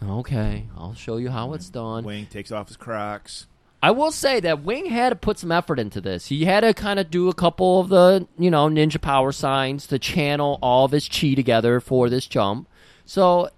Okay, 0.04 0.66
I'll 0.76 0.96
show 0.96 1.18
you 1.18 1.30
how 1.30 1.54
it's 1.54 1.70
done. 1.70 2.04
Wing 2.04 2.26
takes 2.26 2.52
off 2.52 2.68
his 2.68 2.76
Crocs. 2.76 3.46
I 3.82 3.92
will 3.92 4.12
say 4.12 4.40
that 4.40 4.64
Wing 4.64 4.88
had 4.88 5.10
to 5.10 5.16
put 5.16 5.38
some 5.38 5.52
effort 5.52 5.78
into 5.80 6.02
this. 6.02 6.28
He 6.28 6.46
had 6.46 6.62
to 6.62 6.74
kind 6.74 7.00
of 7.00 7.12
do 7.12 7.30
a 7.30 7.34
couple 7.34 7.80
of 7.80 7.90
the, 7.90 8.28
you 8.38 8.50
know, 8.50 8.68
ninja 8.68 9.00
power 9.00 9.32
signs 9.32 9.86
to 9.88 10.00
channel 10.00 10.58
all 10.62 10.86
of 10.86 10.92
his 10.92 11.08
chi 11.08 11.36
together 11.36 11.80
for 11.80 12.10
this 12.10 12.26
jump. 12.26 12.68
So, 13.06 13.50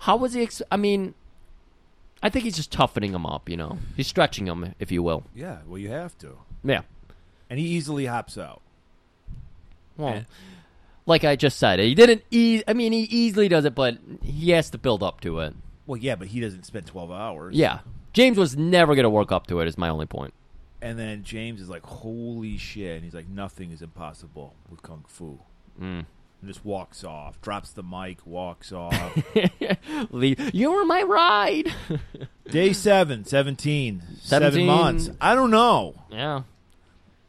how 0.00 0.16
was 0.16 0.34
he? 0.34 0.42
Ex- 0.42 0.60
I 0.70 0.76
mean, 0.76 1.14
I 2.22 2.28
think 2.28 2.44
he's 2.44 2.56
just 2.56 2.70
toughening 2.70 3.14
him 3.14 3.24
up. 3.24 3.48
You 3.48 3.56
know, 3.56 3.78
he's 3.96 4.06
stretching 4.06 4.46
him, 4.46 4.74
if 4.78 4.92
you 4.92 5.02
will. 5.02 5.24
Yeah, 5.34 5.58
well, 5.66 5.78
you 5.78 5.88
have 5.88 6.18
to. 6.18 6.36
Yeah. 6.62 6.82
And 7.48 7.58
he 7.58 7.64
easily 7.66 8.06
hops 8.06 8.36
out. 8.36 8.60
Well, 9.96 10.08
And- 10.14 10.26
like 11.06 11.24
I 11.24 11.34
just 11.34 11.58
said, 11.58 11.80
he 11.80 11.94
didn't. 11.94 12.22
E- 12.30 12.62
I 12.68 12.74
mean, 12.74 12.92
he 12.92 13.00
easily 13.04 13.48
does 13.48 13.64
it, 13.64 13.74
but 13.74 13.96
he 14.22 14.50
has 14.50 14.70
to 14.70 14.78
build 14.78 15.02
up 15.02 15.20
to 15.22 15.40
it. 15.40 15.54
Well, 15.86 15.96
yeah, 15.96 16.14
but 16.14 16.28
he 16.28 16.40
doesn't 16.40 16.64
spend 16.64 16.86
12 16.86 17.10
hours. 17.10 17.56
Yeah, 17.56 17.80
James 18.12 18.36
was 18.38 18.56
never 18.56 18.94
going 18.94 19.04
to 19.04 19.10
work 19.10 19.32
up 19.32 19.46
to 19.48 19.60
it. 19.60 19.68
Is 19.68 19.78
my 19.78 19.88
only 19.88 20.06
point. 20.06 20.34
And 20.80 20.98
then 20.98 21.22
James 21.22 21.60
is 21.60 21.68
like, 21.68 21.84
holy 21.84 22.58
shit. 22.58 22.96
And 22.96 23.04
he's 23.04 23.14
like, 23.14 23.28
nothing 23.28 23.70
is 23.70 23.82
impossible 23.82 24.54
with 24.68 24.82
Kung 24.82 25.04
Fu. 25.06 25.38
Mm. 25.80 26.04
And 26.40 26.48
just 26.50 26.64
walks 26.64 27.04
off, 27.04 27.40
drops 27.40 27.70
the 27.70 27.84
mic, 27.84 28.26
walks 28.26 28.72
off. 28.72 29.16
Leave. 30.10 30.52
You 30.52 30.72
were 30.72 30.84
my 30.84 31.02
ride. 31.02 31.72
Day 32.50 32.72
seven, 32.72 33.24
17, 33.24 34.02
seven 34.20 34.66
months. 34.66 35.08
I 35.20 35.36
don't 35.36 35.52
know. 35.52 35.94
yeah. 36.10 36.42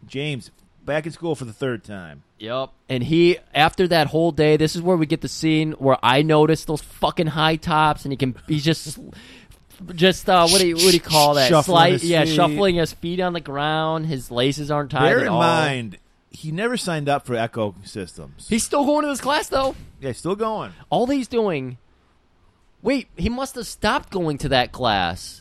James, 0.07 0.49
back 0.83 1.05
in 1.05 1.11
school 1.11 1.35
for 1.35 1.45
the 1.45 1.53
third 1.53 1.83
time. 1.83 2.23
Yep. 2.39 2.71
And 2.89 3.03
he, 3.03 3.37
after 3.53 3.87
that 3.87 4.07
whole 4.07 4.31
day, 4.31 4.57
this 4.57 4.75
is 4.75 4.81
where 4.81 4.97
we 4.97 5.05
get 5.05 5.21
the 5.21 5.29
scene 5.29 5.73
where 5.73 5.97
I 6.03 6.23
notice 6.23 6.65
those 6.65 6.81
fucking 6.81 7.27
high 7.27 7.55
tops, 7.55 8.03
and 8.03 8.11
he 8.11 8.17
can, 8.17 8.35
he's 8.47 8.65
just, 8.65 8.99
just 9.95 10.29
uh, 10.29 10.47
what 10.47 10.61
do 10.61 10.67
you, 10.67 10.75
what 10.75 10.85
do 10.85 10.91
you 10.91 10.99
call 10.99 11.33
that? 11.35 11.49
Shuffling 11.49 11.75
Slide- 11.75 11.91
his 11.93 12.03
yeah, 12.05 12.25
feet. 12.25 12.35
shuffling 12.35 12.75
his 12.75 12.93
feet 12.93 13.19
on 13.19 13.33
the 13.33 13.39
ground. 13.41 14.05
His 14.07 14.29
laces 14.31 14.69
aren't 14.71 14.91
tied 14.91 15.09
Bear 15.09 15.17
at 15.19 15.23
in 15.23 15.29
all. 15.29 15.39
mind, 15.39 15.97
he 16.31 16.51
never 16.51 16.77
signed 16.77 17.07
up 17.09 17.25
for 17.25 17.35
Ecosystems. 17.35 18.47
He's 18.49 18.63
still 18.63 18.85
going 18.85 19.03
to 19.03 19.09
this 19.09 19.21
class 19.21 19.47
though. 19.49 19.75
yeah, 20.01 20.11
still 20.13 20.35
going. 20.35 20.71
All 20.89 21.07
he's 21.07 21.27
doing. 21.27 21.77
Wait, 22.81 23.07
he 23.15 23.29
must 23.29 23.55
have 23.55 23.65
stopped 23.67 24.09
going 24.11 24.37
to 24.39 24.49
that 24.49 24.71
class. 24.71 25.39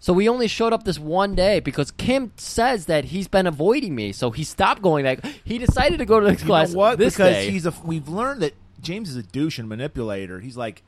So 0.00 0.12
we 0.12 0.28
only 0.28 0.46
showed 0.46 0.72
up 0.72 0.84
this 0.84 0.98
one 0.98 1.34
day 1.34 1.58
because 1.58 1.90
Kim 1.90 2.30
says 2.36 2.86
that 2.86 3.06
he's 3.06 3.26
been 3.26 3.48
avoiding 3.48 3.96
me. 3.96 4.12
So 4.12 4.30
he 4.30 4.44
stopped 4.44 4.80
going 4.80 5.04
that. 5.04 5.24
He 5.44 5.58
decided 5.58 5.98
to 5.98 6.04
go 6.06 6.20
to 6.20 6.24
the 6.24 6.30
next 6.30 6.42
You 6.42 6.46
class 6.46 6.72
know 6.72 6.78
what? 6.78 6.98
this 6.98 7.14
because 7.14 7.32
day. 7.34 7.50
he's 7.50 7.66
a. 7.66 7.74
We've 7.84 8.08
learned 8.08 8.42
that 8.42 8.54
James 8.80 9.10
is 9.10 9.16
a 9.16 9.24
douche 9.24 9.58
and 9.58 9.68
manipulator. 9.68 10.38
He's 10.38 10.56
like, 10.56 10.84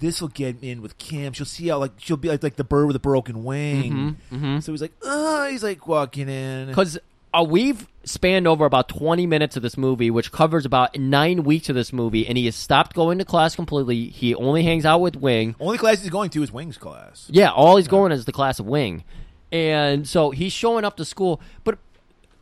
this 0.00 0.20
will 0.20 0.28
get 0.28 0.62
in 0.62 0.82
with 0.82 0.98
Kim. 0.98 1.32
She'll 1.32 1.46
see 1.46 1.68
how 1.68 1.78
like 1.78 1.92
she'll 1.98 2.16
be 2.16 2.28
like 2.28 2.42
like 2.42 2.56
the 2.56 2.64
bird 2.64 2.86
with 2.86 2.96
a 2.96 3.00
broken 3.00 3.44
wing. 3.44 4.16
Mm-hmm, 4.32 4.60
So 4.60 4.72
he's 4.72 4.82
like, 4.82 4.92
oh, 5.02 5.48
he's 5.48 5.62
like 5.62 5.86
walking 5.86 6.28
in. 6.28 6.68
Because 6.68 6.98
uh, 7.32 7.42
we've 7.42 7.86
spanned 8.04 8.46
over 8.46 8.64
about 8.64 8.88
20 8.88 9.26
minutes 9.26 9.56
of 9.56 9.62
this 9.62 9.76
movie, 9.76 10.10
which 10.10 10.30
covers 10.30 10.64
about 10.64 10.96
nine 10.96 11.42
weeks 11.42 11.68
of 11.68 11.74
this 11.74 11.92
movie, 11.92 12.26
and 12.26 12.38
he 12.38 12.44
has 12.44 12.54
stopped 12.54 12.94
going 12.94 13.18
to 13.18 13.24
class 13.24 13.56
completely. 13.56 14.08
He 14.08 14.34
only 14.34 14.62
hangs 14.62 14.84
out 14.84 15.00
with 15.00 15.16
Wing. 15.16 15.56
Only 15.58 15.78
class 15.78 16.00
he's 16.00 16.10
going 16.10 16.30
to 16.30 16.42
is 16.42 16.52
Wings 16.52 16.78
class. 16.78 17.28
Yeah, 17.30 17.50
all 17.50 17.76
he's 17.76 17.88
going 17.88 18.12
is 18.12 18.24
the 18.24 18.32
class 18.32 18.58
of 18.60 18.66
Wing. 18.66 19.04
And 19.50 20.06
so 20.06 20.30
he's 20.30 20.52
showing 20.52 20.84
up 20.84 20.96
to 20.98 21.04
school, 21.04 21.40
but 21.64 21.78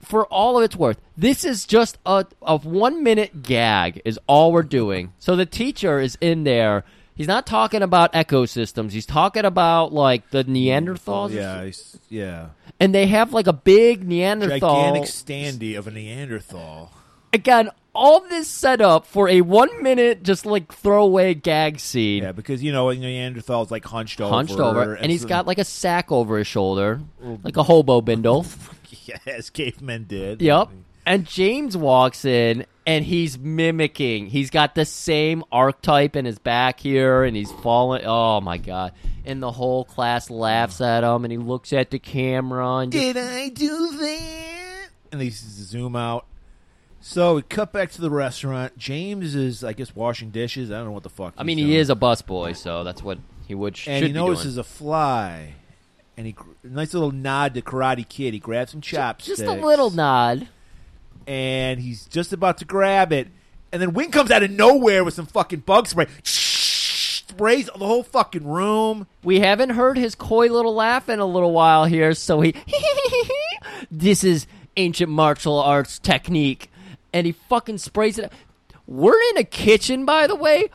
for 0.03 0.27
all 0.27 0.59
of 0.59 0.65
its 0.65 0.75
worth, 0.77 1.01
this 1.17 1.45
is 1.45 1.65
just 1.65 1.99
a, 2.05 2.27
a 2.43 2.57
one 2.59 3.03
minute 3.03 3.43
gag, 3.43 4.03
is 4.05 4.19
all 4.27 4.53
we're 4.53 4.63
doing. 4.63 5.13
So 5.19 5.37
the 5.37 5.47
teacher 5.47 6.01
is 6.01 6.19
in 6.21 6.45
there. 6.45 6.85
He's 7.15 7.29
not 7.29 7.47
talking 7.47 7.83
about 7.83 8.13
ecosystems. 8.15 8.93
He's 8.93 9.07
talking 9.07 9.45
about 9.45 9.93
like 9.93 10.31
the 10.31 10.45
Neanderthals. 10.45 11.31
Yeah, 11.33 11.65
he's, 11.65 11.99
yeah. 12.09 12.49
and 12.81 12.95
they 12.95 13.07
have 13.07 13.33
like 13.33 13.47
a 13.47 13.53
big 13.53 14.07
Neanderthal. 14.07 14.95
Gigantic 14.95 15.05
standee 15.05 15.79
of 15.79 15.87
a 15.87 15.91
Neanderthal. 15.91 16.91
Again, 17.35 17.71
all 17.95 18.21
this 18.29 18.49
set 18.49 18.81
up 18.81 19.07
for 19.07 19.29
a 19.29 19.43
one 19.43 19.83
minute, 19.83 20.23
just 20.23 20.47
like 20.47 20.73
throwaway 20.73 21.35
gag 21.35 21.81
scene. 21.81 22.23
Yeah, 22.23 22.33
because 22.33 22.63
you 22.63 22.73
know 22.73 22.89
a 22.91 22.97
Neanderthal's 22.97 23.71
like 23.71 23.85
hunched 23.85 24.21
over, 24.21 24.35
Hunched 24.35 24.59
over, 24.59 24.95
and 24.95 25.11
he's 25.11 25.23
so- 25.23 25.29
got 25.29 25.47
like 25.47 25.59
a 25.59 25.65
sack 25.65 26.11
over 26.11 26.39
his 26.39 26.47
shoulder, 26.47 27.01
like 27.43 27.57
a 27.57 27.63
hobo 27.63 28.01
bindle. 28.01 28.47
yeah, 29.05 29.19
as 29.27 29.51
cavemen 29.51 30.05
did. 30.05 30.41
Yep. 30.41 30.69
And 31.05 31.27
James 31.27 31.77
walks 31.77 32.25
in 32.25 32.65
and 32.87 33.05
he's 33.05 33.39
mimicking. 33.39 34.27
He's 34.27 34.51
got 34.51 34.75
the 34.75 34.85
same 34.85 35.45
archetype 35.53 36.17
in 36.17 36.25
his 36.25 36.39
back 36.39 36.81
here 36.81 37.25
and 37.25 37.37
he's 37.37 37.51
falling. 37.63 38.03
Oh 38.05 38.41
my 38.41 38.59
god. 38.59 38.93
And 39.25 39.43
the 39.43 39.53
whole 39.53 39.85
class 39.85 40.31
laughs 40.31 40.81
at 40.81 41.05
him 41.05 41.25
and 41.25 41.31
he 41.33 41.39
looks 41.39 41.73
at 41.73 41.91
the 41.91 41.99
camera 41.99 42.79
and 42.79 42.93
just, 42.93 43.03
Did 43.03 43.17
I 43.17 43.49
do 43.51 43.97
that? 43.99 44.89
And 45.13 45.21
they 45.21 45.31
zoom 45.31 45.95
out. 45.95 46.27
So 47.01 47.35
we 47.37 47.43
cut 47.43 47.73
back 47.73 47.91
to 47.93 48.01
the 48.01 48.11
restaurant. 48.11 48.79
James 48.79 49.35
is, 49.35 49.65
I 49.65 49.73
guess, 49.73 49.95
washing 49.95 50.31
dishes. 50.31 50.71
I 50.71 50.77
don't 50.77 50.87
know 50.87 50.93
what 50.93 51.03
the 51.03 51.09
fuck. 51.11 51.35
I 51.37 51.43
mean, 51.43 51.59
he's 51.59 51.67
he 51.67 51.77
is 51.77 51.91
a 51.91 51.97
busboy, 51.97 52.57
so 52.57 52.85
that's 52.85 53.03
what 53.03 53.19
he 53.49 53.57
would 53.57 53.77
sh- 53.77 53.89
and 53.89 53.99
should 53.99 54.07
he 54.07 54.13
be 54.13 54.19
notices 54.19 54.55
doing. 54.55 54.61
a 54.61 54.65
fly, 54.65 55.55
and 56.17 56.27
he 56.27 56.33
gr- 56.33 56.51
nice 56.63 56.95
little 56.95 57.11
nod 57.11 57.55
to 57.55 57.63
Karate 57.63 58.09
Kid. 58.09 58.35
He 58.35 58.39
grabs 58.39 58.71
some 58.71 58.81
chopsticks, 58.81 59.41
Just 59.41 59.43
a 59.43 59.53
little 59.53 59.91
nod. 59.91 60.47
And 61.27 61.81
he's 61.81 62.07
just 62.07 62.33
about 62.33 62.59
to 62.59 62.65
grab 62.65 63.13
it, 63.13 63.29
and 63.73 63.81
then 63.81 63.95
Wing 63.95 64.11
comes 64.11 64.31
out 64.31 64.43
of 64.43 64.51
nowhere 64.51 65.03
with 65.03 65.15
some 65.15 65.27
fucking 65.27 65.61
bug 65.61 65.89
spray, 65.89 66.07
sprays 66.23 67.67
the 67.67 67.87
whole 67.87 68.03
fucking 68.03 68.47
room. 68.47 69.07
We 69.23 69.41
haven't 69.41 69.71
heard 69.71 69.97
his 69.97 70.15
coy 70.15 70.49
little 70.49 70.75
laugh 70.75 71.09
in 71.09 71.19
a 71.19 71.27
little 71.27 71.53
while 71.53 71.87
here, 71.87 72.13
so 72.13 72.41
he. 72.41 72.55
this 73.91 74.23
is 74.23 74.47
ancient 74.77 75.11
martial 75.11 75.59
arts 75.59 75.99
technique. 75.99 76.71
And 77.13 77.27
he 77.27 77.33
fucking 77.33 77.79
sprays 77.79 78.19
it. 78.19 78.33
We're 78.87 79.21
in 79.31 79.39
a 79.39 79.45
kitchen, 79.45 80.05
by 80.05 80.27
the 80.27 80.35
way. 80.35 80.69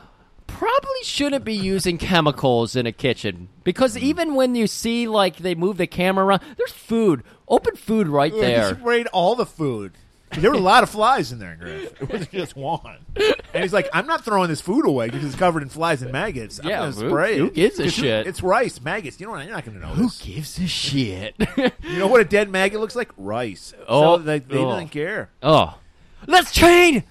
Probably 0.46 1.02
shouldn't 1.02 1.44
be 1.44 1.54
using 1.54 1.98
chemicals 1.98 2.74
in 2.74 2.86
a 2.86 2.92
kitchen. 2.92 3.48
Because 3.64 3.96
even 3.96 4.34
when 4.34 4.54
you 4.54 4.66
see, 4.66 5.06
like, 5.08 5.38
they 5.38 5.54
move 5.54 5.76
the 5.76 5.86
camera 5.86 6.24
around, 6.24 6.42
there's 6.56 6.72
food. 6.72 7.22
Open 7.48 7.76
food 7.76 8.08
right 8.08 8.32
there. 8.32 8.74
He 8.74 8.80
sprayed 8.80 9.06
all 9.08 9.34
the 9.34 9.46
food. 9.46 9.92
There 10.32 10.50
were 10.50 10.56
a 10.56 10.60
lot 10.60 10.82
of 10.82 10.90
flies 10.90 11.32
in 11.32 11.38
there, 11.38 11.56
Griff. 11.58 11.92
It 12.02 12.08
wasn't 12.10 12.30
just 12.30 12.54
one. 12.56 12.98
And 13.16 13.62
he's 13.62 13.72
like, 13.72 13.88
I'm 13.92 14.06
not 14.06 14.24
throwing 14.24 14.48
this 14.48 14.60
food 14.60 14.86
away 14.86 15.06
because 15.08 15.24
it's 15.24 15.34
covered 15.36 15.62
in 15.62 15.68
flies 15.68 16.02
and 16.02 16.12
maggots. 16.12 16.60
I'm 16.62 16.68
Yeah, 16.68 16.78
gonna 16.80 16.92
who- 16.92 17.08
spray 17.08 17.38
who 17.38 17.46
it. 17.46 17.54
gives 17.54 17.78
a 17.78 17.84
'Cause 17.84 17.92
shit? 17.94 18.26
It's 18.26 18.42
rice, 18.42 18.80
maggots. 18.80 19.18
You 19.20 19.26
know 19.26 19.32
what? 19.32 19.44
You're 19.46 19.54
not 19.54 19.64
going 19.64 19.80
to 19.80 19.86
know 19.86 19.94
Who 19.94 20.04
this. 20.04 20.20
gives 20.22 20.58
a 20.58 20.66
shit? 20.66 21.34
You 21.82 21.98
know 21.98 22.06
what 22.08 22.20
a 22.20 22.24
dead 22.24 22.50
maggot 22.50 22.80
looks 22.80 22.94
like? 22.94 23.10
Rice. 23.16 23.72
Oh, 23.88 24.18
so 24.18 24.22
they, 24.22 24.38
they 24.40 24.58
oh. 24.58 24.78
didn't 24.78 24.92
care. 24.92 25.30
Oh. 25.42 25.78
Let's 26.26 26.52
train! 26.52 27.04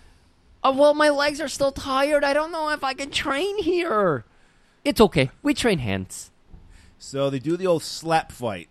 Oh, 0.63 0.71
well, 0.71 0.93
my 0.93 1.09
legs 1.09 1.41
are 1.41 1.47
still 1.47 1.71
tired. 1.71 2.23
I 2.23 2.33
don't 2.33 2.51
know 2.51 2.69
if 2.69 2.83
I 2.83 2.93
can 2.93 3.09
train 3.09 3.61
here. 3.63 4.23
It's 4.85 5.01
okay. 5.01 5.31
We 5.41 5.53
train 5.53 5.79
hands. 5.79 6.29
So 6.99 7.29
they 7.29 7.39
do 7.39 7.57
the 7.57 7.67
old 7.67 7.83
slap 7.83 8.31
fight 8.31 8.69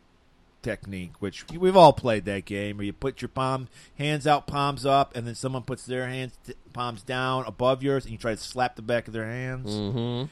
technique, 0.67 1.13
which 1.21 1.45
we've 1.53 1.77
all 1.77 1.93
played 1.93 2.25
that 2.25 2.45
game, 2.45 2.77
where 2.77 2.87
you 2.87 2.93
put 2.93 3.23
your 3.23 3.29
palm 3.29 3.69
hands 3.97 4.27
out, 4.27 4.47
palms 4.47 4.85
up, 4.85 5.17
and 5.17 5.27
then 5.27 5.35
someone 5.35 5.63
puts 5.63 5.87
their 5.87 6.09
hands 6.09 6.37
palms 6.73 7.03
down 7.03 7.45
above 7.47 7.83
yours, 7.83 8.05
and 8.05 8.13
you 8.13 8.19
try 8.19 8.33
to 8.33 8.41
slap 8.41 8.75
the 8.77 8.83
back 8.83 9.07
of 9.07 9.13
their 9.13 9.27
hands. 9.27 9.71
Mm-hmm. 9.71 10.27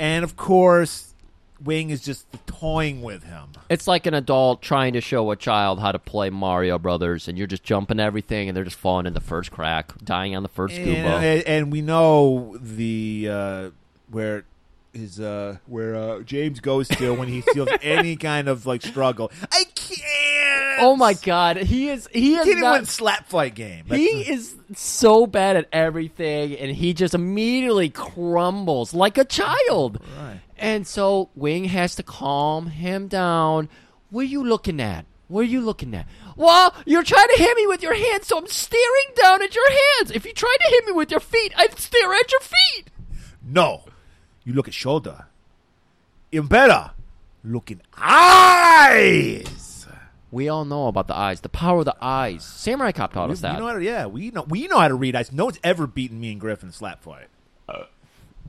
And 0.00 0.24
of 0.24 0.36
course, 0.36 1.14
Wing 1.62 1.90
is 1.90 2.02
just 2.02 2.26
toying 2.46 3.02
with 3.02 3.22
him. 3.22 3.50
It's 3.68 3.86
like 3.86 4.06
an 4.06 4.14
adult 4.14 4.62
trying 4.62 4.94
to 4.94 5.00
show 5.00 5.30
a 5.30 5.36
child 5.36 5.78
how 5.78 5.92
to 5.92 5.98
play 6.00 6.28
Mario 6.28 6.76
Brothers, 6.78 7.28
and 7.28 7.38
you're 7.38 7.46
just 7.46 7.62
jumping 7.62 8.00
everything, 8.00 8.48
and 8.48 8.56
they're 8.56 8.64
just 8.64 8.78
falling 8.78 9.06
in 9.06 9.14
the 9.14 9.20
first 9.20 9.52
crack, 9.52 9.92
dying 10.02 10.34
on 10.34 10.42
the 10.42 10.48
first 10.48 10.74
scuba. 10.74 10.90
and, 10.90 11.42
and 11.46 11.72
we 11.72 11.82
know 11.82 12.56
the 12.60 13.28
uh, 13.30 13.70
where 14.10 14.44
his 14.92 15.18
uh, 15.20 15.56
where 15.66 15.94
uh, 15.94 16.20
James 16.20 16.60
goes 16.60 16.88
to 16.88 17.14
when 17.14 17.28
he 17.28 17.40
feels 17.40 17.68
any 17.82 18.16
kind 18.16 18.48
of 18.48 18.66
like 18.66 18.82
struggle. 18.82 19.30
I 19.50 19.64
can't. 19.74 20.82
Oh 20.82 20.96
my 20.96 21.14
god, 21.14 21.56
he 21.58 21.88
is 21.90 22.08
he 22.12 22.34
is 22.34 22.44
He 22.44 22.50
didn't 22.50 22.62
not- 22.62 22.72
win 22.78 22.86
slap 22.86 23.28
fight 23.28 23.54
game. 23.54 23.84
He 23.86 24.06
is 24.30 24.54
so 24.74 25.26
bad 25.26 25.56
at 25.56 25.68
everything, 25.72 26.54
and 26.56 26.70
he 26.74 26.94
just 26.94 27.14
immediately 27.14 27.88
crumbles 27.90 28.92
like 28.94 29.18
a 29.18 29.24
child. 29.24 30.00
Right. 30.18 30.40
And 30.56 30.86
so 30.86 31.30
Wing 31.34 31.64
has 31.66 31.94
to 31.96 32.02
calm 32.02 32.66
him 32.68 33.08
down. 33.08 33.68
What 34.10 34.22
are 34.22 34.24
you 34.28 34.44
looking 34.44 34.80
at? 34.80 35.06
What 35.28 35.40
are 35.40 35.44
you 35.44 35.60
looking 35.62 35.94
at? 35.94 36.06
Well, 36.36 36.74
you're 36.84 37.02
trying 37.02 37.28
to 37.28 37.36
hit 37.42 37.56
me 37.56 37.66
with 37.66 37.82
your 37.82 37.94
hands, 37.94 38.26
so 38.26 38.38
I'm 38.38 38.46
staring 38.46 39.14
down 39.16 39.42
at 39.42 39.54
your 39.54 39.68
hands. 39.70 40.10
If 40.10 40.24
you 40.26 40.32
tried 40.32 40.56
to 40.60 40.68
hit 40.70 40.86
me 40.86 40.92
with 40.92 41.10
your 41.10 41.20
feet, 41.20 41.52
I'd 41.56 41.78
stare 41.78 42.12
at 42.12 42.30
your 42.30 42.40
feet. 42.40 42.90
no. 43.44 43.84
You 44.44 44.52
look 44.54 44.68
at 44.68 44.74
shoulder. 44.74 45.26
even 46.32 46.46
better 46.48 46.90
looking 47.44 47.80
eyes. 47.96 49.86
We 50.30 50.48
all 50.48 50.64
know 50.64 50.86
about 50.88 51.08
the 51.08 51.16
eyes, 51.16 51.42
the 51.42 51.48
power 51.50 51.80
of 51.80 51.84
the 51.84 51.96
eyes. 52.00 52.42
Samurai 52.44 52.92
Cop 52.92 53.12
taught 53.12 53.28
We, 53.28 53.34
us 53.34 53.40
that. 53.40 53.54
we 53.56 53.60
know 53.60 53.66
how 53.66 53.74
to, 53.74 53.84
yeah, 53.84 54.06
we 54.06 54.30
know 54.30 54.42
we 54.48 54.66
know 54.66 54.78
how 54.78 54.88
to 54.88 54.94
read 54.94 55.14
eyes. 55.14 55.30
No 55.30 55.44
one's 55.46 55.58
ever 55.62 55.86
beaten 55.86 56.18
me 56.20 56.32
and 56.32 56.40
Griff 56.40 56.62
in 56.62 56.70
a 56.70 56.72
slap 56.72 57.02
fight. 57.02 57.26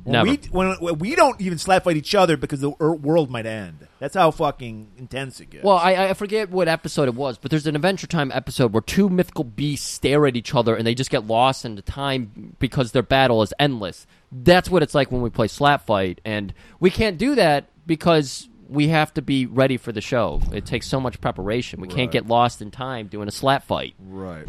When 0.06 0.12
Never. 0.14 0.30
We, 0.32 0.36
when, 0.52 0.72
when 0.82 0.98
we 1.00 1.16
don't 1.16 1.40
even 1.40 1.58
slap 1.58 1.86
fight 1.86 1.96
each 1.96 2.14
other 2.14 2.36
because 2.36 2.60
the 2.60 2.74
er- 2.82 2.94
world 2.96 3.30
might 3.30 3.46
end. 3.46 3.88
That's 4.00 4.16
how 4.16 4.32
fucking 4.32 4.92
intense 4.98 5.40
it 5.40 5.50
gets. 5.52 5.64
Well, 5.64 5.78
I, 5.78 6.10
I 6.10 6.14
forget 6.14 6.50
what 6.50 6.68
episode 6.68 7.08
it 7.08 7.16
was, 7.16 7.38
but 7.38 7.52
there's 7.52 7.68
an 7.68 7.76
Adventure 7.78 8.08
Time 8.08 8.30
episode 8.34 8.74
where 8.74 8.82
two 8.82 9.08
mythical 9.08 9.46
beasts 9.46 9.88
stare 9.90 10.26
at 10.28 10.36
each 10.36 10.54
other 10.54 10.76
and 10.76 10.86
they 10.86 10.94
just 10.96 11.10
get 11.10 11.26
lost 11.26 11.64
into 11.64 11.82
time 11.82 12.56
because 12.60 12.92
their 12.92 13.04
battle 13.04 13.42
is 13.44 13.54
endless. 13.60 14.06
That's 14.34 14.70
what 14.70 14.82
it's 14.84 14.96
like 14.96 15.12
when 15.12 15.22
we 15.22 15.30
play 15.30 15.48
Slap 15.48 15.86
Fight, 15.86 16.20
and 16.26 16.54
we 16.80 16.90
can't 16.90 17.18
do 17.18 17.36
that 17.36 17.70
because 17.86 18.50
we 18.68 18.88
have 18.88 19.14
to 19.14 19.22
be 19.22 19.46
ready 19.46 19.78
for 19.78 19.92
the 19.92 20.02
show. 20.02 20.42
It 20.52 20.66
takes 20.66 20.88
so 20.88 21.00
much 21.00 21.22
preparation. 21.22 21.80
We 21.80 21.88
can't 21.88 22.12
get 22.12 22.26
lost 22.28 22.62
in 22.62 22.72
time 22.72 23.08
doing 23.08 23.28
a 23.28 23.32
slap 23.32 23.64
fight. 23.66 23.94
right. 24.00 24.48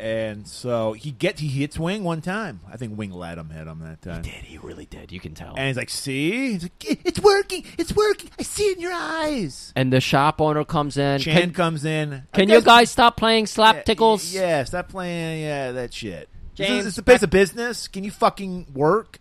And 0.00 0.48
so 0.48 0.94
he 0.94 1.12
gets 1.12 1.40
he 1.40 1.46
hits 1.46 1.78
Wing 1.78 2.02
one 2.02 2.22
time. 2.22 2.58
I 2.68 2.76
think 2.76 2.98
Wing 2.98 3.12
let 3.12 3.38
him 3.38 3.50
hit 3.50 3.68
him 3.68 3.78
that 3.84 4.02
time. 4.02 4.24
He 4.24 4.30
did 4.32 4.40
he 4.42 4.58
really 4.58 4.84
did? 4.84 5.12
You 5.12 5.20
can 5.20 5.32
tell. 5.34 5.54
And 5.56 5.68
he's 5.68 5.76
like, 5.76 5.90
"See, 5.90 6.54
he's 6.54 6.64
like, 6.64 6.72
it's 7.06 7.20
working, 7.20 7.64
it's 7.78 7.94
working. 7.94 8.28
I 8.36 8.42
see 8.42 8.64
it 8.64 8.78
in 8.78 8.82
your 8.82 8.92
eyes." 8.92 9.72
And 9.76 9.92
the 9.92 10.00
shop 10.00 10.40
owner 10.40 10.64
comes 10.64 10.96
in. 10.96 11.20
Chan 11.20 11.36
Can, 11.40 11.50
comes 11.52 11.84
in. 11.84 12.24
can 12.32 12.48
you 12.48 12.60
guys 12.62 12.90
stop 12.90 13.16
playing 13.16 13.46
slap 13.46 13.76
Yeah, 13.76 13.82
tickles? 13.82 14.34
Yeah, 14.34 14.64
stop 14.64 14.88
playing. 14.88 15.42
Yeah, 15.44 15.70
that 15.70 15.94
shit. 15.94 16.28
James, 16.56 16.80
is- 16.80 16.86
it's 16.86 16.98
a 16.98 17.02
place 17.04 17.22
of 17.22 17.30
business. 17.30 17.86
Can 17.86 18.02
you 18.02 18.10
fucking 18.10 18.72
work? 18.74 19.20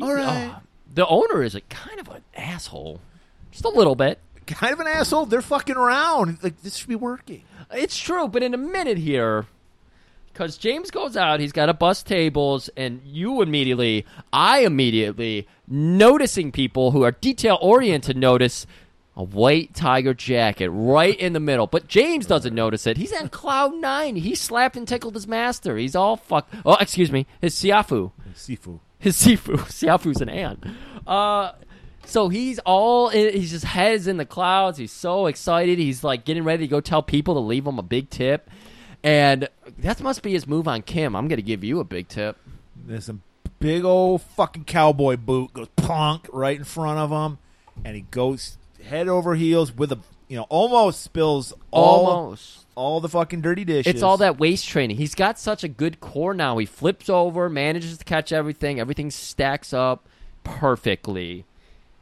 All 0.00 0.10
uh, 0.10 0.14
right. 0.14 0.54
Oh, 0.54 0.62
the 0.94 1.06
owner 1.06 1.42
is 1.42 1.54
a 1.54 1.60
kind 1.62 2.00
of 2.00 2.08
an 2.08 2.22
asshole, 2.36 3.00
just 3.50 3.64
a 3.64 3.68
little 3.68 3.94
bit. 3.94 4.18
Kind 4.46 4.72
of 4.72 4.80
an 4.80 4.86
asshole. 4.86 5.26
They're 5.26 5.40
fucking 5.40 5.76
around. 5.76 6.42
Like 6.42 6.60
this 6.62 6.76
should 6.76 6.88
be 6.88 6.96
working. 6.96 7.44
It's 7.70 7.96
true, 7.96 8.28
but 8.28 8.42
in 8.42 8.54
a 8.54 8.58
minute 8.58 8.98
here, 8.98 9.46
because 10.32 10.58
James 10.58 10.90
goes 10.90 11.16
out, 11.16 11.40
he's 11.40 11.52
got 11.52 11.66
to 11.66 11.74
bust 11.74 12.06
tables, 12.06 12.68
and 12.76 13.00
you 13.04 13.42
immediately, 13.42 14.04
I 14.32 14.60
immediately, 14.60 15.46
noticing 15.68 16.52
people 16.52 16.90
who 16.90 17.02
are 17.02 17.12
detail 17.12 17.58
oriented, 17.60 18.16
notice 18.16 18.66
a 19.14 19.22
white 19.22 19.74
tiger 19.74 20.14
jacket 20.14 20.70
right 20.70 21.18
in 21.18 21.34
the 21.34 21.40
middle. 21.40 21.66
But 21.66 21.86
James 21.86 22.26
doesn't 22.26 22.54
notice 22.54 22.86
it. 22.86 22.96
He's 22.96 23.12
on 23.12 23.28
cloud 23.28 23.74
nine. 23.74 24.16
He 24.16 24.34
slapped 24.34 24.76
and 24.76 24.88
tickled 24.88 25.14
his 25.14 25.26
master. 25.26 25.76
He's 25.76 25.94
all 25.94 26.16
fuck. 26.16 26.48
Oh, 26.64 26.76
excuse 26.80 27.12
me, 27.12 27.26
his 27.40 27.54
siafu 27.54 28.12
Sifu. 28.34 28.80
His 29.02 29.16
Sifu. 29.16 29.56
Siafu's 29.58 30.20
an 30.20 30.28
ant. 30.28 30.64
Uh, 31.06 31.52
so 32.06 32.28
he's 32.28 32.58
all 32.60 33.08
in, 33.08 33.34
he's 33.34 33.50
just 33.50 33.64
heads 33.64 34.06
in 34.06 34.16
the 34.16 34.24
clouds. 34.24 34.78
He's 34.78 34.92
so 34.92 35.26
excited. 35.26 35.78
He's 35.78 36.02
like 36.02 36.24
getting 36.24 36.44
ready 36.44 36.64
to 36.64 36.68
go 36.68 36.80
tell 36.80 37.02
people 37.02 37.34
to 37.34 37.40
leave 37.40 37.66
him 37.66 37.78
a 37.78 37.82
big 37.82 38.10
tip, 38.10 38.48
and 39.02 39.48
that 39.78 40.00
must 40.00 40.22
be 40.22 40.32
his 40.32 40.46
move 40.46 40.68
on 40.68 40.82
Kim. 40.82 41.14
I'm 41.16 41.28
gonna 41.28 41.42
give 41.42 41.64
you 41.64 41.80
a 41.80 41.84
big 41.84 42.08
tip. 42.08 42.36
There's 42.76 43.08
a 43.08 43.16
big 43.58 43.84
old 43.84 44.22
fucking 44.22 44.64
cowboy 44.64 45.16
boot 45.16 45.52
goes 45.52 45.68
plonk 45.76 46.28
right 46.32 46.56
in 46.56 46.64
front 46.64 46.98
of 46.98 47.10
him, 47.10 47.38
and 47.84 47.96
he 47.96 48.02
goes 48.02 48.56
head 48.84 49.08
over 49.08 49.34
heels 49.34 49.72
with 49.72 49.92
a 49.92 49.98
you 50.28 50.36
know 50.36 50.46
almost 50.48 51.02
spills 51.02 51.52
all 51.70 52.06
Almost. 52.06 52.61
All 52.74 53.00
the 53.00 53.08
fucking 53.08 53.40
dirty 53.40 53.64
dishes. 53.64 53.92
It's 53.94 54.02
all 54.02 54.16
that 54.18 54.38
waist 54.38 54.66
training. 54.68 54.96
He's 54.96 55.14
got 55.14 55.38
such 55.38 55.64
a 55.64 55.68
good 55.68 56.00
core 56.00 56.34
now. 56.34 56.58
He 56.58 56.66
flips 56.66 57.08
over, 57.08 57.48
manages 57.48 57.98
to 57.98 58.04
catch 58.04 58.32
everything. 58.32 58.80
Everything 58.80 59.10
stacks 59.10 59.72
up 59.72 60.08
perfectly. 60.44 61.44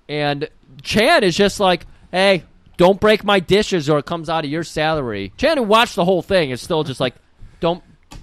And 0.08 0.48
Chan 0.82 1.24
is 1.24 1.36
just 1.36 1.60
like, 1.60 1.86
hey, 2.10 2.44
don't 2.76 3.00
break 3.00 3.24
my 3.24 3.40
dishes 3.40 3.88
or 3.88 3.98
it 3.98 4.06
comes 4.06 4.28
out 4.28 4.44
of 4.44 4.50
your 4.50 4.64
salary. 4.64 5.32
Chan, 5.36 5.56
who 5.56 5.62
watched 5.62 5.96
the 5.96 6.04
whole 6.04 6.22
thing, 6.22 6.50
is 6.50 6.60
still 6.60 6.84
just 6.84 7.00
like, 7.00 7.14
don't 7.60 7.82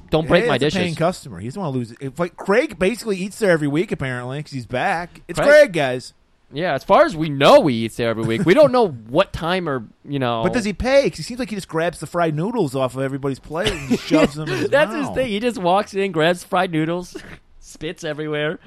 don't 0.10 0.28
break 0.28 0.48
my 0.48 0.57
dishes. 0.57 0.80
paying 0.80 0.95
customer. 0.95 1.40
He 1.40 1.48
doesn't 1.48 1.61
want 1.61 1.74
to 1.74 1.78
lose 1.78 1.91
it. 1.99 2.18
Like, 2.18 2.38
Craig 2.38 2.80
basically 2.80 3.18
eats 3.18 3.40
there 3.40 3.52
every 3.52 3.68
week 3.68 3.91
apparently 3.91 4.40
because 4.40 4.53
he's 4.53 4.65
back. 4.65 5.22
It's 5.28 5.38
Craig- 5.38 5.49
Craig, 5.49 5.74
guys. 5.74 6.14
Yeah, 6.52 6.74
as 6.74 6.84
far 6.84 7.06
as 7.06 7.15
we 7.15 7.30
know, 7.30 7.68
he 7.68 7.86
eats 7.86 7.98
there 7.98 8.10
every 8.10 8.24
week. 8.24 8.45
We 8.45 8.53
don't 8.53 8.72
know 8.72 8.88
what 9.10 9.34
time 9.34 9.68
or 9.68 9.86
you 10.06 10.19
know. 10.19 10.44
But 10.44 10.53
does 10.53 10.65
he 10.65 10.74
pay? 10.74 11.03
Because 11.03 11.18
he 11.18 11.24
seems 11.24 11.40
like 11.40 11.49
he 11.49 11.56
just 11.56 11.68
grabs 11.68 11.99
the 11.99 12.07
fried 12.07 12.36
noodles 12.36 12.76
off 12.76 12.95
of 12.95 13.02
everybody's 13.02 13.40
plate 13.40 13.72
and 13.72 13.99
shoves 13.99 14.36
them 14.36 14.49
in 14.49 14.57
his 14.60 14.69
That's 14.69 14.94
his 14.94 15.10
thing. 15.10 15.28
He 15.28 15.40
just 15.40 15.57
walks 15.57 15.94
in, 15.94 16.11
grabs 16.11 16.44
fried 16.44 16.72
noodles, 16.72 17.18
spits 17.60 18.03
everywhere. 18.03 18.60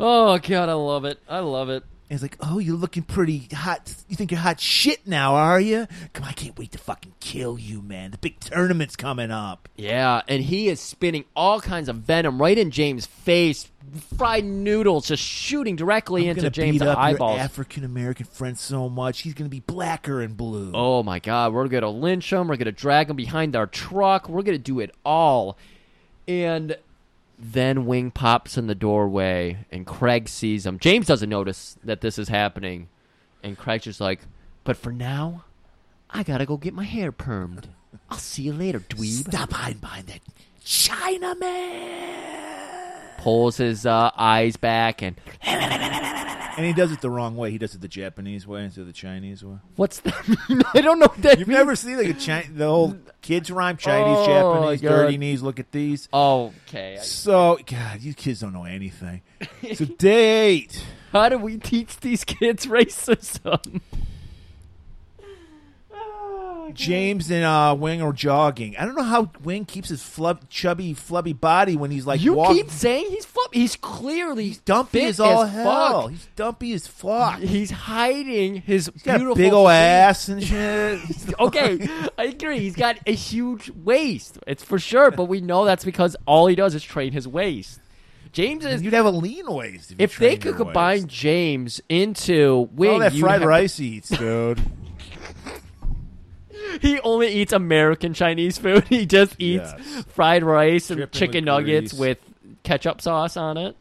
Oh 0.00 0.38
god, 0.38 0.68
I 0.68 0.72
love 0.74 1.04
it. 1.04 1.18
I 1.28 1.40
love 1.40 1.68
it. 1.68 1.82
And 2.10 2.18
he's 2.18 2.22
like, 2.22 2.36
"Oh, 2.40 2.58
you're 2.58 2.76
looking 2.76 3.02
pretty 3.04 3.48
hot. 3.54 3.94
You 4.08 4.16
think 4.16 4.30
you're 4.30 4.40
hot 4.40 4.60
shit 4.60 5.06
now, 5.06 5.34
are 5.34 5.60
you? 5.60 5.86
Come 6.12 6.24
on, 6.24 6.30
I 6.30 6.32
can't 6.32 6.58
wait 6.58 6.72
to 6.72 6.78
fucking 6.78 7.14
kill 7.20 7.58
you, 7.58 7.80
man. 7.80 8.10
The 8.10 8.18
big 8.18 8.38
tournament's 8.40 8.96
coming 8.96 9.30
up. 9.30 9.68
Yeah, 9.76 10.20
and 10.28 10.42
he 10.42 10.68
is 10.68 10.78
spitting 10.80 11.24
all 11.34 11.60
kinds 11.60 11.88
of 11.88 11.96
venom 11.96 12.40
right 12.40 12.58
in 12.58 12.70
James' 12.70 13.06
face. 13.06 13.70
Fried 14.16 14.44
noodles 14.44 15.08
just 15.08 15.22
shooting 15.22 15.76
directly 15.76 16.28
I'm 16.30 16.36
into 16.36 16.50
James' 16.50 16.78
beat 16.78 16.86
up 16.86 16.98
eyeballs. 16.98 17.40
African 17.40 17.84
American 17.84 18.26
friend 18.26 18.58
so 18.58 18.88
much 18.88 19.22
he's 19.22 19.34
gonna 19.34 19.50
be 19.50 19.60
blacker 19.60 20.20
and 20.20 20.36
blue. 20.36 20.70
oh 20.74 21.02
my 21.02 21.18
god, 21.18 21.52
we're 21.52 21.68
gonna 21.68 21.90
lynch 21.90 22.32
him. 22.32 22.48
We're 22.48 22.56
gonna 22.56 22.72
drag 22.72 23.10
him 23.10 23.16
behind 23.16 23.56
our 23.56 23.66
truck. 23.66 24.28
We're 24.28 24.42
gonna 24.42 24.58
do 24.58 24.80
it 24.80 24.94
all. 25.04 25.58
And 26.28 26.76
then 27.38 27.86
Wing 27.86 28.10
pops 28.12 28.56
in 28.56 28.68
the 28.68 28.74
doorway, 28.74 29.66
and 29.72 29.84
Craig 29.84 30.28
sees 30.28 30.64
him. 30.64 30.78
James 30.78 31.06
doesn't 31.06 31.28
notice 31.28 31.76
that 31.82 32.00
this 32.00 32.18
is 32.18 32.28
happening, 32.28 32.88
and 33.42 33.58
Craig's 33.58 33.84
just 33.84 34.00
like, 34.00 34.20
"But 34.62 34.76
for 34.76 34.92
now, 34.92 35.44
I 36.08 36.22
gotta 36.22 36.46
go 36.46 36.56
get 36.56 36.72
my 36.72 36.84
hair 36.84 37.10
permed. 37.10 37.64
I'll 38.08 38.18
see 38.18 38.42
you 38.42 38.52
later, 38.52 38.78
dweeb." 38.78 39.26
Stop 39.28 39.52
hiding 39.52 39.78
behind 39.78 40.06
that 40.06 40.20
Chinaman. 40.64 42.30
Pulls 43.22 43.56
his 43.56 43.86
uh, 43.86 44.10
eyes 44.16 44.56
back, 44.56 45.00
and 45.02 45.16
And 46.54 46.66
he 46.66 46.72
does 46.74 46.92
it 46.92 47.00
the 47.00 47.08
wrong 47.08 47.34
way. 47.36 47.50
He 47.50 47.56
does 47.58 47.74
it 47.74 47.80
the 47.80 47.88
Japanese 47.88 48.46
way 48.46 48.64
instead 48.64 48.82
of 48.82 48.86
the 48.86 48.92
Chinese 48.92 49.42
way. 49.44 49.56
what's 49.76 50.00
that? 50.00 50.64
I 50.74 50.80
don't 50.82 50.98
know 50.98 51.06
what 51.06 51.22
that 51.22 51.38
You've 51.38 51.48
means. 51.48 51.58
never 51.58 51.74
seen 51.76 51.96
like 51.96 52.08
a 52.08 52.14
Chi- 52.14 52.48
the 52.52 52.64
old 52.66 52.98
kids 53.22 53.50
rhyme 53.50 53.76
Chinese, 53.78 54.16
Oh, 54.18 54.26
Japanese, 54.26 54.80
God. 54.82 54.88
dirty 54.88 55.16
knees. 55.18 55.40
Look 55.42 55.58
at 55.60 55.70
these. 55.72 56.08
Okay. 56.12 56.98
So, 57.00 57.58
God, 57.64 58.00
you 58.02 58.12
kids 58.12 58.40
don't 58.40 58.52
know 58.52 58.64
anything. 58.64 59.22
So, 59.74 59.84
date. 59.98 60.84
How 61.12 61.28
do 61.30 61.38
we 61.38 61.56
teach 61.58 62.00
these 62.00 62.24
kids 62.24 62.66
racism? 62.66 63.80
James 66.72 67.30
and 67.30 67.44
uh, 67.44 67.74
Wing 67.78 68.00
are 68.02 68.12
jogging. 68.12 68.76
I 68.76 68.84
don't 68.86 68.94
know 68.96 69.02
how 69.02 69.30
Wing 69.42 69.64
keeps 69.64 69.88
his 69.88 70.02
flub, 70.02 70.48
chubby, 70.48 70.94
flubby 70.94 71.38
body 71.38 71.76
when 71.76 71.90
he's 71.90 72.06
like 72.06 72.20
you 72.22 72.34
walking. 72.34 72.56
keep 72.56 72.70
saying 72.70 73.06
he's 73.10 73.24
flip. 73.24 73.48
He's 73.52 73.76
clearly 73.76 74.44
He's 74.48 74.58
dumpy 74.58 75.04
as 75.04 75.20
all 75.20 75.42
as 75.42 75.50
hell. 75.52 76.02
fuck. 76.02 76.10
He's 76.12 76.28
dumpy 76.36 76.72
as 76.72 76.86
fuck. 76.86 77.38
He's 77.40 77.70
hiding 77.70 78.56
his 78.62 78.90
He's 78.94 79.02
beautiful 79.02 79.34
big 79.34 79.52
old 79.52 79.68
physique. 79.68 79.78
ass 79.80 80.28
and 80.28 80.42
shit. 80.44 81.40
Okay, 81.40 81.88
I 82.16 82.24
agree. 82.24 82.60
He's 82.60 82.76
got 82.76 82.98
a 83.06 83.12
huge 83.14 83.70
waist. 83.70 84.38
It's 84.46 84.62
for 84.64 84.78
sure, 84.78 85.10
but 85.10 85.24
we 85.24 85.40
know 85.40 85.64
that's 85.64 85.84
because 85.84 86.16
all 86.26 86.46
he 86.46 86.54
does 86.54 86.74
is 86.74 86.82
train 86.82 87.12
his 87.12 87.26
waist. 87.28 87.80
James 88.32 88.64
is. 88.64 88.80
You'd 88.82 88.94
have 88.94 89.04
a 89.04 89.10
lean 89.10 89.44
waist 89.52 89.90
if, 89.92 89.98
you 89.98 90.04
If 90.04 90.16
they 90.18 90.36
could 90.38 90.56
combine. 90.56 91.06
James 91.06 91.82
into 91.90 92.70
Wing, 92.72 92.90
all 92.92 92.98
that 93.00 93.12
fried 93.12 93.44
rice 93.44 93.78
eats, 93.78 94.08
dude. 94.08 94.62
He 96.80 96.98
only 97.00 97.28
eats 97.32 97.52
American 97.52 98.14
Chinese 98.14 98.58
food. 98.58 98.84
He 98.88 99.06
just 99.06 99.36
eats 99.38 99.72
Yes. 99.78 100.04
fried 100.08 100.42
rice 100.42 100.90
and 100.90 100.98
Dripping 100.98 101.18
chicken 101.18 101.44
with 101.44 101.54
nuggets 101.54 101.92
grease. 101.92 102.00
with 102.00 102.18
ketchup 102.62 103.00
sauce 103.00 103.36
on 103.36 103.56
it. 103.58 103.76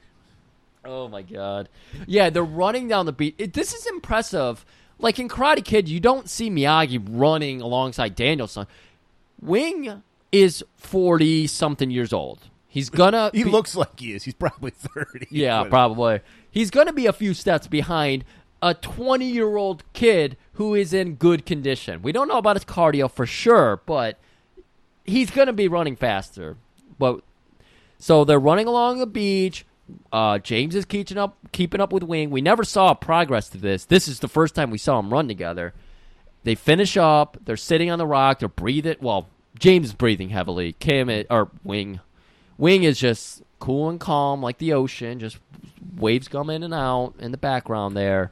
Oh 0.84 1.08
my 1.08 1.22
god! 1.22 1.70
Yeah, 2.08 2.30
they're 2.32 2.44
running 2.44 2.88
down 2.88 3.06
the 3.06 3.12
beach. 3.12 3.36
It, 3.38 3.54
this 3.54 3.74
is 3.74 3.86
impressive. 3.88 4.66
Like 4.98 5.20
in 5.20 5.30
Karate 5.30 5.64
Kid, 5.64 5.88
you 5.88 6.00
don't 6.00 6.28
see 6.30 6.50
Miyagi 6.50 7.04
running 7.10 7.62
alongside 7.62 8.16
Daniel-san. 8.16 8.66
Wing 9.42 10.02
is 10.32 10.64
forty 10.78 11.48
something 11.48 11.92
years 11.92 12.14
old. 12.14 12.40
He's 12.68 12.90
gonna. 12.90 13.32
He 13.34 13.44
be- 13.44 13.50
looks 13.50 13.76
like 13.76 14.00
he 14.00 14.14
is. 14.14 14.24
He's 14.24 14.34
probably 14.34 14.72
thirty. 14.76 15.28
yeah, 15.30 15.64
but- 15.64 15.70
probably. 15.70 16.22
He's 16.50 16.70
to 16.88 16.94
be 16.94 17.06
a 17.06 17.14
few 17.14 17.34
steps 17.34 17.68
behind 17.68 18.26
a 18.62 18.74
20 18.74 19.26
year 19.26 19.56
old 19.56 19.84
kid 19.94 20.36
who 20.62 20.76
is 20.76 20.94
in 20.94 21.16
good 21.16 21.44
condition. 21.44 22.04
We 22.04 22.12
don't 22.12 22.28
know 22.28 22.38
about 22.38 22.56
his 22.56 22.64
cardio 22.66 23.10
for 23.10 23.26
sure, 23.26 23.82
but 23.88 24.20
he's 25.04 25.32
going 25.32 25.48
to 25.48 25.54
be 25.54 25.68
running 25.68 25.96
faster. 25.96 26.56
But 27.00 27.22
so 27.98 28.24
they're 28.24 28.40
running 28.40 28.68
along 28.68 29.00
the 29.00 29.08
beach. 29.08 29.66
Uh, 30.14 30.38
James 30.38 30.76
is 30.76 30.86
keeping 30.86 31.18
up, 31.18 31.36
keeping 31.52 31.82
up 31.82 31.92
with 31.92 32.04
Wing. 32.04 32.30
We 32.30 32.42
never 32.42 32.64
saw 32.64 32.94
progress 32.94 33.50
to 33.50 33.58
this. 33.58 33.86
This 33.86 34.08
is 34.08 34.20
the 34.20 34.28
first 34.28 34.54
time 34.54 34.70
we 34.70 34.78
saw 34.78 35.02
them 35.02 35.12
run 35.12 35.28
together. 35.28 35.74
They 36.44 36.54
finish 36.54 36.96
up. 36.96 37.38
They're 37.44 37.58
sitting 37.58 37.90
on 37.90 37.98
the 37.98 38.06
rock. 38.06 38.38
They're 38.38 38.48
breathing. 38.48 38.98
Well, 39.02 39.30
James 39.58 39.88
is 39.88 39.94
breathing 39.94 40.30
heavily. 40.30 40.74
Kim 40.74 41.10
i- 41.10 41.26
or 41.32 41.50
Wing, 41.64 42.02
Wing 42.60 42.84
is 42.84 43.00
just 43.00 43.42
cool 43.60 43.90
and 43.90 44.00
calm 44.00 44.44
like 44.44 44.60
the 44.60 44.74
ocean. 44.74 45.18
Just 45.20 45.40
waves 45.98 46.28
come 46.28 46.52
in 46.52 46.62
and 46.62 46.74
out 46.74 47.16
in 47.18 47.32
the 47.32 47.38
background 47.38 47.98
there. 47.98 48.32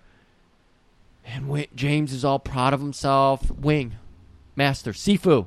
And 1.31 1.67
James 1.75 2.11
is 2.11 2.25
all 2.25 2.39
proud 2.39 2.73
of 2.73 2.81
himself. 2.81 3.51
Wing, 3.51 3.95
Master, 4.55 4.93
Sifu, 4.93 5.45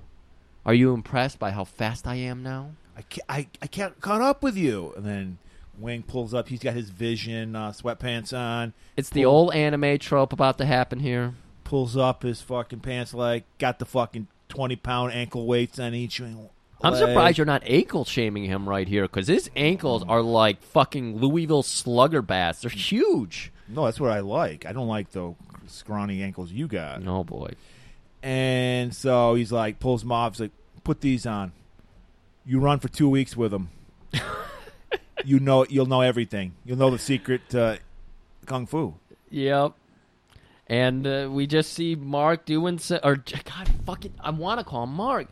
are 0.64 0.74
you 0.74 0.94
impressed 0.94 1.38
by 1.38 1.50
how 1.50 1.64
fast 1.64 2.06
I 2.06 2.14
am 2.16 2.42
now? 2.42 2.72
I 2.96 3.02
can't, 3.02 3.24
I, 3.28 3.48
I 3.60 3.66
can't 3.66 4.00
caught 4.00 4.20
up 4.20 4.42
with 4.42 4.56
you. 4.56 4.92
And 4.96 5.04
then 5.04 5.38
Wing 5.78 6.02
pulls 6.02 6.34
up. 6.34 6.48
He's 6.48 6.62
got 6.62 6.74
his 6.74 6.90
vision 6.90 7.56
uh, 7.56 7.72
sweatpants 7.72 8.36
on. 8.36 8.74
It's 8.96 9.10
the 9.10 9.24
old 9.24 9.54
anime 9.54 9.98
trope 9.98 10.32
about 10.32 10.58
to 10.58 10.66
happen 10.66 11.00
here. 11.00 11.34
Pulls 11.64 11.96
up 11.96 12.22
his 12.22 12.40
fucking 12.42 12.80
pants 12.80 13.12
like 13.12 13.44
got 13.58 13.78
the 13.78 13.86
fucking 13.86 14.28
twenty 14.48 14.76
pound 14.76 15.12
ankle 15.12 15.46
weights 15.46 15.78
on 15.78 15.94
each. 15.94 16.20
I'm 16.84 16.94
surprised 16.94 17.38
you're 17.38 17.46
not 17.46 17.62
ankle 17.64 18.04
shaming 18.04 18.44
him 18.44 18.68
right 18.68 18.86
here 18.86 19.02
because 19.02 19.28
his 19.28 19.50
ankles 19.56 20.04
are 20.04 20.20
like 20.20 20.62
fucking 20.62 21.16
Louisville 21.16 21.62
slugger 21.62 22.20
bats. 22.20 22.60
They're 22.60 22.70
huge. 22.70 23.52
No, 23.68 23.86
that's 23.86 23.98
what 23.98 24.10
I 24.10 24.20
like. 24.20 24.66
I 24.66 24.72
don't 24.72 24.88
like 24.88 25.12
the 25.12 25.34
scrawny 25.72 26.22
ankles 26.22 26.52
you 26.52 26.68
got. 26.68 27.06
Oh 27.06 27.24
boy. 27.24 27.50
And 28.22 28.94
so 28.94 29.34
he's 29.34 29.50
like, 29.50 29.80
pulls 29.80 30.02
them 30.02 30.12
off. 30.12 30.34
He's 30.34 30.40
like, 30.42 30.50
put 30.84 31.00
these 31.00 31.26
on. 31.26 31.52
You 32.44 32.60
run 32.60 32.78
for 32.78 32.88
two 32.88 33.08
weeks 33.08 33.36
with 33.36 33.50
them. 33.50 33.70
you 35.24 35.40
know, 35.40 35.66
you'll 35.68 35.86
know 35.86 36.00
everything. 36.00 36.54
You'll 36.64 36.78
know 36.78 36.90
the 36.90 36.98
secret 36.98 37.48
to 37.50 37.78
kung 38.46 38.66
fu. 38.66 38.94
Yep. 39.30 39.72
And 40.66 41.06
uh, 41.06 41.28
we 41.30 41.46
just 41.46 41.72
see 41.72 41.94
Mark 41.94 42.44
doing 42.44 42.78
some, 42.78 43.00
or 43.02 43.16
God, 43.16 43.68
fucking, 43.84 44.14
I 44.20 44.30
want 44.30 44.60
to 44.60 44.64
call 44.64 44.84
him 44.84 44.94
Mark. 44.94 45.28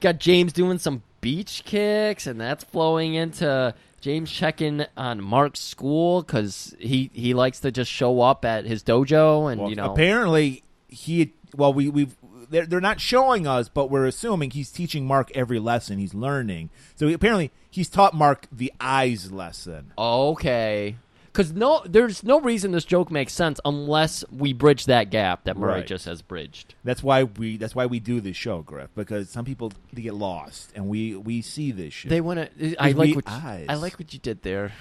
Got 0.00 0.18
James 0.18 0.52
doing 0.52 0.78
some 0.78 1.02
beach 1.20 1.62
kicks, 1.64 2.26
and 2.26 2.40
that's 2.40 2.64
flowing 2.64 3.14
into 3.14 3.74
James 4.06 4.30
checking 4.30 4.86
on 4.96 5.20
Mark's 5.20 5.58
school 5.58 6.22
because 6.22 6.76
he 6.78 7.10
he 7.12 7.34
likes 7.34 7.58
to 7.58 7.72
just 7.72 7.90
show 7.90 8.20
up 8.20 8.44
at 8.44 8.64
his 8.64 8.84
dojo, 8.84 9.50
and 9.50 9.60
Well, 9.60 9.68
you 9.68 9.74
know, 9.74 9.92
apparently 9.92 10.62
he. 10.86 11.34
Well, 11.56 11.74
we 11.74 11.88
we've 11.88 12.14
they're 12.48 12.66
they're 12.66 12.80
not 12.80 13.00
showing 13.00 13.48
us, 13.48 13.68
but 13.68 13.90
we're 13.90 14.06
assuming 14.06 14.52
he's 14.52 14.70
teaching 14.70 15.08
Mark 15.08 15.32
every 15.34 15.58
lesson 15.58 15.98
he's 15.98 16.14
learning. 16.14 16.70
So 16.94 17.08
apparently 17.08 17.50
he's 17.68 17.88
taught 17.88 18.14
Mark 18.14 18.46
the 18.52 18.72
eyes 18.78 19.32
lesson. 19.32 19.92
okay. 19.98 20.94
Because 21.36 21.52
no, 21.52 21.82
there's 21.84 22.24
no 22.24 22.40
reason 22.40 22.72
this 22.72 22.86
joke 22.86 23.10
makes 23.10 23.34
sense 23.34 23.60
unless 23.62 24.24
we 24.32 24.54
bridge 24.54 24.86
that 24.86 25.10
gap 25.10 25.44
that 25.44 25.58
Murray 25.58 25.80
Right. 25.80 25.86
just 25.86 26.06
has 26.06 26.22
bridged. 26.22 26.74
That's 26.82 27.02
why 27.02 27.24
we. 27.24 27.58
That's 27.58 27.74
why 27.74 27.84
we 27.84 28.00
do 28.00 28.22
this 28.22 28.38
show, 28.38 28.62
Griff, 28.62 28.88
because 28.94 29.28
some 29.28 29.44
people 29.44 29.70
they 29.92 30.00
get 30.00 30.14
lost, 30.14 30.72
and 30.74 30.88
we 30.88 31.14
we 31.14 31.42
see 31.42 31.72
this 31.72 31.92
shit. 31.92 32.08
They 32.08 32.22
want 32.22 32.56
to. 32.58 32.76
I 32.76 32.92
like 32.92 33.08
we 33.08 33.12
what 33.16 33.28
eyes. 33.28 33.66
I 33.68 33.74
like 33.74 33.98
what 33.98 34.14
you 34.14 34.18
did 34.18 34.44
there. 34.44 34.72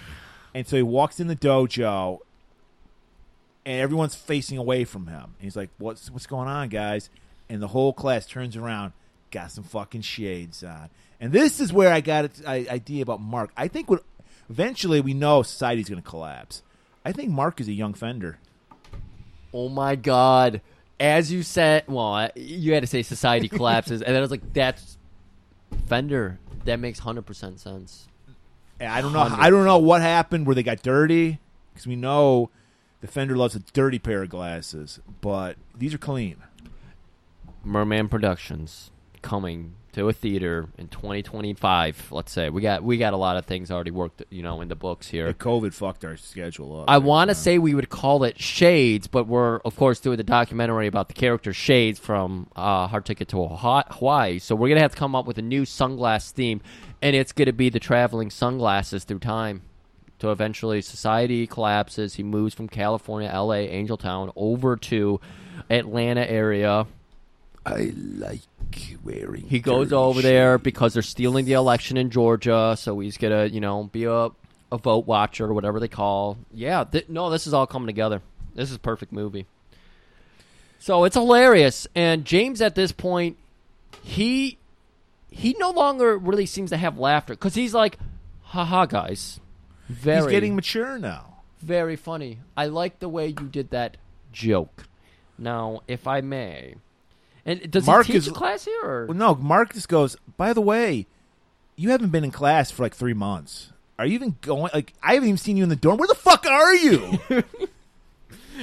And 0.54 0.66
so 0.66 0.78
he 0.78 0.82
walks 0.82 1.20
in 1.20 1.28
the 1.28 1.36
dojo, 1.36 2.20
and 3.66 3.82
everyone's 3.82 4.16
facing 4.16 4.58
away 4.58 4.86
from 4.86 5.08
him. 5.08 5.24
And 5.24 5.42
he's 5.42 5.58
like, 5.58 5.72
"What's 5.78 6.10
what's 6.10 6.26
going 6.26 6.48
on, 6.48 6.70
guys?" 6.70 7.10
And 7.50 7.62
the 7.62 7.68
whole 7.68 7.92
class 7.92 8.26
turns 8.26 8.56
around, 8.56 8.94
got 9.30 9.52
some 9.52 9.66
fucking 9.66 10.04
shades 10.04 10.64
on. 10.64 10.90
And 11.20 11.34
this 11.34 11.60
is 11.60 11.74
where 11.74 11.92
I 11.92 12.00
got 12.00 12.40
an 12.46 12.70
idea 12.70 13.04
about 13.04 13.20
Mark. 13.20 13.52
I 13.58 13.68
think 13.68 13.90
what 13.90 14.04
eventually 14.50 15.02
we 15.02 15.14
know 15.14 15.44
society's 15.44 15.90
going 15.90 16.02
to 16.02 16.08
collapse. 16.08 16.64
I 17.04 17.12
think 17.12 17.30
Mark 17.32 17.62
is 17.62 17.68
a 17.68 17.74
young 17.74 17.94
Fender. 17.94 18.40
Oh 19.54 19.70
my 19.70 19.96
god! 19.96 20.62
As 21.00 21.32
you 21.32 21.44
said, 21.44 21.84
well, 21.88 22.30
you 22.36 22.74
had 22.74 22.82
to 22.84 22.88
say 22.88 23.04
society 23.04 23.48
collapses, 23.50 24.02
and 24.02 24.10
then 24.10 24.18
I 24.18 24.22
was 24.22 24.32
like, 24.32 24.54
"That's 24.54 24.98
Fender." 25.88 26.40
That 26.66 26.80
makes 26.80 27.00
hundred 27.00 27.26
percent 27.26 27.60
sense. 27.60 28.08
And 28.80 28.92
I 28.92 29.02
don't 29.02 29.14
know. 29.14 29.20
I 29.20 29.50
don't 29.50 29.66
know 29.66 29.78
what 29.78 30.02
happened 30.02 30.46
where 30.46 30.56
they 30.56 30.64
got 30.64 30.82
dirty 30.82 31.40
because 31.74 31.88
we 31.88 31.96
know 31.96 32.50
the 33.02 33.08
Fender 33.08 33.36
loves 33.36 33.56
a 33.56 33.60
dirty 33.60 34.00
pair 34.00 34.24
of 34.24 34.30
glasses, 34.30 35.00
but 35.22 35.58
these 35.78 35.94
are 35.94 36.00
clean. 36.00 36.38
Merman 37.64 38.10
Productions 38.10 38.92
coming 39.22 39.76
to 39.96 40.10
a 40.10 40.14
theater 40.14 40.68
in 40.78 40.90
2025. 40.90 42.12
Let's 42.12 42.32
say 42.32 42.50
we 42.50 42.62
got 42.62 42.84
we 42.84 42.98
got 42.98 43.14
a 43.14 43.18
lot 43.18 43.38
of 43.38 43.46
things 43.46 43.72
already 43.72 43.92
worked, 43.92 44.24
you 44.30 44.44
know, 44.44 44.60
in 44.60 44.68
the 44.68 44.76
books 44.76 45.08
here. 45.08 45.28
The 45.28 45.34
COVID 45.34 45.74
fucked 45.74 46.04
our 46.04 46.18
schedule 46.18 46.82
up. 46.82 46.90
I 46.90 46.98
want 46.98 47.30
to 47.30 47.36
say 47.36 47.58
we 47.58 47.74
would 47.74 47.90
call 47.90 48.26
it 48.26 48.40
Shades, 48.40 49.08
but 49.08 49.26
we're 49.26 49.58
of 49.60 49.78
course 49.78 50.02
doing 50.02 50.18
the 50.18 50.24
documentary 50.24 50.88
about 50.88 51.08
the 51.08 51.14
character 51.14 51.54
Shades 51.54 51.98
from 51.98 52.48
uh, 52.58 52.88
Hard 52.88 53.06
Ticket 53.06 53.30
to 53.30 53.48
Hawaii. 53.48 54.40
So 54.40 54.54
we're 54.54 54.68
gonna 54.68 54.82
have 54.82 54.92
to 54.92 54.98
come 54.98 55.16
up 55.16 55.26
with 55.26 55.38
a 55.38 55.42
new 55.42 55.64
sunglass 55.64 56.32
theme, 56.32 56.62
and 57.02 57.16
it's 57.16 57.32
gonna 57.32 57.54
be 57.54 57.70
the 57.70 57.80
traveling 57.80 58.30
sunglasses 58.30 59.06
through 59.06 59.20
time. 59.20 59.62
So 60.22 60.32
eventually, 60.32 60.82
society 60.82 61.48
collapses. 61.48 62.16
He 62.16 62.24
moves 62.24 62.54
from 62.54 62.68
California, 62.68 63.30
L.A., 63.30 63.70
Angeltown 63.70 64.32
over 64.36 64.76
to 64.76 65.22
Atlanta 65.70 66.30
area. 66.30 66.88
I 67.66 67.94
like 67.96 68.42
wearing. 69.04 69.44
He 69.48 69.60
goes 69.60 69.94
over 69.94 70.22
there 70.22 70.58
because 70.58 70.94
they're 70.94 71.04
stealing 71.04 71.46
the 71.46 71.54
election 71.54 71.98
in 71.98 72.10
Georgia, 72.10 72.76
so 72.78 73.00
he's 73.00 73.18
gonna, 73.18 73.46
you 73.46 73.60
know, 73.60 73.84
be 73.86 74.06
a 74.06 74.30
a 74.72 74.78
vote 74.80 75.06
watcher 75.06 75.46
or 75.46 75.54
whatever 75.54 75.80
they 75.80 75.88
call. 75.88 76.38
Yeah, 76.54 76.84
th- 76.84 77.08
no, 77.08 77.30
this 77.30 77.46
is 77.48 77.54
all 77.54 77.68
coming 77.68 77.88
together. 77.88 78.22
This 78.56 78.70
is 78.72 78.76
a 78.78 78.80
perfect 78.80 79.12
movie. 79.12 79.46
So 80.80 81.04
it's 81.04 81.16
hilarious, 81.16 81.88
and 81.96 82.26
James 82.26 82.62
at 82.62 82.76
this 82.76 82.92
point, 82.92 83.38
he 84.02 84.58
he 85.30 85.56
no 85.60 85.72
longer 85.72 86.18
really 86.18 86.46
seems 86.46 86.70
to 86.72 86.78
have 86.78 86.98
laughter 86.98 87.34
because 87.34 87.56
he's 87.56 87.74
like, 87.74 87.98
haha, 88.44 88.86
guys, 88.86 89.40
very 89.90 90.24
He's 90.24 90.32
getting 90.32 90.56
mature 90.56 90.98
now. 90.98 91.44
very 91.62 91.96
funny. 91.96 92.40
I 92.58 92.68
like 92.68 93.00
the 93.00 93.10
way 93.10 93.28
you 93.28 93.48
did 93.52 93.72
that 93.72 93.98
joke. 94.32 94.84
Now, 95.38 95.82
if 95.88 96.08
I 96.08 96.22
may, 96.22 96.76
and 97.46 97.70
does 97.72 97.86
Mark 97.86 98.08
he 98.08 98.14
teach 98.14 98.28
is- 98.28 98.34
class 98.34 98.66
here? 98.66 98.82
Or? 98.84 99.06
Well, 99.08 99.18
no, 99.18 99.36
Marcus 99.36 99.86
goes. 99.86 100.18
By 100.38 100.54
the 100.54 100.62
way, 100.62 101.06
you 101.76 101.90
haven't 101.92 102.10
been 102.10 102.24
in 102.24 102.32
class 102.32 102.72
for 102.72 102.84
like 102.84 102.96
three 102.96 103.14
months. 103.14 103.72
Are 103.98 104.06
you 104.06 104.14
even 104.16 104.36
going? 104.42 104.72
Like, 104.74 104.94
I 105.02 105.14
haven't 105.14 105.30
even 105.30 105.38
seen 105.38 105.56
you 105.58 105.64
in 105.64 105.70
the 105.70 105.76
dorm. 105.76 105.98
Where 105.98 106.08
the 106.08 106.16
fuck 106.16 106.46
are 106.46 106.76
you? 106.76 107.20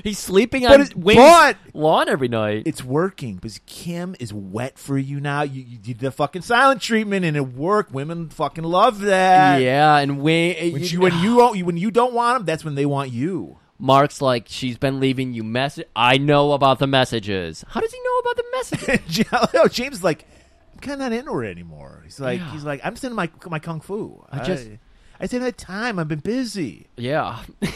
He's 0.04 0.18
sleeping 0.18 0.62
But 0.62 0.72
on 0.72 0.80
it- 0.80 0.94
but- 0.96 1.56
lawn 1.74 2.09
every 2.09 2.28
night. 2.28 2.62
it's 2.64 2.82
working 2.82 3.34
because 3.34 3.60
Kim 3.66 4.16
is 4.18 4.32
wet 4.32 4.78
for 4.78 4.96
you 4.96 5.20
now. 5.20 5.42
You, 5.42 5.62
you 5.62 5.76
did 5.76 5.98
the 5.98 6.10
fucking 6.10 6.40
silent 6.42 6.80
treatment 6.80 7.26
and 7.26 7.36
it 7.36 7.48
worked. 7.54 7.92
Women 7.92 8.30
fucking 8.30 8.64
love 8.64 9.00
that. 9.00 9.60
yeah, 9.60 9.98
and 9.98 10.20
Wing. 10.22 10.72
When 10.72 10.82
you, 10.82 11.00
when 11.00 11.18
you 11.18 11.64
when 11.66 11.76
you 11.76 11.90
don't 11.90 12.14
want 12.14 12.38
them, 12.38 12.46
that's 12.46 12.64
when 12.64 12.74
they 12.74 12.86
want 12.86 13.10
you. 13.10 13.59
Mark's 13.84 14.22
like, 14.22 14.44
she's 14.46 14.78
been 14.78 15.00
leaving 15.00 15.32
you 15.34 15.42
message. 15.42 15.86
I 15.96 16.16
know 16.16 16.52
about 16.52 16.78
the 16.78 16.86
messages. 16.86 17.64
How 17.68 17.80
does 17.80 17.92
he 17.92 17.98
know 18.00 18.18
about 18.18 18.36
the 18.36 18.44
messages? 18.52 19.26
No, 19.54 19.66
James 19.66 19.96
is 19.96 20.04
like, 20.04 20.24
I'm 20.72 20.78
kind 20.78 20.92
of 21.02 21.10
not 21.10 21.12
into 21.12 21.32
her 21.32 21.44
anymore. 21.44 22.00
He's 22.04 22.20
like, 22.20 22.38
Yeah. 22.38 22.52
he's 22.52 22.62
like, 22.64 22.80
I'm 22.84 22.94
sending 22.94 23.16
my 23.16 23.28
my 23.50 23.59
kung 23.59 23.80
fu. 23.80 24.24
I 24.30 24.38
just- 24.44 24.68
I, 24.68 24.78
I 25.20 25.26
said 25.26 25.42
had 25.42 25.59
time. 25.59 25.98
I've 25.98 26.06
been 26.09 26.20
busy. 26.20 26.86
yeah. 26.96 27.42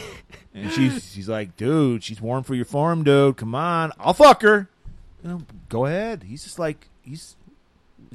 And 0.54 0.72
she's 0.72 1.12
she's 1.12 1.28
like, 1.28 1.56
dude, 1.56 2.02
she's 2.02 2.18
warm 2.20 2.42
for 2.44 2.54
your 2.54 2.64
form, 2.64 3.04
dude. 3.04 3.36
Come 3.36 3.54
on, 3.54 3.92
I'll 4.00 4.14
fuck 4.14 4.40
her. 4.42 4.70
You 5.22 5.28
know, 5.30 5.42
go 5.68 5.84
ahead. 5.84 6.22
He's 6.22 6.44
just 6.44 6.58
like 6.58 6.88
he's 7.02 7.36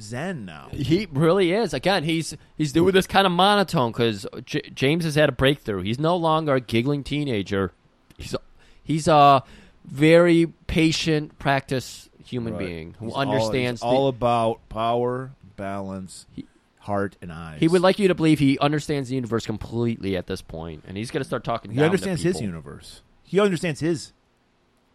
zen 0.00 0.44
now. 0.44 0.68
He 0.72 1.06
really 1.12 1.52
is. 1.52 1.72
Again, 1.72 2.02
he's 2.04 2.36
he's 2.58 2.72
doing 2.72 2.92
this 2.94 3.06
kind 3.06 3.26
of 3.26 3.32
monotone 3.32 3.92
because 3.92 4.26
J- 4.44 4.70
James 4.74 5.04
has 5.04 5.14
had 5.14 5.28
a 5.28 5.32
breakthrough. 5.32 5.82
He's 5.82 6.00
no 6.00 6.16
longer 6.16 6.54
a 6.56 6.60
giggling 6.60 7.04
teenager. 7.04 7.72
He's 8.18 8.34
a, 8.34 8.38
he's 8.82 9.08
a 9.08 9.42
very 9.84 10.46
patient, 10.66 11.38
practice 11.38 12.08
human 12.24 12.54
Right. 12.54 12.66
being 12.66 12.94
who 12.98 13.06
He's 13.06 13.14
all- 13.14 13.20
understands. 13.20 13.80
he's 13.80 13.88
the- 13.90 13.94
all, 13.96 14.08
about 14.08 14.60
power, 14.68 15.32
balance, 15.56 16.26
heart, 16.80 17.16
and 17.22 17.32
eyes. 17.32 17.60
he 17.60 17.68
would 17.68 17.80
like 17.82 17.98
you 17.98 18.08
to 18.08 18.14
believe 18.14 18.38
he 18.38 18.58
understands 18.58 19.08
the 19.08 19.14
universe 19.16 19.44
completely 19.46 20.16
at 20.16 20.26
this 20.26 20.40
point, 20.42 20.84
and 20.86 20.96
he's 20.96 21.10
going 21.10 21.20
to 21.20 21.26
start 21.26 21.44
talking. 21.44 21.70
He 21.72 21.82
understands 21.82 22.22
his 22.22 22.40
universe. 22.40 23.02
He 23.24 23.38
understands 23.40 23.80
his 23.80 24.12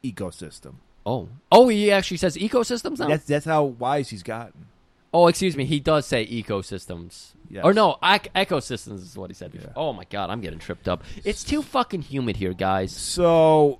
ecosystem. 0.03 0.75
Oh, 1.05 1.29
oh, 1.51 1.67
he 1.69 1.91
actually 1.91 2.17
says 2.17 2.35
ecosystems 2.37 2.99
now. 2.99 3.07
That's 3.07 3.25
that's 3.25 3.45
how 3.45 3.63
wise 3.63 4.09
he's 4.09 4.23
gotten. 4.23 4.65
Oh, 5.13 5.27
excuse 5.27 5.55
me, 5.57 5.65
he 5.65 5.79
does 5.79 6.05
say 6.05 6.25
ecosystems. 6.25 7.31
Yes. 7.49 7.63
Or 7.63 7.73
no, 7.73 7.97
ec- 8.03 8.33
ecosystems 8.33 9.01
is 9.01 9.17
what 9.17 9.29
he 9.29 9.33
said. 9.33 9.51
Before. 9.51 9.67
Yeah. 9.69 9.73
Oh 9.81 9.93
my 9.93 10.03
god, 10.09 10.29
I'm 10.29 10.41
getting 10.41 10.59
tripped 10.59 10.87
up. 10.87 11.03
It's 11.23 11.43
too 11.43 11.61
fucking 11.61 12.01
humid 12.03 12.35
here, 12.37 12.53
guys. 12.53 12.91
So, 12.93 13.79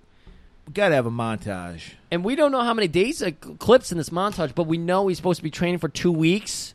we 0.66 0.74
gotta 0.74 0.96
have 0.96 1.06
a 1.06 1.12
montage. 1.12 1.94
And 2.12 2.24
we 2.24 2.36
don't 2.36 2.52
know 2.52 2.62
how 2.62 2.74
many 2.74 2.88
days 2.88 3.22
uh, 3.22 3.32
clips 3.60 3.92
in 3.92 3.98
this 3.98 4.10
montage, 4.10 4.56
but 4.56 4.64
we 4.68 4.78
know 4.78 5.08
he's 5.08 5.18
supposed 5.18 5.38
to 5.40 5.44
be 5.44 5.52
training 5.52 5.80
for 5.80 5.90
two 5.90 6.12
weeks. 6.12 6.74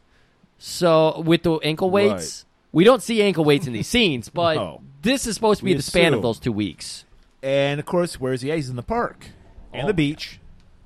So 0.58 1.20
with 1.20 1.42
the 1.42 1.54
ankle 1.58 1.90
weights, 1.90 2.44
we 2.72 2.84
don't 2.84 3.02
see 3.02 3.22
ankle 3.22 3.44
weights 3.44 3.66
in 3.66 3.72
these 3.72 3.88
scenes, 3.94 4.28
but 4.28 4.54
No. 4.56 4.80
this 5.02 5.26
is 5.26 5.34
supposed 5.34 5.58
to 5.58 5.64
be 5.64 5.72
We 5.72 5.76
the 5.76 5.82
span 5.82 6.14
of 6.14 6.22
those 6.22 6.38
two 6.38 6.52
weeks. 6.52 7.04
And 7.42 7.80
of 7.80 7.86
course, 7.86 8.20
where's 8.20 8.42
he? 8.42 8.50
at? 8.50 8.56
He's 8.56 8.70
in 8.70 8.76
the 8.76 8.82
park 8.82 9.26
and 9.72 9.84
Oh. 9.84 9.86
the 9.88 9.94
beach, 9.94 10.38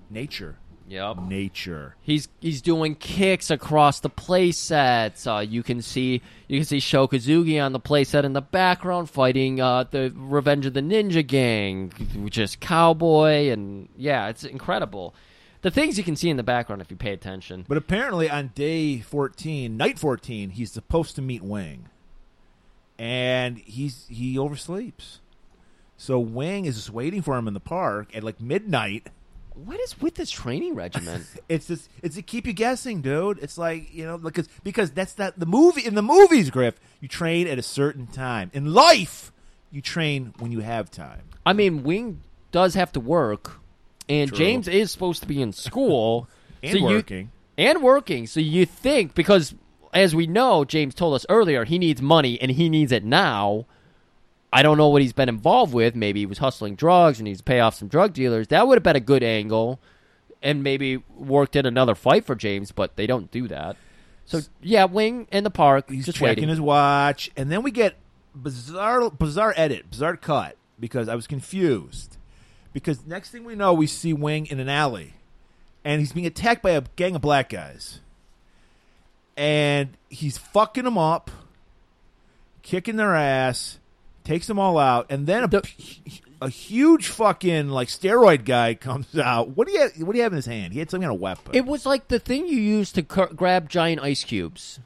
nature. 0.09 0.57
Yep. 0.89 1.19
nature. 1.29 1.97
He's 2.01 2.29
he's 2.41 2.63
doing 2.63 2.95
kicks 2.95 3.51
across 3.51 4.01
the 4.01 4.09
play 4.09 4.53
sets. 4.53 5.27
Uh, 5.27 5.45
you 5.47 5.63
can 5.63 5.83
see 5.83 6.23
you 6.47 6.59
can 6.61 6.65
see 6.65 6.79
Sho 6.79 7.09
Kosugi 7.09 7.61
on 7.61 7.73
the 7.73 7.81
play 7.81 8.05
set 8.05 8.25
in 8.25 8.35
the 8.35 8.41
background 8.41 9.11
fighting 9.11 9.61
uh, 9.61 9.85
the 9.91 10.13
Revenge 10.15 10.65
of 10.67 10.75
the 10.75 10.81
Ninja 10.81 11.27
Gang, 11.27 11.91
which 12.17 12.39
is 12.39 12.57
Cowboy, 12.57 13.49
and 13.51 13.89
yeah, 13.97 14.29
it's 14.29 14.45
incredible. 14.45 15.15
The 15.63 15.71
things 15.73 15.99
you 15.99 16.05
can 16.05 16.15
see 16.15 16.31
in 16.31 16.37
the 16.37 16.45
background 16.45 16.81
if 16.81 16.91
you 16.91 16.97
pay 16.97 17.13
attention. 17.13 17.65
But 17.67 17.79
apparently, 17.79 18.31
on 18.31 18.53
day 18.55 19.01
fourteen, 19.01 19.77
night 19.77 19.99
fourteen, 19.99 20.51
he's 20.51 20.71
supposed 20.71 21.17
to 21.17 21.23
meet 21.23 21.43
Wing, 21.43 21.89
and 22.97 23.59
he's 23.59 24.07
he 24.09 24.37
oversleeps. 24.37 25.19
So 25.97 26.21
Wing 26.21 26.67
is 26.67 26.77
just 26.77 26.91
waiting 26.91 27.23
for 27.23 27.37
him 27.37 27.49
in 27.49 27.55
the 27.55 27.61
park 27.61 28.15
at 28.15 28.23
like 28.23 28.41
midnight. 28.41 29.09
What 29.65 29.81
is 29.81 29.99
with 30.01 30.15
this 30.17 30.31
training 30.31 30.75
regimen? 30.75 31.25
It's 31.49 31.67
just 31.69 31.89
it's 32.03 32.17
to 32.17 32.23
keep 32.23 32.47
you 32.47 32.53
guessing, 32.53 33.01
dude. 33.01 33.39
It's 33.41 33.57
like 33.57 33.95
you 33.95 34.05
know 34.05 34.19
because 34.19 34.49
because 34.63 34.91
that's 34.91 35.17
not 35.19 35.39
the 35.39 35.47
movie 35.47 35.85
in 35.87 35.95
the 35.95 36.03
movies, 36.03 36.51
Griff. 36.51 36.75
You 37.01 37.09
train 37.09 37.47
at 37.47 37.59
a 37.59 37.63
certain 37.63 38.07
time. 38.07 38.51
In 38.53 38.75
life, 38.75 39.33
you 39.71 39.81
train 39.81 40.35
when 40.39 40.53
you 40.53 40.61
have 40.61 40.91
time. 40.91 41.23
I 41.45 41.53
mean, 41.53 41.83
Wing 41.85 42.21
does 42.53 42.75
have 42.75 42.93
to 42.93 43.01
work, 43.01 43.59
and 44.09 44.29
True. 44.29 44.39
James 44.39 44.69
is 44.69 44.91
supposed 44.91 45.23
to 45.23 45.29
be 45.29 45.41
in 45.41 45.53
school 45.53 46.29
And 46.63 46.73
so 46.73 46.79
you- 46.79 46.85
working. 46.97 47.31
and 47.57 47.83
working. 47.83 48.27
So 48.27 48.41
you 48.41 48.67
think 48.67 49.15
because, 49.15 49.55
as 49.95 50.15
we 50.15 50.27
know, 50.27 50.65
James 50.65 50.95
told 50.95 51.15
us 51.15 51.25
earlier, 51.29 51.65
he 51.65 51.79
needs 51.79 52.03
money 52.03 52.41
and 52.41 52.51
he 52.51 52.69
needs 52.69 52.93
it 52.93 53.05
now. 53.05 53.67
I 54.53 54.63
don't 54.63 54.79
know 54.79 54.89
what 54.89 55.03
he's 55.03 55.13
been 55.13 55.29
involved 55.29 55.75
with. 55.75 55.95
Maybe 55.95 56.21
he 56.21 56.27
was 56.27 56.39
hustling 56.39 56.77
drugs 56.77 57.19
and 57.19 57.27
he's 57.29 57.43
pay 57.43 57.61
off 57.61 57.75
some 57.75 57.89
drug 57.89 58.13
dealers. 58.13 58.49
That 58.49 58.67
would 58.67 58.77
have 58.77 58.83
been 58.83 58.97
a 58.97 59.01
good 59.01 59.23
angle, 59.23 59.81
and 60.43 60.63
maybe 60.63 60.99
worked 61.17 61.57
in 61.57 61.67
another 61.67 61.95
fight 61.95 62.25
for 62.25 62.35
James. 62.35 62.73
But 62.73 62.97
they 62.97 63.07
don't 63.07 63.31
do 63.31 63.49
that. 63.49 63.77
So 64.25 64.41
yeah, 64.61 64.85
Wing 64.87 65.27
in 65.31 65.45
the 65.45 65.51
park, 65.51 65.91
He's 65.91 66.07
just 66.07 66.19
checking 66.19 66.29
waiting. 66.29 66.49
his 66.49 66.61
watch, 66.61 67.31
and 67.37 67.51
then 67.51 67.63
we 67.63 67.71
get 67.71 67.97
bizarre 68.35 69.11
bizarre 69.11 69.55
edit, 69.57 69.91
bizarre 69.91 70.17
cut 70.17 70.57
because 70.81 71.09
I 71.09 71.15
was 71.15 71.27
confused. 71.27 72.17
Because 72.73 73.07
next 73.07 73.31
thing 73.31 73.45
we 73.45 73.55
know, 73.55 73.73
we 73.73 73.87
see 73.87 74.13
Wing 74.13 74.47
in 74.47 74.61
an 74.61 74.69
alley, 74.69 75.15
and 75.85 76.01
he's 76.01 76.13
being 76.13 76.27
attacked 76.27 76.63
by 76.63 76.73
a 76.73 76.83
gang 76.97 77.15
of 77.17 77.23
black 77.23 77.49
guys, 77.49 78.01
and 79.37 79.97
he's 80.09 80.37
fucking 80.39 80.85
them 80.85 80.99
up, 80.99 81.31
kicking 82.63 82.97
their 82.97 83.15
ass, 83.15 83.79
takes 84.27 84.47
them 84.47 84.59
all 84.59 84.77
out, 84.79 85.07
and 85.09 85.27
then 85.27 85.45
a, 85.45 85.49
The- 85.49 85.69
a 86.43 86.49
huge 86.51 87.09
fucking 87.09 87.71
like 87.71 87.89
steroid 87.89 88.45
guy 88.45 88.75
comes 88.75 89.17
out. 89.19 89.57
What 89.57 89.67
do 89.67 89.73
you 89.73 89.81
have, 89.81 89.93
what 90.03 90.13
do 90.13 90.19
you 90.19 90.23
have 90.25 90.33
in 90.33 90.37
his 90.37 90.45
hand? 90.47 90.75
He 90.75 90.79
had 90.81 90.91
some 90.91 91.01
kind 91.01 91.13
of 91.13 91.19
weapon. 91.19 91.55
It 91.55 91.65
was 91.65 91.87
like 91.87 92.09
the 92.09 92.19
thing 92.19 92.47
you 92.47 92.59
use 92.59 92.93
to 92.93 93.03
cur- 93.03 93.33
grab 93.35 93.71
giant 93.71 94.03
ice 94.03 94.23
cubes. 94.25 94.79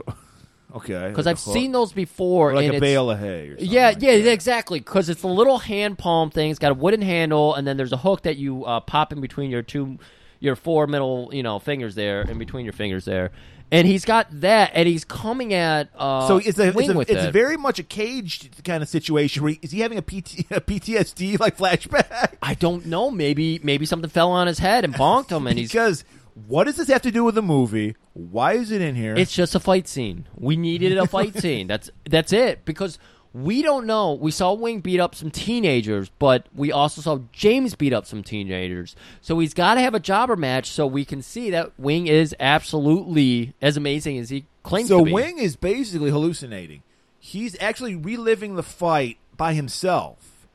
okay, 0.74 1.08
Because 1.08 1.26
like 1.26 1.32
I've 1.32 1.40
seen 1.40 1.72
those 1.72 1.92
before. 1.92 2.50
Or 2.52 2.54
like 2.54 2.72
a 2.72 2.78
bale 2.78 3.10
of 3.10 3.18
hay. 3.18 3.48
Or 3.48 3.58
something 3.58 3.66
Yeah, 3.68 3.88
like 3.88 4.02
yeah, 4.02 4.18
that. 4.18 4.32
exactly. 4.32 4.78
Because 4.78 5.08
it's 5.08 5.24
a 5.24 5.28
little 5.28 5.58
hand 5.58 5.98
palm 5.98 6.30
thing. 6.30 6.50
It's 6.50 6.60
got 6.60 6.70
a 6.70 6.74
wooden 6.74 7.02
handle, 7.02 7.54
and 7.56 7.66
then 7.66 7.76
there's 7.76 7.92
a 7.92 7.96
hook 7.96 8.22
that 8.22 8.36
you 8.36 8.64
uh, 8.64 8.78
pop 8.80 9.12
in 9.12 9.20
between 9.20 9.50
your 9.50 9.62
two, 9.62 9.98
your 10.38 10.54
four 10.54 10.86
middle, 10.86 11.30
you 11.32 11.42
know, 11.42 11.58
fingers 11.58 11.96
there, 11.96 12.22
in 12.22 12.38
between 12.38 12.64
your 12.64 12.72
fingers 12.74 13.04
there. 13.04 13.32
And 13.72 13.86
he's 13.86 14.04
got 14.04 14.26
that, 14.40 14.72
and 14.74 14.88
he's 14.88 15.04
coming 15.04 15.54
at 15.54 15.90
uh, 15.96 16.26
So 16.26 16.38
it's 16.38 16.58
a, 16.58 16.68
it's, 16.76 16.88
a, 16.88 17.00
it's 17.00 17.10
it. 17.10 17.32
very 17.32 17.56
much 17.56 17.78
a 17.78 17.84
caged 17.84 18.64
kind 18.64 18.82
of 18.82 18.88
situation. 18.88 19.42
Where 19.44 19.52
he, 19.52 19.60
is 19.62 19.70
he 19.70 19.80
having 19.80 19.98
a, 19.98 20.02
PT, 20.02 20.40
a 20.50 20.60
PTSD 20.60 21.38
like 21.38 21.56
flashback? 21.56 22.34
I 22.42 22.54
don't 22.54 22.86
know. 22.86 23.10
Maybe 23.10 23.60
maybe 23.62 23.86
something 23.86 24.10
fell 24.10 24.32
on 24.32 24.46
his 24.48 24.58
head 24.58 24.84
and 24.84 24.92
bonked 24.94 25.30
him, 25.30 25.46
and 25.46 25.58
he's. 25.58 25.68
because 25.70 26.04
what 26.34 26.64
does 26.64 26.76
this 26.76 26.88
have 26.88 27.02
to 27.02 27.10
do 27.10 27.24
with 27.24 27.34
the 27.34 27.42
movie? 27.42 27.96
Why 28.12 28.54
is 28.54 28.70
it 28.70 28.80
in 28.82 28.94
here? 28.94 29.14
It's 29.16 29.32
just 29.34 29.54
a 29.54 29.60
fight 29.60 29.86
scene. 29.88 30.26
We 30.34 30.56
needed 30.56 30.96
a 30.98 31.06
fight 31.06 31.34
scene. 31.38 31.66
That's 31.66 31.90
that's 32.08 32.32
it. 32.32 32.64
Because 32.64 32.98
we 33.32 33.62
don't 33.62 33.86
know. 33.86 34.14
We 34.14 34.30
saw 34.32 34.52
Wing 34.52 34.80
beat 34.80 34.98
up 34.98 35.14
some 35.14 35.30
teenagers, 35.30 36.10
but 36.18 36.46
we 36.54 36.72
also 36.72 37.00
saw 37.00 37.20
James 37.32 37.76
beat 37.76 37.92
up 37.92 38.06
some 38.06 38.22
teenagers. 38.24 38.96
So 39.20 39.38
he's 39.38 39.54
got 39.54 39.74
to 39.74 39.80
have 39.80 39.94
a 39.94 40.00
jobber 40.00 40.36
match 40.36 40.70
so 40.70 40.86
we 40.86 41.04
can 41.04 41.22
see 41.22 41.50
that 41.50 41.78
Wing 41.78 42.08
is 42.08 42.34
absolutely 42.40 43.54
as 43.62 43.76
amazing 43.76 44.18
as 44.18 44.30
he 44.30 44.46
claims 44.62 44.88
so 44.88 44.98
to 44.98 45.04
be. 45.04 45.12
Wing 45.12 45.38
is 45.38 45.54
basically 45.54 46.10
hallucinating. 46.10 46.82
He's 47.20 47.56
actually 47.60 47.94
reliving 47.94 48.56
the 48.56 48.62
fight 48.62 49.18
by 49.36 49.52
himself. 49.54 50.46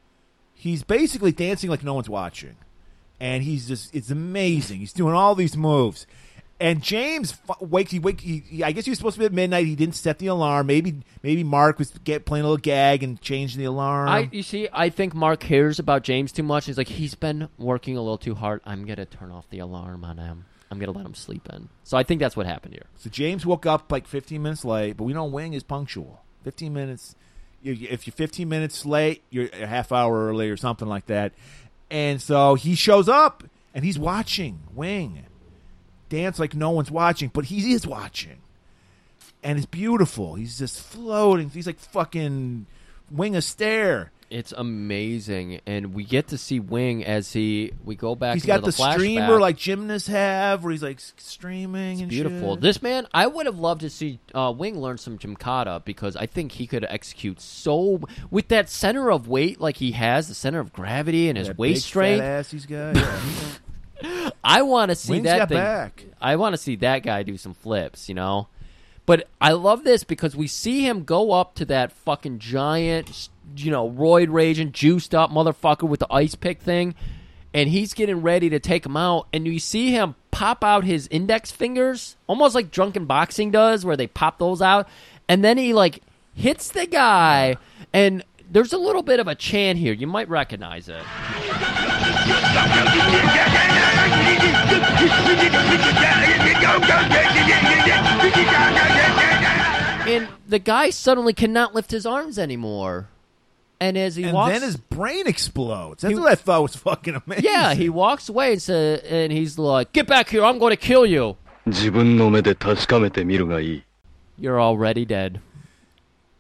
He's 0.54 0.84
basically 0.84 1.32
dancing 1.32 1.70
like 1.70 1.84
no 1.84 1.94
one's 1.94 2.10
watching, 2.10 2.56
and 3.20 3.44
he's 3.44 3.68
just—it's 3.68 4.10
amazing. 4.10 4.80
He's 4.80 4.94
doing 4.94 5.14
all 5.14 5.36
these 5.36 5.56
moves, 5.56 6.08
and 6.60 6.82
James 6.82 7.38
wakes. 7.60 7.92
He 7.92 8.00
wake. 8.00 8.22
He, 8.22 8.40
he- 8.48 8.64
I 8.64 8.72
guess 8.72 8.86
he 8.86 8.92
was 8.92 8.98
supposed 8.98 9.16
to 9.16 9.20
be 9.20 9.26
at 9.26 9.34
midnight. 9.34 9.66
He 9.66 9.76
didn't 9.76 9.96
set 9.96 10.20
the 10.20 10.28
alarm. 10.28 10.68
Maybe 10.68 11.02
maybe 11.22 11.44
Mark 11.44 11.80
was 11.80 11.92
get, 12.04 12.26
playing 12.26 12.46
a 12.46 12.48
little 12.48 12.62
gag 12.62 13.04
and 13.04 13.20
changing 13.22 13.60
the 13.60 13.66
alarm. 13.66 14.08
I 14.10 14.30
you 14.32 14.44
see, 14.44 14.70
I 14.72 14.90
think 14.90 15.14
Mark 15.14 15.40
cares 15.42 15.80
about 15.80 16.04
James 16.04 16.32
too 16.32 16.44
much. 16.44 16.66
He's 16.66 16.78
like, 16.78 16.88
he's 16.88 17.16
been 17.16 17.50
working 17.58 17.98
a 17.98 18.02
little 18.02 18.18
too 18.18 18.36
hard. 18.36 18.62
I'm 18.66 18.86
gonna 18.86 19.06
turn 19.06 19.32
off 19.32 19.50
the 19.50 19.60
alarm 19.60 20.04
on 20.06 20.18
him. 20.18 20.46
I'm 20.72 20.80
gonna 20.80 20.94
let 20.94 21.06
him 21.06 21.14
sleep 21.16 21.48
in. 21.52 21.70
So 21.84 21.98
I 21.98 22.04
think 22.04 22.20
that's 22.22 22.38
what 22.38 22.46
happened 22.46 22.74
here. 22.74 22.86
So 22.98 23.10
James 23.10 23.46
woke 23.46 23.66
up 23.66 23.92
like 23.92 24.08
15 24.08 24.42
minutes 24.42 24.64
late, 24.66 24.98
but 24.98 25.04
we 25.04 25.14
know 25.14 25.26
Wing 25.26 25.54
is 25.54 25.64
punctual. 25.64 26.22
15 26.44 26.74
minutes. 26.74 27.16
If 27.64 28.06
you're 28.08 28.14
15 28.14 28.48
minutes 28.48 28.86
late, 28.86 29.24
you're 29.30 29.50
a 29.52 29.66
half 29.66 29.92
hour 29.92 30.28
early 30.28 30.50
or 30.50 30.58
something 30.58 30.88
like 30.88 31.08
that. 31.08 31.34
And 31.90 32.22
so 32.22 32.56
he 32.56 32.76
shows 32.76 33.10
up 33.10 33.44
and 33.74 33.84
he's 33.84 33.98
watching 34.00 34.60
Wing 34.74 35.26
dance 36.10 36.40
like 36.40 36.56
no 36.56 36.72
one's 36.72 36.92
watching, 36.92 37.30
but 37.34 37.46
he 37.46 37.74
is 37.74 37.86
watching. 37.86 38.38
And 39.44 39.58
it's 39.58 39.68
beautiful. 39.68 40.36
He's 40.36 40.58
just 40.58 40.82
floating. 40.82 41.50
He's 41.50 41.68
like 41.68 41.80
fucking 41.80 42.66
Wing 43.12 43.36
a 43.36 43.42
stare. 43.42 44.12
It's 44.32 44.52
amazing, 44.52 45.62
and 45.68 45.94
we 45.94 46.04
get 46.04 46.30
to 46.30 46.38
see 46.40 46.60
Wing 46.60 47.06
as 47.06 47.32
he 47.32 47.74
we 47.84 47.96
go 47.96 48.16
back. 48.16 48.34
He's 48.34 48.46
got 48.46 48.62
the, 48.62 48.72
the, 48.72 48.92
streamer 48.94 49.40
like 49.40 49.56
gymnasts 49.56 50.08
have, 50.08 50.64
where 50.64 50.72
he's 50.72 50.82
like 50.82 51.00
streaming 51.00 52.02
and 52.02 52.10
beautiful. 52.10 52.56
shit. 52.56 52.62
This 52.62 52.82
man, 52.82 53.08
I 53.14 53.28
would 53.28 53.46
have 53.46 53.60
loved 53.60 53.82
to 53.82 53.90
see 53.92 54.20
uh, 54.34 54.52
Wing 54.56 54.82
learn 54.82 54.98
some 54.98 55.20
Gymkata 55.20 55.86
because 55.86 56.16
I 56.16 56.26
think 56.26 56.54
he 56.54 56.66
could 56.66 56.84
execute 56.90 57.40
so 57.40 58.02
with 58.32 58.48
that 58.48 58.68
center 58.68 59.12
of 59.12 59.28
weight 59.28 59.62
like 59.62 59.78
he 59.78 59.92
has, 59.92 60.28
the 60.28 60.34
center 60.34 60.60
of 60.60 60.74
gravity 60.74 61.30
and 61.30 61.38
his 61.38 61.50
That 61.50 61.60
waist 61.60 61.86
strength. 61.86 62.50
he's 62.50 62.66
got. 62.66 62.96
Yeah. 62.96 63.22
I 64.44 64.62
want 64.62 64.90
to 64.90 64.96
see 64.96 65.14
Wing's 65.14 65.26
that 65.26 65.50
thing. 65.50 65.58
back. 65.58 66.06
I 66.22 66.36
want 66.36 66.54
to 66.54 66.58
see 66.58 66.76
that 66.78 67.04
guy 67.04 67.24
do 67.24 67.38
some 67.38 67.54
flips, 67.54 68.08
you 68.10 68.16
know. 68.16 68.48
But 69.06 69.28
I 69.40 69.52
love 69.52 69.84
this 69.84 70.04
because 70.04 70.36
we 70.36 70.48
see 70.48 70.86
him 70.88 71.04
go 71.04 71.32
up 71.32 71.56
to 71.56 71.66
that 71.66 71.92
fucking 71.92 72.40
giant, 72.40 73.30
you 73.56 73.72
know, 73.72 73.90
roid 73.90 74.32
raging, 74.32 74.72
juiced 74.72 75.14
up 75.14 75.30
motherfucker 75.30 75.88
with 75.88 76.00
the 76.00 76.12
ice 76.12 76.34
pick 76.34 76.60
thing, 76.62 76.96
and 77.54 77.70
he's 77.70 77.94
getting 77.94 78.22
ready 78.22 78.50
to 78.50 78.60
take 78.60 78.86
him 78.86 78.98
out, 78.98 79.28
and 79.32 79.46
you 79.46 79.60
see 79.60 79.92
him 79.92 80.16
pop 80.32 80.64
out 80.64 80.84
his 80.84 81.08
index 81.10 81.52
fingers, 81.52 82.18
almost 82.28 82.56
like 82.56 82.72
drunken 82.72 83.06
boxing 83.06 83.52
does, 83.52 83.86
where 83.86 83.96
they 83.96 84.08
pop 84.08 84.40
those 84.40 84.62
out, 84.62 84.88
and 85.30 85.44
then 85.44 85.58
he 85.58 85.74
like 85.74 86.02
hits 86.34 86.70
the 86.70 86.88
guy, 86.88 87.58
and 87.94 88.24
there's 88.50 88.74
a 88.74 88.78
little 88.78 89.04
bit 89.04 89.20
of 89.20 89.28
a 89.28 89.36
chant 89.36 89.78
here. 89.78 89.94
You 89.94 90.08
might 90.08 90.30
recognize 90.30 90.90
it. 90.90 91.04
And 100.08 100.28
the 100.48 100.60
guy 100.60 100.90
suddenly 100.92 101.34
cannot 101.34 101.74
lift 101.74 101.92
his 101.92 102.06
arms 102.06 102.38
anymore. 102.38 103.10
And 103.80 103.98
as 103.98 104.16
he 104.16 104.24
and 104.24 104.34
walks, 104.34 104.54
then 104.54 104.62
his 104.62 104.78
brain 104.78 105.28
explodes. 105.28 106.02
That's 106.02 106.14
he, 106.14 106.20
what 106.20 106.32
I 106.32 106.36
thought 106.36 106.62
was 106.62 106.76
fucking 106.76 107.22
amazing. 107.26 107.44
Yeah, 107.44 107.74
he 107.74 107.90
walks 107.90 108.30
away 108.30 108.54
and 108.54 108.62
says, 108.62 109.02
and 109.02 109.34
he's 109.34 109.60
like, 109.60 109.92
"Get 109.92 110.08
back 110.08 110.30
here! 110.30 110.46
I'm 110.46 110.60
going 110.60 110.72
to 110.72 110.78
kill 110.78 111.06
you." 111.06 111.36
You're 114.38 114.62
already 114.62 115.06
dead. 115.06 115.42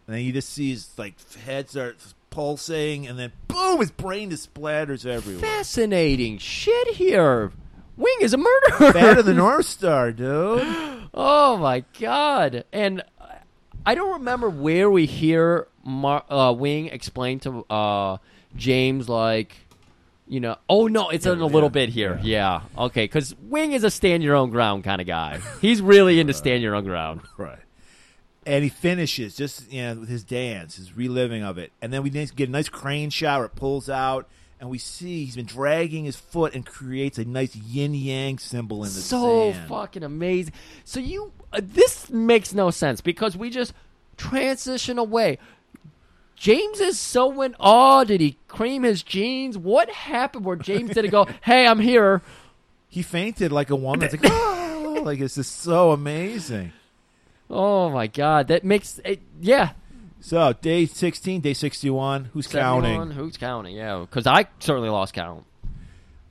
And 0.07 0.15
then 0.15 0.23
you 0.23 0.31
just 0.31 0.49
see 0.49 0.69
his 0.69 0.89
like 0.97 1.15
head 1.45 1.69
starts 1.69 2.14
pulsing, 2.35 3.07
and 3.07 3.17
then 3.17 3.31
boom, 3.47 3.79
his 3.79 3.91
brain 3.91 4.29
just 4.29 4.53
splatters 4.53 5.05
everywhere. 5.05 5.41
Fascinating 5.41 6.37
shit 6.37 6.95
here. 6.95 7.51
Wing 7.95 8.17
is 8.19 8.33
a 8.33 8.37
murderer. 8.37 8.91
Bad 8.91 9.17
of 9.17 9.25
the 9.25 9.33
North 9.45 9.65
Star, 9.65 10.11
dude. 10.11 10.61
Oh 11.13 11.55
my 11.57 11.85
god! 11.97 12.65
And 12.73 13.01
I 13.85 13.95
don't 13.95 14.19
remember 14.19 14.49
where 14.49 14.91
we 14.91 15.05
hear 15.05 15.67
Mar- 15.85 16.25
uh, 16.29 16.51
Wing 16.51 16.87
explain 16.87 17.39
to 17.39 17.63
uh, 17.69 18.17
James 18.57 19.07
like, 19.07 19.55
you 20.27 20.41
know, 20.41 20.57
oh 20.67 20.87
no, 20.87 21.09
it's 21.11 21.25
in 21.25 21.39
a 21.39 21.45
little 21.45 21.69
bit 21.69 21.87
here. 21.87 22.19
Yeah, 22.21 22.63
okay, 22.77 23.05
because 23.05 23.33
Wing 23.43 23.71
is 23.71 23.85
a 23.85 23.89
stand 23.89 24.23
your 24.23 24.35
own 24.35 24.49
ground 24.49 24.83
kind 24.83 24.99
of 24.99 25.07
guy. 25.07 25.39
He's 25.61 25.81
really 25.81 26.19
into 26.19 26.33
stand 26.33 26.61
your 26.61 26.75
own 26.75 26.83
ground. 26.83 27.21
Right. 27.37 27.59
And 28.45 28.63
he 28.63 28.69
finishes 28.69 29.35
just 29.35 29.71
you 29.71 29.81
know 29.81 29.95
with 29.95 30.09
his 30.09 30.23
dance, 30.23 30.75
his 30.75 30.95
reliving 30.95 31.43
of 31.43 31.57
it, 31.57 31.71
and 31.81 31.91
then 31.91 32.03
we 32.03 32.09
get 32.09 32.47
a 32.47 32.51
nice 32.51 32.69
crane 32.69 33.09
shot 33.09 33.39
where 33.39 33.47
it 33.47 33.55
pulls 33.55 33.89
out, 33.89 34.27
and 34.59 34.69
we 34.69 34.77
see 34.77 35.25
he's 35.25 35.35
been 35.35 35.45
dragging 35.45 36.05
his 36.05 36.15
foot 36.15 36.53
and 36.53 36.65
creates 36.65 37.17
a 37.17 37.25
nice 37.25 37.55
yin 37.55 37.93
yang 37.95 38.37
symbol 38.37 38.77
in 38.83 38.89
the 38.93 39.01
so 39.01 39.51
sand. 39.51 39.67
fucking 39.67 40.03
amazing. 40.03 40.53
So 40.83 40.99
you, 40.99 41.33
uh, 41.51 41.61
this 41.63 42.09
makes 42.09 42.53
no 42.53 42.69
sense 42.69 43.01
because 43.01 43.35
we 43.35 43.49
just 43.49 43.73
transition 44.17 44.97
away. 44.97 45.39
James 46.35 46.79
is 46.79 46.99
so 46.99 47.41
in 47.41 47.55
awe. 47.59 48.03
Did 48.03 48.21
he 48.21 48.37
cream 48.47 48.83
his 48.83 49.01
jeans? 49.03 49.57
What 49.57 49.89
happened 49.89 50.45
where 50.45 50.55
James 50.55 50.91
didn't 50.91 51.11
go, 51.11 51.27
hey, 51.41 51.65
I'm 51.65 51.79
here? 51.79 52.21
He 52.89 53.01
fainted 53.01 53.51
like 53.51 53.69
a 53.69 53.75
woman. 53.75 54.03
It's 54.03 54.21
like, 54.21 54.31
"Ah," 54.31 54.95
like 55.01 55.19
it's 55.19 55.35
just 55.35 55.61
so 55.61 55.91
amazing. 55.91 56.71
Oh 57.49 57.89
my 57.89 58.07
god, 58.07 58.47
that 58.47 58.63
makes 58.63 58.99
it, 59.05 59.21
yeah. 59.39 59.71
So 60.19 60.53
day 60.53 60.85
sixteen, 60.85 61.41
day 61.41 61.53
sixty-one. 61.53 62.25
Who's 62.33 62.47
71, 62.47 62.83
counting? 62.83 63.11
Who's 63.11 63.37
counting? 63.37 63.75
Yeah, 63.75 63.99
because 63.99 64.25
I 64.25 64.47
certainly 64.59 64.89
lost 64.89 65.13
count. 65.13 65.45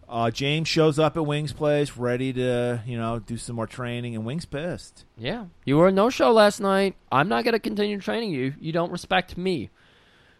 Uh, 0.08 0.30
James 0.30 0.68
shows 0.68 0.98
up 0.98 1.16
at 1.16 1.24
Wings 1.24 1.52
Place, 1.52 1.96
ready 1.96 2.32
to 2.32 2.82
you 2.86 2.98
know 2.98 3.20
do 3.20 3.36
some 3.36 3.56
more 3.56 3.66
training, 3.66 4.14
and 4.14 4.24
Wings 4.24 4.44
pissed. 4.44 5.04
Yeah, 5.16 5.46
you 5.64 5.76
were 5.76 5.88
a 5.88 5.92
no 5.92 6.10
show 6.10 6.32
last 6.32 6.60
night. 6.60 6.96
I'm 7.12 7.28
not 7.28 7.44
going 7.44 7.52
to 7.52 7.58
continue 7.60 8.00
training 8.00 8.30
you. 8.30 8.54
You 8.60 8.72
don't 8.72 8.90
respect 8.92 9.36
me. 9.36 9.70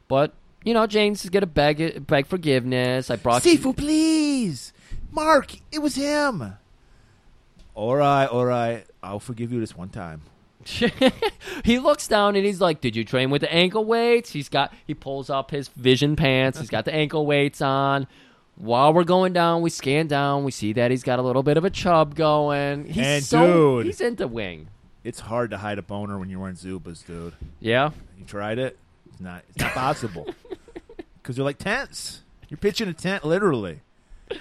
But 0.09 0.32
you 0.64 0.74
know, 0.74 0.86
James 0.86 1.24
is 1.24 1.30
going 1.30 1.42
to 1.42 1.46
beg 1.46 2.06
beg 2.06 2.26
forgiveness. 2.26 3.10
I 3.10 3.16
brought 3.16 3.44
you. 3.44 3.56
Sifu, 3.59 3.76
please, 3.76 4.72
Mark, 5.12 5.55
it 5.72 5.78
was 5.78 5.94
him. 5.94 6.56
All 7.74 7.96
right, 7.96 8.26
all 8.26 8.44
right, 8.44 8.84
I'll 9.02 9.20
forgive 9.20 9.52
you 9.52 9.60
this 9.60 9.76
one 9.76 9.88
time. 9.88 10.22
He 11.65 11.78
looks 11.78 12.09
down 12.09 12.36
and 12.36 12.45
he's 12.45 12.61
like, 12.61 12.81
"Did 12.81 12.97
you 12.97 13.05
train 13.05 13.31
with 13.31 13.41
the 13.43 13.53
ankle 13.53 13.85
weights?" 13.85 14.31
He's 14.31 14.49
got 14.49 14.73
he 14.86 14.95
pulls 14.95 15.31
up 15.31 15.51
his 15.51 15.69
vision 15.69 16.16
pants. 16.16 16.59
He's 16.59 16.70
got 16.70 16.85
the 16.85 16.95
ankle 16.95 17.27
weights 17.27 17.61
on. 17.62 18.07
While 18.57 18.93
we're 18.95 19.05
going 19.05 19.32
down, 19.32 19.62
we 19.62 19.70
scan 19.70 20.07
down. 20.07 20.45
We 20.45 20.51
see 20.53 20.73
that 20.74 20.91
he's 20.91 21.03
got 21.03 21.19
a 21.19 21.23
little 21.23 21.43
bit 21.43 21.57
of 21.57 21.65
a 21.65 21.70
chub 21.70 22.15
going. 22.15 22.86
He's 22.86 23.05
And 23.05 23.24
so 23.24 23.78
dude- 23.78 23.86
he's 23.86 24.01
into 24.01 24.27
wing. 24.28 24.69
It's 25.03 25.20
hard 25.20 25.51
to 25.51 25.59
hide 25.59 25.78
a 25.78 25.82
boner 25.82 26.19
when 26.19 26.31
you're 26.31 26.41
wearing 26.41 26.57
Zubaz, 26.57 27.05
dude. 27.07 27.35
Yeah, 27.61 27.91
You 28.19 28.24
tried 28.24 28.59
it? 28.59 28.78
It's 29.11 29.20
not. 29.20 29.45
It's 29.51 29.59
not 29.59 29.73
possible. 29.73 30.27
Because 31.23 31.36
they're 31.36 31.45
like 31.45 31.57
tents. 31.57 32.20
You're 32.51 32.59
pitching 32.59 32.86
a 32.86 32.93
tent, 32.93 33.24
literally. 33.24 33.81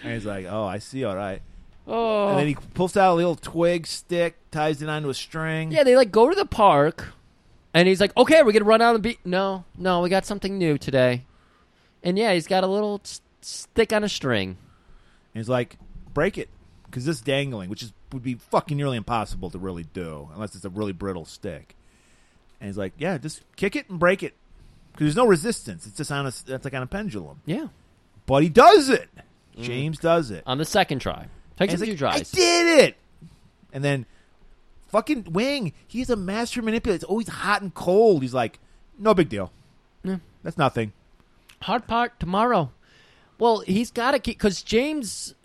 And 0.03 0.13
he's 0.15 0.25
like, 0.25 0.45
"Oh, 0.49 0.65
I 0.65 0.79
see. 0.79 1.05
All 1.05 1.15
right." 1.15 1.41
Oh, 1.87 2.29
And 2.29 2.39
then 2.39 2.47
he 2.47 2.55
oh. 2.55 2.63
pulls 2.73 2.95
out 2.95 3.13
a 3.13 3.15
little 3.15 3.35
twig 3.35 3.85
stick, 3.87 4.37
ties 4.51 4.81
it 4.81 4.89
onto 4.89 5.09
a 5.09 5.13
string. 5.13 5.71
yeah. 5.71 5.83
They 5.83 5.95
like 5.95 6.11
go 6.11 6.29
to 6.29 6.35
the 6.35 6.45
park, 6.45 7.13
and 7.73 7.87
he's 7.87 7.99
like, 7.99 8.15
"Okay, 8.15 8.41
we're 8.43 8.51
gonna 8.53 8.65
run 8.65 8.81
out 8.81 8.95
and 8.95 9.03
beat." 9.03 9.19
No, 9.25 9.65
no, 9.77 10.01
we 10.01 10.09
got 10.09 10.25
something 10.25 10.57
new 10.57 10.77
today. 10.77 11.25
And 12.03 12.17
yeah, 12.17 12.33
he's 12.33 12.47
got 12.47 12.63
a 12.63 12.67
little 12.67 13.01
s- 13.03 13.21
stick 13.41 13.91
on 13.93 14.03
a 14.03 14.09
string. 14.09 14.49
And 14.49 15.39
he's 15.41 15.47
like, 15.49 15.77
break 16.13 16.37
it. 16.37 16.49
Because 16.85 17.05
this 17.05 17.21
dangling, 17.21 17.69
which 17.69 17.81
is 17.81 17.93
would 18.11 18.21
be 18.23 18.35
fucking 18.35 18.77
nearly 18.77 18.97
impossible 18.97 19.49
to 19.49 19.57
really 19.57 19.83
do, 19.93 20.29
unless 20.33 20.53
it's 20.53 20.65
a 20.65 20.69
really 20.69 20.91
brittle 20.93 21.25
stick. 21.25 21.75
And 22.61 22.67
he's 22.67 22.77
like, 22.77 22.93
yeah, 22.97 23.17
just 23.17 23.41
kick 23.55 23.75
it 23.75 23.89
and 23.89 23.99
break 23.99 24.21
it. 24.21 24.35
Because 24.91 25.05
there's 25.07 25.15
no 25.15 25.25
resistance. 25.25 25.87
It's 25.87 25.97
just 25.97 26.11
on 26.11 26.27
a, 26.27 26.31
that's 26.45 26.63
like 26.65 26.73
on 26.75 26.83
a 26.83 26.87
pendulum. 26.87 27.41
Yeah, 27.45 27.67
But 28.27 28.43
he 28.43 28.49
does 28.49 28.89
it. 28.89 29.09
Mm-hmm. 29.15 29.63
James 29.63 29.97
does 29.97 30.29
it. 30.29 30.43
on 30.45 30.57
the 30.59 30.65
second 30.65 30.99
try. 30.99 31.27
Takes 31.57 31.73
a 31.73 31.77
few 31.77 31.93
like, 31.93 31.97
tries. 31.99 32.33
I 32.33 32.35
did 32.35 32.79
it. 32.79 32.97
And 33.71 33.83
then 33.83 34.05
fucking 34.87 35.27
Wing, 35.31 35.73
he's 35.87 36.09
a 36.09 36.15
master 36.15 36.61
manipulator. 36.61 36.95
It's 36.95 37.03
always 37.03 37.27
hot 37.27 37.61
and 37.61 37.73
cold. 37.73 38.21
He's 38.21 38.33
like, 38.33 38.59
no 38.97 39.13
big 39.13 39.29
deal. 39.29 39.51
Yeah. 40.03 40.17
That's 40.43 40.57
nothing. 40.57 40.93
Hard 41.61 41.87
part 41.87 42.19
tomorrow. 42.19 42.71
Well, 43.39 43.59
he's 43.59 43.91
got 43.91 44.11
to 44.11 44.19
keep 44.19 44.37
because 44.37 44.61
James. 44.61 45.35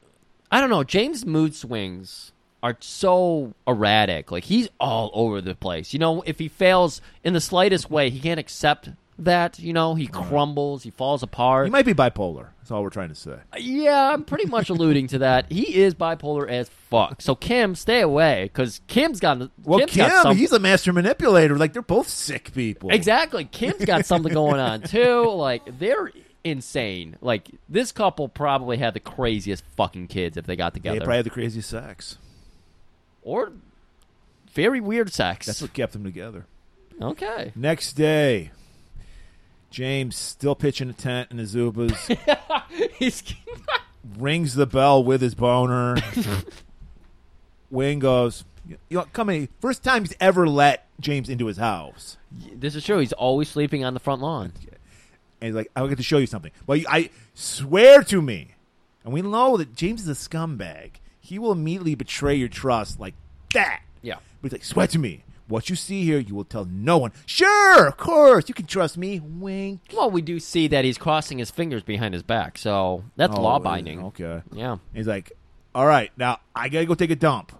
I 0.50 0.60
don't 0.60 0.70
know. 0.70 0.82
James' 0.82 1.26
mood 1.26 1.54
swings 1.54 2.32
are 2.62 2.76
so 2.80 3.54
erratic. 3.66 4.30
Like 4.30 4.44
he's 4.44 4.68
all 4.80 5.10
over 5.14 5.40
the 5.40 5.54
place. 5.54 5.92
You 5.92 5.98
know, 5.98 6.22
if 6.22 6.38
he 6.38 6.48
fails 6.48 7.00
in 7.22 7.34
the 7.34 7.40
slightest 7.40 7.90
way, 7.90 8.10
he 8.10 8.20
can't 8.20 8.40
accept 8.40 8.90
that. 9.18 9.58
You 9.58 9.72
know, 9.72 9.94
he 9.94 10.06
crumbles. 10.06 10.82
He 10.82 10.90
falls 10.90 11.22
apart. 11.22 11.66
He 11.66 11.70
might 11.70 11.84
be 11.86 11.94
bipolar. 11.94 12.48
That's 12.60 12.70
all 12.70 12.82
we're 12.82 12.90
trying 12.90 13.08
to 13.08 13.14
say. 13.14 13.36
yeah, 13.58 14.12
I'm 14.12 14.24
pretty 14.24 14.46
much 14.46 14.68
alluding 14.70 15.06
to 15.08 15.18
that. 15.20 15.50
He 15.50 15.74
is 15.82 15.94
bipolar 15.94 16.48
as 16.48 16.68
fuck. 16.68 17.22
So 17.22 17.34
Kim, 17.34 17.74
stay 17.74 18.00
away 18.00 18.44
because 18.44 18.80
Kim's 18.88 19.20
got. 19.20 19.38
Well, 19.64 19.78
Kim's 19.80 19.92
Kim, 19.92 20.08
got 20.08 20.22
some, 20.24 20.36
he's 20.36 20.52
a 20.52 20.58
master 20.58 20.92
manipulator. 20.92 21.56
Like 21.56 21.72
they're 21.72 21.82
both 21.82 22.08
sick 22.08 22.52
people. 22.54 22.90
Exactly. 22.90 23.44
Kim's 23.44 23.84
got 23.84 24.04
something 24.06 24.32
going 24.32 24.60
on 24.60 24.80
too. 24.82 25.30
Like 25.30 25.78
they're 25.78 26.12
insane. 26.44 27.16
Like 27.20 27.48
this 27.68 27.90
couple 27.92 28.28
probably 28.28 28.76
had 28.76 28.94
the 28.94 29.00
craziest 29.00 29.64
fucking 29.76 30.08
kids 30.08 30.36
if 30.36 30.46
they 30.46 30.56
got 30.56 30.74
together. 30.74 30.98
They 30.98 31.04
probably 31.04 31.16
had 31.16 31.26
the 31.26 31.30
craziest 31.30 31.68
sex. 31.70 32.18
or 33.22 33.52
very 34.52 34.80
weird 34.80 35.12
sex. 35.12 35.46
That's 35.46 35.62
what 35.62 35.72
kept 35.72 35.92
them 35.92 36.04
together. 36.04 36.46
okay. 37.00 37.52
Next 37.54 37.92
day, 37.94 38.50
James 39.70 40.16
still 40.16 40.54
pitching 40.54 40.88
a 40.90 40.92
tent 40.92 41.30
in 41.30 41.36
the 41.36 41.42
Zubaz, 41.44 41.94
He's 42.98 43.22
rings 44.18 44.54
the 44.54 44.66
bell 44.66 45.02
with 45.04 45.20
his 45.20 45.34
boner. 45.34 45.96
Wayne 47.70 47.98
goes, 47.98 48.44
"You 48.66 48.78
know, 48.90 49.06
come 49.12 49.28
in." 49.30 49.48
First 49.60 49.82
time 49.82 50.04
he's 50.04 50.16
ever 50.20 50.46
let 50.48 50.86
James 51.00 51.28
into 51.28 51.46
his 51.46 51.58
house, 51.58 52.16
this 52.52 52.74
is 52.74 52.84
true. 52.84 52.98
He's 52.98 53.12
always 53.12 53.48
sleeping 53.48 53.84
on 53.84 53.94
the 53.94 54.00
front 54.00 54.22
lawn. 54.22 54.52
and 55.40 55.48
he's 55.48 55.54
like, 55.54 55.70
"I 55.76 55.86
get 55.86 55.98
to 55.98 56.02
show 56.02 56.18
you 56.18 56.26
something." 56.26 56.52
Well, 56.66 56.76
you, 56.78 56.86
I 56.88 57.10
swear 57.34 58.02
to 58.04 58.22
me, 58.22 58.54
and 59.04 59.12
we 59.12 59.22
know 59.22 59.56
that 59.58 59.74
James 59.74 60.02
is 60.02 60.08
a 60.08 60.28
scumbag. 60.28 60.92
He 61.20 61.38
will 61.38 61.52
immediately 61.52 61.94
betray 61.94 62.34
your 62.36 62.48
trust 62.48 62.98
like 62.98 63.14
that. 63.52 63.82
Yeah. 64.00 64.16
But 64.40 64.50
he's 64.50 64.52
like, 64.52 64.64
swear 64.64 64.86
to 64.86 64.98
me. 64.98 65.24
What 65.48 65.70
you 65.70 65.76
see 65.76 66.04
here, 66.04 66.18
you 66.18 66.34
will 66.34 66.44
tell 66.44 66.66
no 66.66 66.98
one. 66.98 67.12
Sure, 67.26 67.86
of 67.88 67.96
course, 67.96 68.44
you 68.48 68.54
can 68.54 68.66
trust 68.66 68.98
me. 68.98 69.18
Wink. 69.18 69.80
Well, 69.96 70.10
we 70.10 70.20
do 70.20 70.38
see 70.40 70.68
that 70.68 70.84
he's 70.84 70.98
crossing 70.98 71.38
his 71.38 71.50
fingers 71.50 71.82
behind 71.82 72.12
his 72.14 72.22
back, 72.22 72.58
so 72.58 73.04
that's 73.16 73.34
Oh, 73.34 73.40
law 73.40 73.58
binding. 73.58 74.04
Okay. 74.06 74.42
Yeah. 74.52 74.76
He's 74.94 75.06
like, 75.06 75.32
all 75.74 75.86
right, 75.86 76.10
now 76.18 76.40
I 76.54 76.68
gotta 76.68 76.84
go 76.86 76.94
take 76.94 77.10
a 77.10 77.16
dump, 77.16 77.52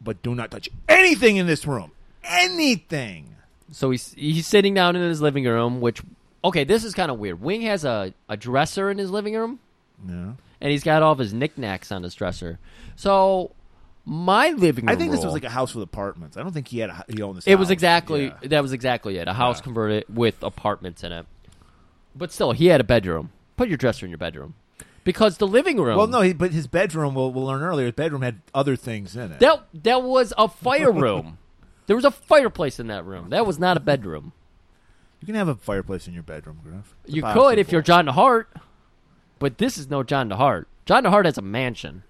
but 0.00 0.22
do 0.22 0.34
not 0.36 0.50
touch 0.52 0.68
anything 0.88 1.36
in 1.36 1.46
this 1.46 1.66
room. 1.66 1.90
Anything. 2.22 3.34
So 3.72 3.90
he's 3.90 4.14
he's 4.14 4.46
sitting 4.46 4.72
down 4.74 4.94
in 4.96 5.02
his 5.02 5.20
living 5.20 5.44
room, 5.44 5.80
which 5.80 6.00
okay, 6.44 6.64
this 6.64 6.84
is 6.84 6.94
kind 6.94 7.10
of 7.10 7.18
weird. 7.18 7.40
Wing 7.40 7.62
has 7.62 7.84
a, 7.84 8.14
a 8.28 8.36
dresser 8.36 8.90
in 8.90 8.98
his 8.98 9.10
living 9.10 9.34
room. 9.34 9.58
Yeah. 10.08 10.32
and 10.60 10.70
he's 10.70 10.84
got 10.84 11.02
all 11.02 11.10
of 11.12 11.18
his 11.18 11.34
knickknacks 11.34 11.90
on 11.90 12.04
his 12.04 12.14
dresser. 12.14 12.60
So 12.94 13.50
my 14.08 14.50
living 14.50 14.86
room. 14.86 14.92
I 14.92 14.96
think 14.96 15.12
this 15.12 15.22
was 15.24 15.34
like 15.34 15.44
a 15.44 15.50
house 15.50 15.74
with 15.74 15.84
apartments. 15.84 16.36
I 16.36 16.42
don't 16.42 16.52
think 16.52 16.68
he 16.68 16.78
had 16.78 16.90
a, 16.90 17.04
he 17.08 17.20
owned 17.22 17.36
this. 17.36 17.46
It 17.46 17.56
was 17.56 17.68
house. 17.68 17.72
exactly 17.72 18.24
Yeah. 18.26 18.48
that 18.48 18.62
was 18.62 18.72
exactly 18.72 19.18
it. 19.18 19.28
A 19.28 19.34
house 19.34 19.58
Yeah. 19.58 19.64
converted 19.64 20.04
with 20.08 20.42
apartments 20.42 21.04
in 21.04 21.12
it. 21.12 21.26
But 22.16 22.32
still, 22.32 22.52
he 22.52 22.66
had 22.66 22.80
a 22.80 22.84
bedroom. 22.84 23.30
Put 23.56 23.68
your 23.68 23.76
dresser 23.76 24.06
in 24.06 24.10
your 24.10 24.18
bedroom 24.18 24.54
because 25.04 25.38
the 25.38 25.46
living 25.46 25.78
room. 25.80 25.96
Well, 25.98 26.06
no, 26.06 26.22
he, 26.22 26.32
but 26.32 26.52
his 26.52 26.66
bedroom. 26.66 27.14
We'll, 27.14 27.32
we'll 27.32 27.44
learn 27.44 27.62
earlier. 27.62 27.86
His 27.86 27.94
bedroom 27.94 28.22
had 28.22 28.40
other 28.54 28.76
things 28.76 29.14
in 29.16 29.32
it. 29.32 29.40
that 29.40 29.66
that 29.74 30.02
was 30.02 30.32
a 30.38 30.48
fire 30.48 30.90
room. 30.90 31.38
there 31.86 31.96
was 31.96 32.04
a 32.04 32.10
fireplace 32.10 32.80
in 32.80 32.86
that 32.88 33.04
room. 33.04 33.30
That 33.30 33.46
was 33.46 33.58
not 33.58 33.76
a 33.76 33.80
bedroom. 33.80 34.32
you 35.20 35.26
can 35.26 35.34
have 35.34 35.48
a 35.48 35.54
fireplace 35.56 36.06
in 36.08 36.14
your 36.14 36.22
bedroom, 36.22 36.60
Griff. 36.64 36.94
It's 37.04 37.14
you 37.14 37.22
could 37.22 37.58
if 37.58 37.70
you're 37.72 37.82
John 37.82 38.06
DeHart, 38.06 38.46
but 39.38 39.58
this 39.58 39.76
is 39.78 39.90
no 39.90 40.02
John 40.02 40.30
DeHart. 40.30 40.64
John 40.86 41.04
DeHart 41.04 41.24
has 41.26 41.36
a 41.38 41.42
mansion, 41.42 42.02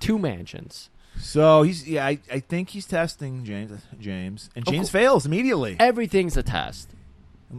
two 0.00 0.18
mansions. 0.18 0.90
So 1.18 1.62
he's 1.62 1.86
yeah. 1.88 2.06
I, 2.06 2.18
I 2.32 2.40
think 2.40 2.70
he's 2.70 2.86
testing 2.86 3.44
James. 3.44 3.72
James 4.00 4.48
and 4.56 4.64
James 4.66 4.90
fails 4.90 5.26
immediately. 5.26 5.76
Everything's 5.78 6.36
a 6.36 6.42
test. 6.42 6.88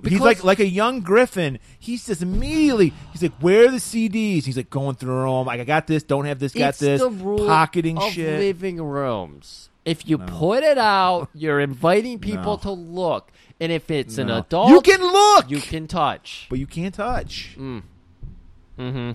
He's 0.07 0.21
like 0.21 0.43
like 0.43 0.59
a 0.59 0.65
young 0.65 1.01
Griffin. 1.01 1.59
He's 1.77 2.05
just 2.07 2.21
immediately. 2.21 2.93
He's 3.11 3.21
like, 3.21 3.33
"Where 3.41 3.65
are 3.67 3.71
the 3.71 3.77
CDs?" 3.77 4.45
He's 4.45 4.55
like 4.55 4.69
going 4.69 4.95
through 4.95 5.21
them. 5.21 5.45
Like, 5.47 5.59
I 5.59 5.63
got 5.65 5.85
this. 5.85 6.01
Don't 6.01 6.25
have 6.25 6.39
this. 6.39 6.53
Got 6.53 6.69
it's 6.69 6.79
this. 6.79 7.01
the 7.01 7.09
rule 7.09 7.45
Pocketing 7.45 7.97
of 7.97 8.11
shit. 8.13 8.39
living 8.39 8.81
rooms. 8.81 9.69
If 9.83 10.07
you 10.07 10.17
put 10.17 10.63
it 10.63 10.77
out, 10.77 11.29
you're 11.33 11.59
inviting 11.59 12.19
people 12.19 12.53
No. 12.53 12.57
to 12.57 12.71
look, 12.71 13.31
and 13.59 13.71
if 13.71 13.91
it's 13.91 14.17
an 14.17 14.27
No. 14.27 14.37
adult, 14.37 14.69
You 14.69 14.79
can 14.81 15.01
look, 15.01 15.49
you 15.51 15.59
can 15.59 15.87
touch. 15.87 16.47
but 16.49 16.57
you 16.57 16.67
can't 16.67 16.93
touch. 16.95 17.57
Mm-hmm. 17.59 19.11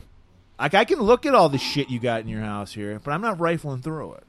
Like 0.59 0.74
I 0.74 0.85
can 0.85 1.01
look 1.01 1.27
at 1.27 1.35
all 1.35 1.49
the 1.49 1.59
shit 1.59 1.91
you 1.91 1.99
got 1.99 2.20
in 2.23 2.28
your 2.28 2.41
house 2.41 2.73
here, 2.73 2.99
but 3.03 3.11
I'm 3.12 3.20
not 3.20 3.39
rifling 3.39 3.83
through 3.83 4.15
it. 4.15 4.24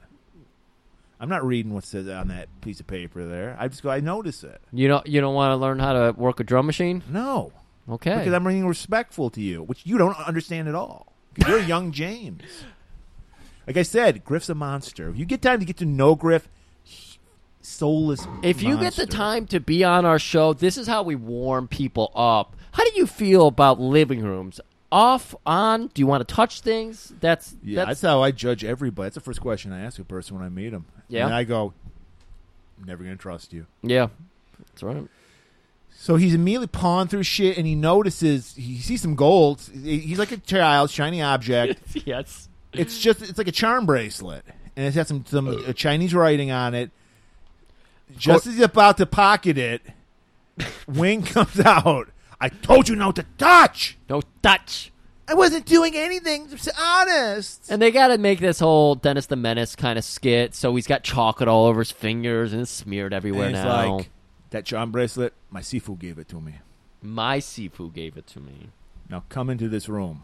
I'm 1.20 1.30
not 1.30 1.44
reading 1.45 1.74
what 1.74 1.84
says 1.84 2.08
on 2.10 2.28
that 2.28 2.48
piece 2.62 2.80
of 2.80 2.86
paper 2.88 3.26
there. 3.26 3.56
I 3.60 3.68
just 3.70 3.82
go. 3.82 3.90
I 3.90 4.02
notice 4.02 4.44
it. 4.44 4.62
You 4.72 4.88
don't. 4.88 5.08
You 5.08 5.20
don't 5.22 5.34
want 5.34 5.52
to 5.52 5.56
learn 5.56 5.80
how 5.80 5.94
to 5.94 6.14
work 6.16 6.40
a 6.40 6.44
drum 6.44 6.66
machine. 6.68 7.02
No, 7.10 7.52
Okay. 7.90 8.18
because 8.18 8.34
I'm 8.34 8.44
being 8.44 8.68
respectful 8.68 9.30
to 9.32 9.41
you, 9.41 9.64
which 9.64 9.82
you 9.86 9.98
don't 9.98 10.16
understand 10.28 10.68
at 10.68 10.76
all. 10.76 11.14
you're 11.48 11.58
a 11.60 11.64
young 11.66 11.91
James. 11.91 12.44
Like 13.66 13.78
I 13.78 13.84
said, 13.84 14.24
Griff's 14.24 14.49
a 14.49 14.56
monster. 14.56 15.10
If 15.10 15.18
you 15.18 15.26
get 15.26 15.41
time 15.41 15.60
to 15.60 15.66
get 15.66 15.78
to 15.78 15.86
know 15.86 16.14
Griff, 16.16 16.48
soulless. 17.62 18.26
if 18.44 18.62
you 18.62 18.78
get 18.78 18.94
the 18.94 19.06
time 19.06 19.45
to 19.48 19.60
be 19.60 19.84
on 19.84 20.06
our 20.06 20.20
show, 20.20 20.54
this 20.54 20.78
is 20.78 20.88
how 20.88 21.04
we 21.04 21.16
warm 21.16 21.68
people 21.68 22.12
up. 22.16 22.56
How 22.74 22.84
do 22.84 22.91
you 22.95 23.08
feel 23.08 23.48
about 23.48 23.80
living 23.80 24.22
rooms? 24.24 24.60
Off, 24.91 25.35
on? 25.45 25.88
Do 25.88 25.99
you 25.99 26.07
want 26.07 26.27
to 26.27 26.34
touch 26.34 26.61
things? 26.61 27.14
That's 27.19 27.55
Yeah, 27.64 27.85
that's, 27.85 28.01
that's 28.01 28.01
how 28.01 28.22
I 28.22 28.31
judge 28.31 28.64
everybody. 28.64 29.07
That's 29.07 29.15
the 29.15 29.22
first 29.22 29.41
question 29.41 29.72
I 29.72 29.81
ask 29.81 29.99
a 29.99 30.03
person 30.03 30.38
when 30.38 30.45
I 30.45 30.49
meet 30.49 30.69
them. 30.69 30.85
Yeah. 31.09 31.26
and 31.26 31.34
I 31.34 31.43
go, 31.43 31.73
"Never 32.85 33.03
gonna 33.03 33.15
trust 33.15 33.53
you." 33.53 33.65
yeah, 33.81 34.07
that's 34.59 34.84
right. 34.84 35.07
So 35.99 36.15
he's 36.15 36.35
immediately 36.35 36.68
pawing 36.68 37.07
through 37.07 37.23
shit, 37.23 37.57
and 37.57 37.65
he 37.65 37.76
notices 37.76 38.53
he 38.55 38.77
sees 38.80 39.01
some 39.01 39.15
gold. 39.15 39.61
He's 39.73 40.19
like 40.19 40.31
a 40.31 40.38
child, 40.38 40.91
shiny 40.91 41.22
object. 41.22 41.81
yes. 42.05 42.49
it's 42.73 42.99
just 42.99 43.22
it's 43.22 43.38
like 43.38 43.47
a 43.47 43.51
charm 43.51 43.85
bracelet, 43.85 44.43
and 44.76 44.85
it's 44.85 44.95
got 44.95 45.07
some 45.07 45.26
some 45.26 45.47
uh, 45.47 45.73
Chinese 45.73 46.14
writing 46.14 46.51
on 46.51 46.76
it. 46.76 46.91
Just 48.15 48.45
as 48.45 48.53
he's 48.53 48.64
about 48.64 48.97
to 48.97 49.05
pocket 49.05 49.57
it, 49.57 49.81
Wing 50.88 51.23
comes 51.23 51.59
out. 51.59 52.09
I 52.39 52.49
told 52.49 52.88
you 52.89 52.95
not 52.95 53.15
to 53.15 53.26
touch. 53.38 53.97
No 54.09 54.22
touch. 54.43 54.91
I 55.27 55.34
wasn't 55.34 55.65
doing 55.65 55.93
anything. 55.95 56.47
Just 56.49 56.69
honest. 56.80 57.69
And 57.69 57.81
they 57.81 57.91
got 57.91 58.07
to 58.09 58.18
make 58.18 58.39
this 58.39 58.59
whole 58.59 58.95
Dennis 58.95 59.26
the 59.26 59.35
Menace 59.35 59.76
kind 59.76 59.97
of 59.99 60.05
skit. 60.05 60.55
So 60.55 60.73
he's 60.76 60.88
got 60.88 61.03
chocolate 61.03 61.49
all 61.49 61.65
over 61.65 61.80
his 61.80 61.91
fingers 61.91 62.53
and 62.53 62.61
it's 62.61 62.72
smeared 62.72 63.14
everywhere 63.14 63.47
And 63.47 63.55
he's 63.55 63.65
now. 63.65 63.95
like, 63.97 64.09
that 64.51 64.65
charm 64.65 64.91
bracelet. 64.91 65.34
My 65.49 65.61
Sifu 65.61 65.97
gave 65.99 66.18
it 66.18 66.30
to 66.30 66.39
me. 66.39 66.55
My 67.01 67.39
Sifu 67.39 67.93
gave 67.93 68.15
it 68.18 68.27
to 68.27 68.39
me. 68.39 68.69
Now 69.09 69.23
come 69.30 69.49
into 69.49 69.68
this 69.68 69.89
room. 69.89 70.23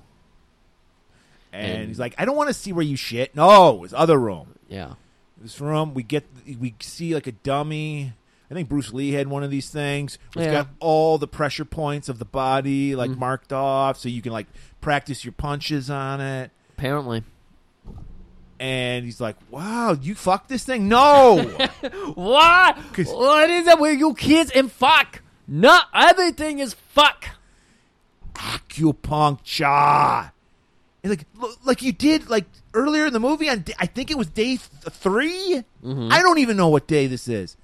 And, 1.51 1.71
And- 1.79 1.87
he's 1.89 1.99
like, 1.99 2.15
I 2.17 2.25
don't 2.25 2.35
want 2.37 2.47
to 2.49 2.53
see 2.53 2.71
where 2.71 2.85
you 2.85 2.95
shit. 2.95 3.35
No, 3.35 3.83
it's 3.83 3.93
other 3.93 4.19
room. 4.19 4.55
Yeah. 4.69 4.93
This 5.41 5.59
room, 5.59 5.93
we 5.93 6.03
get 6.03 6.23
we 6.59 6.73
see 6.79 7.13
like 7.13 7.27
a 7.27 7.31
dummy. 7.33 8.13
I 8.53 8.55
think 8.55 8.69
Bruce 8.69 8.93
Lee 8.93 9.13
had 9.13 9.27
one 9.27 9.41
of 9.41 9.49
these 9.49 9.69
things. 9.69 10.19
It's 10.35 10.45
Yeah. 10.45 10.51
got 10.51 10.67
all 10.79 11.17
the 11.17 11.27
pressure 11.27 11.65
points 11.65 12.07
of 12.07 12.19
the 12.19 12.25
body 12.25 12.95
like 12.95 13.09
Mhm. 13.09 13.17
marked 13.17 13.51
off, 13.51 13.97
so 13.97 14.09
you 14.09 14.21
can 14.21 14.31
like 14.31 14.45
practice 14.79 15.25
your 15.25 15.31
punches 15.31 15.89
on 15.89 16.21
it. 16.21 16.51
Apparently. 16.77 17.23
And 18.59 19.03
he's 19.05 19.19
like, 19.19 19.37
"Wow, 19.49 19.97
you 19.99 20.13
fuck 20.13 20.47
this 20.47 20.63
thing? 20.63 20.87
No, 20.87 21.41
what? 22.13 22.77
What 22.77 23.49
is 23.49 23.65
that? 23.65 23.79
with 23.79 23.97
you 23.97 24.13
kids 24.13 24.51
and 24.51 24.71
fuck? 24.71 25.21
Not 25.47 25.87
everything 25.93 26.59
is 26.59 26.75
fuck. 26.93 27.29
acupuncture." 28.35 30.31
And 31.03 31.09
like, 31.09 31.25
like 31.65 31.81
you 31.81 31.91
did 31.91 32.29
like 32.29 32.45
earlier 32.73 33.05
in 33.07 33.13
the 33.13 33.19
movie 33.19 33.49
on, 33.49 33.65
I 33.79 33.85
think 33.87 34.09
it 34.11 34.17
was 34.17 34.27
day 34.27 34.57
th- 34.57 34.59
3 34.91 35.63
I 35.85 36.21
don't 36.21 36.37
even 36.39 36.55
know 36.55 36.69
what 36.69 36.87
day 36.87 37.07
this 37.07 37.27
is. 37.27 37.57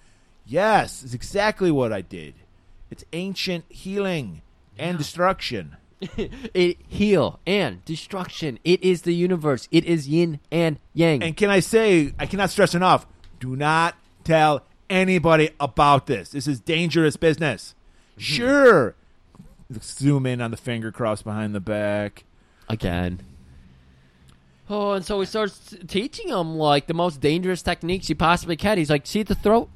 Yes, 0.49 1.03
it's 1.03 1.13
exactly 1.13 1.69
what 1.69 1.93
I 1.93 2.01
did. 2.01 2.34
It's 2.89 3.05
ancient 3.13 3.65
healing 3.69 4.41
and 4.80 4.97
destruction. 4.97 5.77
it 6.17 6.77
heal 6.88 7.39
and 7.45 7.85
destruction. 7.85 8.57
It 8.63 8.84
is 8.84 9.03
the 9.03 9.13
universe. 9.13 9.67
It 9.69 9.85
is 9.85 10.07
yin 10.07 10.39
and 10.51 10.80
yang. 10.95 11.21
And 11.21 11.38
can 11.38 11.51
I 11.51 11.59
say, 11.59 12.15
I 12.17 12.26
cannot 12.26 12.49
stress 12.49 12.73
enough, 12.73 13.05
do 13.39 13.55
not 13.55 13.93
tell 14.23 14.63
anybody 14.89 15.51
about 15.59 16.07
this. 16.07 16.30
This 16.30 16.47
is 16.47 16.59
dangerous 16.59 17.15
business. 17.15 17.76
Mm-hmm. 18.13 18.21
Sure. 18.21 18.95
Zoom 19.80 20.26
in 20.26 20.41
on 20.41 20.49
the 20.49 20.57
finger 20.57 20.91
crossed 20.91 21.26
behind 21.26 21.53
the 21.53 21.59
back. 21.59 22.23
Again. 22.67 23.19
Oh, 24.67 24.93
and 24.93 25.05
so 25.05 25.19
he 25.19 25.27
starts 25.27 25.76
teaching 25.88 26.30
him 26.30 26.55
like 26.55 26.88
the 26.88 26.95
most 26.95 27.21
dangerous 27.21 27.61
techniques 27.61 28.07
he 28.07 28.15
possibly 28.15 28.55
can. 28.55 28.80
He's 28.80 28.89
like, 28.89 29.05
"See 29.05 29.23
the 29.23 29.35
throat? 29.35 29.69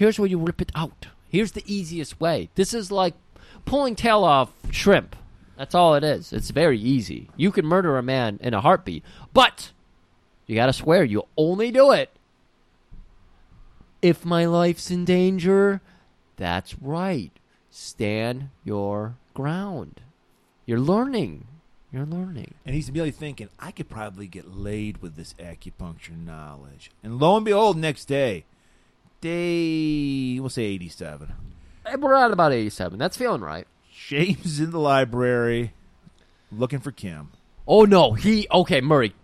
Here's 0.00 0.18
where 0.18 0.30
you 0.30 0.38
rip 0.38 0.62
it 0.62 0.72
out. 0.74 1.08
Here's 1.28 1.52
the 1.52 1.62
easiest 1.66 2.18
way. 2.18 2.48
This 2.54 2.72
is 2.72 2.90
like 2.90 3.12
pulling 3.66 3.94
tail 3.94 4.24
off 4.24 4.50
shrimp. 4.70 5.14
That's 5.58 5.74
all 5.74 5.94
it 5.94 6.02
is. 6.02 6.32
It's 6.32 6.48
very 6.48 6.78
easy. 6.78 7.28
You 7.36 7.52
can 7.52 7.66
murder 7.66 7.98
a 7.98 8.02
man 8.02 8.38
in 8.40 8.54
a 8.54 8.62
heartbeat, 8.62 9.04
but 9.34 9.72
you 10.46 10.54
got 10.54 10.66
to 10.66 10.72
swear 10.72 11.04
you'll 11.04 11.28
only 11.36 11.70
do 11.70 11.92
it 11.92 12.08
if 14.00 14.24
my 14.24 14.46
life's 14.46 14.90
in 14.90 15.04
danger. 15.04 15.82
That's 16.36 16.78
right. 16.80 17.32
Stand 17.68 18.48
your 18.64 19.16
ground. 19.34 20.00
You're 20.64 20.80
learning. 20.80 21.46
You're 21.92 22.06
learning. 22.06 22.54
And 22.64 22.74
he's 22.74 22.88
immediately 22.88 23.10
thinking, 23.10 23.50
I 23.58 23.70
could 23.70 23.90
probably 23.90 24.28
get 24.28 24.56
laid 24.56 25.02
with 25.02 25.16
this 25.16 25.34
acupuncture 25.38 26.16
knowledge. 26.16 26.90
And 27.04 27.20
lo 27.20 27.36
and 27.36 27.44
behold, 27.44 27.76
next 27.76 28.06
day, 28.06 28.46
day, 29.20 30.38
we'll 30.40 30.48
say 30.50 30.64
87. 30.64 31.32
Eh, 31.86 31.96
We're 31.96 32.14
at 32.14 32.30
about 32.30 32.52
87. 32.52 32.98
That's 32.98 33.16
feeling 33.16 33.40
right. 33.40 33.66
James 34.08 34.44
is 34.46 34.60
in 34.60 34.70
the 34.70 34.78
library 34.80 35.72
looking 36.50 36.80
for 36.80 36.90
Kim. 36.92 37.30
Oh, 37.66 37.84
no. 37.84 38.12
He, 38.14 38.46
okay, 38.50 38.80
Murray. 38.80 39.14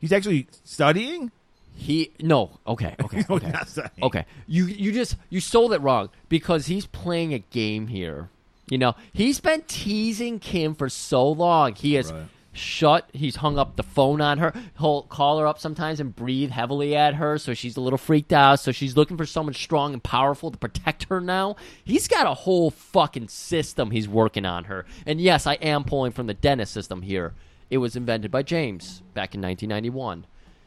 He's 0.00 0.12
actually 0.12 0.48
studying? 0.64 1.30
He, 1.74 2.12
no. 2.20 2.58
Okay, 2.66 2.94
okay, 3.02 3.24
No, 3.28 3.36
okay. 3.36 3.50
not. 3.50 3.78
Okay. 4.02 4.26
You, 4.46 4.66
you 4.66 4.92
just, 4.92 5.16
you 5.30 5.40
sold 5.40 5.72
it 5.72 5.80
wrong 5.80 6.10
because 6.28 6.66
he's 6.66 6.86
playing 6.86 7.34
a 7.34 7.38
game 7.38 7.86
here. 7.88 8.28
You 8.70 8.78
know, 8.78 8.94
he's 9.12 9.40
been 9.40 9.62
teasing 9.66 10.38
Kim 10.38 10.74
for 10.74 10.88
so 10.88 11.28
long. 11.28 11.74
He 11.74 11.94
has 11.94 12.10
Right. 12.12 12.22
Shut, 12.54 13.08
he's 13.14 13.36
hung 13.36 13.58
up 13.58 13.76
the 13.76 13.82
phone 13.82 14.20
on 14.20 14.38
her. 14.38 14.52
He'll 14.78 15.02
call 15.02 15.38
her 15.38 15.46
up 15.46 15.58
sometimes 15.58 16.00
and 16.00 16.14
breathe 16.14 16.50
heavily 16.50 16.94
at 16.94 17.14
her, 17.14 17.38
so 17.38 17.54
she's 17.54 17.78
a 17.78 17.80
little 17.80 17.98
freaked 17.98 18.32
out. 18.32 18.60
So 18.60 18.72
she's 18.72 18.96
looking 18.96 19.16
for 19.16 19.24
someone 19.24 19.54
strong 19.54 19.94
and 19.94 20.02
powerful 20.02 20.50
to 20.50 20.58
protect 20.58 21.04
her 21.04 21.20
now. 21.20 21.56
He's 21.82 22.08
got 22.08 22.26
a 22.26 22.34
whole 22.34 22.70
fucking 22.70 23.28
system 23.28 23.90
he's 23.90 24.08
working 24.08 24.44
on 24.44 24.64
her. 24.64 24.84
And 25.06 25.20
yes, 25.20 25.46
I 25.46 25.54
am 25.54 25.84
pulling 25.84 26.12
from 26.12 26.26
the 26.26 26.34
D.E.N.N.I.S. 26.34 26.70
system 26.70 27.02
here. 27.02 27.32
It 27.70 27.78
was 27.78 27.96
invented 27.96 28.30
by 28.30 28.42
James 28.42 29.00
back 29.14 29.34
in 29.34 29.40
1991. 29.40 30.26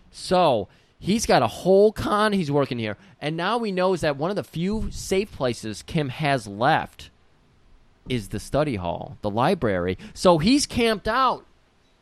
So 0.10 0.68
he's 0.98 1.28
got 1.28 1.44
a 1.44 1.48
whole 1.48 1.92
con 1.92 2.34
he's 2.34 2.50
working 2.50 2.80
here. 2.80 2.98
And 3.22 3.38
now 3.38 3.60
we 3.60 3.72
know 3.72 3.94
is 3.94 4.02
that 4.02 4.18
one 4.18 4.32
of 4.32 4.36
the 4.36 4.44
few 4.44 4.90
safe 4.90 5.32
places 5.32 5.84
Kim 5.84 6.10
has 6.10 6.48
left 6.48 7.12
is 8.10 8.30
the 8.30 8.40
study 8.40 8.78
hall, 8.78 9.18
the 9.22 9.30
library. 9.30 10.00
So 10.16 10.40
he's 10.40 10.66
camped 10.66 11.08
out. 11.08 11.46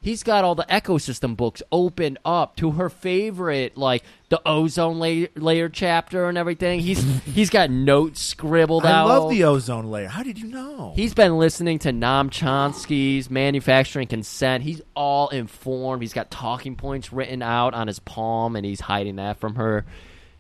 He's 0.04 0.22
got 0.22 0.44
all 0.44 0.54
the 0.54 0.66
ecosystem 0.70 1.38
books 1.38 1.64
opened 1.72 2.18
up 2.26 2.58
to 2.58 2.72
her 2.72 2.90
favorite, 2.90 3.78
like 3.78 4.04
the 4.28 4.42
ozone 4.46 5.00
layer, 5.00 5.30
layer 5.36 5.70
chapter 5.70 6.28
and 6.28 6.38
everything. 6.38 6.82
He's 6.82 7.02
he's 7.26 7.50
got 7.50 7.70
notes 7.70 8.22
scribbled 8.22 8.86
I 8.86 8.92
out. 8.92 9.08
I 9.08 9.14
love 9.18 9.30
the 9.30 9.46
ozone 9.46 9.90
layer. 9.90 10.10
How 10.10 10.22
did 10.22 10.38
you 10.38 10.48
know? 10.48 10.92
He's 10.94 11.14
been 11.14 11.38
listening 11.38 11.80
to 11.80 11.92
Noam 11.94 12.30
Chomsky's 12.30 13.30
Manufacturing 13.30 14.10
Consent. 14.10 14.66
He's 14.66 14.82
all 14.94 15.30
informed. 15.30 16.02
He's 16.02 16.12
got 16.12 16.30
talking 16.30 16.76
points 16.76 17.14
written 17.14 17.42
out 17.42 17.74
on 17.74 17.88
his 17.88 18.00
palm, 18.00 18.58
and 18.58 18.66
he's 18.66 18.82
hiding 18.82 19.16
that 19.16 19.38
from 19.40 19.56
her. 19.56 19.86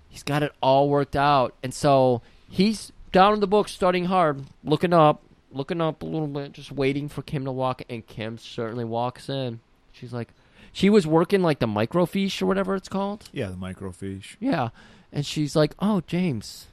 He's 0.09 0.23
got 0.23 0.43
it 0.43 0.51
all 0.61 0.89
worked 0.89 1.15
out, 1.15 1.55
and 1.63 1.73
so 1.73 2.21
he's 2.49 2.91
down 3.13 3.33
in 3.33 3.39
the 3.39 3.47
book, 3.47 3.69
studying 3.69 4.05
hard, 4.05 4.43
looking 4.65 4.91
up, 4.91 5.23
looking 5.53 5.81
up 5.81 6.01
a 6.01 6.05
little 6.05 6.27
bit, 6.27 6.53
just 6.53 6.71
waiting 6.71 7.07
for 7.09 7.21
Kim 7.21 7.45
to 7.45 7.51
walk. 7.51 7.81
And 7.89 8.05
Kim 8.05 8.37
certainly 8.37 8.85
walks 8.85 9.29
in. 9.29 9.59
She's 9.91 10.13
like, 10.13 10.29
she 10.71 10.89
was 10.89 11.05
working 11.05 11.41
like 11.41 11.59
the 11.59 11.67
microfiche 11.67 12.41
or 12.41 12.45
whatever 12.47 12.75
it's 12.75 12.89
called. 12.89 13.29
yeah, 13.31 13.47
the 13.47 13.55
microfiche. 13.55 14.35
Yeah. 14.39 14.69
And 15.11 15.25
she's 15.25 15.55
like, 15.55 15.75
"Oh, 15.79 16.01
James, 16.07 16.65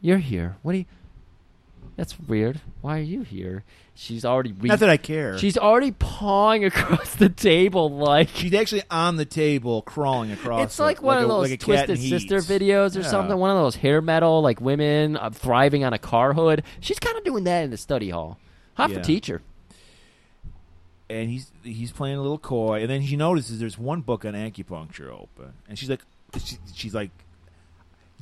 you're 0.00 0.18
here. 0.18 0.56
What 0.62 0.72
do 0.72 0.78
you? 0.78 0.84
That's 1.96 2.18
weird. 2.18 2.60
Why 2.80 2.98
are 2.98 3.02
you 3.02 3.22
here?" 3.22 3.64
She's 3.94 4.24
already 4.24 4.52
re- 4.52 4.68
Not 4.70 4.78
that 4.78 4.88
I 4.88 4.96
care. 4.96 5.36
She's 5.36 5.58
already 5.58 5.90
pawing 5.92 6.64
across 6.64 7.14
the 7.16 7.28
table 7.28 7.90
like 7.90 8.30
She's 8.30 8.54
actually 8.54 8.82
on 8.90 9.16
the 9.16 9.26
table, 9.26 9.82
crawling 9.82 10.32
across. 10.32 10.64
it's 10.64 10.78
like 10.78 11.02
one 11.02 11.18
of 11.18 11.24
a- 11.24 11.28
those 11.28 11.50
like 11.50 11.62
a 11.62 11.64
cat 11.64 11.86
twisted 11.86 11.90
in 11.90 12.18
sister 12.18 12.38
videos 12.38 12.96
or 12.96 13.00
Yeah. 13.02 13.08
something. 13.08 13.36
One 13.36 13.50
of 13.50 13.56
those 13.58 13.76
hair 13.76 14.00
metal 14.00 14.40
like 14.40 14.60
women 14.62 15.16
uh, 15.18 15.28
thriving 15.30 15.84
on 15.84 15.92
a 15.92 15.98
car 15.98 16.32
hood. 16.32 16.62
She's 16.80 16.98
kind 16.98 17.18
of 17.18 17.24
doing 17.24 17.44
that 17.44 17.64
in 17.64 17.70
the 17.70 17.76
study 17.76 18.08
hall. 18.08 18.38
Hot 18.74 18.88
Yeah. 18.90 18.96
for 18.98 19.04
teacher. 19.04 19.42
and 21.10 21.28
he's 21.28 21.52
he's 21.62 21.92
playing 21.92 22.16
a 22.16 22.22
little 22.22 22.38
coy, 22.38 22.80
and 22.80 22.88
then 22.88 23.02
she 23.04 23.16
notices 23.16 23.58
there's 23.60 23.76
one 23.78 24.00
book 24.00 24.24
on 24.24 24.32
acupuncture 24.32 25.10
open, 25.10 25.52
and 25.68 25.78
she's 25.78 25.90
like, 25.90 26.00
she, 26.42 26.56
she's 26.74 26.94
like, 26.94 27.10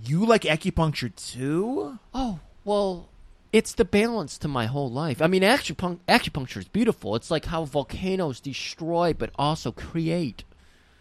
you 0.04 0.26
like 0.26 0.42
acupuncture 0.42 1.14
too? 1.14 1.98
Oh, 2.12 2.40
well, 2.64 3.08
it's 3.52 3.72
the 3.74 3.84
balance 3.84 4.38
to 4.38 4.48
my 4.48 4.66
whole 4.66 4.90
life. 4.90 5.20
I 5.20 5.26
mean, 5.26 5.42
acupun- 5.42 5.98
acupuncture 6.08 6.58
is 6.58 6.68
beautiful. 6.68 7.16
It's 7.16 7.30
like 7.30 7.46
how 7.46 7.64
volcanoes 7.64 8.40
destroy 8.40 9.12
but 9.12 9.30
also 9.36 9.72
create. 9.72 10.44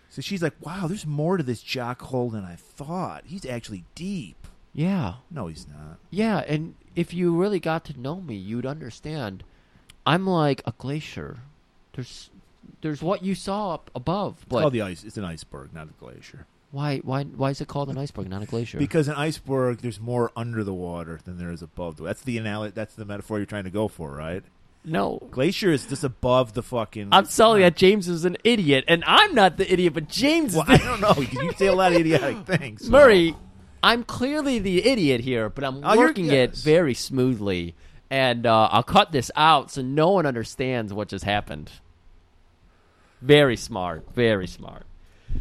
So 0.10 0.22
she's 0.22 0.42
like, 0.42 0.56
wow, 0.60 0.88
there's 0.88 1.06
more 1.06 1.38
to 1.38 1.44
this 1.44 1.62
jock 1.62 2.02
hole 2.02 2.30
than 2.32 2.44
I 2.44 2.56
thought. 2.56 3.24
He's 3.28 3.46
actually 3.46 3.86
deep. 3.94 4.48
Yeah. 4.74 5.16
No, 5.30 5.48
he's 5.48 5.68
not. 5.68 5.98
Yeah, 6.10 6.40
and 6.48 6.76
if 6.96 7.14
you 7.14 7.36
really 7.36 7.60
got 7.60 7.86
to 7.86 8.00
know 8.00 8.20
me, 8.22 8.36
you'd 8.36 8.66
understand. 8.66 9.44
I'm 10.06 10.26
like 10.26 10.64
a 10.66 10.74
glacier. 10.78 11.38
There's 11.94 12.30
there's 12.82 13.02
what 13.02 13.24
you 13.24 13.36
saw 13.36 13.74
up 13.74 13.92
above, 13.94 14.38
It's 14.42 14.50
called 14.50 14.74
the 14.74 14.82
ice. 14.82 15.04
It's 15.04 15.18
an 15.18 15.26
iceberg, 15.26 15.74
not 15.74 15.90
a 15.90 15.94
glacier. 16.00 16.46
Why 16.72 17.00
why 17.00 17.24
why 17.24 17.50
is 17.52 17.62
it 17.62 17.68
called 17.68 17.90
an 17.90 17.98
iceberg, 17.98 18.30
not 18.30 18.42
a 18.44 18.46
glacier? 18.46 18.78
Because 18.78 19.08
an 19.08 19.16
iceberg, 19.16 19.80
there's 19.80 20.00
more 20.00 20.32
under 20.36 20.64
the 20.64 20.74
water 20.74 21.20
than 21.24 21.38
there 21.38 21.52
is 21.52 21.62
above 21.62 21.98
the. 21.98 22.04
That's 22.04 22.22
the 22.22 22.38
analogy. 22.38 22.74
That's 22.76 22.94
the 22.96 23.06
metaphor 23.06 23.38
you're 23.38 23.46
trying 23.46 23.64
to 23.66 23.70
go 23.72 23.88
for, 23.88 24.12
right? 24.12 24.44
No. 24.86 25.28
Glacier 25.32 25.72
is 25.72 25.86
just 25.88 26.04
above 26.04 26.54
the 26.54 26.64
fucking. 26.64 27.10
I'm 27.12 27.26
sorry 27.26 27.62
you 27.62 27.66
that 27.66 27.76
James 27.76 28.08
is 28.08 28.24
an 28.24 28.38
idiot, 28.44 28.86
and 28.88 29.04
I'm 29.06 29.36
not 29.36 29.58
the 29.58 29.72
idiot, 29.72 29.94
but 29.94 30.08
James 30.08 30.56
Well, 30.56 30.64
is 30.72 30.80
I 30.82 30.84
don't 30.86 31.02
know. 31.02 31.16
You 31.44 31.52
say 31.54 31.68
a 31.68 31.74
lot 31.74 31.92
of 31.92 32.00
idiotic 32.00 32.46
things. 32.46 32.86
so- 32.86 32.92
Murray, 32.92 33.36
I'm 33.84 34.04
clearly 34.04 34.60
the 34.60 34.86
idiot 34.88 35.22
here, 35.22 35.50
but 35.50 35.64
I'm 35.66 35.84
Oh, 35.84 35.94
you're- 35.94 36.06
working 36.06 36.28
it 36.32 36.56
very 36.56 36.94
smoothly, 36.94 37.76
and 38.10 38.46
uh, 38.46 38.70
I'll 38.72 38.84
cut 38.84 39.12
this 39.12 39.30
out 39.36 39.70
so 39.72 39.82
no 39.82 40.12
one 40.12 40.26
understands 40.26 40.94
what 40.94 41.10
just 41.10 41.26
happened. 41.26 41.72
Very 43.22 43.58
smart, 43.58 44.06
very 44.14 44.48
smart. 44.48 44.84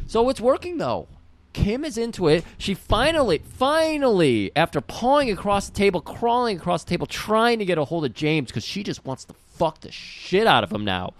So 0.06 0.28
it's 0.30 0.40
working 0.40 0.78
though. 0.78 1.06
Kim 1.52 1.84
is 1.84 1.98
into 1.98 2.28
it. 2.28 2.44
She 2.58 2.74
finally, 2.74 3.38
finally, 3.38 4.52
after 4.54 4.80
pawing 4.80 5.30
across 5.30 5.68
the 5.68 5.74
table, 5.74 6.00
crawling 6.00 6.56
across 6.58 6.84
the 6.84 6.90
table, 6.90 7.06
trying 7.06 7.58
to 7.58 7.64
get 7.64 7.78
a 7.78 7.84
hold 7.84 8.04
of 8.04 8.14
James 8.14 8.48
because 8.48 8.64
she 8.64 8.82
just 8.82 9.04
wants 9.04 9.24
to 9.24 9.34
fuck 9.34 9.80
the 9.80 9.90
shit 9.90 10.46
out 10.46 10.62
of 10.62 10.70
him 10.72 10.84
now. 10.84 11.14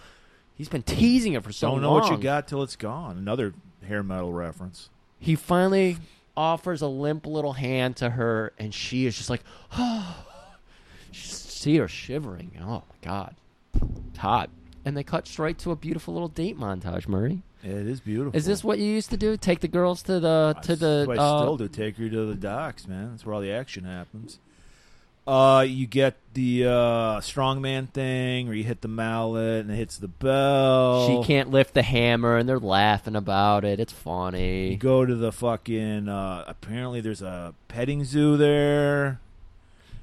He's 0.55 0.69
been 0.69 0.83
teasing 0.83 1.35
her 1.35 1.41
for 1.41 1.53
so 1.53 1.69
long. 1.69 1.77
Don't 1.77 1.83
know 1.83 1.93
long. 1.93 2.01
what 2.03 2.11
you 2.11 2.19
got 2.19 2.49
till 2.49 2.63
it's 2.63 2.77
gone. 2.77 3.17
Another 3.17 3.55
hair 3.87 4.03
metal 4.03 4.33
reference. 4.33 4.91
He 5.19 5.35
finally 5.35 5.99
offers 6.37 6.83
a 6.83 6.89
limp 6.89 7.27
little 7.27 7.55
hand 7.55 7.97
to 7.97 8.11
her, 8.11 8.53
and 8.59 8.75
she 8.75 9.07
is 9.07 9.17
just 9.17 9.31
like, 9.31 9.43
oh. 9.77 10.25
See 11.59 11.77
her 11.79 11.89
shivering. 11.89 12.53
Oh, 12.61 12.85
my 12.89 12.97
God. 13.03 13.35
It's 13.75 14.19
hot. 14.19 14.51
And 14.85 14.97
they 14.97 15.03
cut 15.03 15.27
straight 15.27 15.59
to 15.59 15.73
a 15.73 15.77
beautiful 15.77 16.15
little 16.15 16.29
date 16.29 16.57
montage, 16.57 17.09
Murray. 17.09 17.43
It 17.63 17.71
is 17.71 18.01
beautiful. 18.01 18.37
Is 18.37 18.47
this 18.47 18.63
what 18.63 18.79
you 18.79 18.87
used 18.87 19.11
to 19.11 19.17
do? 19.17 19.37
Take 19.37 19.61
the 19.61 19.69
girls 19.69 20.03
to 20.05 20.21
the 20.21 20.57
to 20.63 20.77
the 20.77 21.05
That's 21.07 21.09
what 21.09 21.19
I 21.19 21.23
uh, 21.23 21.39
still 21.43 21.57
do. 21.57 21.69
Take 21.69 21.97
her 21.97 22.09
to 22.09 22.27
the 22.27 22.35
docks, 22.35 22.87
man. 22.87 23.11
That's 23.11 23.27
where 23.27 23.35
all 23.35 23.41
the 23.41 23.53
action 23.53 23.85
happens. 23.85 24.39
Uh, 25.27 25.61
you 25.61 25.87
get 25.87 26.17
the 26.33 26.65
uh, 26.65 27.21
strongman 27.21 27.91
thing, 27.91 28.47
where 28.47 28.57
you 28.57 28.65
hit 28.65 28.81
the 28.81 28.89
mallet 28.89 29.61
and 29.61 29.71
it 29.71 29.77
hits 29.77 29.99
the 29.99 30.09
bell. 30.09 31.07
She 31.07 31.27
can't 31.27 31.51
lift 31.51 31.75
the 31.75 31.83
hammer, 31.83 32.39
and 32.39 32.49
they're 32.49 32.59
laughing 32.59 33.15
about 33.15 33.63
it. 33.63 33.79
It's 33.79 33.93
funny. 33.93 34.71
You 34.71 34.79
go 34.79 35.05
to 35.05 35.15
the 35.15 35.31
fucking. 35.31 36.09
Uh, 36.09 36.45
apparently, 36.47 37.03
there's 37.03 37.21
a 37.21 37.55
petting 37.67 38.05
zoo 38.05 38.39
there. 38.39 39.21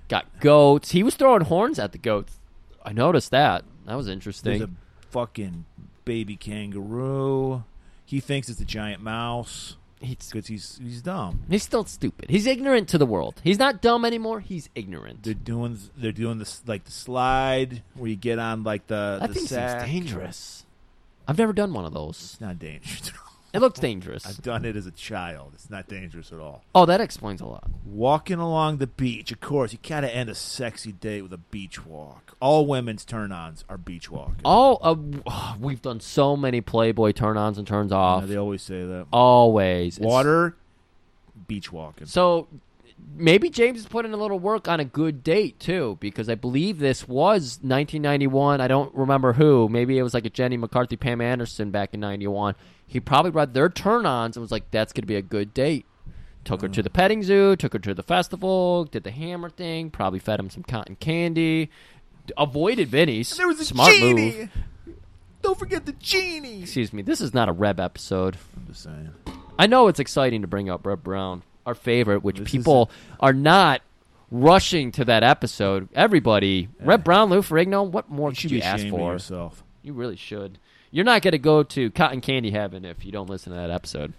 Got 0.10 0.42
goats. 0.42 0.92
He 0.92 1.02
was 1.02 1.16
throwing 1.16 1.46
horns 1.46 1.80
at 1.80 1.92
the 1.92 1.98
goats. 1.98 2.38
I 2.86 2.94
noticed 2.94 3.32
that. 3.32 3.64
That 3.88 3.96
was 3.96 4.08
interesting. 4.08 4.60
There's 4.60 4.70
a 4.70 4.74
fucking 5.10 5.66
baby 6.06 6.36
kangaroo. 6.36 7.64
He 8.06 8.20
thinks 8.20 8.50
it's 8.50 8.62
a 8.62 8.66
giant 8.66 9.02
mouse 9.02 9.76
He's, 10.02 10.30
because 10.32 10.46
he's 10.48 10.80
he's 10.84 11.02
dumb. 11.02 11.42
he's 11.50 11.64
still 11.64 11.86
stupid. 11.86 12.30
He's 12.30 12.46
ignorant 12.46 12.90
to 12.90 12.98
the 12.98 13.06
world. 13.06 13.42
He's 13.44 13.58
not 13.58 13.82
dumb 13.82 14.06
anymore. 14.06 14.40
He's 14.42 14.70
ignorant. 14.76 15.24
They're 15.24 15.34
doing 15.34 15.80
they're 15.98 16.12
doing 16.12 16.38
this 16.38 16.62
like 16.68 16.84
the 16.84 16.92
slide 16.92 17.82
where 17.96 18.10
you 18.10 18.16
get 18.16 18.38
on 18.38 18.64
like 18.64 18.88
the 18.88 19.18
That 19.22 19.30
the 19.30 19.34
thing 19.36 19.48
sack. 19.48 19.82
seems 19.82 19.92
dangerous. 19.92 20.66
I've 21.28 21.38
never 21.40 21.54
done 21.54 21.74
one 21.74 21.86
of 21.86 21.94
those. 21.94 22.18
It's 22.22 22.42
not 22.42 22.60
dangerous. 22.60 23.12
It 23.56 23.60
looks 23.62 23.80
dangerous. 23.80 24.26
I've 24.28 24.42
done 24.42 24.66
it 24.66 24.76
as 24.76 24.86
a 24.86 24.92
child. 24.92 25.52
It's 25.54 25.70
not 25.70 25.88
dangerous 25.88 26.32
at 26.32 26.40
all. 26.40 26.64
Oh, 26.76 26.86
that 26.86 27.00
explains 27.02 27.42
a 27.42 27.46
lot. 27.46 27.64
Walking 27.86 28.40
along 28.40 28.78
the 28.78 28.88
beach, 28.88 29.32
of 29.32 29.40
course, 29.40 29.72
you 29.74 29.80
gotta 29.88 30.14
end 30.14 30.30
a 30.30 30.36
sexy 30.36 30.92
date 30.92 31.22
with 31.22 31.34
a 31.34 31.38
beach 31.38 31.86
walk. 31.86 32.36
All 32.42 32.66
women's 32.68 33.06
turn-ons 33.06 33.64
are 33.70 33.78
beach 33.78 34.12
walking. 34.12 34.42
Oh, 34.44 34.78
uh, 35.26 35.56
we've 35.60 35.82
done 35.82 36.00
so 36.02 36.36
many 36.36 36.62
Playboy 36.62 37.14
turn-ons 37.14 37.58
and 37.58 37.66
turns 37.68 37.92
Yeah, 37.92 37.98
off. 37.98 38.28
they 38.28 38.36
always 38.36 38.62
say 38.62 38.84
that. 38.86 39.08
Always 39.14 39.98
It's- 39.98 40.08
Water, 40.12 40.56
beach 41.48 41.72
walking. 41.72 42.08
So 42.08 42.48
maybe 43.16 43.50
James 43.50 43.80
is 43.80 43.86
putting 43.86 44.14
a 44.14 44.18
little 44.18 44.40
work 44.40 44.68
on 44.68 44.80
a 44.80 44.86
good 44.86 45.24
date 45.24 45.60
too, 45.60 45.98
because 46.00 46.30
I 46.30 46.36
believe 46.36 46.80
this 46.80 47.08
was 47.08 47.60
1991. 47.62 48.62
I 48.62 48.68
don't 48.68 48.94
remember 48.96 49.34
who. 49.34 49.70
Maybe 49.70 49.98
it 49.98 50.04
was 50.04 50.14
like 50.14 50.26
a 50.26 50.30
Jenny 50.30 50.58
McCarthy, 50.58 50.96
Pam 50.98 51.22
Anderson 51.22 51.72
back 51.72 51.94
in 51.94 52.00
'91. 52.00 52.56
He 52.88 53.00
probably 53.00 53.32
read 53.32 53.54
their 53.54 53.70
turn-ons 53.70 54.36
and 54.38 54.42
was 54.42 54.52
like, 54.52 54.70
"That's 54.72 54.94
going 54.94 55.02
to 55.04 55.08
be 55.08 55.16
a 55.16 55.22
good 55.22 55.54
date." 55.54 55.86
Took 56.44 56.62
her 56.62 56.68
to 56.70 56.84
the 56.84 56.92
petting 56.92 57.24
zoo, 57.24 57.56
took 57.56 57.74
her 57.74 57.80
to 57.80 57.94
the 57.96 58.04
festival, 58.04 58.86
did 58.86 59.04
the 59.04 59.10
hammer 59.12 59.50
thing, 59.50 59.90
probably 59.90 60.20
fed 60.20 60.40
him 60.40 60.52
some 60.52 60.62
cotton 60.62 60.96
candy, 60.96 61.72
avoided 62.38 62.88
Vinny's. 62.88 63.36
there 63.36 63.48
was 63.48 63.60
a 63.60 63.66
smart 63.66 63.92
genie. 63.92 64.38
move. 64.38 64.50
Don't 65.42 65.58
forget 65.58 65.86
the 65.88 65.94
genie. 65.94 66.62
Excuse 66.62 66.94
me, 66.94 67.02
this 67.02 67.20
is 67.22 67.34
not 67.34 67.50
a 67.50 67.52
Reb 67.52 67.80
episode. 67.80 68.38
I'm 68.58 68.68
just 68.68 68.84
saying. 68.84 69.10
I 69.58 69.66
know 69.68 69.88
it's 69.88 70.00
exciting 70.00 70.42
to 70.42 70.48
bring 70.48 70.70
up 70.70 70.86
Reb 70.86 71.04
Brown, 71.04 71.42
our 71.66 71.74
favorite, 71.76 72.24
which 72.24 72.38
This 72.40 72.52
people 72.52 72.92
are 73.20 73.34
not 73.34 73.82
rushing 74.32 74.92
to 74.94 75.06
that 75.06 75.24
episode. 75.24 75.88
Everybody, 75.96 76.70
Reb 76.80 77.04
Brown, 77.04 77.30
Lou 77.30 77.42
Ferrigno, 77.42 77.88
what 77.90 78.10
more 78.10 78.30
You 78.30 78.34
could 78.34 78.40
should 78.40 78.52
you 78.52 78.58
be 78.60 78.64
ask 78.64 78.80
ashamed 78.82 78.94
of 78.94 79.00
for? 79.00 79.14
yourself. 79.14 79.64
You 79.82 79.94
really 79.94 80.16
should. 80.16 80.58
You're 80.96 81.04
not 81.04 81.22
going 81.24 81.34
to 81.34 81.38
go 81.38 81.62
to 81.62 81.92
Cotton 81.92 82.22
Candy 82.22 82.52
Heaven 82.52 82.86
if 82.86 83.04
you 83.06 83.12
don't 83.12 83.30
listen 83.30 83.52
to 83.52 83.58
that 83.60 83.70
episode. 83.70 84.14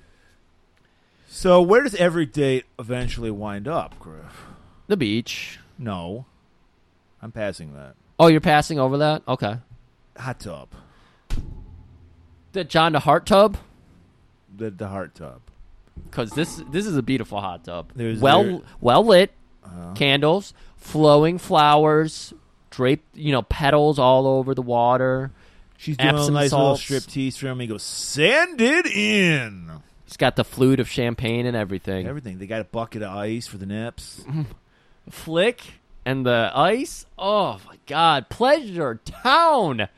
So 1.26 1.62
where 1.62 1.82
does 1.82 1.94
every 1.94 2.26
date 2.26 2.66
eventually 2.78 3.30
wind 3.30 3.66
up, 3.66 3.98
Griff? 3.98 4.42
The 4.86 4.98
beach. 4.98 5.58
No, 5.78 6.26
I'm 7.22 7.32
passing 7.32 7.72
that. 7.72 7.94
Oh, 8.20 8.26
you're 8.26 8.42
passing 8.42 8.78
over 8.78 8.98
that? 8.98 9.22
Okay. 9.26 9.56
Hot 10.18 10.38
tub, 10.38 10.68
The 12.52 12.62
John 12.64 12.92
the 12.92 13.00
Heart 13.00 13.24
Tub? 13.24 13.56
the 14.54 14.70
the 14.70 14.88
hot 14.88 15.14
tub. 15.14 15.40
Because 16.10 16.30
this 16.32 16.62
this 16.70 16.84
is 16.86 16.94
a 16.98 17.02
beautiful 17.02 17.40
hot 17.40 17.64
tub. 17.64 17.90
There's- 17.96 18.18
well 18.20 18.44
there- 18.44 18.60
well 18.82 19.02
lit, 19.04 19.32
Uh-huh. 19.64 19.92
candles, 19.94 20.52
flowing 20.76 21.38
flowers, 21.38 22.34
draped, 22.68 23.16
you 23.16 23.32
know, 23.32 23.40
petals 23.42 23.98
all 23.98 24.26
over 24.26 24.54
the 24.54 24.60
water. 24.62 25.30
She's 25.78 25.96
doing 25.96 26.10
a 26.10 26.30
nice 26.30 26.50
salts. 26.50 26.52
little 26.52 26.76
strip 26.76 27.04
tease 27.04 27.36
for 27.36 27.48
him. 27.48 27.60
He 27.60 27.66
goes, 27.66 27.82
"Send 27.82 28.60
it 28.60 28.86
in." 28.86 29.70
It's 30.06 30.16
got 30.16 30.36
the 30.36 30.44
flute 30.44 30.80
of 30.80 30.88
champagne 30.88 31.46
and 31.46 31.56
everything. 31.56 32.06
Everything. 32.06 32.38
They 32.38 32.46
got 32.46 32.60
a 32.60 32.64
bucket 32.64 33.02
of 33.02 33.10
ice 33.10 33.46
for 33.46 33.58
the 33.58 33.66
nips. 33.66 34.24
Flick 35.10 35.60
and 36.04 36.24
the 36.24 36.52
ice. 36.54 37.06
Oh 37.18 37.60
my 37.66 37.76
god, 37.86 38.28
pleasure 38.28 39.00
town. 39.04 39.88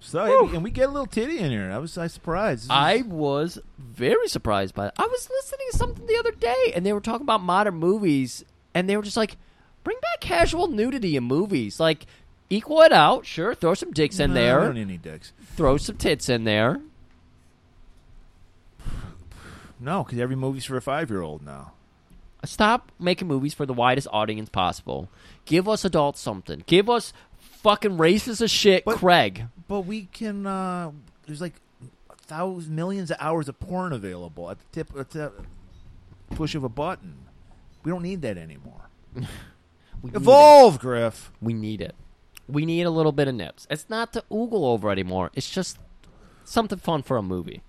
So 0.00 0.50
and 0.50 0.62
we 0.62 0.70
get 0.70 0.90
a 0.90 0.92
little 0.92 1.06
titty 1.06 1.38
in 1.38 1.50
here. 1.50 1.72
I 1.72 1.78
was 1.78 1.96
I 1.96 2.08
surprised. 2.08 2.70
I 2.70 3.02
was 3.06 3.58
very 3.78 4.28
surprised 4.28 4.74
by 4.74 4.88
it. 4.88 4.92
I 4.98 5.06
was 5.06 5.28
listening 5.30 5.66
to 5.70 5.78
something 5.78 6.06
the 6.06 6.18
other 6.18 6.32
day, 6.32 6.72
and 6.74 6.84
they 6.84 6.92
were 6.92 7.00
talking 7.00 7.22
about 7.22 7.42
modern 7.42 7.76
movies, 7.76 8.44
and 8.74 8.88
they 8.88 8.98
were 8.98 9.02
just 9.02 9.16
like, 9.16 9.38
"Bring 9.82 9.96
back 10.02 10.20
casual 10.20 10.68
nudity 10.68 11.16
in 11.16 11.24
movies. 11.24 11.80
Like, 11.80 12.04
equal 12.50 12.80
it 12.82 12.92
out. 12.92 13.26
Sure, 13.26 13.54
throw 13.54 13.74
some 13.74 13.92
dicks 13.92 14.18
in 14.18 14.30
No, 14.30 14.34
there, 14.40 14.60
don't 14.60 14.74
need 14.74 14.82
any 14.82 14.96
dicks. 14.98 15.32
throw 15.56 15.76
some 15.76 15.96
tits 15.96 16.28
in 16.28 16.44
there. 16.44 16.80
No, 19.80 20.04
because 20.04 20.18
every 20.18 20.36
movie's 20.36 20.64
for 20.64 20.76
a 20.76 20.82
five 20.82 21.10
year 21.10 21.20
old 21.22 21.42
now. 21.44 21.72
Stop 22.44 22.92
making 22.98 23.26
movies 23.28 23.54
for 23.54 23.66
the 23.66 23.72
widest 23.72 24.06
audience 24.12 24.48
possible. 24.50 25.08
Give 25.46 25.68
us 25.68 25.84
adults 25.84 26.20
something. 26.20 26.62
Give 26.66 26.88
us 26.90 27.12
fucking 27.38 27.92
racist 27.96 28.40
as 28.42 28.50
shit, 28.50 28.84
But- 28.84 28.96
Craig. 28.98 29.46
But 29.66 29.80
we 29.82 30.06
can. 30.12 30.46
uh 30.46 30.92
There's 31.26 31.40
like 31.40 31.54
thousands, 32.26 32.68
millions 32.68 33.10
of 33.10 33.16
hours 33.20 33.48
of 33.48 33.58
porn 33.60 33.92
available 33.92 34.50
at 34.50 34.58
the 34.58 34.64
tip, 34.72 34.90
at 34.98 35.10
the 35.10 35.32
push 36.30 36.54
of 36.54 36.64
a 36.64 36.68
button. 36.68 37.16
We 37.82 37.90
don't 37.90 38.02
need 38.02 38.22
that 38.22 38.38
anymore. 38.38 38.88
We 40.02 40.10
need 40.10 40.16
it. 40.16 40.20
Evolve, 40.20 40.78
Griff. 40.80 41.32
We 41.40 41.54
need 41.54 41.80
it. 41.80 41.94
We 42.48 42.66
need 42.66 42.82
a 42.82 42.90
little 42.90 43.12
bit 43.12 43.28
of 43.28 43.34
nips. 43.34 43.66
It's 43.70 43.88
not 43.88 44.12
to 44.12 44.24
oogle 44.30 44.64
over 44.64 44.90
anymore. 44.90 45.30
It's 45.34 45.50
just 45.50 45.78
something 46.44 46.78
fun 46.78 47.02
for 47.02 47.16
a 47.16 47.22
movie. 47.22 47.62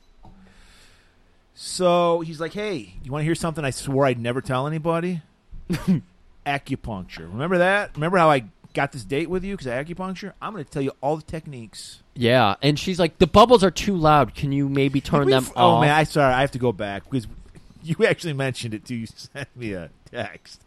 So 1.53 2.19
he's 2.21 2.39
like, 2.41 2.53
"Hey, 2.53 2.95
you 3.03 3.11
want 3.11 3.21
to 3.21 3.25
hear 3.25 3.35
something? 3.35 3.63
I 3.63 3.69
swore 3.69 4.05
I'd 4.05 4.19
never 4.19 4.41
tell 4.41 4.67
anybody." 4.67 5.21
acupuncture. 6.45 7.31
Remember 7.31 7.57
that? 7.57 7.91
Remember 7.95 8.17
how 8.17 8.29
I 8.29 8.45
got 8.73 8.91
this 8.91 9.03
date 9.03 9.29
with 9.29 9.43
you 9.43 9.53
because 9.53 9.67
of 9.67 9.73
acupuncture? 9.73 10.33
I'm 10.41 10.53
going 10.53 10.63
to 10.63 10.69
tell 10.69 10.81
you 10.81 10.91
all 11.01 11.15
the 11.17 11.23
techniques. 11.23 12.03
Yeah, 12.13 12.55
and 12.61 12.77
she's 12.77 12.99
like, 12.99 13.17
the 13.17 13.27
bubbles 13.27 13.63
are 13.63 13.71
too 13.71 13.95
loud. 13.95 14.35
Can 14.35 14.51
you 14.51 14.69
maybe 14.69 15.01
turn 15.01 15.27
them 15.27 15.43
We've- 15.43 15.53
off? 15.55 15.77
Oh 15.77 15.81
man, 15.81 15.91
I 15.91 16.03
sorry, 16.03 16.33
I 16.33 16.41
have 16.41 16.51
to 16.51 16.59
go 16.59 16.71
back 16.71 17.03
because 17.09 17.25
you 17.83 17.95
actually 18.05 18.33
mentioned 18.33 18.73
it 18.73 18.85
too. 18.85 18.95
You 18.95 19.07
sent 19.15 19.55
me 19.55 19.73
a 19.73 19.89
text. 20.11 20.61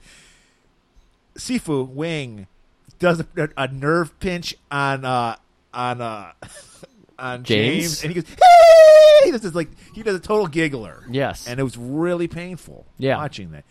Sifu 1.37 1.89
Wing 1.89 2.47
does 2.99 3.21
a, 3.21 3.27
a 3.57 3.69
nerve 3.69 4.19
pinch 4.21 4.55
on 4.71 5.05
uh 5.05 5.37
on 5.73 6.01
uh 6.01 6.33
on 7.19 7.45
James? 7.45 8.01
James, 8.01 8.05
and 8.05 8.13
he 8.15 8.21
goes, 8.21 8.29
"Hey!" 8.31 9.25
He 9.25 9.31
does 9.33 9.41
this 9.43 9.55
like 9.55 9.69
he 9.95 10.03
does 10.03 10.15
a 10.17 10.21
total 10.21 10.47
giggler. 10.47 11.05
Yes. 11.11 11.47
and 11.49 11.59
it 11.59 11.63
was 11.63 11.77
really 11.77 12.29
painful. 12.29 12.87
Yeah. 12.99 13.17
watching 13.17 13.51
that. 13.51 13.65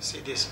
See 0.00 0.20
this? 0.20 0.50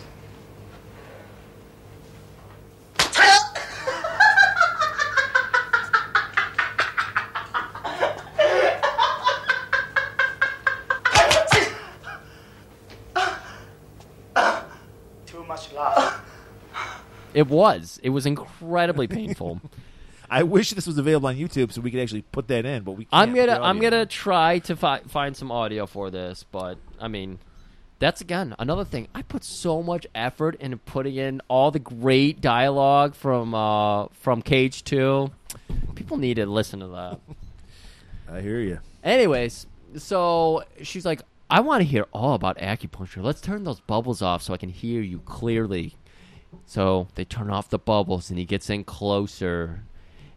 Too 15.26 15.44
much 15.44 15.72
laugh. 15.72 16.24
It 17.34 17.48
was. 17.48 18.00
It 18.02 18.10
was 18.10 18.26
incredibly 18.26 19.06
painful. 19.06 19.60
I 20.30 20.44
wish 20.44 20.70
this 20.70 20.86
was 20.86 20.96
available 20.96 21.28
on 21.28 21.36
YouTube 21.36 21.72
so 21.72 21.80
we 21.80 21.90
could 21.90 22.00
actually 22.00 22.22
put 22.22 22.46
that 22.48 22.64
in, 22.64 22.84
but 22.84 22.92
we. 22.92 23.04
Can't 23.04 23.14
I'm 23.14 23.34
gonna 23.34 23.60
I'm 23.60 23.80
gonna 23.80 24.06
try 24.06 24.60
to 24.60 24.76
fi- 24.76 25.00
find 25.08 25.36
some 25.36 25.50
audio 25.50 25.86
for 25.86 26.08
this, 26.10 26.44
but 26.52 26.78
I 27.00 27.08
mean, 27.08 27.40
that's 27.98 28.20
again 28.20 28.54
another 28.58 28.84
thing. 28.84 29.08
I 29.12 29.22
put 29.22 29.42
so 29.42 29.82
much 29.82 30.06
effort 30.14 30.54
into 30.60 30.76
putting 30.76 31.16
in 31.16 31.42
all 31.48 31.72
the 31.72 31.80
great 31.80 32.40
dialogue 32.40 33.16
from 33.16 33.54
uh, 33.54 34.06
from 34.12 34.40
Cage 34.40 34.84
Two. 34.84 35.32
People 35.96 36.16
need 36.16 36.34
to 36.34 36.46
listen 36.46 36.78
to 36.78 36.86
that. 36.88 37.20
I 38.32 38.40
hear 38.40 38.60
you. 38.60 38.78
Anyways, 39.02 39.66
so 39.96 40.62
she's 40.82 41.04
like, 41.04 41.22
I 41.48 41.60
want 41.60 41.82
to 41.82 41.88
hear 41.88 42.06
all 42.12 42.34
about 42.34 42.56
acupuncture. 42.58 43.22
Let's 43.22 43.40
turn 43.40 43.64
those 43.64 43.80
bubbles 43.80 44.22
off 44.22 44.42
so 44.42 44.54
I 44.54 44.56
can 44.58 44.68
hear 44.68 45.02
you 45.02 45.18
clearly. 45.20 45.96
So 46.66 47.08
they 47.14 47.24
turn 47.24 47.50
off 47.50 47.68
the 47.68 47.78
bubbles 47.78 48.30
and 48.30 48.38
he 48.38 48.44
gets 48.44 48.70
in 48.70 48.84
closer 48.84 49.84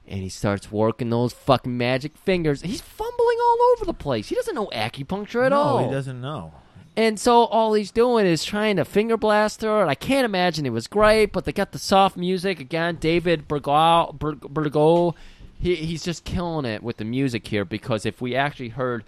and 0.07 0.21
he 0.21 0.29
starts 0.29 0.71
working 0.71 1.09
those 1.09 1.33
fucking 1.33 1.77
magic 1.77 2.17
fingers. 2.17 2.61
He's 2.61 2.81
fumbling 2.81 3.37
all 3.41 3.57
over 3.73 3.85
the 3.85 3.93
place. 3.93 4.29
He 4.29 4.35
doesn't 4.35 4.55
know 4.55 4.69
acupuncture 4.73 5.45
at 5.45 5.49
no, 5.49 5.57
all. 5.57 5.85
he 5.85 5.91
doesn't 5.91 6.19
know. 6.19 6.53
And 6.95 7.19
so 7.19 7.45
all 7.45 7.73
he's 7.73 7.91
doing 7.91 8.25
is 8.25 8.43
trying 8.43 8.75
to 8.75 8.85
finger 8.85 9.17
blast 9.17 9.63
her, 9.63 9.81
and 9.81 9.89
I 9.89 9.95
can't 9.95 10.25
imagine 10.25 10.65
it 10.65 10.71
was 10.71 10.85
great. 10.85 11.31
But 11.31 11.45
they 11.45 11.51
got 11.51 11.71
the 11.71 11.79
soft 11.79 12.17
music 12.17 12.59
again. 12.59 12.97
David 12.99 13.47
Ber- 13.47 13.61
Bergo 13.61 15.15
he, 15.59 15.75
he's 15.75 16.03
just 16.03 16.25
killing 16.25 16.65
it 16.65 16.83
with 16.83 16.97
the 16.97 17.05
music 17.05 17.47
here. 17.47 17.65
Because 17.65 18.05
if 18.05 18.21
we 18.21 18.35
actually 18.35 18.69
heard 18.69 19.03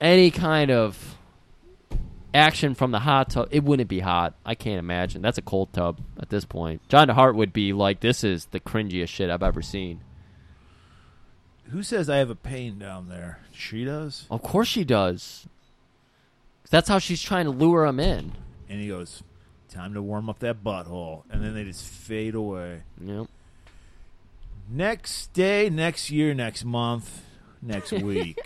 any 0.00 0.30
kind 0.30 0.70
of 0.70 1.16
action 2.34 2.74
from 2.74 2.90
the 2.90 3.00
hot 3.00 3.30
tub, 3.30 3.48
it 3.50 3.64
wouldn't 3.64 3.88
be 3.88 4.00
hot. 4.00 4.34
I 4.44 4.54
can't 4.54 4.78
imagine. 4.78 5.22
That's 5.22 5.38
a 5.38 5.42
cold 5.42 5.72
tub 5.72 6.00
at 6.20 6.28
this 6.28 6.44
point. 6.44 6.86
John 6.88 7.08
DeHart 7.08 7.34
would 7.34 7.52
be 7.52 7.72
like, 7.72 8.00
"This 8.00 8.22
is 8.24 8.46
the 8.46 8.60
cringiest 8.60 9.08
shit 9.08 9.30
I've 9.30 9.42
ever 9.42 9.62
seen." 9.62 10.00
Who 11.70 11.82
says 11.82 12.08
I 12.08 12.16
have 12.16 12.30
a 12.30 12.34
pain 12.34 12.78
down 12.78 13.08
there? 13.08 13.40
She 13.52 13.84
does. 13.84 14.26
Of 14.30 14.42
course 14.42 14.68
she 14.68 14.84
does. 14.84 15.46
That's 16.70 16.88
how 16.88 16.98
she's 16.98 17.22
trying 17.22 17.44
to 17.44 17.50
lure 17.50 17.84
him 17.86 18.00
in. 18.00 18.32
And 18.68 18.80
he 18.80 18.88
goes, 18.88 19.22
"Time 19.70 19.94
to 19.94 20.02
warm 20.02 20.28
up 20.30 20.38
that 20.40 20.62
butthole," 20.64 21.24
and 21.30 21.42
then 21.42 21.54
they 21.54 21.64
just 21.64 21.84
fade 21.84 22.34
away. 22.34 22.82
Yep. 23.02 23.26
Next 24.70 25.32
day, 25.32 25.70
next 25.70 26.10
year, 26.10 26.34
next 26.34 26.64
month, 26.64 27.22
next 27.62 27.92
week. 28.02 28.38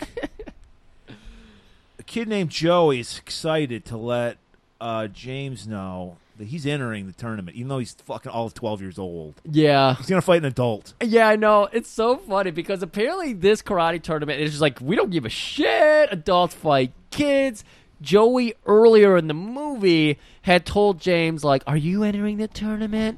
A 2.03 2.11
kid 2.11 2.27
named 2.27 2.49
Joey 2.49 2.99
is 2.99 3.17
excited 3.17 3.85
to 3.85 3.95
let 3.95 4.37
uh, 4.81 5.07
James 5.07 5.65
know 5.65 6.17
that 6.37 6.45
he's 6.45 6.65
entering 6.65 7.07
the 7.07 7.13
tournament, 7.13 7.55
even 7.55 7.69
though 7.69 7.79
he's 7.79 7.93
fucking 7.93 8.29
all 8.29 8.45
of 8.45 8.53
12 8.53 8.81
years 8.81 8.99
old. 8.99 9.35
Yeah. 9.49 9.95
He's 9.95 10.07
going 10.07 10.21
to 10.21 10.25
fight 10.25 10.39
an 10.39 10.45
adult. 10.45 10.93
Yeah, 11.01 11.29
I 11.29 11.37
know. 11.37 11.69
It's 11.71 11.89
so 11.89 12.17
funny 12.17 12.51
because 12.51 12.83
apparently 12.83 13.31
this 13.31 13.61
karate 13.61 14.01
tournament 14.01 14.41
is 14.41 14.51
just 14.51 14.61
like 14.61 14.81
we 14.81 14.97
don't 14.97 15.11
give 15.11 15.23
a 15.23 15.29
shit. 15.29 16.09
Adults 16.11 16.53
fight 16.53 16.91
kids. 17.09 17.63
Joey 18.01 18.55
earlier 18.65 19.15
in 19.15 19.27
the 19.27 19.33
movie 19.33 20.19
had 20.41 20.65
told 20.65 20.99
James 20.99 21.41
like, 21.45 21.63
"Are 21.65 21.77
you 21.77 22.03
entering 22.03 22.35
the 22.35 22.49
tournament?" 22.49 23.17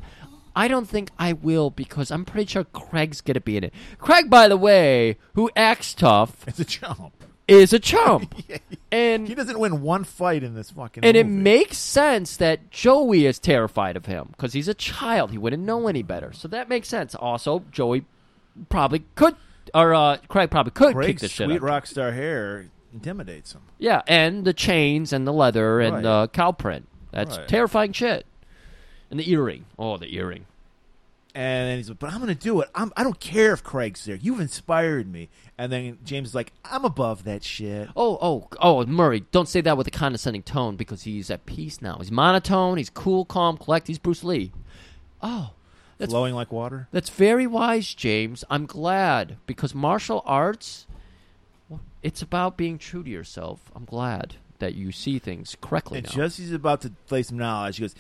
I 0.56 0.68
don't 0.68 0.88
think 0.88 1.10
I 1.18 1.34
will 1.34 1.72
because 1.72 2.12
I'm 2.12 2.24
pretty 2.24 2.46
sure 2.52 2.66
Craig's 2.66 3.22
gonna 3.22 3.42
be 3.42 3.58
in 3.58 3.64
it. 3.64 3.74
Craig, 3.98 4.30
by 4.30 4.48
the 4.48 4.58
way, 4.58 5.18
who 5.34 5.50
acts 5.56 5.96
tough, 5.96 6.48
It's 6.48 6.60
a 6.60 6.66
chump. 6.66 7.25
Is 7.48 7.74
a 7.74 7.80
chump, 7.80 8.36
and 8.92 9.28
He 9.28 9.36
doesn't 9.36 9.60
win 9.60 9.82
one 9.82 10.04
fight 10.04 10.44
in 10.44 10.56
this 10.56 10.72
fucking 10.72 11.04
and 11.06 11.16
it 11.16 11.28
makes 11.28 11.78
sense 11.78 12.38
that 12.38 12.72
Joey 12.72 13.26
is 13.26 13.38
terrified 13.40 13.96
of 13.96 14.06
him 14.08 14.30
because 14.32 14.54
he's 14.54 14.68
a 14.68 14.74
child. 14.74 15.32
He 15.32 15.38
wouldn't 15.38 15.64
know 15.64 15.88
any 15.88 16.02
better. 16.04 16.34
So 16.34 16.48
that 16.48 16.70
makes 16.70 16.88
sense. 16.88 17.14
Also, 17.16 17.64
Joey 17.72 18.06
probably 18.70 19.04
could, 19.16 19.36
or 19.74 19.94
uh, 19.94 20.18
Craig 20.28 20.50
probably 20.50 20.72
could 20.72 21.00
kick 21.00 21.20
the 21.20 21.28
shit 21.28 21.48
sweet 21.48 21.62
rock 21.62 21.86
star 21.86 22.12
hair 22.14 22.68
intimidates 22.94 23.54
him. 23.54 23.62
Yeah, 23.78 24.02
and 24.08 24.46
the 24.46 24.54
chains 24.54 25.12
and 25.14 25.28
the 25.28 25.34
leather 25.34 25.80
and 25.82 25.96
Right. 25.96 26.04
the 26.04 26.30
cow 26.34 26.52
print. 26.52 26.88
That's 27.12 27.38
Right. 27.38 27.48
terrifying 27.48 27.92
shit. 27.92 28.26
And 29.12 29.20
the 29.20 29.30
earring. 29.32 29.66
Oh, 29.78 29.98
the 29.98 30.16
earring. 30.16 30.46
And 31.36 31.70
then 31.70 31.78
he's 31.78 31.90
like, 31.90 32.00
"But 32.00 32.14
I'm 32.14 32.22
going 32.22 32.34
to 32.34 32.42
do 32.42 32.62
it. 32.62 32.70
I'm, 32.74 32.94
I 32.96 33.04
don't 33.04 33.20
care 33.20 33.52
if 33.52 33.62
Craig's 33.62 34.06
there. 34.06 34.16
You've 34.16 34.40
inspired 34.40 35.12
me." 35.12 35.30
And 35.58 35.72
then 35.72 35.98
James 36.06 36.30
is 36.30 36.36
like, 36.36 36.54
"I'm 36.64 36.86
above 36.86 37.26
that 37.26 37.44
shit." 37.44 37.90
Oh, 37.96 38.18
oh, 38.22 38.48
oh, 38.62 38.86
Murray, 38.86 39.26
don't 39.32 39.50
say 39.50 39.60
that 39.62 39.78
with 39.78 39.86
a 39.86 39.92
condescending 39.92 40.44
tone 40.44 40.78
because 40.78 41.04
he's 41.04 41.30
at 41.30 41.46
peace 41.46 41.82
now. 41.82 41.98
He's 42.00 42.10
monotone, 42.12 42.78
he's 42.78 42.90
cool, 42.90 43.26
calm, 43.26 43.58
collect. 43.58 43.88
He's 43.88 44.00
Bruce 44.00 44.24
Lee. 44.24 44.54
Oh, 45.22 45.52
that's 45.98 46.12
Flowing 46.12 46.36
like 46.36 46.52
water. 46.52 46.88
That's 46.92 47.10
very 47.10 47.48
wise, 47.48 47.94
James. 47.94 48.44
I'm 48.50 48.66
glad 48.66 49.38
because 49.46 49.76
martial 49.76 50.22
arts, 50.26 50.88
it's 52.02 52.22
about 52.22 52.58
being 52.58 52.78
true 52.78 53.04
to 53.04 53.10
yourself. 53.10 53.72
I'm 53.76 53.86
glad 53.86 54.36
that 54.60 54.76
you 54.76 54.92
see 54.92 55.20
things 55.20 55.58
correctly 55.60 55.98
And 56.00 56.08
now. 56.08 56.14
just 56.14 56.38
he's 56.38 56.52
about 56.54 56.82
to 56.82 56.92
play 57.08 57.24
some 57.24 57.38
knowledge, 57.38 57.78
he 57.78 57.82
goes, 57.82 57.96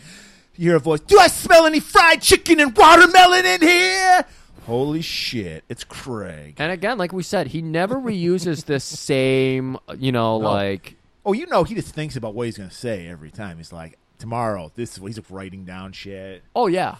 You 0.58 0.70
hear 0.70 0.76
a 0.78 0.80
voice, 0.80 1.02
Do 1.02 1.20
I 1.20 1.28
smell 1.28 1.66
any 1.66 1.80
fried 1.80 2.22
chicken 2.22 2.60
and 2.60 2.76
watermelon 2.76 3.46
in 3.46 3.62
here? 3.62 4.26
Holy 4.66 5.02
shit, 5.02 5.64
it's 5.70 5.84
Craig. 5.84 6.56
and 6.58 6.72
again, 6.72 6.98
like 6.98 7.14
we 7.14 7.22
said, 7.24 7.48
he 7.48 7.62
never 7.62 7.96
reuses 7.98 8.66
the 8.66 8.80
same, 8.80 9.78
you 9.98 10.12
know, 10.12 10.40
No. 10.40 10.48
like 10.52 10.96
Oh, 11.28 11.34
you 11.34 11.46
know, 11.48 11.64
he 11.64 11.74
just 11.76 11.94
thinks 11.94 12.16
about 12.16 12.36
what 12.36 12.46
he's 12.46 12.58
going 12.58 12.70
to 12.70 12.76
say 12.76 13.08
every 13.08 13.32
time. 13.32 13.58
He's 13.58 13.74
like, 13.74 13.98
Tomorrow, 14.20 14.72
this 14.76 14.94
is 14.94 15.00
what 15.00 15.08
he's 15.14 15.30
writing 15.30 15.66
down 15.66 15.92
shit. 15.92 16.44
oh 16.56 16.68
yeah. 16.68 16.96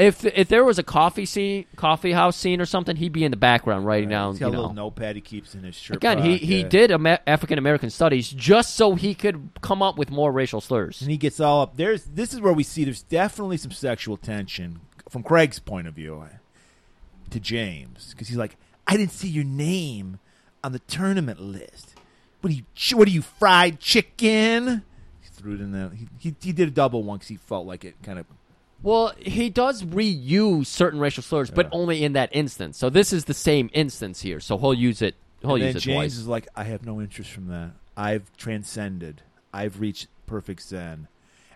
If 0.00 0.24
if 0.24 0.48
there 0.48 0.64
was 0.64 0.78
a 0.78 0.82
coffee 0.82 1.26
scene, 1.26 1.66
coffee 1.76 2.12
house 2.12 2.36
scene 2.36 2.60
or 2.60 2.66
something, 2.66 2.96
he'd 2.96 3.12
be 3.12 3.24
in 3.24 3.30
the 3.30 3.36
background 3.36 3.84
writing 3.84 4.08
down. 4.08 4.32
He's 4.32 4.40
got 4.40 4.46
You 4.46 4.52
a 4.52 4.56
little 4.56 4.72
notepad 4.74 5.14
he 5.16 5.20
keeps 5.20 5.54
in 5.54 5.62
his 5.62 5.74
shirt. 5.74 5.98
again, 5.98 6.22
he 6.22 6.38
he 6.38 6.62
did 6.62 6.90
African 7.26 7.58
American 7.58 7.90
studies 7.90 8.30
just 8.30 8.76
so 8.76 8.94
he 8.94 9.14
could 9.14 9.50
come 9.60 9.82
up 9.82 9.98
with 9.98 10.10
more 10.10 10.32
racial 10.32 10.60
slurs. 10.60 11.02
And 11.02 11.10
he 11.10 11.16
gets 11.16 11.38
all 11.38 11.62
up. 11.62 11.76
There's 11.76 12.04
this 12.04 12.32
is 12.32 12.40
where 12.40 12.52
we 12.52 12.62
see 12.62 12.84
there's 12.84 13.02
definitely 13.02 13.58
some 13.58 13.72
sexual 13.72 14.16
tension 14.16 14.80
from 15.08 15.22
Craig's 15.22 15.58
point 15.58 15.86
of 15.86 15.94
view 15.94 16.24
to 17.30 17.40
James 17.40 18.10
because 18.12 18.28
he's 18.28 18.36
like, 18.36 18.56
I 18.86 18.96
didn't 18.96 19.12
see 19.12 19.28
your 19.28 19.44
name 19.44 20.18
on 20.64 20.72
the 20.72 20.78
tournament 20.80 21.40
list. 21.40 21.94
What 22.40 22.52
are 22.52 22.56
you? 22.56 22.64
What 22.96 23.06
are 23.06 23.10
you? 23.10 23.22
Fried 23.22 23.80
chicken? 23.80 24.82
He 25.20 25.28
threw 25.30 25.54
it 25.54 25.60
in 25.60 25.72
there. 25.72 25.90
He 25.90 26.08
he, 26.18 26.34
he 26.40 26.52
did 26.52 26.68
a 26.68 26.70
double 26.70 27.02
one 27.02 27.18
because 27.18 27.28
he 27.28 27.36
felt 27.36 27.66
like 27.66 27.84
it 27.84 27.96
kind 28.02 28.18
of. 28.18 28.26
Well, 28.82 29.12
he 29.18 29.50
does 29.50 29.82
reuse 29.82 30.66
certain 30.66 31.00
racial 31.00 31.22
slurs, 31.22 31.50
but 31.50 31.68
only 31.72 32.02
in 32.02 32.14
that 32.14 32.30
instance. 32.32 32.78
So 32.78 32.88
this 32.90 33.12
is 33.12 33.26
the 33.26 33.34
same 33.34 33.68
instance 33.72 34.22
here. 34.22 34.40
So 34.40 34.56
he'll 34.56 34.74
use 34.74 35.02
it. 35.02 35.14
He'll 35.42 35.54
And 35.54 35.64
use 35.64 35.74
then 35.74 35.76
it 35.76 35.80
James 35.80 35.96
twice. 35.96 36.16
is 36.16 36.26
like, 36.26 36.48
I 36.56 36.64
have 36.64 36.84
no 36.86 37.00
interest 37.00 37.30
from 37.30 37.48
that. 37.48 37.72
I've 37.96 38.34
transcended. 38.36 39.22
I've 39.52 39.80
reached 39.80 40.06
perfect 40.26 40.62
zen. 40.62 41.08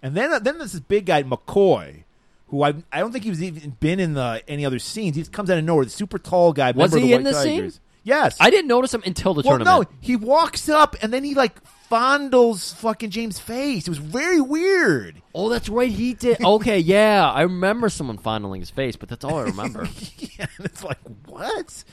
And 0.02 0.14
then 0.14 0.32
uh, 0.32 0.38
then 0.38 0.58
there's 0.58 0.72
this 0.72 0.80
big 0.82 1.06
guy 1.06 1.22
McCoy, 1.22 2.02
who 2.48 2.62
I 2.62 2.74
I 2.92 3.00
don't 3.00 3.12
think 3.12 3.24
he 3.24 3.30
was 3.30 3.42
even 3.42 3.70
been 3.80 4.00
in 4.00 4.12
the 4.12 4.42
any 4.46 4.66
other 4.66 4.78
scenes. 4.78 5.16
He 5.16 5.22
just 5.22 5.32
comes 5.32 5.48
out 5.48 5.56
of 5.56 5.64
nowhere. 5.64 5.84
The 5.86 5.90
super 5.90 6.18
tall 6.18 6.52
guy. 6.52 6.72
Was 6.72 6.76
member 6.92 6.96
of 6.98 7.02
he 7.02 7.08
the 7.08 7.14
in 7.14 7.24
White 7.24 7.32
the 7.32 7.42
scene? 7.42 7.56
Tigers. 7.60 7.80
Yes. 8.02 8.36
I 8.38 8.50
didn't 8.50 8.68
notice 8.68 8.92
him 8.92 9.02
until 9.06 9.32
the 9.32 9.40
well, 9.40 9.56
tournament. 9.58 9.90
no, 9.90 9.96
he 10.02 10.16
walks 10.16 10.68
up 10.68 10.94
and 11.00 11.10
then 11.10 11.24
he 11.24 11.34
like 11.34 11.56
fondles 11.90 12.74
fucking 12.74 13.10
James' 13.10 13.38
face. 13.38 13.86
It 13.86 13.90
was 13.90 13.98
very 13.98 14.40
weird. 14.40 15.22
Oh, 15.34 15.48
that's 15.48 15.68
right. 15.68 15.90
He 15.90 16.14
did. 16.14 16.38
Okay, 16.44 16.78
yeah, 16.78 17.30
I 17.30 17.42
remember 17.42 17.88
someone 17.88 18.18
fondling 18.18 18.60
his 18.60 18.70
face, 18.70 18.96
but 18.96 19.08
that's 19.08 19.24
all 19.24 19.38
I 19.38 19.42
remember. 19.44 19.88
yeah, 20.18 20.46
it's 20.58 20.84
like 20.84 20.98
what? 21.26 21.84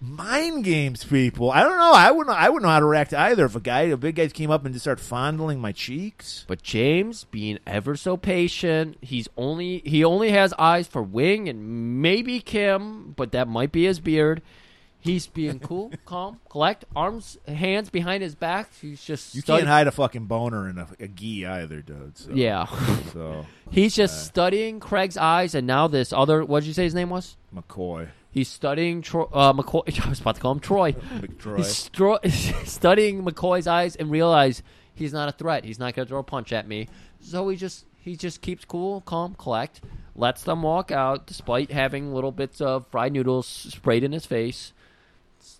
Mind 0.00 0.62
games, 0.64 1.04
people. 1.04 1.50
I 1.50 1.62
don't 1.62 1.78
know. 1.78 1.92
I 1.92 2.10
wouldn't. 2.10 2.36
I 2.36 2.48
wouldn't 2.50 2.64
know 2.64 2.68
how 2.68 2.80
to 2.80 2.86
react 2.86 3.14
either 3.14 3.46
if 3.46 3.56
a 3.56 3.60
guy, 3.60 3.82
a 3.82 3.96
big 3.96 4.16
guy, 4.16 4.28
came 4.28 4.50
up 4.50 4.64
and 4.64 4.74
just 4.74 4.84
started 4.84 5.02
fondling 5.02 5.58
my 5.58 5.72
cheeks. 5.72 6.44
but 6.46 6.62
James, 6.62 7.24
being 7.24 7.58
ever 7.66 7.96
so 7.96 8.16
patient, 8.18 8.98
he's 9.00 9.28
only 9.38 9.78
he 9.86 10.04
only 10.04 10.30
has 10.32 10.52
eyes 10.58 10.86
for 10.86 11.02
Wing 11.02 11.48
and 11.48 12.02
maybe 12.02 12.40
Kim, 12.40 13.12
but 13.16 13.32
that 13.32 13.48
might 13.48 13.72
be 13.72 13.84
his 13.84 13.98
beard. 14.00 14.42
He's 15.00 15.26
being 15.28 15.60
cool, 15.60 15.92
calm, 16.04 16.40
collect, 16.50 16.84
arms, 16.96 17.38
hands 17.46 17.90
behind 17.90 18.22
his 18.22 18.34
back. 18.34 18.70
He's 18.80 19.02
just 19.04 19.34
You 19.34 19.42
can't 19.42 19.66
hide 19.66 19.86
a 19.86 19.92
fucking 19.92 20.26
boner 20.26 20.68
in 20.68 20.78
a, 20.78 20.88
a 20.98 21.06
gi 21.06 21.46
either, 21.46 21.80
dude. 21.80 22.18
So, 22.18 22.30
Yeah. 22.32 22.66
So 23.12 23.46
He's 23.70 23.94
just 23.94 24.26
studying 24.26 24.80
Craig's 24.80 25.16
eyes, 25.16 25.54
and 25.54 25.66
now 25.66 25.86
this 25.86 26.12
other. 26.12 26.44
What 26.44 26.60
did 26.60 26.66
you 26.68 26.72
say 26.74 26.84
his 26.84 26.94
name 26.94 27.10
was? 27.10 27.36
McCoy, 27.54 28.08
He's 28.30 28.48
studying 28.48 29.00
Troy. 29.02 29.24
Uh, 29.32 29.52
McCoy. 29.52 30.04
I 30.04 30.08
was 30.08 30.20
about 30.20 30.34
to 30.34 30.40
call 30.40 30.52
him 30.52 30.60
Troy. 30.60 30.92
McTroy. 30.92 31.56
He's 31.58 31.88
stro- 31.88 32.66
studying 32.66 33.24
McCoy's 33.24 33.66
eyes 33.66 33.96
and 33.96 34.10
realize 34.10 34.62
he's 34.94 35.12
not 35.12 35.28
a 35.28 35.32
threat. 35.32 35.64
He's 35.64 35.78
not 35.78 35.94
going 35.94 36.06
to 36.06 36.10
throw 36.10 36.18
a 36.18 36.24
punch 36.24 36.52
at 36.52 36.66
me. 36.68 36.88
So 37.20 37.48
he 37.48 37.56
just 37.56 37.86
he 37.98 38.16
just 38.16 38.40
keeps 38.42 38.64
cool, 38.64 39.00
calm, 39.00 39.34
collect, 39.36 39.80
lets 40.14 40.42
them 40.42 40.62
walk 40.62 40.90
out 40.90 41.26
despite 41.26 41.70
having 41.70 42.12
little 42.12 42.30
bits 42.32 42.60
of 42.60 42.86
fried 42.88 43.12
noodles 43.12 43.46
sprayed 43.46 44.04
in 44.04 44.12
his 44.12 44.26
face. 44.26 44.72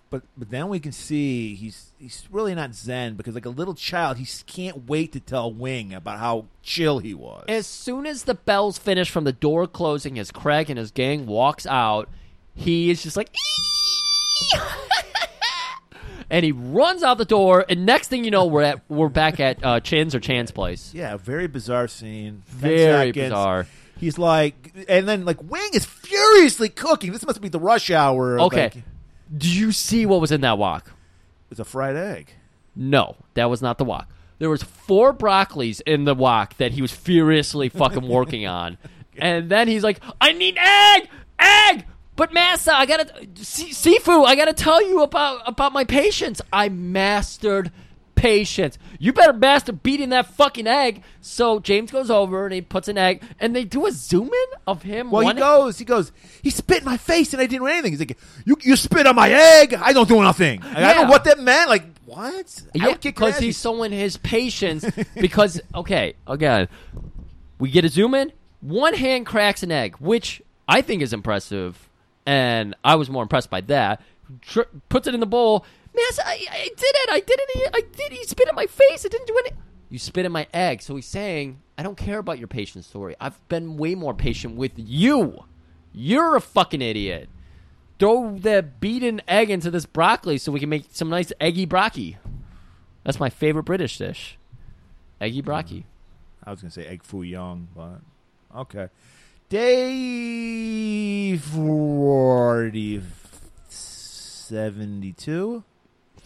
But 0.09 0.23
but 0.37 0.49
then 0.49 0.69
we 0.69 0.79
can 0.79 0.93
see 0.93 1.53
he's 1.55 1.91
he's 1.99 2.27
really 2.31 2.55
not 2.55 2.73
zen 2.73 3.15
because 3.15 3.35
like 3.35 3.45
a 3.45 3.49
little 3.49 3.73
child, 3.73 4.17
he 4.17 4.25
can't 4.45 4.87
wait 4.87 5.11
to 5.11 5.19
tell 5.19 5.51
Wing 5.51 5.93
about 5.93 6.19
how 6.19 6.45
chill 6.63 6.99
he 6.99 7.13
was. 7.13 7.43
As 7.49 7.67
soon 7.67 8.05
as 8.05 8.23
the 8.23 8.33
bells 8.33 8.77
finish 8.77 9.09
from 9.11 9.25
the 9.25 9.33
door 9.33 9.67
closing, 9.67 10.17
as 10.17 10.31
Craig 10.31 10.69
and 10.69 10.79
his 10.79 10.91
gang 10.91 11.25
walks 11.25 11.65
out, 11.67 12.07
he 12.55 12.89
is 12.89 13.03
just 13.03 13.17
like, 13.17 13.35
and 16.29 16.45
he 16.45 16.51
runs 16.51 17.03
out 17.03 17.17
the 17.17 17.25
door. 17.25 17.65
And 17.67 17.85
next 17.85 18.07
thing 18.07 18.23
you 18.23 18.31
know, 18.31 18.45
we're 18.45 18.63
at 18.63 18.81
we're 18.89 19.09
back 19.09 19.39
at 19.39 19.63
uh, 19.63 19.79
Chin's 19.79 20.15
or 20.15 20.19
Chan's 20.19 20.51
place. 20.51 20.93
Yeah, 20.93 21.17
very 21.17 21.47
bizarre 21.47 21.87
scene. 21.87 22.43
Very 22.47 23.11
bizarre. 23.11 23.67
He's 23.99 24.17
like, 24.17 24.73
and 24.87 25.07
then 25.07 25.25
like 25.25 25.41
Wing 25.43 25.69
is 25.73 25.85
furiously 25.85 26.69
cooking. 26.69 27.11
This 27.11 27.25
must 27.25 27.41
be 27.41 27.49
the 27.49 27.59
rush 27.59 27.89
hour. 27.89 28.39
Okay, 28.39 28.63
like- 28.63 28.83
do 29.35 29.49
you 29.49 29.71
see 29.71 30.05
what 30.05 30.21
was 30.21 30.31
in 30.31 30.41
that 30.41 30.57
wok? 30.57 30.91
it's 31.49 31.59
a 31.59 31.65
fried 31.65 31.95
egg. 31.95 32.33
No, 32.75 33.15
that 33.33 33.49
was 33.49 33.61
not 33.61 33.77
the 33.77 33.85
wok. 33.85 34.07
There 34.39 34.49
was 34.49 34.61
four 34.61 35.13
broccolis 35.13 35.81
in 35.85 36.03
the 36.03 36.13
wok 36.13 36.55
that 36.57 36.73
he 36.73 36.81
was 36.81 36.91
furiously 36.91 37.69
fucking 37.69 38.07
working 38.07 38.45
on, 38.45 38.77
and 39.17 39.49
then 39.49 39.67
he's 39.67 39.83
like, 39.83 39.99
"I 40.21 40.33
need 40.33 40.57
egg, 40.57 41.09
egg." 41.39 41.85
But 42.15 42.33
Massa, 42.33 42.75
I 42.75 42.85
gotta 42.85 43.27
see, 43.35 43.69
Sifu. 43.69 44.25
I 44.25 44.35
gotta 44.35 44.53
tell 44.53 44.85
you 44.85 45.01
about 45.01 45.41
about 45.47 45.71
my 45.73 45.83
patience. 45.85 46.41
I 46.51 46.69
mastered 46.69 47.71
patience. 48.17 48.77
You 48.99 49.13
better 49.13 49.31
master 49.31 49.71
beating 49.71 50.09
that 50.09 50.25
fucking 50.25 50.67
egg. 50.67 51.03
So 51.21 51.59
James 51.59 51.91
goes 51.91 52.09
over 52.11 52.45
and 52.45 52.53
he 52.53 52.59
puts 52.61 52.89
an 52.89 52.97
egg, 52.97 53.23
and 53.39 53.55
they 53.55 53.63
do 53.63 53.85
a 53.85 53.91
zoom 53.91 54.27
in 54.27 54.45
of 54.67 54.81
him. 54.83 55.09
Well, 55.11 55.25
he 55.25 55.33
goes, 55.33 55.79
he 55.79 55.85
goes, 55.85 56.11
he 56.43 56.49
spit 56.49 56.79
in 56.79 56.85
my 56.85 56.97
face 56.97 57.31
and 57.33 57.41
I 57.41 57.45
didn't 57.45 57.61
do 57.63 57.67
anything. 57.67 57.91
He's 57.93 57.99
like, 57.99 58.17
you, 58.45 58.57
you 58.61 58.75
spit 58.75 59.07
on 59.07 59.15
my 59.15 59.29
egg. 59.29 59.73
I 59.75 59.93
don't 59.93 60.09
do 60.09 60.21
nothing. 60.21 60.59
Like, 60.59 60.75
I 60.75 60.81
don't 60.81 60.95
Yeah. 60.97 61.03
know 61.03 61.09
what 61.09 61.23
that 61.23 61.39
meant. 61.39 61.69
Like, 61.69 61.83
what? 62.05 62.61
I 62.79 62.87
would 62.87 63.01
kick 63.01 63.03
your 63.05 63.11
because 63.13 63.33
ass. 63.35 63.39
he's 63.39 63.61
showing 63.61 63.91
his 63.91 64.17
patience. 64.17 64.85
because 65.15 65.61
okay, 65.75 66.15
again, 66.25 66.67
we 67.59 67.69
get 67.71 67.85
a 67.85 67.89
zoom 67.89 68.13
in. 68.15 68.31
One 68.61 68.93
hand 68.95 69.25
cracks 69.25 69.61
an 69.63 69.71
egg, 69.71 69.95
which 69.99 70.41
I 70.67 70.81
think 70.81 71.01
is 71.01 71.13
impressive, 71.13 71.89
and 72.25 72.75
I 72.83 72.95
was 72.95 73.09
more 73.09 73.21
impressed 73.23 73.49
by 73.49 73.61
that. 73.61 74.01
Tr- 74.41 74.61
puts 74.89 75.07
it 75.07 75.13
in 75.13 75.19
the 75.19 75.25
bowl. 75.25 75.63
Man, 75.97 76.05
I, 76.25 76.45
I 76.51 76.69
did 76.75 76.77
it. 76.79 77.09
I 77.09 77.19
did 77.19 77.39
it. 77.39 77.69
I 77.73 77.81
did. 77.81 78.11
He 78.11 78.23
spit 78.23 78.47
in 78.47 78.55
my 78.55 78.67
face. 78.67 79.03
It 79.03 79.11
didn't 79.11 79.25
do 79.27 79.35
any. 79.39 79.49
You 79.89 79.97
spit 79.97 80.27
in 80.27 80.31
my 80.31 80.45
egg. 80.53 80.83
So 80.83 80.95
he's 80.95 81.07
saying, 81.07 81.59
I 81.75 81.81
don't 81.81 81.97
care 81.97 82.19
about 82.19 82.37
your 82.37 82.47
patient 82.47 82.85
story. 82.85 83.15
I've 83.19 83.45
been 83.47 83.77
way 83.77 83.95
more 83.95 84.13
patient 84.13 84.55
with 84.55 84.73
you. 84.75 85.45
You're 85.91 86.35
a 86.35 86.41
fucking 86.41 86.83
idiot. 86.83 87.29
Throw 87.97 88.37
the 88.37 88.63
beaten 88.79 89.23
egg 89.27 89.49
into 89.49 89.71
this 89.71 89.87
broccoli 89.87 90.37
so 90.37 90.51
we 90.51 90.59
can 90.59 90.69
make 90.69 90.85
some 90.91 91.09
nice 91.09 91.33
eggy 91.41 91.65
broccoli. 91.65 92.19
That's 93.03 93.19
my 93.19 93.31
favorite 93.31 93.63
British 93.63 93.97
dish. 93.97 94.37
Eggy 95.19 95.41
broccoli. 95.41 95.87
I 96.43 96.51
was 96.51 96.61
going 96.61 96.69
to 96.69 96.81
say 96.81 96.85
egg 96.85 97.01
foo 97.01 97.23
young, 97.23 97.69
but 97.75 98.01
okay. 98.55 98.89
Day 99.49 101.37
40, 101.37 103.01
72. 103.67 105.63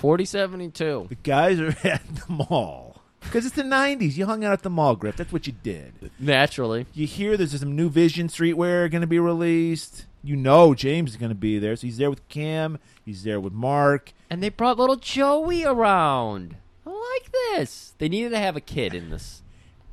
4072. 0.02 1.06
The 1.10 1.16
guys 1.16 1.60
are 1.60 1.76
at 1.88 2.02
the 2.16 2.24
mall. 2.28 3.04
Because 3.22 3.46
it's 3.46 3.56
the 3.56 3.62
90s. 3.62 4.18
You 4.18 4.26
hung 4.26 4.44
out 4.44 4.52
at 4.52 4.64
the 4.64 4.70
mall, 4.72 4.96
Griff. 4.96 5.16
That's 5.16 5.32
what 5.32 5.46
you 5.46 5.54
did. 5.54 6.10
Naturally. 6.20 6.88
You 6.96 7.06
hear 7.06 7.38
there's 7.38 7.60
some 7.60 7.76
new 7.76 7.88
Vision 7.88 8.28
streetwear 8.28 8.90
going 8.90 9.02
to 9.02 9.08
be 9.08 9.20
released. 9.20 10.08
You 10.24 10.36
know 10.36 10.74
James 10.74 11.12
is 11.12 11.18
going 11.18 11.30
to 11.30 11.36
be 11.36 11.60
there. 11.60 11.76
So 11.76 11.86
he's 11.86 11.98
there 11.98 12.10
with 12.10 12.28
Kim. 12.30 12.80
He's 13.06 13.24
there 13.24 13.40
with 13.40 13.54
Mark. 13.54 14.12
And 14.28 14.42
they 14.42 14.50
brought 14.50 14.80
little 14.80 14.96
Joey 14.96 15.66
around. 15.66 16.56
I 16.84 16.90
like 16.90 17.32
this. 17.32 17.94
They 18.00 18.10
needed 18.10 18.32
to 18.32 18.40
have 18.40 18.56
a 18.58 18.62
kid 18.62 18.96
in 18.96 19.12
this. 19.12 19.44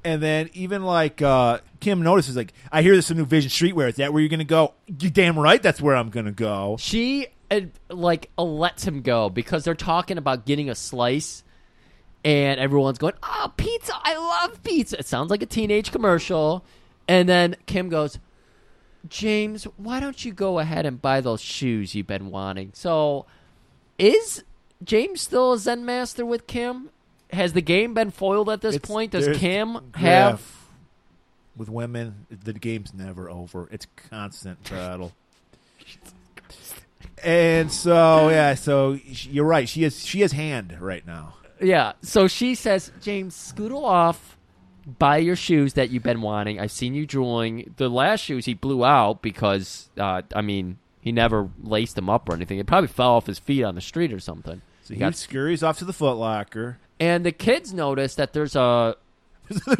And 0.04 0.22
then 0.22 0.48
even 0.54 0.84
like 0.84 1.20
uh, 1.20 1.58
Kim 1.80 2.00
notices, 2.00 2.34
like, 2.34 2.54
I 2.72 2.80
hear 2.80 2.92
there's 2.92 3.06
some 3.06 3.18
new 3.18 3.26
Vision 3.26 3.50
streetwear. 3.50 3.90
Is 3.90 3.96
that 3.96 4.14
where 4.14 4.22
you're 4.22 4.30
going 4.30 4.38
to 4.38 4.44
go? 4.46 4.72
You 4.86 5.10
damn 5.10 5.38
right 5.38 5.62
that's 5.62 5.82
where 5.82 5.94
I'm 5.96 6.08
going 6.08 6.26
to 6.26 6.32
go. 6.32 6.78
She 6.80 7.26
uh, 7.50 7.60
like 7.88 8.30
uh, 8.38 8.42
lets 8.42 8.86
him 8.86 9.02
go 9.02 9.28
because 9.30 9.64
they're 9.64 9.74
talking 9.74 10.18
about 10.18 10.44
getting 10.46 10.68
a 10.70 10.74
slice, 10.74 11.42
and 12.24 12.58
everyone's 12.60 12.98
going, 12.98 13.14
"Oh, 13.22 13.52
pizza! 13.56 13.92
I 14.02 14.16
love 14.16 14.62
pizza." 14.62 14.98
It 14.98 15.06
sounds 15.06 15.30
like 15.30 15.42
a 15.42 15.46
teenage 15.46 15.90
commercial, 15.92 16.64
and 17.06 17.28
then 17.28 17.56
Kim 17.66 17.88
goes, 17.88 18.18
"James, 19.08 19.64
why 19.76 20.00
don't 20.00 20.24
you 20.24 20.32
go 20.32 20.58
ahead 20.58 20.84
and 20.86 21.00
buy 21.00 21.20
those 21.20 21.40
shoes 21.40 21.94
you've 21.94 22.06
been 22.06 22.30
wanting?" 22.30 22.70
So, 22.74 23.26
is 23.98 24.44
James 24.84 25.20
still 25.22 25.52
a 25.54 25.58
Zen 25.58 25.84
master 25.84 26.26
with 26.26 26.46
Kim? 26.46 26.90
Has 27.32 27.52
the 27.52 27.60
game 27.60 27.92
been 27.94 28.10
foiled 28.10 28.48
at 28.48 28.60
this 28.62 28.76
It's- 28.76 28.90
point? 28.90 29.12
Does 29.12 29.36
Kim 29.36 29.92
have? 29.94 30.42
with 31.56 31.68
women, 31.68 32.24
the 32.30 32.52
game's 32.52 32.94
never 32.94 33.28
over. 33.28 33.68
It's 33.72 33.86
constant 34.10 34.62
battle. 34.70 35.12
And 37.24 37.70
so 37.72 38.28
yeah, 38.30 38.54
so 38.54 38.98
you're 39.04 39.44
right. 39.44 39.68
She 39.68 39.82
has 39.84 40.04
she 40.04 40.20
has 40.20 40.32
hand 40.32 40.76
right 40.80 41.06
now. 41.06 41.34
Yeah. 41.60 41.92
So 42.02 42.28
she 42.28 42.54
says, 42.54 42.92
James, 43.00 43.34
scootle 43.34 43.84
off, 43.84 44.36
buy 44.98 45.16
your 45.18 45.34
shoes 45.36 45.74
that 45.74 45.90
you've 45.90 46.02
been 46.04 46.20
wanting. 46.22 46.60
I've 46.60 46.70
seen 46.70 46.94
you 46.94 47.04
drawing. 47.06 47.74
The 47.76 47.88
last 47.88 48.20
shoes 48.20 48.44
he 48.44 48.54
blew 48.54 48.84
out 48.84 49.22
because, 49.22 49.90
uh, 49.98 50.22
I 50.34 50.40
mean, 50.42 50.78
he 51.00 51.10
never 51.10 51.48
laced 51.62 51.96
them 51.96 52.08
up 52.08 52.28
or 52.28 52.34
anything. 52.34 52.58
It 52.58 52.66
probably 52.66 52.88
fell 52.88 53.10
off 53.14 53.26
his 53.26 53.38
feet 53.40 53.64
on 53.64 53.74
the 53.74 53.80
street 53.80 54.12
or 54.12 54.20
something. 54.20 54.62
So 54.84 54.94
He 54.94 54.94
he 54.94 55.00
got- 55.00 55.16
scurries 55.16 55.62
off 55.64 55.78
to 55.78 55.84
the 55.84 55.92
Foot 55.92 56.14
Locker. 56.16 56.78
and 57.00 57.26
the 57.26 57.32
kids 57.32 57.74
notice 57.74 58.14
that 58.14 58.32
there's 58.32 58.54
a 58.56 58.96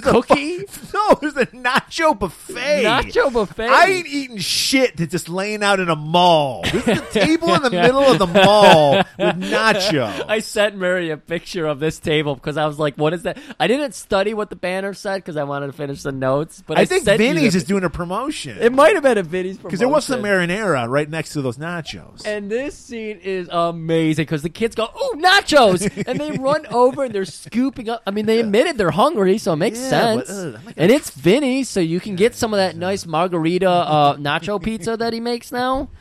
cookie. 0.03 0.65
No, 0.95 1.15
there's 1.21 1.37
a 1.37 1.47
nacho 1.47 2.19
buffet. 2.19 2.83
Nacho 2.85 3.33
buffet. 3.33 3.69
I 3.69 3.87
ain't 3.87 4.07
eating 4.07 4.39
shit 4.39 4.97
that's 4.97 5.13
just 5.13 5.29
laying 5.29 5.63
out 5.63 5.81
in 5.81 5.89
a 5.89 5.97
mall. 5.97 6.63
This 6.63 6.89
is 6.89 6.99
a 6.99 7.07
table 7.13 7.55
in 7.55 7.63
the 7.63 7.71
middle 7.71 8.03
of 8.03 8.19
the 8.19 8.27
mall 8.27 8.97
with 9.19 9.37
nacho. 9.37 10.25
I 10.29 10.39
sent 10.41 10.77
Mary 10.77 11.11
a 11.11 11.17
picture 11.17 11.67
of 11.67 11.79
this 11.79 11.99
table 11.99 12.35
because 12.35 12.57
I 12.57 12.67
was 12.67 12.79
like, 12.79 12.97
"What 12.97 13.13
is 13.13 13.23
that?" 13.25 13.39
I 13.61 13.67
didn't 13.67 13.95
study 13.95 14.35
what 14.35 14.51
the 14.51 14.57
banner 14.57 14.95
said 14.95 15.17
because 15.19 15.37
I 15.37 15.45
wanted 15.45 15.69
to 15.69 15.73
finish 15.73 16.03
the 16.03 16.13
notes. 16.13 16.63
But 16.67 16.79
I, 16.79 16.83
I 16.83 16.85
think 16.87 17.05
Vinny's 17.05 17.55
is 17.55 17.65
doing 17.65 17.85
a 17.85 17.91
promotion. 17.91 18.59
It 18.61 18.73
might 18.73 18.95
have 18.95 19.03
been 19.03 19.19
a 19.19 19.23
Vinny's 19.23 19.59
Because 19.59 19.79
there 19.79 19.89
was 19.89 20.05
some 20.05 20.23
marinara 20.23 20.89
right 20.89 21.09
next 21.09 21.33
to 21.35 21.43
those 21.43 21.59
nachos. 21.59 22.27
And 22.27 22.51
this 22.51 22.77
scene 22.77 23.19
is 23.23 23.49
amazing 23.51 24.23
because 24.25 24.43
the 24.43 24.49
kids 24.51 24.75
go, 24.75 24.85
"Ooh, 24.85 25.17
nachos!" 25.19 25.83
and 26.07 26.19
they 26.19 26.33
run 26.33 26.67
over 26.67 27.05
and 27.05 27.15
they're 27.15 27.25
scooping 27.25 27.89
up. 27.89 28.03
I 28.07 28.11
mean, 28.11 28.27
they 28.27 28.41
admitted 28.41 28.79
they're 28.79 28.91
hungry, 28.91 29.39
so 29.39 29.55
makes 29.59 29.79
Yeah, 29.81 29.89
sense. 29.91 30.29
but, 30.29 30.35
ugh, 30.35 30.61
I'm 30.67 30.75
and 30.77 30.91
it's 30.93 31.11
Vinny, 31.11 31.65
so 31.65 31.81
you 31.81 32.01
can 32.01 32.17
get 32.17 32.35
some 32.35 32.55
of 32.55 32.59
that 32.59 32.77
nice 32.77 33.05
margarita 33.07 33.69
uh, 33.69 34.17
nacho 34.17 34.63
pizza 34.63 34.97
that 34.97 35.13
he 35.13 35.21
makes 35.21 35.53
now. 35.53 35.89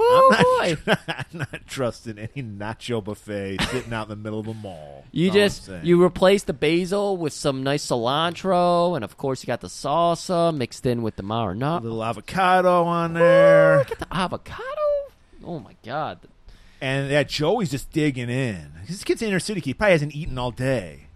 Oh 0.00 0.58
boy! 0.60 0.76
I'm 1.08 1.24
not 1.32 1.66
trusting 1.66 2.18
any 2.18 2.40
nacho 2.46 3.02
buffet 3.02 3.60
sitting 3.62 3.92
out 3.92 4.04
in 4.04 4.10
the 4.10 4.14
middle 4.16 4.38
of 4.38 4.46
the 4.46 4.54
mall. 4.54 5.04
You 5.10 5.26
I'm 5.26 5.34
just 5.34 5.68
you 5.82 6.00
replace 6.00 6.44
the 6.44 6.52
basil 6.52 7.16
with 7.16 7.32
some 7.32 7.64
nice 7.64 7.84
cilantro, 7.84 8.94
and 8.94 9.02
of 9.04 9.16
course 9.16 9.42
you 9.42 9.48
got 9.48 9.60
the 9.60 9.66
salsa 9.66 10.56
mixed 10.56 10.86
in 10.86 11.02
with 11.02 11.16
the 11.16 11.24
a 11.24 11.80
little 11.82 12.04
avocado 12.04 12.84
on 12.84 13.14
there, 13.14 13.82
Get 13.88 13.98
the 13.98 14.06
avocado. 14.14 14.62
Oh 15.44 15.58
my 15.58 15.74
god! 15.84 16.20
and 16.80 17.10
yeah, 17.10 17.24
Joey's 17.24 17.72
just 17.72 17.90
digging 17.90 18.30
in. 18.30 18.70
This 18.86 19.02
kid's 19.02 19.20
inner 19.20 19.40
city 19.40 19.60
kid. 19.60 19.70
He 19.70 19.74
probably 19.74 19.92
hasn't 19.94 20.14
eaten 20.14 20.38
all 20.38 20.52
day, 20.52 21.07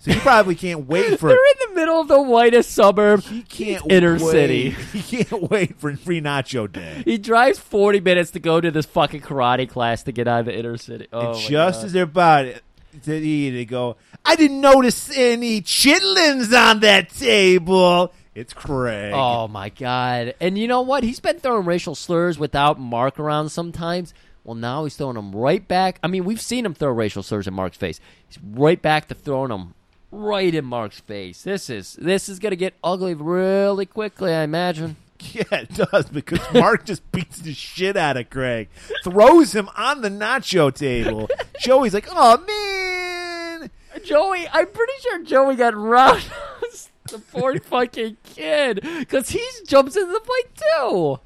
so 0.00 0.12
he 0.12 0.18
probably 0.20 0.54
can't 0.54 0.86
wait 0.86 1.20
for. 1.20 1.28
They're 1.28 1.36
in 1.36 1.68
the 1.68 1.74
middle 1.78 2.00
of 2.00 2.08
the 2.08 2.20
whitest 2.20 2.70
suburb. 2.70 3.20
He 3.22 3.42
can't 3.42 3.84
inner 3.90 4.14
wait. 4.14 4.20
city. 4.30 4.70
He 4.92 5.24
can't 5.24 5.50
wait 5.50 5.78
for 5.78 5.94
free 5.94 6.22
nacho 6.22 6.70
day. 6.72 7.02
He 7.04 7.18
drives 7.18 7.58
40 7.58 8.00
minutes 8.00 8.30
to 8.32 8.40
go 8.40 8.60
to 8.62 8.70
this 8.70 8.86
fucking 8.86 9.20
karate 9.20 9.68
class 9.68 10.02
to 10.04 10.12
get 10.12 10.26
out 10.26 10.40
of 10.40 10.46
the 10.46 10.58
inner 10.58 10.78
city. 10.78 11.06
Oh, 11.12 11.32
and 11.32 11.38
just 11.38 11.50
God. 11.80 11.84
as 11.84 11.92
they're 11.92 12.04
about 12.04 12.46
it 12.46 12.62
to 13.04 13.14
eat, 13.14 13.50
they 13.50 13.66
go, 13.66 13.96
"I 14.24 14.36
didn't 14.36 14.60
notice 14.62 15.14
any 15.14 15.60
chitlins 15.60 16.52
on 16.58 16.80
that 16.80 17.10
table." 17.10 18.12
It's 18.34 18.54
Craig. 18.54 19.12
Oh 19.14 19.48
my 19.48 19.68
god! 19.68 20.34
And 20.40 20.56
you 20.56 20.66
know 20.66 20.80
what? 20.80 21.04
He's 21.04 21.20
been 21.20 21.38
throwing 21.38 21.66
racial 21.66 21.94
slurs 21.94 22.38
without 22.38 22.80
Mark 22.80 23.20
around 23.20 23.50
sometimes. 23.50 24.14
Well, 24.44 24.54
now 24.54 24.84
he's 24.84 24.96
throwing 24.96 25.16
them 25.16 25.32
right 25.32 25.66
back. 25.66 25.98
I 26.02 26.08
mean, 26.08 26.24
we've 26.24 26.40
seen 26.40 26.64
him 26.64 26.72
throw 26.72 26.90
racial 26.90 27.22
slurs 27.22 27.46
in 27.46 27.52
Mark's 27.52 27.76
face. 27.76 28.00
He's 28.26 28.38
right 28.42 28.80
back 28.80 29.08
to 29.08 29.14
throwing 29.14 29.50
them 29.50 29.74
right 30.10 30.54
in 30.54 30.64
Mark's 30.64 31.00
face. 31.00 31.42
This 31.42 31.70
is 31.70 31.94
this 32.00 32.28
is 32.28 32.38
gonna 32.38 32.56
get 32.56 32.74
ugly 32.82 33.14
really 33.14 33.86
quickly, 33.86 34.32
I 34.32 34.42
imagine. 34.42 34.96
Yeah, 35.34 35.42
it 35.52 35.74
does 35.74 36.06
because 36.08 36.40
Mark 36.54 36.86
just 36.86 37.12
beats 37.12 37.40
the 37.40 37.52
shit 37.52 37.94
out 37.94 38.16
of 38.16 38.30
Craig, 38.30 38.70
throws 39.04 39.54
him 39.54 39.68
on 39.76 40.00
the 40.00 40.08
nacho 40.08 40.74
table. 40.74 41.28
Joey's 41.60 41.92
like, 41.92 42.08
"Oh 42.10 42.38
man!" 42.38 43.70
Joey, 44.02 44.48
I'm 44.50 44.66
pretty 44.66 44.92
sure 45.02 45.22
Joey 45.22 45.56
got 45.56 45.76
roundhouse. 45.76 46.88
the 47.10 47.18
poor 47.18 47.58
fucking 47.60 48.16
kid, 48.34 48.80
because 48.98 49.28
he 49.28 49.46
jumps 49.66 49.94
into 49.94 50.10
the 50.10 50.20
fight 50.20 50.56
too. 50.56 51.20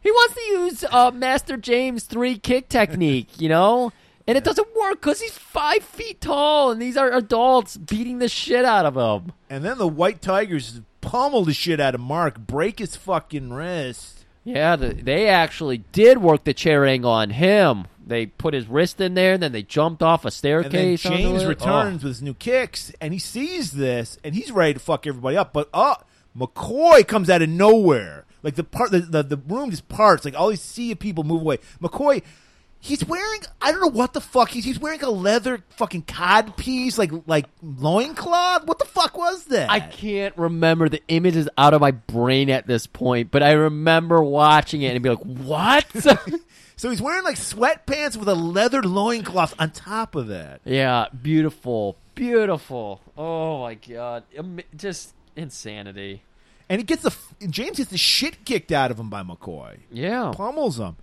He 0.00 0.10
wants 0.12 0.34
to 0.34 0.40
use 0.42 0.84
uh, 0.84 1.10
Master 1.10 1.56
James 1.56 2.04
three 2.04 2.38
kick 2.38 2.68
technique, 2.68 3.40
you 3.40 3.48
know, 3.48 3.92
and 4.26 4.36
it 4.36 4.44
doesn't 4.44 4.68
work 4.76 5.00
because 5.00 5.20
he's 5.20 5.36
five 5.38 5.82
feet 5.82 6.20
tall, 6.20 6.70
and 6.70 6.80
these 6.80 6.96
are 6.96 7.10
adults 7.12 7.76
beating 7.76 8.18
the 8.18 8.28
shit 8.28 8.64
out 8.64 8.86
of 8.86 8.96
him. 8.96 9.32
And 9.48 9.64
then 9.64 9.78
the 9.78 9.88
White 9.88 10.20
Tigers 10.22 10.80
pummel 11.00 11.44
the 11.44 11.54
shit 11.54 11.80
out 11.80 11.94
of 11.94 12.00
Mark, 12.00 12.38
break 12.38 12.78
his 12.80 12.96
fucking 12.96 13.52
wrist. 13.52 14.24
Yeah, 14.44 14.76
the, 14.76 14.88
they 14.94 15.28
actually 15.28 15.78
did 15.92 16.18
work 16.18 16.44
the 16.44 16.54
chair 16.54 16.84
angle 16.86 17.10
on 17.10 17.30
him. 17.30 17.86
They 18.06 18.26
put 18.26 18.54
his 18.54 18.68
wrist 18.68 19.00
in 19.00 19.14
there, 19.14 19.34
and 19.34 19.42
then 19.42 19.50
they 19.50 19.64
jumped 19.64 20.00
off 20.02 20.24
a 20.24 20.28
And 20.28 20.32
staircase. 20.32 21.04
onto 21.04 21.18
James 21.18 21.44
returns 21.44 22.04
with 22.04 22.10
his 22.12 22.22
new 22.22 22.34
kicks, 22.34 22.92
and 23.00 23.12
he 23.12 23.18
sees 23.18 23.72
this, 23.72 24.18
and 24.22 24.34
he's 24.36 24.52
ready 24.52 24.74
to 24.74 24.78
fuck 24.80 25.06
everybody 25.08 25.36
up. 25.36 25.52
But 25.52 25.68
uh, 25.74 25.96
McCoy 26.38 27.06
comes 27.06 27.28
out 27.28 27.42
of 27.42 27.48
nowhere. 27.48 28.24
Like 28.44 28.54
the 28.54 28.62
part, 28.62 28.92
the, 28.92 29.00
the, 29.00 29.22
the 29.24 29.36
room 29.36 29.70
just 29.72 29.88
parts. 29.88 30.24
Like 30.24 30.38
all 30.38 30.50
these 30.50 30.62
sea 30.62 30.92
of 30.92 31.00
people 31.00 31.24
move 31.24 31.40
away. 31.40 31.58
McCoy, 31.82 32.22
he's 32.80 33.04
wearing 33.04 33.40
I 33.60 33.72
don't 33.72 33.80
know 33.80 33.88
what 33.90 34.12
the 34.12 34.20
fuck 34.20 34.48
he's 34.50 34.64
he's 34.64 34.78
wearing 34.78 35.02
a 35.02 35.10
leather 35.10 35.62
fucking 35.70 36.02
cod 36.02 36.56
piece, 36.56 36.98
like 36.98 37.10
like 37.26 37.46
loincloth. 37.62 38.64
What 38.66 38.78
the 38.78 38.84
fuck 38.84 39.16
was 39.16 39.44
that? 39.46 39.70
I 39.70 39.80
can't 39.80 40.36
remember 40.36 40.88
the 40.88 41.02
image 41.08 41.36
is 41.36 41.48
out 41.56 41.74
of 41.74 41.80
my 41.80 41.90
brain 41.90 42.50
at 42.50 42.66
this 42.66 42.86
point, 42.86 43.30
but 43.30 43.42
I 43.42 43.52
remember 43.52 44.22
watching 44.22 44.82
it 44.82 44.94
and 44.94 45.02
be 45.02 45.10
like, 45.10 45.20
"What?" 45.20 45.86
so 46.76 46.90
he's 46.90 47.00
wearing 47.02 47.24
like 47.24 47.36
sweatpants 47.36 48.16
with 48.16 48.28
a 48.28 48.34
leather 48.34 48.82
loincloth 48.82 49.54
on 49.58 49.70
top 49.70 50.14
of 50.14 50.28
that. 50.28 50.60
yeah, 50.64 51.06
beautiful, 51.22 51.96
beautiful. 52.14 53.00
Oh 53.16 53.62
my 53.62 53.74
god, 53.74 54.24
just 54.76 55.14
insanity. 55.34 56.22
And 56.68 56.80
he 56.80 56.84
gets 56.84 57.02
the 57.02 57.14
James 57.48 57.76
gets 57.76 57.90
the 57.90 57.98
shit 57.98 58.44
kicked 58.44 58.72
out 58.72 58.90
of 58.90 58.98
him 58.98 59.08
by 59.08 59.22
McCoy. 59.22 59.78
Yeah, 59.90 60.32
Pummels 60.34 60.80
him. 60.80 60.96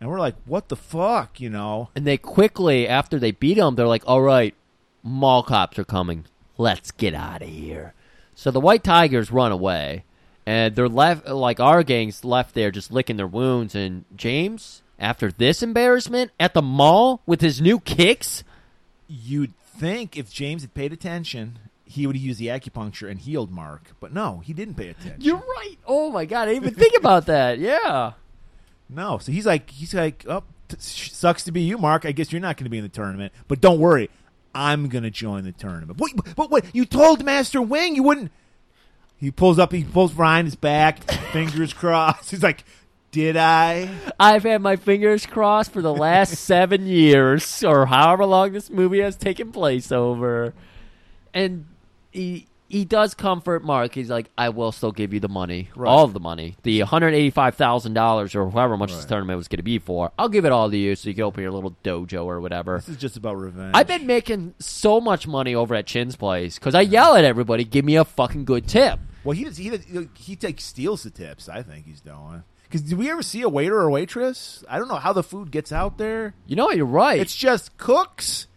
And 0.00 0.10
we're 0.10 0.20
like, 0.20 0.34
what 0.44 0.68
the 0.68 0.76
fuck, 0.76 1.40
you 1.40 1.48
know? 1.48 1.88
and 1.96 2.06
they 2.06 2.18
quickly 2.18 2.86
after 2.86 3.18
they 3.18 3.30
beat 3.30 3.56
him, 3.56 3.74
they're 3.74 3.86
like, 3.86 4.06
"All 4.06 4.20
right, 4.20 4.54
mall 5.02 5.42
cops 5.42 5.78
are 5.78 5.84
coming. 5.84 6.26
Let's 6.58 6.90
get 6.90 7.14
out 7.14 7.42
of 7.42 7.48
here." 7.48 7.94
So 8.34 8.50
the 8.50 8.60
White 8.60 8.84
Tigers 8.84 9.30
run 9.30 9.52
away, 9.52 10.04
and 10.44 10.74
they're 10.74 10.88
left 10.88 11.26
like 11.28 11.60
our 11.60 11.82
gang's 11.82 12.24
left 12.24 12.54
there 12.54 12.70
just 12.70 12.92
licking 12.92 13.16
their 13.16 13.26
wounds. 13.26 13.74
And 13.74 14.04
James, 14.14 14.82
after 14.98 15.30
this 15.30 15.62
embarrassment 15.62 16.32
at 16.38 16.54
the 16.54 16.62
mall 16.62 17.22
with 17.26 17.40
his 17.40 17.60
new 17.60 17.80
kicks. 17.80 18.44
You'd 19.08 19.54
think 19.58 20.16
if 20.16 20.30
James 20.32 20.62
had 20.62 20.74
paid 20.74 20.92
attention, 20.92 21.58
he 21.84 22.06
would 22.06 22.16
have 22.16 22.22
used 22.22 22.40
the 22.40 22.48
acupuncture 22.48 23.10
and 23.10 23.20
healed 23.20 23.50
Mark. 23.50 23.92
But 24.00 24.12
no, 24.12 24.40
he 24.44 24.52
didn't 24.52 24.74
pay 24.74 24.88
attention. 24.88 25.20
You're 25.20 25.36
right. 25.36 25.76
Oh 25.86 26.10
my 26.10 26.24
god, 26.24 26.48
I 26.48 26.54
didn't 26.54 26.64
even 26.68 26.74
think 26.74 26.96
about 26.98 27.26
that. 27.26 27.58
Yeah. 27.58 28.12
No, 28.88 29.18
so 29.18 29.32
he's 29.32 29.46
like, 29.46 29.70
he's 29.70 29.94
like, 29.94 30.24
oh, 30.28 30.44
t- 30.68 30.76
sucks 30.78 31.44
to 31.44 31.52
be 31.52 31.62
you, 31.62 31.78
Mark. 31.78 32.04
I 32.04 32.12
guess 32.12 32.32
you're 32.32 32.40
not 32.40 32.56
going 32.56 32.64
to 32.64 32.70
be 32.70 32.78
in 32.78 32.84
the 32.84 32.90
tournament, 32.90 33.32
but 33.48 33.60
don't 33.60 33.78
worry, 33.78 34.10
I'm 34.54 34.88
going 34.88 35.04
to 35.04 35.10
join 35.10 35.44
the 35.44 35.52
tournament. 35.52 35.98
What? 35.98 36.12
But 36.36 36.50
what? 36.50 36.64
You 36.74 36.84
told 36.84 37.24
Master 37.24 37.60
Wing 37.60 37.96
you 37.96 38.02
wouldn't. 38.02 38.30
He 39.16 39.30
pulls 39.30 39.58
up. 39.58 39.72
He 39.72 39.84
pulls 39.84 40.12
behind 40.12 40.46
his 40.46 40.56
back, 40.56 41.10
fingers 41.32 41.72
crossed. 41.72 42.30
He's 42.30 42.42
like, 42.42 42.64
"Did 43.10 43.36
I?" 43.36 43.88
I've 44.20 44.42
had 44.42 44.60
my 44.60 44.76
fingers 44.76 45.26
crossed 45.26 45.72
for 45.72 45.82
the 45.82 45.94
last 45.94 46.34
seven 46.44 46.86
years, 46.86 47.64
or 47.64 47.86
however 47.86 48.26
long 48.26 48.52
this 48.52 48.70
movie 48.70 49.00
has 49.00 49.16
taken 49.16 49.50
place 49.50 49.90
over. 49.90 50.54
And 51.32 51.66
he 52.12 52.46
he 52.68 52.84
does 52.84 53.14
comfort 53.14 53.62
Mark. 53.64 53.94
He's 53.94 54.10
like, 54.10 54.30
I 54.36 54.48
will 54.48 54.72
still 54.72 54.90
give 54.92 55.12
you 55.12 55.20
the 55.20 55.28
money, 55.28 55.68
Right. 55.76 55.88
all 55.88 56.04
of 56.04 56.12
the 56.12 56.20
money, 56.20 56.56
the 56.62 56.80
one 56.80 56.88
hundred 56.88 57.14
eighty 57.14 57.30
five 57.30 57.54
thousand 57.56 57.94
dollars, 57.94 58.34
or 58.34 58.50
however 58.50 58.76
much 58.76 58.92
this 58.92 59.04
tournament 59.04 59.36
was 59.36 59.48
going 59.48 59.58
to 59.58 59.62
be 59.62 59.78
for. 59.78 60.12
I'll 60.18 60.28
give 60.28 60.44
it 60.44 60.52
all 60.52 60.70
to 60.70 60.76
you, 60.76 60.96
so 60.96 61.08
you 61.08 61.14
can 61.14 61.24
open 61.24 61.42
your 61.42 61.52
little 61.52 61.76
dojo 61.84 62.24
or 62.24 62.40
whatever. 62.40 62.76
This 62.78 62.88
is 62.88 62.96
just 62.96 63.16
about 63.16 63.36
revenge. 63.36 63.72
I've 63.74 63.86
been 63.86 64.06
making 64.06 64.54
so 64.58 65.00
much 65.00 65.26
money 65.26 65.54
over 65.54 65.74
at 65.74 65.86
Chin's 65.86 66.16
place 66.16 66.58
because 66.58 66.74
I 66.74 66.80
yell 66.82 67.14
at 67.16 67.24
everybody, 67.24 67.64
"Give 67.64 67.84
me 67.84 67.96
a 67.96 68.04
fucking 68.04 68.44
good 68.44 68.66
tip." 68.66 68.98
Well, 69.24 69.36
he 69.36 69.44
does. 69.44 69.56
He 69.56 69.70
does, 69.70 69.84
he 70.14 70.36
takes 70.36 70.64
steals 70.64 71.02
the 71.04 71.10
tips. 71.10 71.48
I 71.48 71.62
think 71.62 71.86
he's 71.86 72.00
doing. 72.00 72.42
Because 72.64 72.82
did 72.82 72.98
we 72.98 73.08
ever 73.10 73.22
see 73.22 73.40
a 73.42 73.48
waiter 73.48 73.78
or 73.78 73.88
waitress? 73.88 74.64
I 74.68 74.78
don't 74.78 74.88
know 74.88 74.96
how 74.96 75.12
the 75.12 75.22
food 75.22 75.50
gets 75.52 75.70
out 75.70 75.96
there. 75.96 76.34
You 76.46 76.56
know, 76.56 76.70
you're 76.72 76.84
right. 76.84 77.20
It's 77.20 77.36
just 77.36 77.76
cooks, 77.78 78.48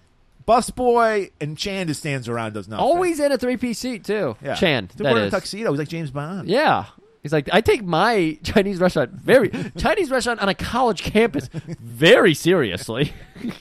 busboy, 0.48 1.32
and 1.41 1.57
Chan 1.57 1.88
just 1.88 1.99
stands 1.99 2.30
around 2.30 2.53
does 2.53 2.68
nothing. 2.68 2.84
Always 2.84 3.19
in 3.19 3.32
a 3.32 3.38
three 3.38 3.57
piece 3.57 3.80
seat 3.80 4.03
too. 4.03 4.36
yeah. 4.41 4.56
Chan, 4.56 4.90
wearing 4.99 5.26
a 5.26 5.30
tuxedo. 5.30 5.72
He's 5.72 5.80
like 5.80 5.90
James 5.90 6.11
Bond. 6.11 6.48
Yeah. 6.48 6.86
He's 7.24 7.34
like, 7.34 7.49
I 7.52 7.61
take 7.61 7.84
my 7.84 8.40
Chinese 8.44 8.80
restaurant 8.80 9.11
very 9.11 9.49
Chinese 9.78 10.10
restaurant 10.10 10.40
on 10.40 10.48
a 10.49 10.56
college 10.56 11.03
campus 11.03 11.49
very 11.80 12.34
seriously. 12.34 13.11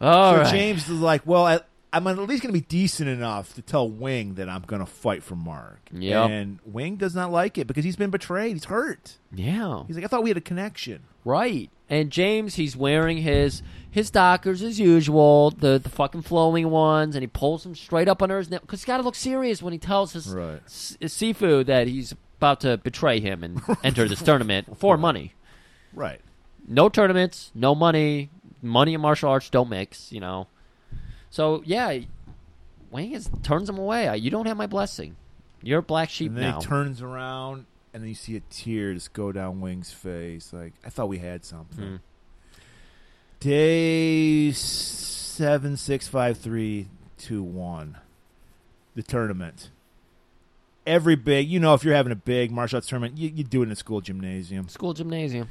All 0.00 0.34
so 0.34 0.40
right. 0.40 0.50
James 0.50 0.88
is 0.88 1.00
like, 1.00 1.26
well, 1.26 1.60
I'm 1.92 2.06
at 2.06 2.18
least 2.18 2.42
going 2.42 2.52
to 2.52 2.60
be 2.60 2.66
decent 2.66 3.08
enough 3.08 3.54
to 3.54 3.62
tell 3.62 3.88
Wing 3.88 4.34
that 4.34 4.48
I'm 4.48 4.62
going 4.62 4.80
to 4.80 4.86
fight 4.86 5.22
for 5.22 5.34
Mark. 5.36 5.80
Yep. 5.92 6.30
And 6.30 6.58
Wing 6.66 6.96
does 6.96 7.14
not 7.14 7.30
like 7.32 7.56
it 7.58 7.66
because 7.66 7.84
he's 7.84 7.96
been 7.96 8.10
betrayed. 8.10 8.52
He's 8.54 8.64
hurt. 8.66 9.16
yeah. 9.32 9.84
He's 9.86 9.96
like, 9.96 10.04
I 10.04 10.08
thought 10.08 10.22
we 10.22 10.30
had 10.30 10.36
a 10.36 10.40
connection. 10.42 11.04
Right. 11.24 11.70
And 11.88 12.10
James, 12.10 12.56
he's 12.56 12.76
wearing 12.76 13.18
his 13.18 13.62
his 13.90 14.10
Dockers 14.10 14.60
as 14.62 14.78
usual, 14.80 15.50
the 15.52 15.78
the 15.78 15.88
fucking 15.88 16.22
flowing 16.22 16.68
ones, 16.70 17.14
and 17.14 17.22
he 17.22 17.28
pulls 17.28 17.62
them 17.62 17.74
straight 17.76 18.08
up 18.08 18.20
under 18.22 18.38
his 18.38 18.50
neck 18.50 18.60
because 18.62 18.80
he's 18.80 18.84
got 18.86 18.96
to 18.98 19.02
look 19.04 19.14
serious 19.14 19.62
when 19.62 19.72
he 19.72 19.78
tells 19.78 20.12
his, 20.12 20.28
Right. 20.28 20.60
s- 20.66 20.96
his 21.00 21.12
Sifu 21.14 21.64
that 21.66 21.86
he's 21.86 22.12
about 22.38 22.60
to 22.62 22.76
betray 22.78 23.20
him 23.20 23.42
and 23.44 23.62
enter 23.84 24.06
this 24.08 24.20
tournament 24.20 24.76
for 24.78 24.96
money. 24.98 25.32
Right. 25.94 26.20
no 26.66 26.88
tournaments, 26.88 27.52
no 27.54 27.74
money. 27.74 28.30
Money 28.62 28.94
and 28.94 29.02
martial 29.02 29.30
arts 29.30 29.48
don't 29.48 29.70
mix, 29.70 30.10
you 30.10 30.18
know. 30.18 30.48
So 31.36 31.62
yeah, 31.66 31.98
Wang 32.90 33.12
is 33.12 33.28
turns 33.42 33.68
him 33.68 33.76
away. 33.76 34.16
You 34.16 34.30
don't 34.30 34.46
have 34.46 34.56
my 34.56 34.66
blessing. 34.66 35.16
You're 35.62 35.80
a 35.80 35.82
black 35.82 36.08
sheep 36.08 36.28
And 36.28 36.38
then 36.38 36.44
now. 36.44 36.60
he 36.60 36.66
turns 36.66 37.02
around 37.02 37.66
and 37.92 38.02
then 38.02 38.08
you 38.08 38.14
see 38.14 38.36
a 38.36 38.40
tear 38.48 38.94
just 38.94 39.12
go 39.12 39.32
down 39.32 39.60
Wing's 39.60 39.92
face. 39.92 40.50
Like, 40.54 40.72
I 40.82 40.88
thought 40.88 41.10
we 41.10 41.18
had 41.18 41.44
something. 41.44 41.84
Hmm. 41.84 41.96
Day 43.40 44.50
seven 44.50 45.76
six 45.76 46.08
five 46.08 46.38
three 46.38 46.88
two 47.18 47.42
one. 47.42 47.98
The 48.94 49.02
tournament. 49.02 49.68
Every 50.86 51.16
big, 51.16 51.50
you 51.50 51.60
know, 51.60 51.74
if 51.74 51.84
you're 51.84 51.94
having 51.94 52.12
a 52.12 52.16
big 52.16 52.50
martial 52.50 52.78
arts 52.78 52.86
tournament, 52.86 53.18
you, 53.18 53.28
you 53.28 53.44
do 53.44 53.60
it 53.60 53.66
in 53.66 53.72
a 53.72 53.76
school 53.76 54.00
gymnasium. 54.00 54.70
School 54.70 54.94
gymnasium. 54.94 55.50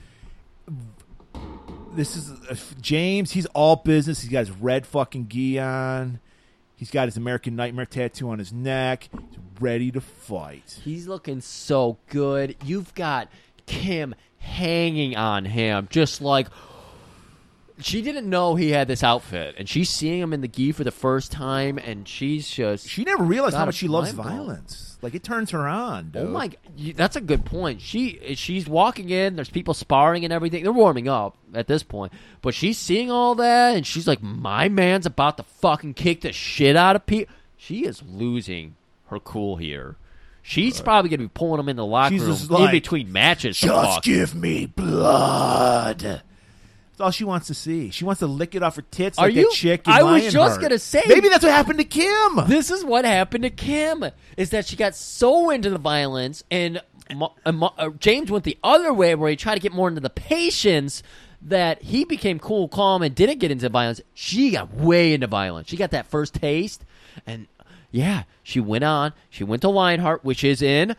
This 1.96 2.18
is 2.18 2.30
uh, 2.50 2.56
James. 2.82 3.32
He's 3.32 3.46
all 3.48 3.78
business. 3.78 4.20
He's 4.20 4.30
got 4.30 4.40
his 4.40 4.52
red 4.52 4.86
fucking 4.86 5.30
gi 5.30 5.60
on. 5.60 6.20
He's 6.76 6.92
got 6.92 7.06
his 7.08 7.16
American 7.16 7.56
Nightmare 7.56 7.86
tattoo 7.86 8.30
on 8.30 8.40
his 8.40 8.52
neck. 8.52 9.08
He's 9.14 9.40
ready 9.62 9.92
to 9.92 10.02
fight. 10.02 10.82
He's 10.84 11.08
looking 11.08 11.40
so 11.40 11.98
good. 12.10 12.58
You've 12.66 12.94
got 12.96 13.30
Kim 13.66 14.14
hanging 14.40 15.16
on 15.16 15.46
him, 15.46 15.88
just 15.90 16.20
like 16.20 16.48
she 17.80 18.02
didn't 18.02 18.30
know 18.30 18.56
he 18.56 18.72
had 18.72 18.88
this 18.88 19.04
outfit, 19.04 19.56
and 19.58 19.68
she's 19.68 19.90
seeing 19.90 20.22
him 20.22 20.34
in 20.34 20.42
the 20.42 20.48
gi 20.48 20.72
for 20.72 20.84
the 20.84 20.92
first 20.92 21.32
time, 21.32 21.78
and 21.78 22.08
she's 22.08 22.50
just 22.50 22.88
She 22.88 23.04
never 23.04 23.24
realized 23.24 23.56
how 23.56 23.66
much 23.66 23.76
she 23.76 23.88
loves 23.88 24.12
violence. 24.12 24.98
Like 25.02 25.14
it 25.14 25.24
turns 25.24 25.52
her 25.52 25.68
on. 25.68 26.10
Dude. 26.10 26.24
Oh 26.24 26.28
my! 26.30 26.52
That's 26.96 27.16
a 27.16 27.22
good 27.22 27.46
point. 27.46 27.82
She 27.82 28.36
she's 28.36 28.68
walking 28.68 29.10
in. 29.10 29.36
There's 29.36 29.50
people 29.50 29.74
sparring 29.74 30.24
and 30.24 30.34
everything. 30.34 30.64
They're 30.64 30.72
warming 30.72 31.08
up 31.08 31.38
at 31.54 31.68
this 31.68 31.84
point, 31.84 32.12
but 32.42 32.54
she's 32.54 32.78
seeing 32.78 33.12
all 33.12 33.36
that, 33.36 33.76
and 33.76 33.86
she's 33.86 34.08
like, 34.08 34.24
"My 34.24 34.68
man's 34.70 35.06
about 35.06 35.38
to 35.38 35.44
fucking 35.44 35.94
kick 35.94 36.22
the 36.22 36.32
shit 36.32 36.76
out 36.76 36.96
of 36.96 37.06
people." 37.06 37.34
She 37.58 37.86
is 37.86 38.02
losing 38.04 38.76
her 39.08 39.20
cool 39.20 39.58
here. 39.58 39.98
She's 40.42 40.80
probably 40.80 41.10
gonna 41.10 41.24
be 41.24 41.32
pulling 41.34 41.60
him 41.60 41.70
in 41.70 41.76
the 41.76 41.86
locker 41.86 42.14
She's 42.14 42.22
room 42.22 42.38
just 42.38 42.52
in 42.52 42.72
between 42.72 43.12
matches. 43.12 43.60
Just 43.60 44.04
give 44.04 44.34
me 44.36 44.66
blood. 44.66 46.22
That's 46.96 47.06
all 47.06 47.12
she 47.12 47.26
wants 47.26 47.48
to 47.48 47.54
see. 47.54 47.90
She 47.90 48.06
wants 48.06 48.20
to 48.20 48.28
lick 48.28 48.56
it 48.56 48.64
off 48.64 48.78
her 48.78 48.82
tits 48.84 49.20
Are 49.20 49.26
like 49.26 49.36
you- 49.36 49.50
that 49.50 49.52
chick. 49.54 49.86
In 49.86 49.92
I 49.94 50.02
was 50.04 50.32
just 50.32 50.62
gonna 50.62 50.80
say- 50.80 51.04
maybe 51.08 51.28
that's 51.28 51.44
what 51.44 51.52
happened 51.52 51.80
to 51.80 51.84
Kim. 51.84 52.48
This 52.48 52.72
is 52.72 52.86
what 52.86 53.04
happened 53.04 53.44
to 53.44 53.50
Kim. 53.50 54.06
Is 54.38 54.52
that 54.52 54.66
she 54.66 54.78
got 54.78 54.96
so 54.96 55.50
into 55.50 55.70
the 55.70 55.78
violence, 55.78 56.44
and 56.50 56.82
uh, 57.20 57.28
uh, 57.46 57.90
James 58.00 58.32
went 58.32 58.46
the 58.46 58.58
other 58.64 58.94
way, 58.94 59.14
where 59.14 59.30
he 59.30 59.36
tried 59.36 59.56
to 59.56 59.60
get 59.62 59.74
more 59.74 59.90
into 59.90 60.00
the 60.00 60.10
patience. 60.10 61.04
That 61.42 61.84
he 61.84 62.06
became 62.06 62.40
cool, 62.40 62.68
calm, 62.70 63.04
and 63.04 63.14
didn't 63.14 63.38
get 63.40 63.52
into 63.52 63.68
violence. 63.70 64.02
She 64.16 64.50
got 64.52 64.74
way 64.74 65.14
into 65.14 65.28
violence. 65.28 65.68
She 65.68 65.76
got 65.78 65.92
that 65.92 66.08
first 66.08 66.34
taste, 66.34 66.84
and 67.28 67.46
yeah, 67.92 68.24
she 68.42 68.60
went 68.62 68.84
on. 68.86 69.14
She 69.30 69.44
went 69.44 69.62
to 69.62 69.70
Lionheart, 69.70 70.24
which 70.24 70.44
is 70.44 70.62
in 70.64 70.96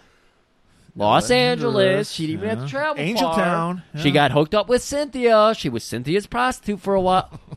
Los 0.96 1.30
Angeles. 1.30 2.10
She 2.10 2.26
didn't 2.26 2.42
even 2.44 2.48
have 2.58 2.66
to 2.66 2.70
travel 2.70 3.02
Angel 3.02 3.28
far. 3.28 3.36
Town, 3.38 3.82
She 4.02 4.10
got 4.10 4.32
hooked 4.32 4.54
up 4.54 4.68
with 4.68 4.82
Cynthia. 4.82 5.54
She 5.56 5.68
was 5.68 5.84
Cynthia's 5.84 6.26
prostitute 6.26 6.80
for 6.80 6.94
a 6.94 7.00
while. 7.00 7.40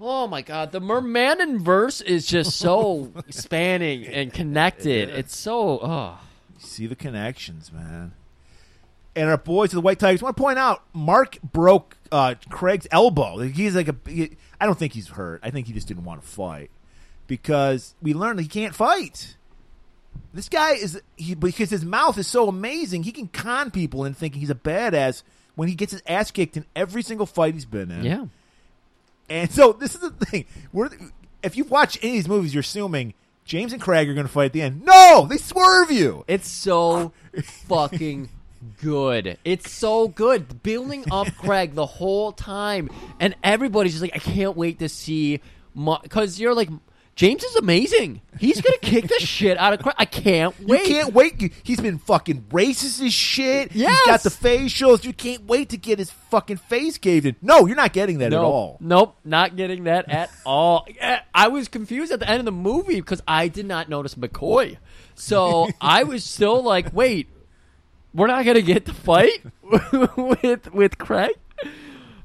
Oh 0.00 0.28
my 0.28 0.42
god, 0.42 0.70
the 0.70 0.80
Mermanin 0.80 1.60
verse 1.60 2.00
is 2.00 2.24
just 2.24 2.52
so 2.56 3.12
spanning 3.30 4.06
and 4.06 4.32
connected. 4.32 5.08
It's 5.08 5.36
so 5.36 5.80
oh 5.82 6.18
You 6.54 6.60
See 6.60 6.86
the 6.86 6.94
connections, 6.94 7.72
man. 7.72 8.12
and 9.16 9.28
our 9.28 9.36
boys 9.36 9.70
of 9.70 9.74
the 9.74 9.80
White 9.80 9.98
Tigers. 9.98 10.22
I 10.22 10.26
want 10.26 10.36
to 10.36 10.40
point 10.40 10.56
out 10.56 10.84
Mark 10.92 11.38
broke 11.42 11.96
uh, 12.12 12.36
Craig's 12.48 12.86
elbow. 12.92 13.38
He's 13.38 13.74
like 13.74 13.88
a. 13.88 13.96
He, 14.08 14.36
I 14.60 14.66
don't 14.66 14.78
think 14.78 14.92
he's 14.92 15.08
hurt. 15.08 15.40
I 15.42 15.50
think 15.50 15.66
he 15.66 15.72
just 15.72 15.88
didn't 15.88 16.04
want 16.04 16.22
to 16.22 16.28
fight 16.28 16.70
because 17.26 17.96
we 18.00 18.14
learned 18.14 18.38
that 18.38 18.42
he 18.44 18.48
can't 18.48 18.76
fight. 18.76 19.36
This 20.34 20.48
guy 20.48 20.72
is 20.72 21.00
he 21.16 21.34
because 21.34 21.70
his 21.70 21.84
mouth 21.84 22.18
is 22.18 22.26
so 22.26 22.48
amazing. 22.48 23.02
He 23.02 23.12
can 23.12 23.28
con 23.28 23.70
people 23.70 24.04
and 24.04 24.16
thinking 24.16 24.40
he's 24.40 24.50
a 24.50 24.54
badass 24.54 25.22
when 25.54 25.68
he 25.68 25.74
gets 25.74 25.92
his 25.92 26.02
ass 26.06 26.30
kicked 26.30 26.56
in 26.56 26.64
every 26.76 27.02
single 27.02 27.26
fight 27.26 27.54
he's 27.54 27.64
been 27.64 27.90
in. 27.90 28.04
Yeah. 28.04 28.26
And 29.28 29.50
so 29.50 29.72
this 29.72 29.94
is 29.94 30.00
the 30.00 30.10
thing. 30.10 30.44
We're, 30.72 30.90
if 31.42 31.56
you've 31.56 31.70
watched 31.70 31.98
any 32.02 32.12
of 32.12 32.16
these 32.16 32.28
movies, 32.28 32.54
you're 32.54 32.60
assuming 32.60 33.14
James 33.44 33.72
and 33.72 33.80
Craig 33.80 34.08
are 34.08 34.14
going 34.14 34.26
to 34.26 34.32
fight 34.32 34.46
at 34.46 34.52
the 34.52 34.62
end. 34.62 34.84
No, 34.84 35.26
they 35.28 35.38
swerve 35.38 35.90
you. 35.90 36.24
It's 36.28 36.48
so 36.48 37.12
fucking 37.42 38.28
good. 38.80 39.38
It's 39.44 39.70
so 39.70 40.08
good. 40.08 40.62
Building 40.62 41.04
up 41.10 41.28
Craig 41.38 41.74
the 41.74 41.86
whole 41.86 42.32
time, 42.32 42.90
and 43.18 43.34
everybody's 43.42 43.92
just 43.92 44.02
like, 44.02 44.14
I 44.14 44.18
can't 44.18 44.56
wait 44.56 44.78
to 44.80 44.88
see. 44.88 45.40
Because 45.74 46.38
you're 46.40 46.54
like, 46.54 46.68
James 47.18 47.42
is 47.42 47.56
amazing. 47.56 48.20
He's 48.38 48.60
gonna 48.60 48.78
kick 48.78 49.08
the 49.08 49.14
shit 49.18 49.58
out 49.58 49.72
of 49.72 49.80
Craig. 49.80 49.96
I 49.98 50.04
can't 50.04 50.54
wait. 50.60 50.86
You 50.86 50.94
can't 50.94 51.12
wait. 51.12 51.52
He's 51.64 51.80
been 51.80 51.98
fucking 51.98 52.42
racist 52.50 53.04
as 53.04 53.12
shit. 53.12 53.74
Yes. 53.74 53.90
He's 53.90 54.06
got 54.06 54.22
the 54.22 54.30
facials. 54.30 55.02
You 55.02 55.12
can't 55.12 55.44
wait 55.48 55.70
to 55.70 55.76
get 55.76 55.98
his 55.98 56.12
fucking 56.12 56.58
face 56.58 56.96
caved 56.96 57.26
in. 57.26 57.34
No, 57.42 57.66
you're 57.66 57.74
not 57.74 57.92
getting 57.92 58.18
that 58.18 58.30
no, 58.30 58.38
at 58.38 58.44
all. 58.44 58.76
Nope, 58.78 59.16
not 59.24 59.56
getting 59.56 59.82
that 59.84 60.08
at 60.08 60.30
all. 60.46 60.86
I 61.34 61.48
was 61.48 61.66
confused 61.66 62.12
at 62.12 62.20
the 62.20 62.30
end 62.30 62.38
of 62.38 62.44
the 62.44 62.52
movie 62.52 63.00
because 63.00 63.20
I 63.26 63.48
did 63.48 63.66
not 63.66 63.88
notice 63.88 64.14
McCoy. 64.14 64.76
So 65.16 65.68
I 65.80 66.04
was 66.04 66.22
still 66.22 66.62
like, 66.62 66.94
wait, 66.94 67.26
we're 68.14 68.28
not 68.28 68.44
gonna 68.44 68.62
get 68.62 68.84
the 68.84 68.94
fight 68.94 69.42
with 70.16 70.72
with 70.72 70.98
Craig. 70.98 71.32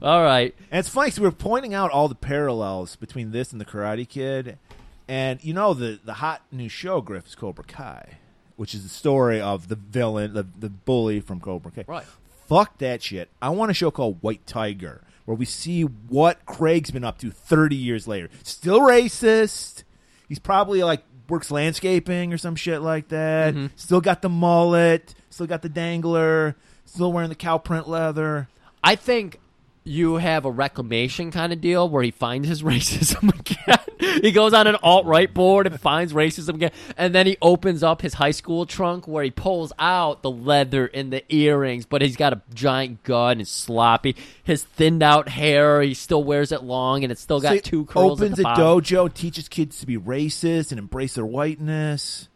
All 0.04 0.22
right, 0.22 0.54
and 0.70 0.80
it's 0.80 0.90
funny 0.90 1.08
because 1.08 1.20
we're 1.20 1.32
pointing 1.32 1.74
out 1.74 1.90
all 1.90 2.08
the 2.08 2.14
parallels 2.14 2.96
between 2.96 3.32
this 3.32 3.52
and 3.52 3.60
the 3.60 3.66
Karate 3.66 4.08
Kid, 4.08 4.60
and 5.08 5.44
you 5.44 5.54
know 5.54 5.74
the 5.74 6.00
the 6.04 6.14
hot 6.14 6.42
new 6.52 6.70
show, 6.70 7.02
Griff, 7.02 7.28
is 7.28 7.36
Cobra 7.36 7.64
Kai, 7.64 8.18
which 8.56 8.74
is 8.74 8.84
the 8.84 8.90
story 8.90 9.40
of 9.42 9.68
the 9.68 9.76
villain, 9.76 10.34
the 10.34 10.46
the 10.58 10.70
bully 10.70 11.20
from 11.20 11.40
Cobra 11.40 11.72
Kai. 11.72 11.86
Right. 11.88 12.06
Fuck 12.48 12.78
that 12.80 13.02
shit. 13.02 13.30
I 13.42 13.50
want 13.50 13.72
a 13.72 13.74
show 13.74 13.90
called 13.90 14.18
White 14.22 14.46
Tiger 14.46 15.02
where 15.26 15.36
we 15.36 15.46
see 15.46 15.84
what 15.84 16.46
Craig's 16.46 16.92
been 16.92 17.04
up 17.04 17.18
to 17.20 17.32
30 17.32 17.76
years 17.76 18.08
later. 18.08 18.30
Still 18.44 18.82
racist. 18.82 19.84
He's 20.28 20.40
probably 20.40 20.84
like 20.84 21.04
works 21.30 21.52
landscaping 21.52 22.34
or 22.34 22.38
some 22.38 22.56
shit 22.56 22.82
like 22.82 23.10
that. 23.10 23.54
Mm-hmm. 23.54 23.68
Still 23.76 24.02
got 24.02 24.22
the 24.22 24.30
mullet. 24.30 25.16
Still 25.30 25.48
got 25.48 25.62
the 25.62 25.70
dangler. 25.70 26.56
Still 26.86 27.14
wearing 27.14 27.30
the 27.30 27.36
cow 27.36 27.58
print 27.58 27.88
leather. 27.88 28.50
I 28.84 28.96
think 28.96 29.40
you 29.86 30.16
have 30.16 30.46
a 30.46 30.52
reclamation 30.52 31.30
kind 31.32 31.52
of 31.52 31.60
deal 31.60 31.90
where 31.90 32.04
he 32.04 32.12
finds 32.12 32.48
his 32.48 32.64
racism 32.64 33.38
again. 33.38 34.20
he 34.22 34.32
goes 34.32 34.54
on 34.54 34.68
an 34.68 34.76
alt 34.84 35.06
right 35.06 35.34
board 35.34 35.68
and 35.68 35.80
finds 35.80 36.14
racism 36.14 36.56
again, 36.56 36.72
and 36.98 37.14
then 37.14 37.26
he 37.26 37.38
opens 37.42 37.84
up 37.84 38.02
his 38.02 38.14
high 38.14 38.32
school 38.32 38.66
trunk 38.66 39.08
where 39.08 39.24
he 39.24 39.32
pulls 39.32 39.74
out 39.80 40.22
the 40.24 40.32
leather 40.32 40.86
and 40.86 41.12
the 41.12 41.24
earrings, 41.34 41.86
but 41.86 42.02
he's 42.02 42.16
got 42.16 42.34
a 42.34 42.42
giant 42.54 43.04
gun 43.04 43.40
and 43.40 43.48
sloppy. 43.48 44.16
His 44.44 44.64
thinned 44.64 45.04
out 45.04 45.30
hair, 45.30 45.82
he 45.82 45.94
still 45.94 46.24
wears 46.24 46.52
it 46.52 46.64
long, 46.64 47.04
and 47.04 47.12
it's 47.12 47.22
still 47.22 47.40
got 47.40 47.56
So 47.56 47.60
two 47.62 47.86
curls. 47.86 48.22
Opens 48.22 48.40
at 48.40 48.44
the 48.44 48.50
a 48.50 48.56
bottom. 48.56 48.82
dojo, 48.82 49.14
teaches 49.14 49.48
kids 49.50 49.80
to 49.80 49.86
be 49.86 49.98
racist 49.98 50.72
and 50.72 50.80
embrace 50.80 51.16
their 51.16 51.26
whiteness. 51.26 52.30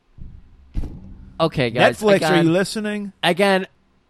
Okay, 1.40 1.70
guys. 1.70 2.00
Netflix, 2.00 2.16
again, 2.16 2.34
are 2.34 2.44
you 2.44 2.52
listening? 2.52 3.14
Again, 3.22 3.68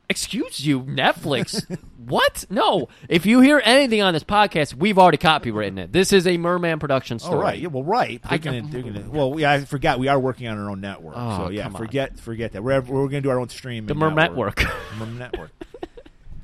excuse 0.09 0.65
you, 0.65 0.81
Netflix. 0.81 1.65
what? 1.97 2.45
No. 2.49 2.87
If 3.09 3.25
you 3.25 3.41
hear 3.41 3.61
anything 3.63 4.01
on 4.01 4.13
this 4.13 4.23
podcast, 4.23 4.73
we've 4.73 4.97
already 4.97 5.17
copywritten 5.17 5.77
it. 5.79 5.91
This 5.91 6.13
is 6.13 6.25
a 6.27 6.37
Merman 6.37 6.79
production 6.79 7.19
story. 7.19 7.35
Oh 7.37 7.41
right, 7.41 7.59
yeah, 7.59 7.67
well, 7.67 7.83
right. 7.83 8.21
They're 8.23 8.31
I 8.33 8.37
gonna, 8.37 8.61
can- 8.61 8.69
they're 8.71 8.81
gonna, 8.81 9.09
well, 9.09 9.39
yeah, 9.39 9.51
I 9.51 9.65
forgot. 9.65 9.99
We 9.99 10.07
are 10.07 10.19
working 10.19 10.47
on 10.47 10.57
our 10.57 10.69
own 10.69 10.81
network, 10.81 11.15
Oh, 11.17 11.37
so 11.45 11.49
yeah, 11.49 11.69
forget, 11.69 12.19
forget 12.19 12.53
that. 12.53 12.63
We're 12.63 12.81
we're 12.81 13.07
gonna 13.07 13.21
do 13.21 13.29
our 13.29 13.39
own 13.39 13.49
streaming. 13.49 13.87
The 13.87 13.95
Merm 13.95 14.15
network. 14.15 14.57
Network. 14.59 14.75
Merm 14.97 15.17
network. 15.17 15.51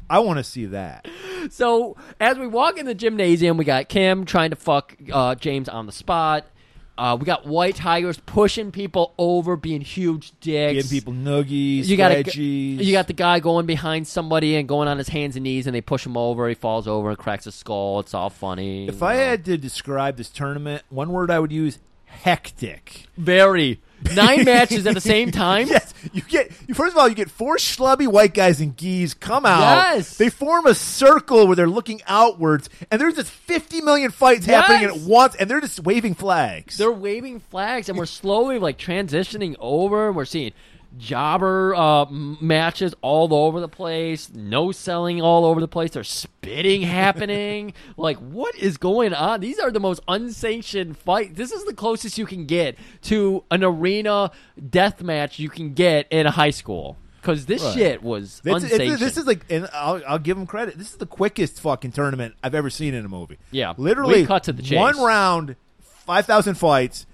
I 0.10 0.19
want 0.19 0.38
to 0.38 0.44
see 0.44 0.65
that. 0.68 1.07
So 1.49 1.98
as 2.22 2.38
we 2.38 2.48
walk 2.48 2.77
in 2.77 2.85
the 2.85 2.95
gymnasium, 2.95 3.57
we 3.57 3.65
got 3.65 3.90
Kim 3.90 4.23
trying 4.23 4.52
to 4.52 4.56
fuck 4.56 4.95
uh, 5.11 5.35
James 5.35 5.68
on 5.68 5.88
the 5.88 5.91
spot. 5.91 6.48
Uh, 6.95 7.17
we 7.19 7.25
got 7.25 7.45
White 7.45 7.75
Tigers 7.75 8.19
pushing 8.25 8.71
people 8.71 9.15
over, 9.17 9.55
being 9.55 9.81
huge 9.81 10.31
dicks. 10.39 10.83
Giving 10.83 10.89
people 10.99 11.13
noogies, 11.13 11.85
you 11.85 11.97
got 11.97 12.11
a, 12.11 12.39
you 12.39 12.91
got 12.91 13.07
the 13.07 13.13
guy 13.13 13.39
going 13.39 13.65
behind 13.65 14.07
somebody 14.07 14.55
and 14.55 14.67
going 14.67 14.87
on 14.87 14.99
his 14.99 15.09
hands 15.09 15.35
and 15.35 15.43
knees, 15.43 15.65
and 15.65 15.75
they 15.75 15.81
push 15.81 16.05
him 16.05 16.15
over. 16.15 16.47
He 16.47 16.53
falls 16.55 16.87
over 16.87 17.09
and 17.09 17.17
cracks 17.17 17.45
his 17.45 17.55
skull. 17.55 17.99
It's 17.99 18.13
all 18.13 18.29
funny. 18.29 18.87
If 18.87 19.01
I 19.01 19.15
had 19.15 19.43
to 19.45 19.57
describe 19.57 20.17
this 20.17 20.29
tournament, 20.29 20.83
one 20.89 21.09
word 21.09 21.31
I 21.31 21.39
would 21.39 21.51
use: 21.51 21.79
hectic. 22.05 23.07
very 23.17 23.81
nine 24.15 24.45
matches 24.45 24.85
at 24.88 24.93
the 24.93 25.01
same 25.01 25.31
time. 25.31 25.67
Yes, 25.67 25.93
you 26.11 26.21
get. 26.21 26.53
First 26.75 26.93
of 26.93 26.97
all, 26.97 27.07
you 27.07 27.15
get 27.15 27.30
four 27.30 27.57
schlubby 27.57 28.07
white 28.07 28.34
guys 28.34 28.61
and 28.61 28.75
geese 28.75 29.13
come 29.13 29.45
out. 29.45 29.59
Yes. 29.95 30.17
they 30.17 30.30
form 30.30 30.65
a 30.65 30.75
circle 30.75 31.47
where 31.47 31.55
they're 31.55 31.67
looking 31.67 32.01
outwards, 32.07 32.69
and 32.91 32.99
there's 32.99 33.15
just 33.15 33.31
fifty 33.31 33.81
million 33.81 34.11
fights 34.11 34.45
happening 34.45 34.84
at 34.84 34.97
once, 34.97 35.35
and 35.35 35.49
they're 35.49 35.61
just 35.61 35.80
waving 35.81 36.15
flags. 36.15 36.77
They're 36.77 36.91
waving 36.91 37.39
flags, 37.39 37.89
and 37.89 37.97
we're 37.97 38.05
slowly 38.05 38.59
like 38.59 38.77
transitioning 38.77 39.55
over. 39.59 40.11
We're 40.11 40.25
seeing 40.25 40.53
jobber 40.97 41.73
uh, 41.75 42.05
matches 42.09 42.93
all 43.01 43.33
over 43.33 43.59
the 43.59 43.67
place, 43.67 44.29
no 44.33 44.71
selling 44.71 45.21
all 45.21 45.45
over 45.45 45.59
the 45.59 45.67
place. 45.67 45.91
There's 45.91 46.09
spitting 46.09 46.81
happening. 46.81 47.73
like, 47.97 48.17
what 48.17 48.55
is 48.55 48.77
going 48.77 49.13
on? 49.13 49.39
These 49.41 49.59
are 49.59 49.71
the 49.71 49.79
most 49.79 50.01
unsanctioned 50.07 50.97
fight. 50.97 51.35
This 51.35 51.51
is 51.51 51.63
the 51.65 51.73
closest 51.73 52.17
you 52.17 52.25
can 52.25 52.45
get 52.45 52.77
to 53.03 53.43
an 53.51 53.63
arena 53.63 54.31
death 54.69 55.01
match 55.01 55.39
you 55.39 55.49
can 55.49 55.73
get 55.73 56.07
in 56.11 56.25
a 56.25 56.31
high 56.31 56.51
school. 56.51 56.97
Because 57.21 57.45
this 57.45 57.63
Right. 57.63 57.73
shit 57.73 58.03
was 58.03 58.41
it's- 58.43 58.99
this 58.99 59.15
is 59.15 59.25
like, 59.25 59.45
and 59.49 59.69
I'll, 59.73 60.01
I'll 60.05 60.19
give 60.19 60.35
them 60.35 60.45
credit. 60.45 60.77
This 60.77 60.91
is 60.91 60.97
the 60.97 61.05
quickest 61.05 61.61
fucking 61.61 61.93
tournament 61.93 62.35
I've 62.43 62.53
ever 62.53 62.69
seen 62.69 62.93
in 62.93 63.05
a 63.05 63.09
movie. 63.09 63.37
Yeah. 63.49 63.73
literally 63.77 64.21
We 64.23 64.27
cut 64.27 64.43
to 64.43 64.51
the 64.53 64.61
chase. 64.61 64.77
One 64.77 65.01
round, 65.01 65.55
five 65.79 66.25
thousand 66.25 66.55
fights, 66.55 67.05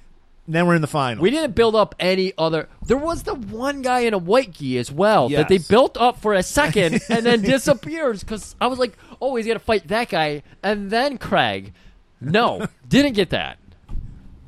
then 0.54 0.68
we're 0.68 0.76
in 0.76 0.82
the 0.82 0.88
final. 0.88 1.22
We 1.22 1.30
didn't 1.30 1.56
build 1.56 1.76
up 1.76 1.96
any 2.00 2.34
other. 2.38 2.68
There 2.86 2.98
was 2.98 3.24
the 3.24 3.36
one 3.36 3.82
guy 3.82 4.02
in 4.02 4.14
a 4.14 4.18
white 4.18 4.52
gi 4.52 4.78
as 4.78 4.92
well 4.92 5.30
that 5.30 5.48
they 5.48 5.60
built 5.60 5.98
up 5.98 6.20
for 6.22 6.34
a 6.34 6.44
second 6.44 7.02
and 7.10 7.26
then 7.26 7.42
disappears 7.42 8.24
because 8.24 8.56
I 8.60 8.68
was 8.68 8.80
like, 8.80 8.98
oh, 9.22 9.36
he's 9.36 9.46
gonna 9.48 9.60
fight 9.60 9.88
that 9.90 10.10
guy 10.10 10.44
and 10.64 10.90
then 10.90 11.18
Craig. 11.18 11.74
No, 12.20 12.68
didn't 12.88 13.14
get 13.14 13.30
that. 13.30 13.58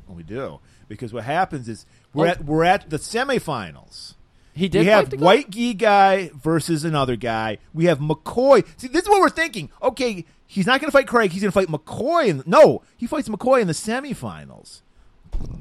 Well, 0.06 0.16
we 0.16 0.22
do 0.22 0.60
because 0.88 1.12
what 1.12 1.24
happens 1.24 1.68
is 1.68 1.86
we're 2.12 2.26
Oh. 2.26 2.30
at 2.30 2.44
we're 2.44 2.64
at 2.64 2.90
the 2.90 2.98
semifinals. 2.98 4.14
He 4.54 4.68
did. 4.68 4.80
we 4.80 4.86
fight 4.86 4.92
have 4.92 5.10
the 5.10 5.16
guy? 5.16 5.24
White 5.24 5.50
Gi 5.50 5.74
guy 5.74 6.30
versus 6.34 6.84
another 6.84 7.16
guy. 7.16 7.58
We 7.72 7.86
have 7.86 8.00
McCoy. 8.00 8.66
See, 8.76 8.88
this 8.88 9.04
is 9.04 9.08
what 9.08 9.20
we're 9.20 9.30
thinking. 9.30 9.70
Okay, 9.82 10.26
he's 10.46 10.66
not 10.66 10.78
going 10.80 10.88
to 10.90 10.92
fight 10.92 11.06
Craig. 11.06 11.30
He's 11.32 11.40
going 11.40 11.50
to 11.52 11.58
fight 11.58 11.68
McCoy. 11.68 12.26
In, 12.28 12.42
no, 12.44 12.82
he 12.98 13.06
fights 13.06 13.30
McCoy 13.30 13.62
in 13.62 13.66
the 13.66 13.72
semifinals. 13.72 14.82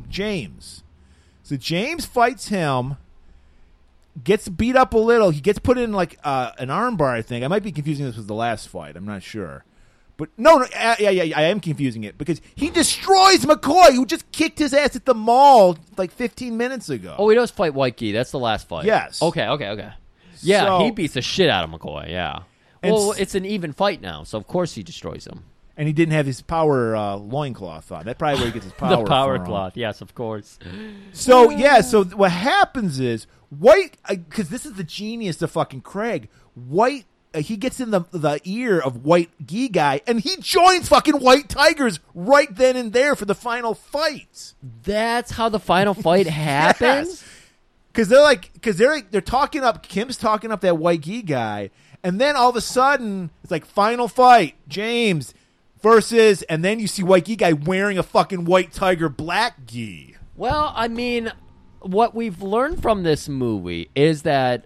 James. 0.10 0.84
So 1.44 1.56
James 1.58 2.06
fights 2.06 2.48
him. 2.50 2.98
Gets 4.24 4.50
beat 4.50 4.76
up 4.76 4.94
a 4.94 4.98
little. 4.98 5.30
He 5.30 5.40
gets 5.40 5.58
put 5.60 5.78
in 5.78 5.94
like 5.94 6.20
uh, 6.24 6.52
an 6.60 6.68
armbar. 6.68 7.12
I 7.14 7.22
think 7.22 7.46
I 7.46 7.48
might 7.48 7.64
be 7.64 7.72
confusing 7.72 8.06
this 8.06 8.18
with 8.18 8.28
the 8.28 8.36
last 8.36 8.68
fight. 8.68 8.98
I'm 8.98 9.06
not 9.06 9.24
sure. 9.24 9.64
But 10.18 10.30
no, 10.38 10.58
no, 10.58 10.66
uh, 10.66 10.96
yeah, 11.00 11.10
yeah, 11.10 11.24
yeah, 11.24 11.40
I 11.40 11.44
am 11.44 11.60
confusing 11.62 12.04
it 12.04 12.18
because 12.18 12.42
he 12.54 12.70
destroys 12.70 13.40
McCoy, 13.46 13.94
who 13.96 14.06
just 14.06 14.30
kicked 14.34 14.60
his 14.60 14.74
ass 14.74 14.96
at 14.96 15.06
the 15.06 15.16
mall 15.16 15.78
like 15.98 16.12
15 16.12 16.56
minutes 16.58 16.90
ago. 16.90 17.16
Oh, 17.18 17.30
he 17.30 17.36
does 17.36 17.50
fight 17.52 17.74
White 17.74 17.98
gi. 17.98 18.12
That's 18.12 18.32
the 18.32 18.38
last 18.38 18.68
fight. 18.68 18.86
Yes. 18.86 19.22
Okay. 19.22 19.48
Okay. 19.48 19.70
Okay. 19.70 19.90
Yeah, 20.42 20.66
So- 20.66 20.84
he 20.84 20.92
beats 20.92 21.14
the 21.14 21.22
shit 21.22 21.50
out 21.50 21.64
of 21.64 21.70
McCoy. 21.72 22.10
Yeah. 22.10 22.42
And 22.84 22.94
well, 22.94 23.14
s- 23.14 23.20
it's 23.20 23.36
an 23.36 23.46
even 23.46 23.72
fight 23.74 24.02
now, 24.02 24.24
so 24.24 24.38
of 24.38 24.46
course 24.46 24.74
he 24.74 24.84
destroys 24.84 25.26
him. 25.26 25.44
And 25.82 25.88
he 25.88 25.94
didn't 25.94 26.14
have 26.14 26.28
his 26.28 26.44
power 26.44 26.96
uh, 26.96 27.16
loincloth 27.16 27.92
on. 27.92 28.06
That's 28.06 28.20
probably 28.20 28.38
where 28.42 28.46
he 28.50 28.54
gets 28.54 28.66
his 28.66 28.74
power. 28.74 28.98
the 29.04 29.10
power 29.10 29.38
from. 29.38 29.48
cloth. 29.48 29.76
Yes, 29.76 30.00
of 30.00 30.14
course. 30.14 30.60
So 31.12 31.50
yeah, 31.50 31.82
so 31.82 32.04
what 32.04 32.32
happens 32.32 33.00
is 33.00 33.26
White, 33.50 33.98
because 34.08 34.50
this 34.50 34.64
is 34.64 34.74
the 34.74 34.84
genius 34.84 35.42
of 35.42 35.50
fucking 35.50 35.82
Craig. 35.82 36.30
White, 36.54 37.06
uh, 37.34 37.40
he 37.40 37.58
gets 37.58 37.80
in 37.80 37.90
the 37.90 38.02
the 38.12 38.40
ear 38.44 38.80
of 38.80 39.04
White 39.04 39.32
Gi 39.44 39.70
guy, 39.70 40.02
and 40.06 40.20
he 40.20 40.38
joins 40.38 40.88
fucking 40.88 41.16
White 41.16 41.50
Tigers 41.50 42.00
right 42.14 42.56
then 42.56 42.76
and 42.76 42.94
there 42.94 43.16
for 43.16 43.26
the 43.26 43.34
final 43.34 43.74
fight. 43.74 44.54
That's 44.84 45.32
how 45.32 45.50
the 45.50 45.60
final 45.60 45.94
fight 45.96 46.28
happens. 46.28 47.26
Because 47.92 48.08
they're 48.08 48.22
like, 48.22 48.54
because 48.54 48.78
they're 48.78 48.92
like, 48.92 49.10
they're 49.10 49.20
talking 49.20 49.64
up. 49.64 49.82
Kim's 49.82 50.16
talking 50.16 50.52
up 50.52 50.62
that 50.62 50.78
White 50.78 51.02
Gi 51.02 51.24
guy, 51.24 51.72
and 52.04 52.22
then 52.22 52.36
all 52.36 52.52
of 52.52 52.56
a 52.56 52.62
sudden 52.62 53.32
it's 53.42 53.50
like 53.50 53.66
final 53.66 54.08
fight, 54.08 54.54
James 54.68 55.34
versus, 55.82 56.42
and 56.44 56.64
then 56.64 56.80
you 56.80 56.88
see 56.88 57.04
White 57.04 57.26
Gi 57.26 57.36
guy 57.36 57.54
wearing 57.54 57.98
a 57.98 58.04
fucking 58.04 58.46
White 58.46 58.72
Tiger 58.74 59.10
black 59.10 59.66
gi. 59.66 60.16
Well, 60.36 60.72
I 60.76 60.88
mean, 60.88 61.32
what 61.82 62.16
we've 62.16 62.42
learned 62.42 62.82
from 62.82 63.04
this 63.04 63.28
movie 63.28 63.90
is 63.96 64.24
that 64.24 64.66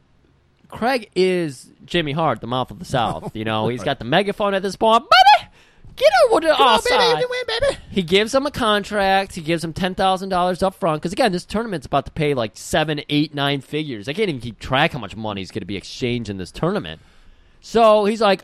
Craig 0.69 1.09
is 1.15 1.71
Jimmy 1.85 2.11
Hart, 2.11 2.41
the 2.41 2.47
mouth 2.47 2.71
of 2.71 2.79
the 2.79 2.85
South. 2.85 3.31
You 3.35 3.45
know, 3.45 3.67
he's 3.67 3.83
got 3.83 3.99
the 3.99 4.05
megaphone 4.05 4.53
at 4.53 4.61
this 4.61 4.75
point. 4.75 5.03
Baby, 5.03 5.49
get 5.95 6.11
over 6.29 6.41
to 6.41 6.53
our 6.55 6.79
side. 6.81 7.15
baby. 7.59 7.77
He 7.91 8.01
gives 8.01 8.33
him 8.33 8.45
a 8.45 8.51
contract. 8.51 9.35
He 9.35 9.41
gives 9.41 9.63
him 9.63 9.73
ten 9.73 9.95
thousand 9.95 10.29
dollars 10.29 10.63
up 10.63 10.75
front. 10.75 11.01
Because 11.01 11.13
again, 11.13 11.31
this 11.31 11.45
tournament's 11.45 11.85
about 11.85 12.05
to 12.05 12.11
pay 12.11 12.33
like 12.33 12.51
seven, 12.55 13.01
eight, 13.09 13.33
nine 13.33 13.61
figures. 13.61 14.07
I 14.09 14.13
can't 14.13 14.29
even 14.29 14.41
keep 14.41 14.59
track 14.59 14.91
how 14.91 14.99
much 14.99 15.15
money 15.15 15.41
is 15.41 15.51
going 15.51 15.61
to 15.61 15.65
be 15.65 15.77
exchanged 15.77 16.29
in 16.29 16.37
this 16.37 16.51
tournament. 16.51 17.01
So 17.61 18.05
he's 18.05 18.21
like, 18.21 18.43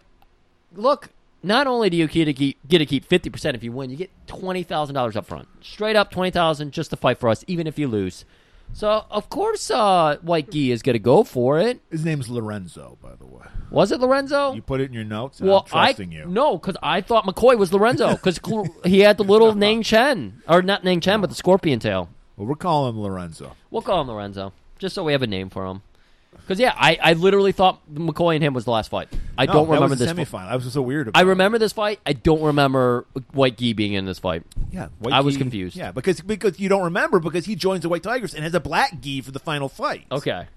"Look, 0.76 1.10
not 1.43 1.68
only 1.68 1.89
do 1.89 1.97
you 1.97 2.07
get 2.07 2.26
to 2.26 2.34
keep, 2.34 2.68
get 2.68 2.80
to 2.80 2.85
keep 2.85 3.05
fifty 3.05 3.30
percent 3.30 3.55
if 3.55 3.63
you 3.63 3.72
win, 3.72 3.89
you 3.89 3.97
get 3.97 4.11
twenty 4.27 4.63
thousand 4.63 4.95
dollars 4.95 5.15
up 5.15 5.26
front, 5.26 5.47
straight 5.61 5.95
up 5.95 6.11
twenty 6.11 6.31
thousand 6.31 6.72
just 6.72 6.89
to 6.91 6.95
fight 6.95 7.18
for 7.18 7.30
us, 7.30 7.43
even 7.47 7.68
if 7.68 7.77
you 7.80 7.88
lose." 7.88 8.26
So 8.73 9.05
of 9.11 9.30
course, 9.30 9.69
uh, 9.69 10.18
White 10.22 10.49
Gi 10.49 10.72
is 10.72 10.81
going 10.81 10.93
to 10.93 10.99
go 10.99 11.23
for 11.23 11.59
it. 11.59 11.81
His 11.89 12.05
name's 12.05 12.30
Lorenzo, 12.30 12.97
by 13.01 13.15
the 13.15 13.26
way. 13.26 13.45
Was 13.69 13.91
it 13.91 13.99
Lorenzo? 13.99 14.53
You 14.53 14.61
put 14.61 14.81
it 14.81 14.85
in 14.85 14.93
your 14.93 15.03
notes. 15.03 15.39
And 15.39 15.49
well, 15.49 15.68
I'm 15.73 15.85
trusting 15.85 16.13
I 16.13 16.19
you. 16.19 16.26
no, 16.26 16.57
because 16.57 16.77
I 16.81 17.01
thought 17.01 17.26
McCoy 17.26 17.57
was 17.57 17.73
Lorenzo 17.73 18.11
because 18.11 18.39
he 18.85 18.99
had 18.99 19.18
the 19.18 19.23
little 19.23 19.55
Nang 19.55 19.84
Chen 19.84 20.41
or 20.47 20.61
not 20.61 20.84
Nang 20.84 21.01
Chen, 21.01 21.22
but 21.22 21.30
the 21.30 21.35
scorpion 21.35 21.80
tail. 21.80 22.09
Well, 22.38 22.47
we're 22.47 22.55
calling 22.55 22.95
him 22.95 23.01
Lorenzo. 23.01 23.55
We'll 23.69 23.81
call 23.81 24.01
him 24.01 24.07
Lorenzo 24.07 24.53
just 24.80 24.95
so 24.95 25.03
we 25.03 25.11
have 25.11 25.22
a 25.22 25.27
name 25.27 25.49
for 25.49 25.65
him. 25.65 25.84
Because 26.32 26.60
yeah, 26.60 26.74
I, 26.76 26.98
I 27.02 27.14
literally 27.14 27.52
thought 27.52 27.80
McCoy 27.94 28.36
and 28.36 28.44
him 28.44 28.53
was 28.53 28.66
the 28.66 28.72
last 28.72 28.90
fight. 28.90 29.08
I 29.38 29.45
No, 29.45 29.53
don't 29.53 29.68
that 29.68 29.74
remember 29.76 29.90
was 29.94 29.99
the 29.99 30.06
this. 30.14 30.30
semifinal. 30.30 30.48
I 30.48 30.56
was 30.56 30.72
so 30.74 30.82
weird. 30.82 31.08
About 31.08 31.20
I 31.20 31.24
it. 31.24 31.28
remember 31.30 31.58
this 31.60 31.72
fight. 31.72 31.99
I 32.06 32.14
don't 32.14 32.41
remember 32.41 33.06
White 33.32 33.58
Gi 33.58 33.74
being 33.74 33.94
in 33.94 34.06
this 34.06 34.20
fight. 34.20 34.44
Yeah, 34.72 34.88
I 35.12 35.22
was 35.22 35.36
gi- 35.36 35.40
confused. 35.41 35.76
Yeah, 35.78 35.91
because 35.91 36.20
because 36.22 36.60
you 36.60 36.68
don't 36.68 36.84
remember 36.84 37.20
because 37.20 37.45
he 37.45 37.56
joins 37.56 37.84
the 37.84 37.90
White 37.90 38.03
Tigers 38.03 38.34
and 38.34 38.44
has 38.44 38.53
a 38.53 38.60
black 38.60 38.99
gi 39.02 39.22
for 39.22 39.32
the 39.32 39.40
final 39.40 39.70
fight. 39.70 40.06
Okay. 40.12 40.48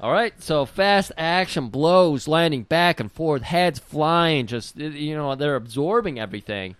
All 0.00 0.12
right, 0.12 0.32
so 0.40 0.64
fast 0.64 1.10
action, 1.18 1.70
blows 1.70 2.28
landing 2.28 2.62
back 2.62 3.00
and 3.00 3.10
forth, 3.10 3.42
heads 3.42 3.80
flying, 3.80 4.46
just 4.46 4.76
you 4.76 5.16
know 5.16 5.34
they're 5.34 5.56
absorbing 5.56 6.20
everything, 6.20 6.76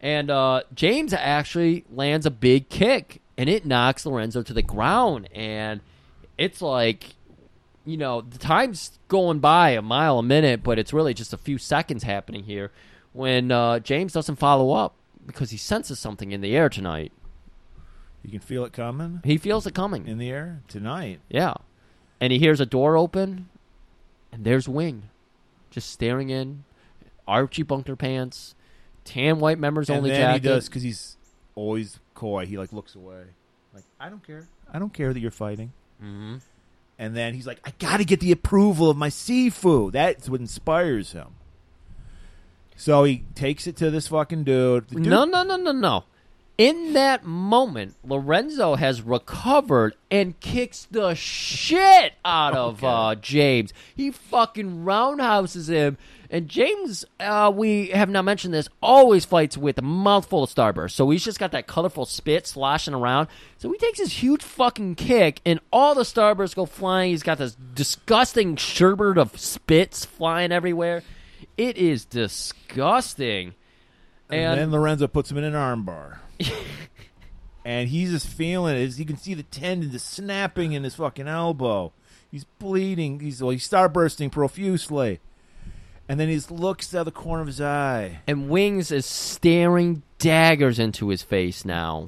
and 0.00 0.30
uh, 0.30 0.62
James 0.74 1.12
actually 1.12 1.84
lands 1.92 2.24
a 2.24 2.30
big 2.30 2.70
kick, 2.70 3.20
and 3.36 3.50
it 3.50 3.66
knocks 3.66 4.06
Lorenzo 4.06 4.42
to 4.42 4.54
the 4.54 4.62
ground, 4.62 5.28
and 5.34 5.80
it's 6.38 6.62
like, 6.62 7.16
you 7.84 7.96
know, 7.96 8.20
the 8.22 8.38
time's 8.38 8.98
going 9.08 9.40
by 9.40 9.70
a 9.70 9.82
mile 9.82 10.18
a 10.18 10.22
minute, 10.22 10.62
but 10.62 10.78
it's 10.78 10.92
really 10.92 11.14
just 11.14 11.32
a 11.32 11.36
few 11.36 11.58
seconds 11.58 12.02
happening 12.02 12.44
here 12.44 12.70
when 13.12 13.50
uh, 13.52 13.78
James 13.78 14.12
doesn't 14.12 14.36
follow 14.36 14.72
up 14.72 14.94
because 15.26 15.50
he 15.50 15.56
senses 15.56 15.98
something 15.98 16.32
in 16.32 16.40
the 16.40 16.56
air 16.56 16.68
tonight. 16.68 17.12
You 18.22 18.30
can 18.30 18.40
feel 18.40 18.64
it 18.64 18.72
coming 18.72 19.20
He 19.22 19.36
feels 19.36 19.66
it 19.66 19.74
coming. 19.74 20.06
in 20.08 20.16
the 20.18 20.30
air 20.30 20.62
tonight. 20.66 21.20
Yeah. 21.28 21.54
And 22.20 22.32
he 22.32 22.38
hears 22.38 22.58
a 22.58 22.64
door 22.66 22.96
open, 22.96 23.50
and 24.32 24.44
there's 24.44 24.66
Wing 24.68 25.10
just 25.70 25.90
staring 25.90 26.30
in, 26.30 26.64
Archie 27.28 27.62
bunker 27.64 27.96
pants, 27.96 28.54
tan 29.04 29.40
white 29.40 29.58
members 29.58 29.88
and 29.90 29.98
only 29.98 30.10
then 30.10 30.20
jacket. 30.20 30.42
he 30.42 30.48
does 30.48 30.68
because 30.68 30.82
he's 30.82 31.16
always 31.54 31.98
coy. 32.14 32.46
He 32.46 32.56
like 32.56 32.72
looks 32.72 32.94
away, 32.94 33.24
like 33.74 33.84
I 34.00 34.08
don't 34.08 34.24
care. 34.26 34.46
I 34.72 34.78
don't 34.78 34.92
care 34.94 35.12
that 35.12 35.20
you're 35.20 35.30
fighting. 35.30 35.72
Mhm. 36.02 36.40
And 36.98 37.16
then 37.16 37.34
he's 37.34 37.46
like, 37.46 37.60
I 37.64 37.72
got 37.78 37.96
to 37.96 38.04
get 38.04 38.20
the 38.20 38.30
approval 38.32 38.88
of 38.88 38.96
my 38.96 39.08
Sifu. 39.08 39.90
That's 39.92 40.28
what 40.28 40.40
inspires 40.40 41.12
him. 41.12 41.28
So 42.76 43.04
he 43.04 43.24
takes 43.34 43.66
it 43.66 43.76
to 43.76 43.90
this 43.90 44.08
fucking 44.08 44.44
dude. 44.44 44.88
Dude- 44.88 45.06
No, 45.06 45.24
no, 45.24 45.42
no, 45.42 45.56
no, 45.56 45.72
no. 45.72 46.04
In 46.56 46.92
that 46.92 47.24
moment, 47.24 47.96
Lorenzo 48.04 48.76
has 48.76 49.02
recovered 49.02 49.96
and 50.08 50.38
kicks 50.38 50.86
the 50.88 51.14
shit 51.14 52.12
out 52.24 52.54
of 52.54 52.84
uh, 52.84 53.16
James. 53.16 53.72
He 53.96 54.12
fucking 54.12 54.84
roundhouses 54.84 55.68
him. 55.68 55.98
And 56.34 56.48
James, 56.48 57.04
uh, 57.20 57.52
we 57.54 57.90
have 57.90 58.10
not 58.10 58.24
mentioned 58.24 58.52
this, 58.52 58.68
always 58.82 59.24
fights 59.24 59.56
with 59.56 59.78
a 59.78 59.82
mouthful 59.82 60.42
of 60.42 60.50
starburst. 60.52 60.90
So 60.90 61.08
he's 61.10 61.22
just 61.22 61.38
got 61.38 61.52
that 61.52 61.68
colorful 61.68 62.06
spit 62.06 62.44
sloshing 62.48 62.92
around. 62.92 63.28
So 63.58 63.70
he 63.70 63.78
takes 63.78 64.00
this 64.00 64.20
huge 64.20 64.42
fucking 64.42 64.96
kick, 64.96 65.40
and 65.46 65.60
all 65.72 65.94
the 65.94 66.02
starbursts 66.02 66.56
go 66.56 66.66
flying. 66.66 67.12
He's 67.12 67.22
got 67.22 67.38
this 67.38 67.54
disgusting 67.54 68.56
sherbet 68.56 69.16
of 69.16 69.38
spits 69.38 70.04
flying 70.04 70.50
everywhere. 70.50 71.04
It 71.56 71.76
is 71.76 72.04
disgusting. 72.04 73.54
And, 74.28 74.58
then 74.58 74.72
Lorenzo 74.72 75.06
puts 75.06 75.30
him 75.30 75.38
in 75.38 75.44
an 75.44 75.52
armbar. 75.52 76.18
and 77.64 77.88
he's 77.88 78.10
just 78.10 78.26
feeling 78.26 78.74
it. 78.74 78.98
You 78.98 79.04
can 79.04 79.18
see 79.18 79.34
the 79.34 79.44
tendon 79.44 79.92
just 79.92 80.10
snapping 80.10 80.72
in 80.72 80.82
his 80.82 80.96
fucking 80.96 81.28
elbow. 81.28 81.92
He's 82.28 82.42
bleeding. 82.42 83.20
He's 83.20 83.40
well, 83.40 83.52
he's 83.52 83.68
starbursting 83.68 84.32
profusely. 84.32 85.20
And 86.08 86.20
then 86.20 86.28
he 86.28 86.38
looks 86.50 86.94
out 86.94 87.00
of 87.00 87.04
the 87.06 87.12
corner 87.12 87.40
of 87.40 87.46
his 87.46 87.60
eye. 87.60 88.20
And 88.26 88.48
Wings 88.50 88.90
is 88.90 89.06
staring 89.06 90.02
daggers 90.18 90.78
into 90.78 91.08
his 91.08 91.22
face 91.22 91.64
now. 91.64 92.06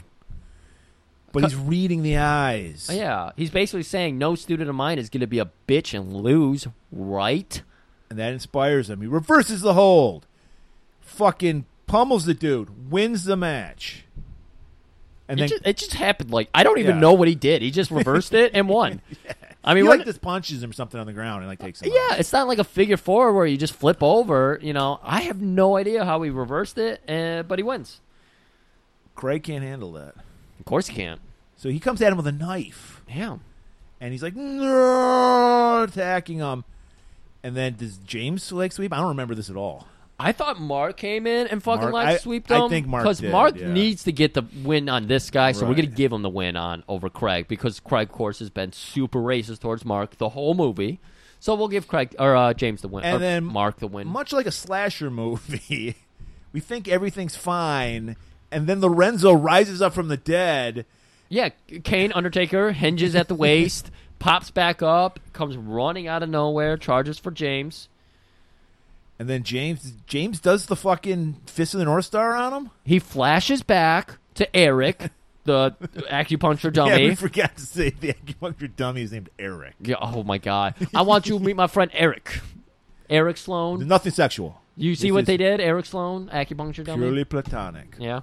But 1.32 1.44
he's 1.44 1.56
reading 1.56 2.02
the 2.02 2.16
eyes. 2.18 2.89
Oh, 2.90 2.94
yeah, 2.94 3.31
he's 3.36 3.51
basically 3.51 3.82
saying 3.82 4.16
no 4.16 4.35
student 4.35 4.68
of 4.70 4.77
mine 4.77 4.98
is 4.98 5.10
going 5.10 5.20
to 5.20 5.27
be 5.27 5.39
a 5.39 5.51
bitch 5.68 5.93
and 5.98 6.12
lose, 6.14 6.66
right? 6.90 7.60
And 8.09 8.18
that 8.18 8.32
inspires 8.32 8.89
him. 8.89 9.01
He 9.02 9.06
reverses 9.06 9.60
the 9.60 9.74
hold. 9.74 10.27
Fucking 11.01 11.64
pummels 11.86 12.24
the 12.24 12.35
dude. 12.35 12.90
Wins 12.90 13.24
the 13.24 13.36
match. 13.36 14.05
And 15.28 15.39
it, 15.39 15.43
then 15.43 15.48
just, 15.48 15.66
it 15.66 15.77
just 15.77 15.94
happened 15.94 16.31
like 16.31 16.48
I 16.55 16.62
don't 16.62 16.78
even 16.78 16.97
Yeah. 16.97 17.01
know 17.01 17.12
what 17.14 17.28
he 17.28 17.35
did. 17.35 17.60
He 17.62 17.70
just 17.70 17.90
reversed 17.90 18.32
it 18.32 18.52
and 18.55 18.68
won. 18.68 19.01
I 19.66 19.74
mean, 19.74 19.84
he 19.84 19.90
like 19.90 20.05
just 20.05 20.20
punches 20.20 20.62
him 20.62 20.72
something 20.72 20.98
on 20.98 21.06
the 21.06 21.12
ground 21.12 21.43
and 21.43 21.48
like 21.48 21.59
takes 21.59 21.82
him. 21.82 21.90
yeah, 21.93 22.14
it's 22.14 22.32
not 22.32 22.47
like 22.47 22.59
a 22.59 22.64
figure 22.64 22.97
four 22.97 23.32
where 23.32 23.47
you 23.47 23.56
just 23.56 23.74
flip 23.74 23.98
over. 24.01 24.59
You 24.62 24.72
know, 24.72 25.01
I 25.02 25.22
have 25.22 25.40
no 25.40 25.76
idea 25.76 26.05
how 26.05 26.22
he 26.22 26.30
reversed 26.30 26.78
it, 26.78 27.02
uh, 27.09 27.43
but 27.43 27.59
he 27.59 27.64
wins. 27.64 28.01
Craig 29.16 29.43
can't 29.43 29.64
handle 29.64 29.93
that. 29.93 30.14
Of 30.60 30.64
course, 30.64 30.86
he 30.86 30.94
can't. 30.94 31.20
So 31.56 31.68
he 31.68 31.80
comes 31.80 32.01
at 32.01 32.12
him 32.12 32.16
with 32.16 32.26
a 32.26 32.32
knife. 32.32 33.02
Yeah. 33.09 33.38
And 34.01 34.12
he's 34.12 34.22
like, 34.22 34.34
attacking 34.36 36.38
him. 36.38 36.64
And 37.43 37.56
then 37.56 37.76
does 37.76 37.98
James 37.98 38.52
leg 38.52 38.72
sweep? 38.72 38.93
I 38.93 38.98
don't 38.98 39.09
remember 39.09 39.34
this 39.34 39.51
at 39.51 39.56
all. 39.56 39.88
I 40.18 40.32
thought 40.32 40.59
Mark 40.59 40.97
came 40.97 41.26
in 41.26 41.47
and 41.48 41.62
fucking 41.62 41.82
Mark- 41.82 41.93
like 41.93 42.06
I- 42.06 42.16
sweeped 42.16 42.51
I 42.51 42.64
him. 42.64 42.70
think 42.70 42.86
Mark 42.86 43.05
because 43.05 43.22
Mark 43.22 43.56
yeah. 43.59 43.70
needs 43.72 44.05
to 44.05 44.12
get 44.12 44.32
the 44.34 44.44
win 44.64 44.88
on 44.88 45.06
this 45.09 45.30
guy, 45.30 45.52
so 45.52 45.66
we're 45.66 45.74
gonna 45.74 45.88
give 45.88 46.12
him 46.12 46.22
the 46.22 46.30
win 46.30 46.56
on 46.56 46.82
over 46.88 47.10
Craig 47.10 47.48
because 47.48 47.80
Craig, 47.80 48.09
of 48.09 48.12
course, 48.14 48.38
has 48.38 48.48
been 48.51 48.72
super 48.72 49.18
racist 49.18 49.60
towards 49.60 49.84
Mark 49.84 50.16
the 50.18 50.30
whole 50.30 50.55
movie. 50.55 51.01
So 51.38 51.55
we'll 51.55 51.68
give 51.68 51.86
Craig 51.86 52.16
or 52.18 52.34
uh, 52.34 52.55
James 52.55 52.80
the 52.80 52.88
win, 52.88 53.05
And 53.05 53.16
or 53.16 53.18
then 53.18 53.44
Mark 53.44 53.76
the 53.78 53.86
win. 53.86 54.09
Much 54.09 54.32
like 54.32 54.47
a 54.47 54.51
slasher 54.51 55.10
movie, 55.10 55.97
we 56.52 56.60
think 56.60 56.88
everything's 56.88 57.36
fine. 57.36 58.16
And 58.51 58.66
then 58.66 58.80
Lorenzo 58.80 59.34
rises 59.34 59.82
up 59.82 59.93
from 59.93 60.09
the 60.09 60.16
dead. 60.16 60.86
Yeah, 61.28 61.51
Kane 61.84 62.10
Undertaker 62.14 62.72
hinges 62.72 63.14
at 63.14 63.28
the 63.28 63.34
waist, 63.47 63.90
pops 64.18 64.51
back 64.51 64.82
up, 64.82 65.20
comes 65.34 65.56
running 65.59 66.06
out 66.09 66.22
of 66.22 66.30
nowhere, 66.30 66.76
charges 66.78 67.18
for 67.18 67.30
James. 67.30 67.88
And 69.18 69.28
then 69.28 69.43
James 69.43 69.93
James 70.06 70.40
does 70.40 70.66
the 70.66 70.76
fucking 70.76 71.40
fist 71.47 71.74
of 71.74 71.78
the 71.78 71.84
North 71.86 72.05
Star 72.05 72.36
on 72.36 72.52
him. 72.52 72.70
He 72.84 72.98
flashes 72.98 73.62
back 73.62 74.18
to 74.34 74.55
Eric, 74.55 75.10
the 75.44 75.70
acupuncture 76.10 76.72
dummy. 76.72 76.90
Yeah, 77.02 77.09
we 77.09 77.14
forgot 77.14 77.56
to 77.56 77.62
say 77.62 77.90
the 77.90 78.12
acupuncture 78.12 78.74
dummy 78.74 79.02
is 79.02 79.12
named 79.12 79.30
Eric. 79.38 79.74
Yeah, 79.80 79.97
oh 80.01 80.22
my 80.22 80.38
god. 80.38 80.74
I 80.94 81.02
want 81.02 81.26
you 81.26 81.38
to 81.38 81.44
meet 81.44 81.56
my 81.56 81.66
friend 81.66 81.90
Eric. 81.94 82.40
Eric 83.09 83.36
Sloane. 83.38 83.86
Nothing 83.88 84.12
sexual. 84.12 84.60
You 84.76 84.94
see 84.94 85.09
This 85.09 85.14
what 85.14 85.26
they 85.26 85.38
did? 85.38 85.60
Eric 85.60 85.86
Sloane, 85.86 86.28
acupuncture 86.28 86.84
dummy. 86.84 86.98
Purely 86.98 87.24
platonic. 87.24 87.97
Yeah. 87.98 88.20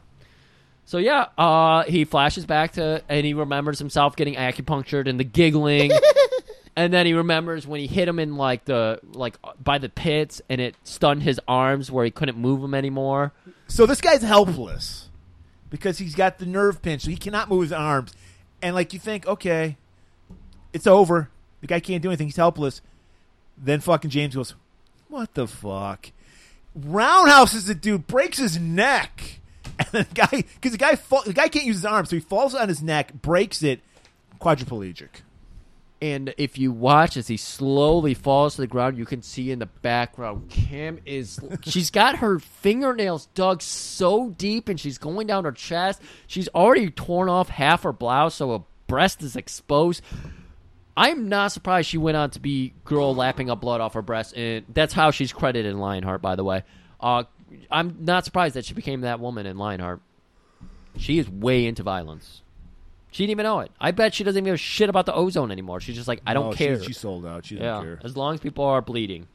So 0.85 0.97
yeah, 0.99 1.27
uh, 1.37 1.83
he 1.85 2.05
flashes 2.05 2.45
back 2.45 2.73
to 2.73 3.01
and 3.09 3.25
he 3.25 3.33
remembers 3.33 3.79
himself 3.79 4.15
getting 4.15 4.35
acupunctured 4.35 5.07
and 5.09 5.19
the 5.19 5.23
giggling. 5.23 5.91
and 6.75 6.91
then 6.91 7.05
he 7.05 7.13
remembers 7.13 7.67
when 7.67 7.79
he 7.79 7.87
hit 7.87 8.07
him 8.07 8.19
in 8.19 8.35
like 8.35 8.65
the 8.65 8.99
like 9.13 9.37
by 9.63 9.77
the 9.77 9.89
pits 9.89 10.41
and 10.49 10.59
it 10.59 10.75
stunned 10.83 11.23
his 11.23 11.39
arms 11.47 11.91
where 11.91 12.05
he 12.05 12.11
couldn't 12.11 12.37
move 12.37 12.61
them 12.61 12.73
anymore. 12.73 13.31
So 13.67 13.85
this 13.85 14.01
guy's 14.01 14.21
helpless 14.21 15.09
because 15.69 15.97
he's 15.97 16.15
got 16.15 16.39
the 16.39 16.45
nerve 16.45 16.81
pinch, 16.81 17.03
so 17.03 17.09
he 17.09 17.17
cannot 17.17 17.49
move 17.49 17.61
his 17.61 17.71
arms. 17.71 18.13
And 18.61 18.75
like 18.75 18.93
you 18.93 18.99
think, 18.99 19.27
okay, 19.27 19.77
it's 20.71 20.87
over. 20.87 21.29
The 21.61 21.67
guy 21.67 21.79
can't 21.79 22.01
do 22.01 22.09
anything. 22.09 22.27
He's 22.27 22.35
helpless. 22.35 22.81
Then 23.57 23.79
fucking 23.79 24.09
James 24.09 24.35
goes, 24.35 24.55
"What 25.09 25.33
the 25.35 25.47
fuck?" 25.47 26.11
Roundhouses 26.75 27.67
the 27.67 27.75
dude, 27.75 28.07
breaks 28.07 28.39
his 28.39 28.59
neck, 28.59 29.39
and 29.79 29.87
the 29.91 30.07
guy 30.13 30.27
because 30.55 30.71
the 30.71 30.77
guy 30.77 30.95
fall, 30.95 31.21
the 31.23 31.33
guy 31.33 31.47
can't 31.49 31.65
use 31.65 31.77
his 31.77 31.85
arms, 31.85 32.09
so 32.09 32.15
he 32.15 32.19
falls 32.19 32.55
on 32.55 32.67
his 32.67 32.81
neck, 32.81 33.13
breaks 33.13 33.61
it, 33.61 33.81
quadriplegic. 34.41 35.21
And 36.03 36.33
if 36.37 36.57
you 36.57 36.73
watch 36.73 37.15
as 37.15 37.29
he 37.29 37.37
slowly 37.37 38.13
falls 38.13 38.55
to 38.55 38.61
the 38.61 38.67
ground, 38.67 38.97
you 38.97 39.05
can 39.05 39.21
see 39.21 39.51
in 39.51 39.59
the 39.59 39.67
background 39.67 40.49
Kim 40.49 40.99
is 41.05 41.39
she's 41.63 41.91
got 41.91 42.17
her 42.17 42.39
fingernails 42.39 43.27
dug 43.27 43.61
so 43.61 44.31
deep 44.31 44.67
and 44.67 44.77
she's 44.77 44.97
going 44.97 45.27
down 45.27 45.45
her 45.45 45.53
chest. 45.53 46.01
She's 46.27 46.49
already 46.49 46.91
torn 46.91 47.29
off 47.29 47.47
half 47.47 47.83
her 47.83 47.93
blouse 47.93 48.35
so 48.35 48.51
her 48.51 48.65
breast 48.85 49.23
is 49.23 49.37
exposed. 49.37 50.01
I'm 50.97 51.29
not 51.29 51.53
surprised 51.53 51.87
she 51.87 51.97
went 51.97 52.17
on 52.17 52.31
to 52.31 52.41
be 52.41 52.73
girl 52.83 53.15
lapping 53.15 53.49
up 53.49 53.61
blood 53.61 53.79
off 53.79 53.93
her 53.93 54.01
breast, 54.01 54.35
and 54.35 54.65
that's 54.67 54.93
how 54.93 55.11
she's 55.11 55.31
credited 55.31 55.71
in 55.71 55.79
Lionheart, 55.79 56.21
by 56.21 56.35
the 56.35 56.43
way. 56.43 56.63
Uh, 56.99 57.23
I'm 57.71 57.99
not 58.01 58.25
surprised 58.25 58.55
that 58.55 58.65
she 58.65 58.73
became 58.73 59.01
that 59.01 59.21
woman 59.21 59.45
in 59.45 59.57
Lionheart. 59.57 60.01
She 60.97 61.17
is 61.17 61.29
way 61.29 61.65
into 61.65 61.81
violence. 61.81 62.42
She 63.13 63.23
didn't 63.23 63.31
even 63.31 63.43
know 63.43 63.59
it. 63.61 63.71
I 63.79 63.91
bet 63.91 64.13
she 64.13 64.23
doesn't 64.23 64.37
even 64.39 64.45
give 64.45 64.55
a 64.55 64.57
shit 64.57 64.89
about 64.89 65.05
the 65.05 65.13
ozone 65.13 65.51
anymore. 65.51 65.79
She's 65.79 65.95
just 65.95 66.07
like, 66.07 66.21
I 66.25 66.33
don't 66.33 66.49
No, 66.49 66.55
care. 66.55 66.79
She, 66.79 66.87
she 66.87 66.93
sold 66.93 67.25
out. 67.25 67.45
She 67.45 67.55
yeah, 67.55 67.61
doesn't 67.61 67.85
care. 67.85 67.99
as 68.03 68.17
long 68.17 68.33
as 68.33 68.39
people 68.39 68.65
are 68.65 68.81
bleeding. 68.81 69.27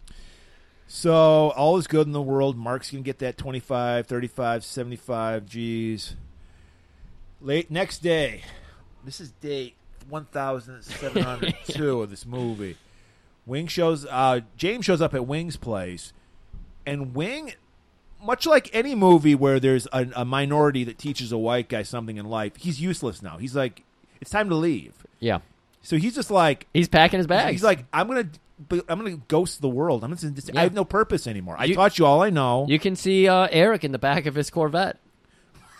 So 0.87 1.51
all 1.51 1.77
is 1.77 1.87
good 1.87 2.07
in 2.07 2.13
the 2.13 2.23
world. 2.23 2.57
Mark's 2.57 2.91
gonna 2.91 3.03
get 3.03 3.19
that 3.21 3.37
25, 3.39 4.07
35, 4.07 4.65
75 4.65 5.47
G's. 5.47 6.17
Late 7.41 7.71
next 7.71 7.99
day. 8.01 8.43
This 9.05 9.21
is 9.21 9.31
date 9.31 9.75
one 10.09 10.25
thousand 10.25 10.83
seven 10.83 11.23
hundred 11.23 11.55
two 11.69 12.01
of 12.03 12.11
this 12.11 12.25
movie. 12.27 12.77
Wing 13.47 13.67
shows 13.67 14.07
uh 14.07 14.41
James 14.57 14.85
shows 14.87 15.01
up 15.01 15.15
at 15.15 15.27
Wing's 15.27 15.57
place 15.57 16.13
and 16.87 17.15
Wing 17.15 17.53
much 18.23 18.47
like 18.47 18.70
any 18.73 18.95
movie 18.95 19.35
where 19.35 19.61
there's 19.61 19.86
a, 19.93 20.07
a 20.16 20.24
minority 20.24 20.85
that 20.85 20.99
teaches 20.99 21.32
a 21.32 21.39
white 21.39 21.69
guy 21.69 21.82
something 21.82 22.16
in 22.16 22.27
life, 22.27 22.57
he's 22.57 22.81
useless 22.81 23.23
now. 23.23 23.39
He's 23.39 23.55
like, 23.57 23.82
it's 24.20 24.31
time 24.31 24.49
to 24.49 24.55
leave. 24.55 24.95
Yeah, 25.20 25.39
So 25.82 25.97
he's 25.97 26.15
just 26.15 26.31
like, 26.31 26.66
he's 26.74 26.89
packing 26.89 27.19
his 27.19 27.27
bags. 27.27 27.51
He's 27.53 27.62
like, 27.65 27.85
I'm 27.93 28.07
gonna, 28.09 28.28
I'm 28.89 28.99
gonna 28.99 29.16
ghost 29.28 29.61
the 29.61 29.69
world. 29.69 30.03
I'm 30.05 30.15
gonna, 30.15 30.32
Yeah. 30.53 30.61
I 30.61 30.62
have 30.65 30.74
no 30.74 30.85
purpose 30.85 31.27
anymore. 31.27 31.57
I 31.59 31.65
You- 31.65 31.74
taught 31.74 31.99
you 31.99 32.07
all 32.07 32.23
I 32.23 32.31
know. 32.31 32.66
you 32.69 32.78
can 32.78 32.95
see 32.97 33.28
uh, 33.28 33.49
Eric 33.51 33.85
in 33.85 33.93
the 33.93 33.99
back 33.99 34.27
of 34.27 34.35
his 34.35 34.51
Corvette. 34.51 34.99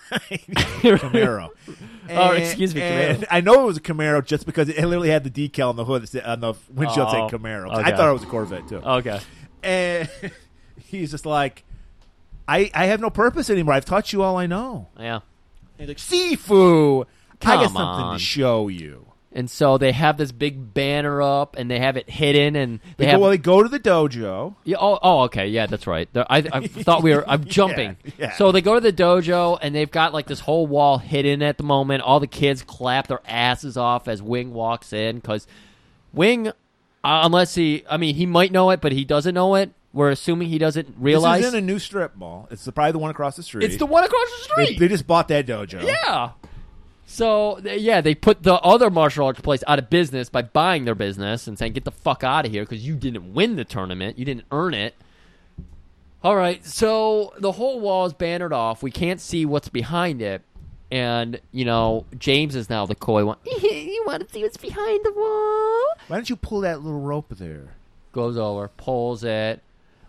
Camaro. 0.11 1.51
Oh, 2.11 2.31
excuse 2.33 2.75
me, 2.75 2.81
and 2.83 3.23
Camaro. 3.23 3.27
I 3.31 3.41
know 3.43 3.63
it 3.63 3.67
was 3.67 3.77
a 3.77 3.81
Camaro 3.83 4.25
just 4.25 4.47
because 4.47 4.69
it 4.69 4.77
literally 4.79 5.11
had 5.11 5.25
the 5.25 5.31
decal 5.49 5.69
on 5.71 5.77
the 5.77 5.85
hood 5.85 6.09
said- 6.09 6.25
on 6.25 6.41
the 6.41 6.55
windshield 6.73 7.09
Oh, 7.09 7.13
saying 7.13 7.29
Camaro. 7.31 7.71
I 7.75 7.91
thought 7.95 8.09
it 8.09 8.13
was 8.13 8.23
a 8.23 8.27
Corvette 8.27 8.69
too. 8.69 8.77
Okay. 8.79 9.21
And 9.63 10.09
he's 10.79 11.11
just 11.11 11.27
like, 11.27 11.65
I, 12.49 12.71
I 12.75 12.87
have 12.87 13.01
no 13.01 13.11
purpose 13.11 13.51
anymore. 13.51 13.75
I've 13.75 13.85
taught 13.85 14.13
you 14.13 14.23
all 14.23 14.37
I 14.37 14.47
know. 14.47 14.89
Yeah. 14.99 15.21
And 15.79 15.89
he's 15.89 15.89
like, 15.89 15.99
Sifu, 15.99 17.05
I 17.05 17.07
got 17.45 17.65
Come 17.65 17.73
something 17.75 17.81
on. 18.07 18.13
to 18.15 18.19
show 18.19 18.69
you. 18.69 19.05
And 19.31 19.51
so 19.51 19.77
they 19.77 19.93
have 19.93 20.17
this 20.17 20.33
big 20.33 20.73
banner 20.73 21.21
up, 21.21 21.55
and 21.57 21.71
they 21.71 21.79
have 21.79 21.99
it 21.99 22.09
hidden, 22.09 22.57
and 22.57 22.81
they, 22.97 23.05
They 23.05 23.07
have. 23.11 23.19
go, 23.19 23.23
well, 23.25 23.31
they 23.31 23.37
go 23.39 23.63
to 23.63 23.69
the 23.69 23.79
dojo. 23.79 24.55
yeah, 24.65 24.79
oh, 24.81 24.99
oh, 25.03 25.21
okay, 25.25 25.47
yeah, 25.49 25.67
that's 25.67 25.87
right. 25.87 26.09
The- 26.15 26.27
I, 26.33 26.39
I 26.51 26.67
thought 26.67 27.03
we 27.03 27.15
were. 27.15 27.29
I'm 27.29 27.45
jumping. 27.45 27.99
yeah. 28.19 28.33
So 28.33 28.51
they 28.53 28.63
go 28.63 28.75
to 28.75 28.81
the 28.81 28.93
dojo, 28.93 29.59
and 29.61 29.75
they've 29.75 29.91
got 29.91 30.15
like 30.15 30.27
this 30.27 30.41
whole 30.41 30.67
wall 30.67 30.97
hidden 30.99 31.43
at 31.43 31.59
the 31.59 31.63
moment. 31.63 32.03
All 32.03 32.19
the 32.19 32.27
kids 32.27 32.63
clap 32.63 33.07
their 33.09 33.21
asses 33.29 33.77
off 33.77 34.09
as 34.09 34.23
Wing 34.23 34.55
walks 34.55 34.95
in 34.95 35.17
because 35.17 35.47
Wing, 36.15 36.49
uh, 36.49 36.53
unless 37.05 37.55
he, 37.55 37.85
I 37.89 37.99
mean, 37.99 38.15
he 38.15 38.25
might 38.25 38.51
know 38.51 38.71
it, 38.71 38.81
but 38.81 38.93
he 38.93 39.05
doesn't 39.05 39.35
know 39.35 39.55
it. 39.57 39.71
We're 39.93 40.11
assuming 40.11 40.49
he 40.49 40.59
doesn't 40.59 40.95
realize 40.99 41.41
This 41.41 41.49
is 41.49 41.55
in 41.55 41.65
a 41.65 41.67
new 41.67 41.79
strip 41.79 42.15
mall. 42.17 42.47
It's 42.51 42.65
the, 42.65 42.73
probably 42.73 42.93
the 42.93 42.99
one 42.99 43.11
across 43.11 43.37
the 43.37 43.43
street. 43.43 43.65
it's 43.65 43.79
the 43.79 43.87
one 43.87 44.05
across 44.05 44.27
the 44.31 44.53
They, 44.57 44.65
street. 44.67 44.79
they 44.81 44.89
just 44.89 45.07
bought 45.07 45.29
that 45.29 45.47
dojo. 45.47 45.83
Yeah. 45.83 46.31
So 47.07 47.59
th- 47.63 47.81
yeah, 47.81 48.03
they 48.03 48.15
put 48.15 48.43
the 48.43 48.55
other 48.57 48.91
martial 48.91 49.25
arts 49.27 49.41
place 49.41 49.65
out 49.67 49.79
of 49.79 49.89
business 49.89 50.29
by 50.29 50.43
buying 50.43 50.85
their 50.85 50.95
business 50.95 51.47
and 51.47 51.59
saying, 51.59 51.73
"Get 51.73 51.85
the 51.85 51.91
fuck 51.91 52.23
out 52.23 52.45
of 52.45 52.53
here 52.53 52.65
because 52.65 52.87
you 52.87 52.97
didn't 52.97 53.33
win 53.33 53.57
the 53.57 53.65
tournament, 53.65 54.19
you 54.19 54.27
didn't 54.27 54.45
earn 54.53 54.75
it." 54.75 54.95
All 56.23 56.37
right, 56.37 56.65
so 56.67 57.33
the 57.39 57.53
whole 57.53 57.81
wall 57.81 58.05
is 58.05 58.13
bannered 58.13 58.53
off. 58.53 58.83
We 58.83 58.91
can't 58.91 59.21
see 59.23 59.47
what's 59.47 59.69
behind 59.71 60.21
it, 60.21 60.43
and 60.91 61.41
you 61.51 61.65
know 61.65 62.05
James 62.19 62.55
is 62.55 62.69
now 62.69 62.85
the 62.85 62.95
coy 62.95 63.25
one. 63.25 63.39
you 63.47 64.05
want 64.07 64.27
to 64.29 64.35
see 64.35 64.43
what's 64.43 64.57
behind 64.59 65.01
the 65.05 65.13
wall? 65.13 65.85
Why 66.09 66.17
don't 66.17 66.29
you 66.29 66.37
pull 66.37 66.61
that 66.61 66.83
little 66.83 67.01
rope 67.01 67.31
there? 67.31 67.75
Goes 68.13 68.37
over, 68.37 68.69
pulls 68.77 69.25
it. 69.25 69.63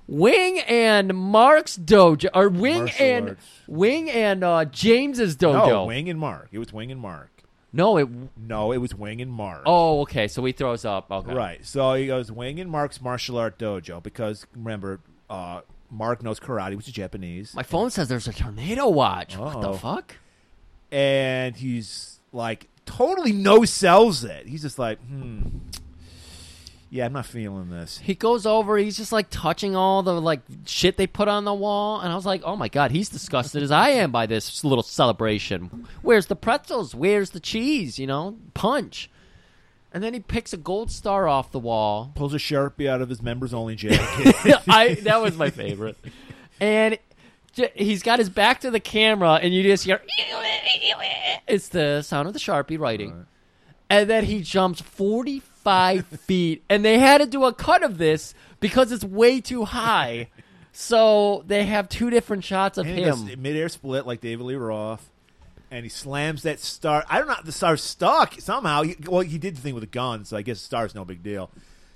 Wing 0.10 0.60
and 0.60 1.14
Mark's 1.14 1.78
dojo, 1.78 2.30
or 2.34 2.50
Wing 2.50 2.80
Martial 2.80 3.06
and 3.06 3.30
arts. 3.30 3.46
Wing 3.68 4.10
and 4.10 4.44
uh, 4.44 4.66
James's 4.66 5.36
dojo. 5.38 5.68
No, 5.68 5.86
Wing 5.86 6.10
and 6.10 6.20
Mark. 6.20 6.50
It 6.52 6.60
was 6.60 6.74
Wing 6.74 6.92
and 6.92 7.00
Mark. 7.00 7.30
No, 7.72 7.98
it 7.98 8.10
No, 8.36 8.72
it 8.72 8.78
was 8.80 8.96
Wing 8.96 9.22
and 9.22 9.32
Mark. 9.32 9.62
Oh, 9.66 10.02
okay. 10.02 10.28
So 10.28 10.44
he 10.44 10.52
throws 10.52 10.86
up. 10.86 11.12
Okay. 11.12 11.34
Right. 11.34 11.64
So 11.66 11.94
he 11.94 12.08
goes 12.08 12.32
Wing 12.32 12.60
and 12.60 12.72
Mark's 12.72 13.00
martial 13.02 13.38
art 13.38 13.60
dojo 13.60 14.02
because 14.02 14.48
remember, 14.56 15.00
uh, 15.30 15.62
Mark 15.92 16.24
knows 16.24 16.40
karate, 16.40 16.76
which 16.76 16.88
is 16.88 16.94
Japanese, 16.94 17.54
My 17.54 17.64
phone 17.64 17.92
says 17.92 18.08
there's 18.08 18.28
a 18.28 18.34
tornado 18.34 18.88
watch. 18.90 19.38
What 19.38 19.62
the 19.62 19.74
fuck? 19.74 20.16
and 20.92 21.56
he's 21.56 22.20
like 22.32 22.68
totally 22.86 23.32
no 23.32 23.64
sells 23.66 24.24
it. 24.24 24.48
He's 24.48 24.64
just 24.64 24.80
like, 24.80 25.00
hmm, 25.02 25.42
yeah, 26.92 27.06
I'm 27.06 27.14
not 27.14 27.26
feeling 27.28 27.70
this. 27.70 28.00
He 28.00 28.16
goes 28.16 28.46
over. 28.46 28.78
He's 28.78 28.98
just 28.98 29.12
like 29.12 29.28
touching 29.30 29.76
all 29.76 30.02
the 30.02 30.20
like 30.20 30.42
shit 30.66 30.98
they 30.98 31.06
put 31.08 31.28
on 31.28 31.46
the 31.46 31.54
wall, 31.54 32.00
and 32.02 32.12
I 32.12 32.16
was 32.16 32.26
like, 32.26 32.42
oh 32.44 32.56
my 32.56 32.68
god, 32.68 32.92
he's 32.92 33.10
disgusted 33.10 33.62
as 33.62 33.72
I 33.72 33.90
am 33.90 34.12
by 34.12 34.26
this 34.26 34.64
little 34.64 34.84
celebration. 34.84 35.88
Where's 36.02 36.26
the 36.26 36.36
pretzels? 36.36 36.96
Where's 36.96 37.30
the 37.30 37.40
cheese? 37.40 38.00
You 38.00 38.08
know, 38.08 38.38
punch. 38.54 39.10
And 39.92 40.04
then 40.04 40.14
he 40.14 40.20
picks 40.20 40.54
a 40.54 40.58
gold 40.58 40.92
star 40.92 41.28
off 41.28 41.52
the 41.52 41.60
wall. 41.60 42.12
Pulls 42.16 42.34
a 42.34 42.38
sharpie 42.38 42.88
out 42.88 43.02
of 43.02 43.10
his 43.10 43.22
members 43.22 43.54
only 43.54 43.76
jacket. 43.76 44.56
I 44.68 44.96
that 45.04 45.22
was 45.22 45.38
my 45.38 45.50
favorite. 45.52 45.98
And 46.60 46.98
j- 47.54 47.72
he's 47.76 48.04
got 48.04 48.20
his 48.20 48.30
back 48.30 48.62
to 48.62 48.72
the 48.72 48.80
camera, 48.80 49.36
and 49.36 49.54
you 49.54 49.64
just 49.64 49.86
hear 49.86 50.02
it's 51.48 51.70
the 51.70 52.02
sound 52.02 52.28
of 52.28 52.34
the 52.34 52.40
sharpie 52.40 52.80
writing. 52.80 53.26
And 53.90 54.10
then 54.10 54.26
he 54.26 54.42
jumps 54.42 54.82
forty 54.82 55.40
five 55.64 56.06
feet, 56.28 56.64
and 56.70 56.84
they 56.84 57.00
had 57.00 57.20
to 57.20 57.26
do 57.28 57.46
a 57.46 57.54
cut 57.54 57.84
of 57.84 57.98
this 57.98 58.34
because 58.60 58.92
it's 58.92 59.04
way 59.04 59.42
too 59.42 59.66
high. 59.66 60.28
So 60.72 61.44
they 61.48 61.66
have 61.66 61.90
two 61.90 62.10
different 62.10 62.44
shots 62.44 62.78
of 62.78 62.86
And 62.88 62.98
he 62.98 63.04
does 63.04 63.22
him. 63.24 63.42
midair 63.42 63.70
split 63.70 64.06
like 64.08 64.22
David 64.22 64.44
Lee 64.46 64.56
Roth, 64.56 65.10
and 65.72 65.84
he 65.84 65.90
slams 65.90 66.44
that 66.44 66.60
star. 66.60 67.04
I 67.10 67.18
don't 67.20 67.28
know. 67.28 67.36
The 67.44 67.52
star's 67.52 67.84
stuck 67.84 68.40
somehow. 68.40 68.84
He, 68.84 68.96
well, 69.06 69.22
he 69.22 69.38
did 69.38 69.58
the 69.58 69.62
thing 69.62 69.74
with 69.76 69.84
a 69.84 69.88
gun, 69.88 70.26
so 70.26 70.38
I 70.38 70.42
guess 70.42 70.60
the 70.60 70.66
star's 70.66 70.96
no 70.96 71.04
big 71.06 71.22
deal. 71.24 71.50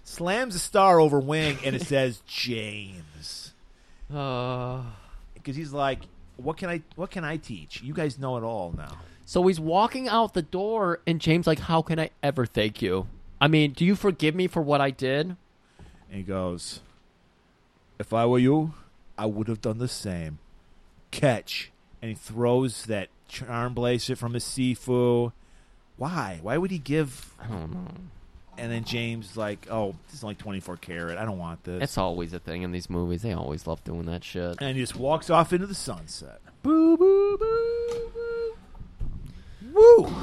Slams 0.04 0.54
the 0.54 0.60
star 0.60 1.00
over 1.00 1.20
wing, 1.20 1.58
and 1.64 1.76
it 1.76 1.82
says 1.88 2.22
James 2.28 3.54
Uh, 4.14 4.82
because 5.34 5.56
he's 5.56 5.72
like, 5.72 6.00
"What 6.38 6.58
can 6.58 6.70
I? 6.70 6.82
What 6.96 7.10
can 7.12 7.24
I 7.24 7.38
teach? 7.38 7.82
You 7.82 7.94
guys 7.94 8.20
know 8.20 8.38
it 8.38 8.44
all 8.44 8.74
now." 8.76 8.98
so 9.26 9.48
he's 9.48 9.60
walking 9.60 10.10
out 10.10 10.34
the 10.34 10.42
door, 10.42 11.00
and 11.08 11.22
James 11.22 11.48
like, 11.48 11.60
"How 11.60 11.82
can 11.82 12.00
I 12.00 12.10
ever 12.22 12.46
thank 12.46 12.82
you? 12.82 13.08
I 13.44 13.48
mean, 13.50 13.74
do 13.74 13.84
you 13.84 13.96
forgive 13.96 14.36
me 14.36 14.48
for 14.48 14.62
what 14.62 14.80
I 14.80 14.90
did?" 14.90 15.36
And 16.10 16.18
he 16.18 16.24
goes, 16.24 16.80
"If 18.00 18.14
I 18.14 18.26
were 18.26 18.40
you, 18.40 18.74
I 19.18 19.26
would 19.26 19.48
have 19.50 19.60
done 19.60 19.80
the 19.80 19.88
same." 19.90 20.40
Catch, 21.12 21.72
and 22.02 22.10
he 22.10 22.16
throws 22.16 22.86
that 22.86 23.10
charm 23.28 23.74
bracelet 23.74 24.18
from 24.18 24.34
his 24.34 24.46
Sifu. 24.46 25.34
Why? 25.98 26.40
Why 26.42 26.58
would 26.58 26.72
he 26.72 26.80
give? 26.80 27.34
I 27.40 27.48
don't 27.48 27.72
know. 27.74 27.88
And 28.58 28.72
then 28.72 28.84
James 28.86 29.36
like, 29.36 29.68
"Oh, 29.70 29.96
this 30.06 30.16
is 30.16 30.24
only 30.24 30.36
twenty 30.36 30.60
four 30.62 30.78
karat. 30.78 31.18
I 31.18 31.26
don't 31.26 31.38
want 31.40 31.64
this." 31.66 31.84
It's 31.84 31.98
always 31.98 32.32
a 32.34 32.40
thing 32.40 32.62
in 32.62 32.72
these 32.72 32.90
movies. 32.90 33.24
They 33.24 33.34
always 33.34 33.68
love 33.68 33.84
doing 33.84 34.06
that 34.06 34.24
shit. 34.24 34.62
and 34.62 34.78
he 34.78 34.82
just 34.82 34.96
walks 34.96 35.30
off 35.30 35.52
into 35.52 35.68
the 35.68 35.76
sunset. 35.76 36.40
Boo 36.62 36.96
boo 36.96 37.38
boo 37.38 38.12
boo. 38.14 38.56
Woo! 39.74 40.14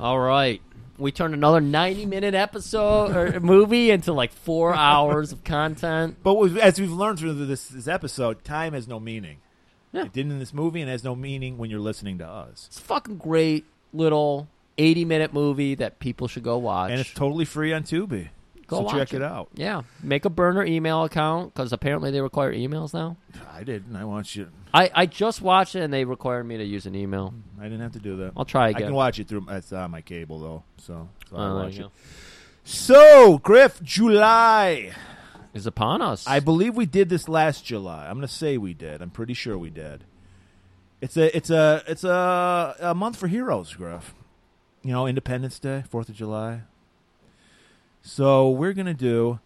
All 0.00 0.20
right. 0.20 0.62
We 1.02 1.12
turned 1.12 1.34
another 1.34 1.60
90 1.60 2.06
minute 2.06 2.34
episode 2.34 3.14
or 3.16 3.40
movie 3.40 3.90
into 3.90 4.12
like 4.12 4.32
four 4.32 4.74
hours 4.74 5.32
of 5.32 5.44
content. 5.44 6.16
But 6.22 6.34
we- 6.34 6.60
as 6.60 6.80
we've 6.80 6.90
learned 6.92 7.18
through 7.18 7.34
this, 7.46 7.68
this 7.68 7.88
episode, 7.88 8.44
time 8.44 8.72
has 8.72 8.88
no 8.88 8.98
meaning. 9.00 9.38
Yeah. 9.92 10.04
It 10.04 10.12
didn't 10.14 10.32
in 10.32 10.38
this 10.38 10.54
movie, 10.54 10.80
and 10.80 10.88
has 10.88 11.04
no 11.04 11.14
meaning 11.14 11.58
when 11.58 11.68
you're 11.68 11.78
listening 11.80 12.16
to 12.18 12.26
us. 12.26 12.64
It's 12.68 12.78
a 12.78 12.82
fucking 12.82 13.18
great 13.18 13.66
little 13.92 14.48
80 14.78 15.04
minute 15.04 15.34
movie 15.34 15.74
that 15.74 15.98
people 15.98 16.28
should 16.28 16.42
go 16.44 16.56
watch. 16.56 16.90
And 16.92 17.00
it's 17.00 17.12
totally 17.12 17.44
free 17.44 17.74
on 17.74 17.82
Tubi. 17.82 18.28
Go 18.72 18.88
so 18.88 18.96
check 18.98 19.14
it. 19.14 19.22
out. 19.22 19.48
Yeah. 19.54 19.82
Make 20.02 20.24
a 20.24 20.30
burner 20.30 20.64
email 20.64 21.04
account 21.04 21.54
because 21.54 21.72
apparently 21.72 22.10
they 22.10 22.20
require 22.20 22.52
emails 22.52 22.92
now. 22.92 23.16
I 23.52 23.62
didn't. 23.62 23.94
I 23.94 24.04
want 24.04 24.34
you. 24.34 24.48
I, 24.74 24.90
I 24.94 25.06
just 25.06 25.40
watched 25.42 25.74
it 25.76 25.80
and 25.82 25.92
they 25.92 26.04
required 26.04 26.44
me 26.44 26.56
to 26.56 26.64
use 26.64 26.86
an 26.86 26.94
email. 26.94 27.34
I 27.60 27.64
didn't 27.64 27.80
have 27.80 27.92
to 27.92 27.98
do 28.00 28.16
that. 28.18 28.32
I'll 28.36 28.44
try 28.44 28.70
again. 28.70 28.82
I 28.82 28.86
can 28.86 28.94
watch 28.94 29.18
it 29.18 29.28
through. 29.28 29.46
It's 29.50 29.72
on 29.72 29.90
my 29.90 30.00
cable 30.00 30.38
though, 30.40 30.62
so, 30.78 31.08
so 31.30 31.36
I 31.36 31.46
Oh, 31.48 31.54
watch 31.56 31.76
it. 31.78 31.82
go. 31.82 31.90
So, 32.64 33.38
Griff, 33.38 33.82
July. 33.82 34.92
Is 35.54 35.66
upon 35.66 36.00
us. 36.00 36.26
I 36.26 36.40
believe 36.40 36.74
we 36.76 36.86
did 36.86 37.10
this 37.10 37.28
last 37.28 37.64
July. 37.64 38.06
I'm 38.06 38.14
going 38.16 38.26
to 38.26 38.32
say 38.32 38.56
we 38.56 38.72
did. 38.72 39.02
I'm 39.02 39.10
pretty 39.10 39.34
sure 39.34 39.58
we 39.58 39.68
did. 39.68 40.04
It's 41.02 41.16
a 41.18 41.36
it's 41.36 41.50
a 41.50 41.82
it's 41.86 42.04
a 42.04 42.76
a 42.80 42.94
month 42.94 43.16
for 43.16 43.26
heroes, 43.26 43.74
Griff. 43.74 44.14
You 44.82 44.92
know, 44.92 45.06
Independence 45.06 45.58
Day, 45.58 45.84
Fourth 45.90 46.08
of 46.08 46.14
July. 46.14 46.62
So 48.02 48.50
we're 48.50 48.72
gonna 48.72 48.94
do 48.94 49.38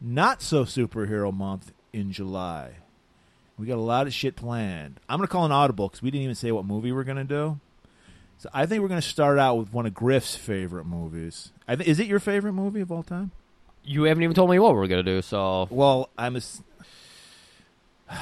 not 0.00 0.42
so 0.42 0.64
superhero 0.64 1.32
month 1.32 1.72
in 1.92 2.12
July. 2.12 2.72
We 3.58 3.66
got 3.66 3.76
a 3.78 3.80
lot 3.80 4.06
of 4.06 4.12
shit 4.14 4.36
planned. 4.36 5.00
I'm 5.08 5.18
gonna 5.18 5.28
call 5.28 5.44
an 5.44 5.52
audible 5.52 5.88
because 5.88 6.02
we 6.02 6.10
didn't 6.10 6.24
even 6.24 6.34
say 6.34 6.52
what 6.52 6.64
movie 6.64 6.92
we're 6.92 7.04
gonna 7.04 7.24
do. 7.24 7.58
So 8.38 8.48
I 8.52 8.66
think 8.66 8.82
we're 8.82 8.88
going 8.88 9.00
to 9.00 9.06
start 9.06 9.38
out 9.38 9.54
with 9.54 9.72
one 9.72 9.86
of 9.86 9.94
Griff's 9.94 10.34
favorite 10.34 10.84
movies. 10.84 11.52
I 11.68 11.76
th- 11.76 11.88
is 11.88 12.00
it 12.00 12.08
your 12.08 12.18
favorite 12.18 12.54
movie 12.54 12.80
of 12.80 12.90
all 12.90 13.04
time? 13.04 13.30
You 13.84 14.02
haven't 14.02 14.24
even 14.24 14.34
told 14.34 14.50
me 14.50 14.58
what 14.58 14.74
we're 14.74 14.88
gonna 14.88 15.04
do, 15.04 15.22
so 15.22 15.68
Well, 15.70 16.10
I'm 16.18 16.34
a. 16.36 16.40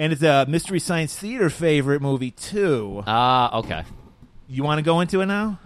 And 0.00 0.12
it's 0.12 0.22
a 0.22 0.44
Mystery 0.46 0.78
Science 0.78 1.16
Theater 1.16 1.50
favorite 1.50 2.00
movie 2.02 2.30
too. 2.30 3.02
ah, 3.06 3.56
okay, 3.58 3.82
You 4.48 4.62
want 4.62 4.78
to 4.78 4.82
go 4.82 5.00
into 5.00 5.22
it 5.22 5.26
now? 5.26 5.58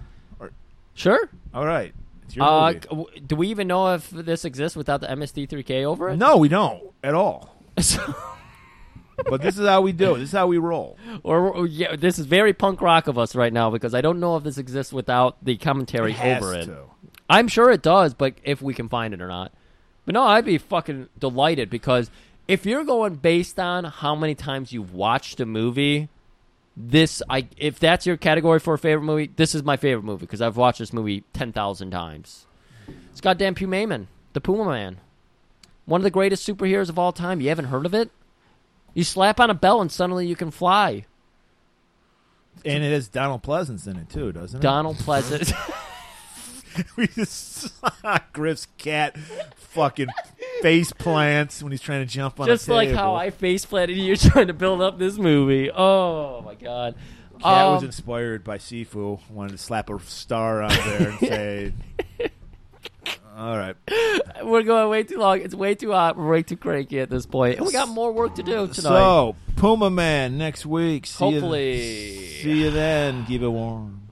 Sure. 0.95 1.29
All 1.55 1.65
right, 1.67 1.93
it's 2.25 2.37
your 2.37 2.45
Uh, 2.45 2.73
movie. 2.93 3.07
c- 3.15 3.21
do 3.21 3.37
we 3.37 3.49
even 3.49 3.67
know 3.67 3.95
if 3.95 4.11
this 4.11 4.45
exists 4.45 4.77
without 4.77 5.01
the 5.01 5.09
MST3K 5.11 5.85
over 5.85 6.11
it? 6.11 6.17
No, 6.17 6.37
we 6.37 6.49
don't 6.49 6.83
at 7.03 7.15
all. 7.15 7.57
but 9.29 9.41
this 9.43 9.59
is 9.59 9.67
how 9.67 9.81
we 9.81 9.93
do 9.93 10.15
it. 10.15 10.19
This 10.19 10.29
is 10.29 10.33
how 10.33 10.47
we 10.47 10.59
roll. 10.59 10.97
or, 11.23 11.49
or- 11.51 11.67
yeah, 11.67 11.97
this 11.97 12.19
is 12.19 12.27
very 12.27 12.53
punk 12.53 12.81
rock 12.81 13.07
of 13.07 13.19
us 13.19 13.35
right 13.35 13.53
now 13.53 13.71
because 13.71 13.95
I 13.95 14.01
don't 14.01 14.21
know 14.21 14.37
if 14.37 14.45
this 14.45 14.59
exists 14.59 14.93
without 14.93 15.37
the 15.45 15.57
commentary 15.57 16.13
has 16.13 16.43
over 16.43 16.55
it. 16.55 16.65
to. 16.67 16.79
I'm 17.31 17.49
sure 17.49 17.71
it 17.71 17.83
does, 17.83 18.15
but 18.15 18.35
if 18.45 18.61
we 18.61 18.75
can 18.75 18.89
find 18.89 19.15
it 19.15 19.23
or 19.23 19.29
not. 19.29 19.53
But 20.05 20.15
no, 20.15 20.25
I'd 20.25 20.45
be 20.45 20.59
fucking 20.59 21.09
delighted 21.19 21.71
because 21.71 22.11
if 22.49 22.67
you're 22.67 22.85
going 22.85 23.15
based 23.17 23.59
on 23.59 23.85
how 23.85 24.15
many 24.15 24.35
times 24.35 24.73
you've 24.73 24.93
watched 24.93 25.41
a 25.41 25.47
movie, 25.47 26.09
this 26.77 27.23
I 27.29 27.49
if 27.57 27.79
that's 27.79 28.07
your 28.07 28.17
category 28.17 28.59
for 28.59 28.75
a 28.75 28.79
favorite 28.79 29.05
movie, 29.05 29.31
this 29.35 29.55
is 29.55 29.63
my 29.63 29.77
favorite 29.77 30.05
movie 30.05 30.27
because 30.27 30.41
I've 30.41 30.57
watched 30.57 30.79
this 30.79 30.93
movie 30.93 31.25
ten 31.33 31.53
thousand 31.53 31.91
times. 31.91 32.47
It's 33.11 33.21
goddamn 33.21 33.55
Pumaman, 33.55 34.07
the 34.33 34.41
Puma 34.41 34.65
Man, 34.65 34.99
one 35.85 36.01
of 36.01 36.05
the 36.05 36.11
greatest 36.11 36.47
superheroes 36.49 36.89
of 36.89 36.99
all 36.99 37.13
time. 37.13 37.41
You 37.41 37.49
haven't 37.49 37.67
heard 37.67 37.87
of 37.87 37.95
it? 37.95 38.11
You 38.95 39.05
slap 39.05 39.41
on 39.41 39.51
a 39.51 39.55
bell 39.55 39.81
and 39.81 39.91
suddenly 39.91 40.27
you 40.27 40.37
can 40.37 40.51
fly. 40.51 41.07
And 42.65 42.85
it 42.85 42.93
has 42.93 43.09
Donald 43.09 43.43
Pleasence 43.43 43.87
in 43.87 43.97
it 43.97 44.11
too, 44.11 44.33
doesn't 44.33 44.61
it? 44.61 44.63
Donald 44.63 44.99
Pleasant. 44.99 45.53
we 46.97 47.07
just 47.09 47.81
saw 47.81 48.19
Griff's 48.33 48.69
cat 48.79 49.19
fucking 49.57 50.09
face 50.63 50.93
plants 50.93 51.63
when 51.63 51.73
he's 51.73 51.81
trying 51.83 52.01
to 52.07 52.07
jump 52.11 52.41
on 52.41 52.47
Just 52.47 52.69
a 52.69 52.75
like 52.75 52.89
table. 52.89 52.99
how 53.01 53.15
I 53.15 53.31
face 53.31 53.65
planted 53.67 53.97
you 53.97 54.17
trying 54.17 54.47
to 54.47 54.55
build 54.55 54.81
up 54.81 54.99
this 54.99 55.19
movie. 55.19 55.71
Oh 55.71 56.41
my 56.43 56.55
god. 56.55 56.95
Cat 57.41 57.67
was 57.71 57.79
Um, 57.83 57.87
inspired 57.87 58.45
by 58.45 58.59
Sifu. 58.59 59.19
Wanted 59.29 59.53
to 59.53 59.59
slap 59.59 59.91
a 59.91 59.99
star 60.01 60.63
on 60.63 60.71
there 60.71 61.09
and 61.11 61.19
say, 61.19 61.73
"All 63.37 63.57
right." 63.57 63.75
we're 64.45 64.63
going 64.63 64.89
way 64.89 65.03
too 65.03 65.19
long. 65.19 65.41
It's 65.41 65.55
way 65.55 65.75
too 65.75 65.91
hot. 65.93 66.17
We're 66.17 66.29
way 66.31 66.43
too 66.43 66.57
cranky 66.57 67.01
at 67.01 67.11
this 67.11 67.27
point. 67.27 67.57
And 67.57 67.67
we 67.67 67.73
got 67.73 67.89
more 67.89 68.13
work 68.13 68.37
to 68.37 68.43
do 68.45 68.69
tonight. 68.69 68.75
So 68.83 69.35
Puma 69.57 69.91
Man 69.91 70.39
next 70.39 70.65
week. 70.67 71.07
See 71.07 71.19
Hopefully. 71.19 72.13
You, 72.13 72.27
see 72.43 72.61
you 72.63 72.71
then. 72.71 73.27
Keep 73.27 73.43
it 73.43 73.49
warm. 73.49 73.99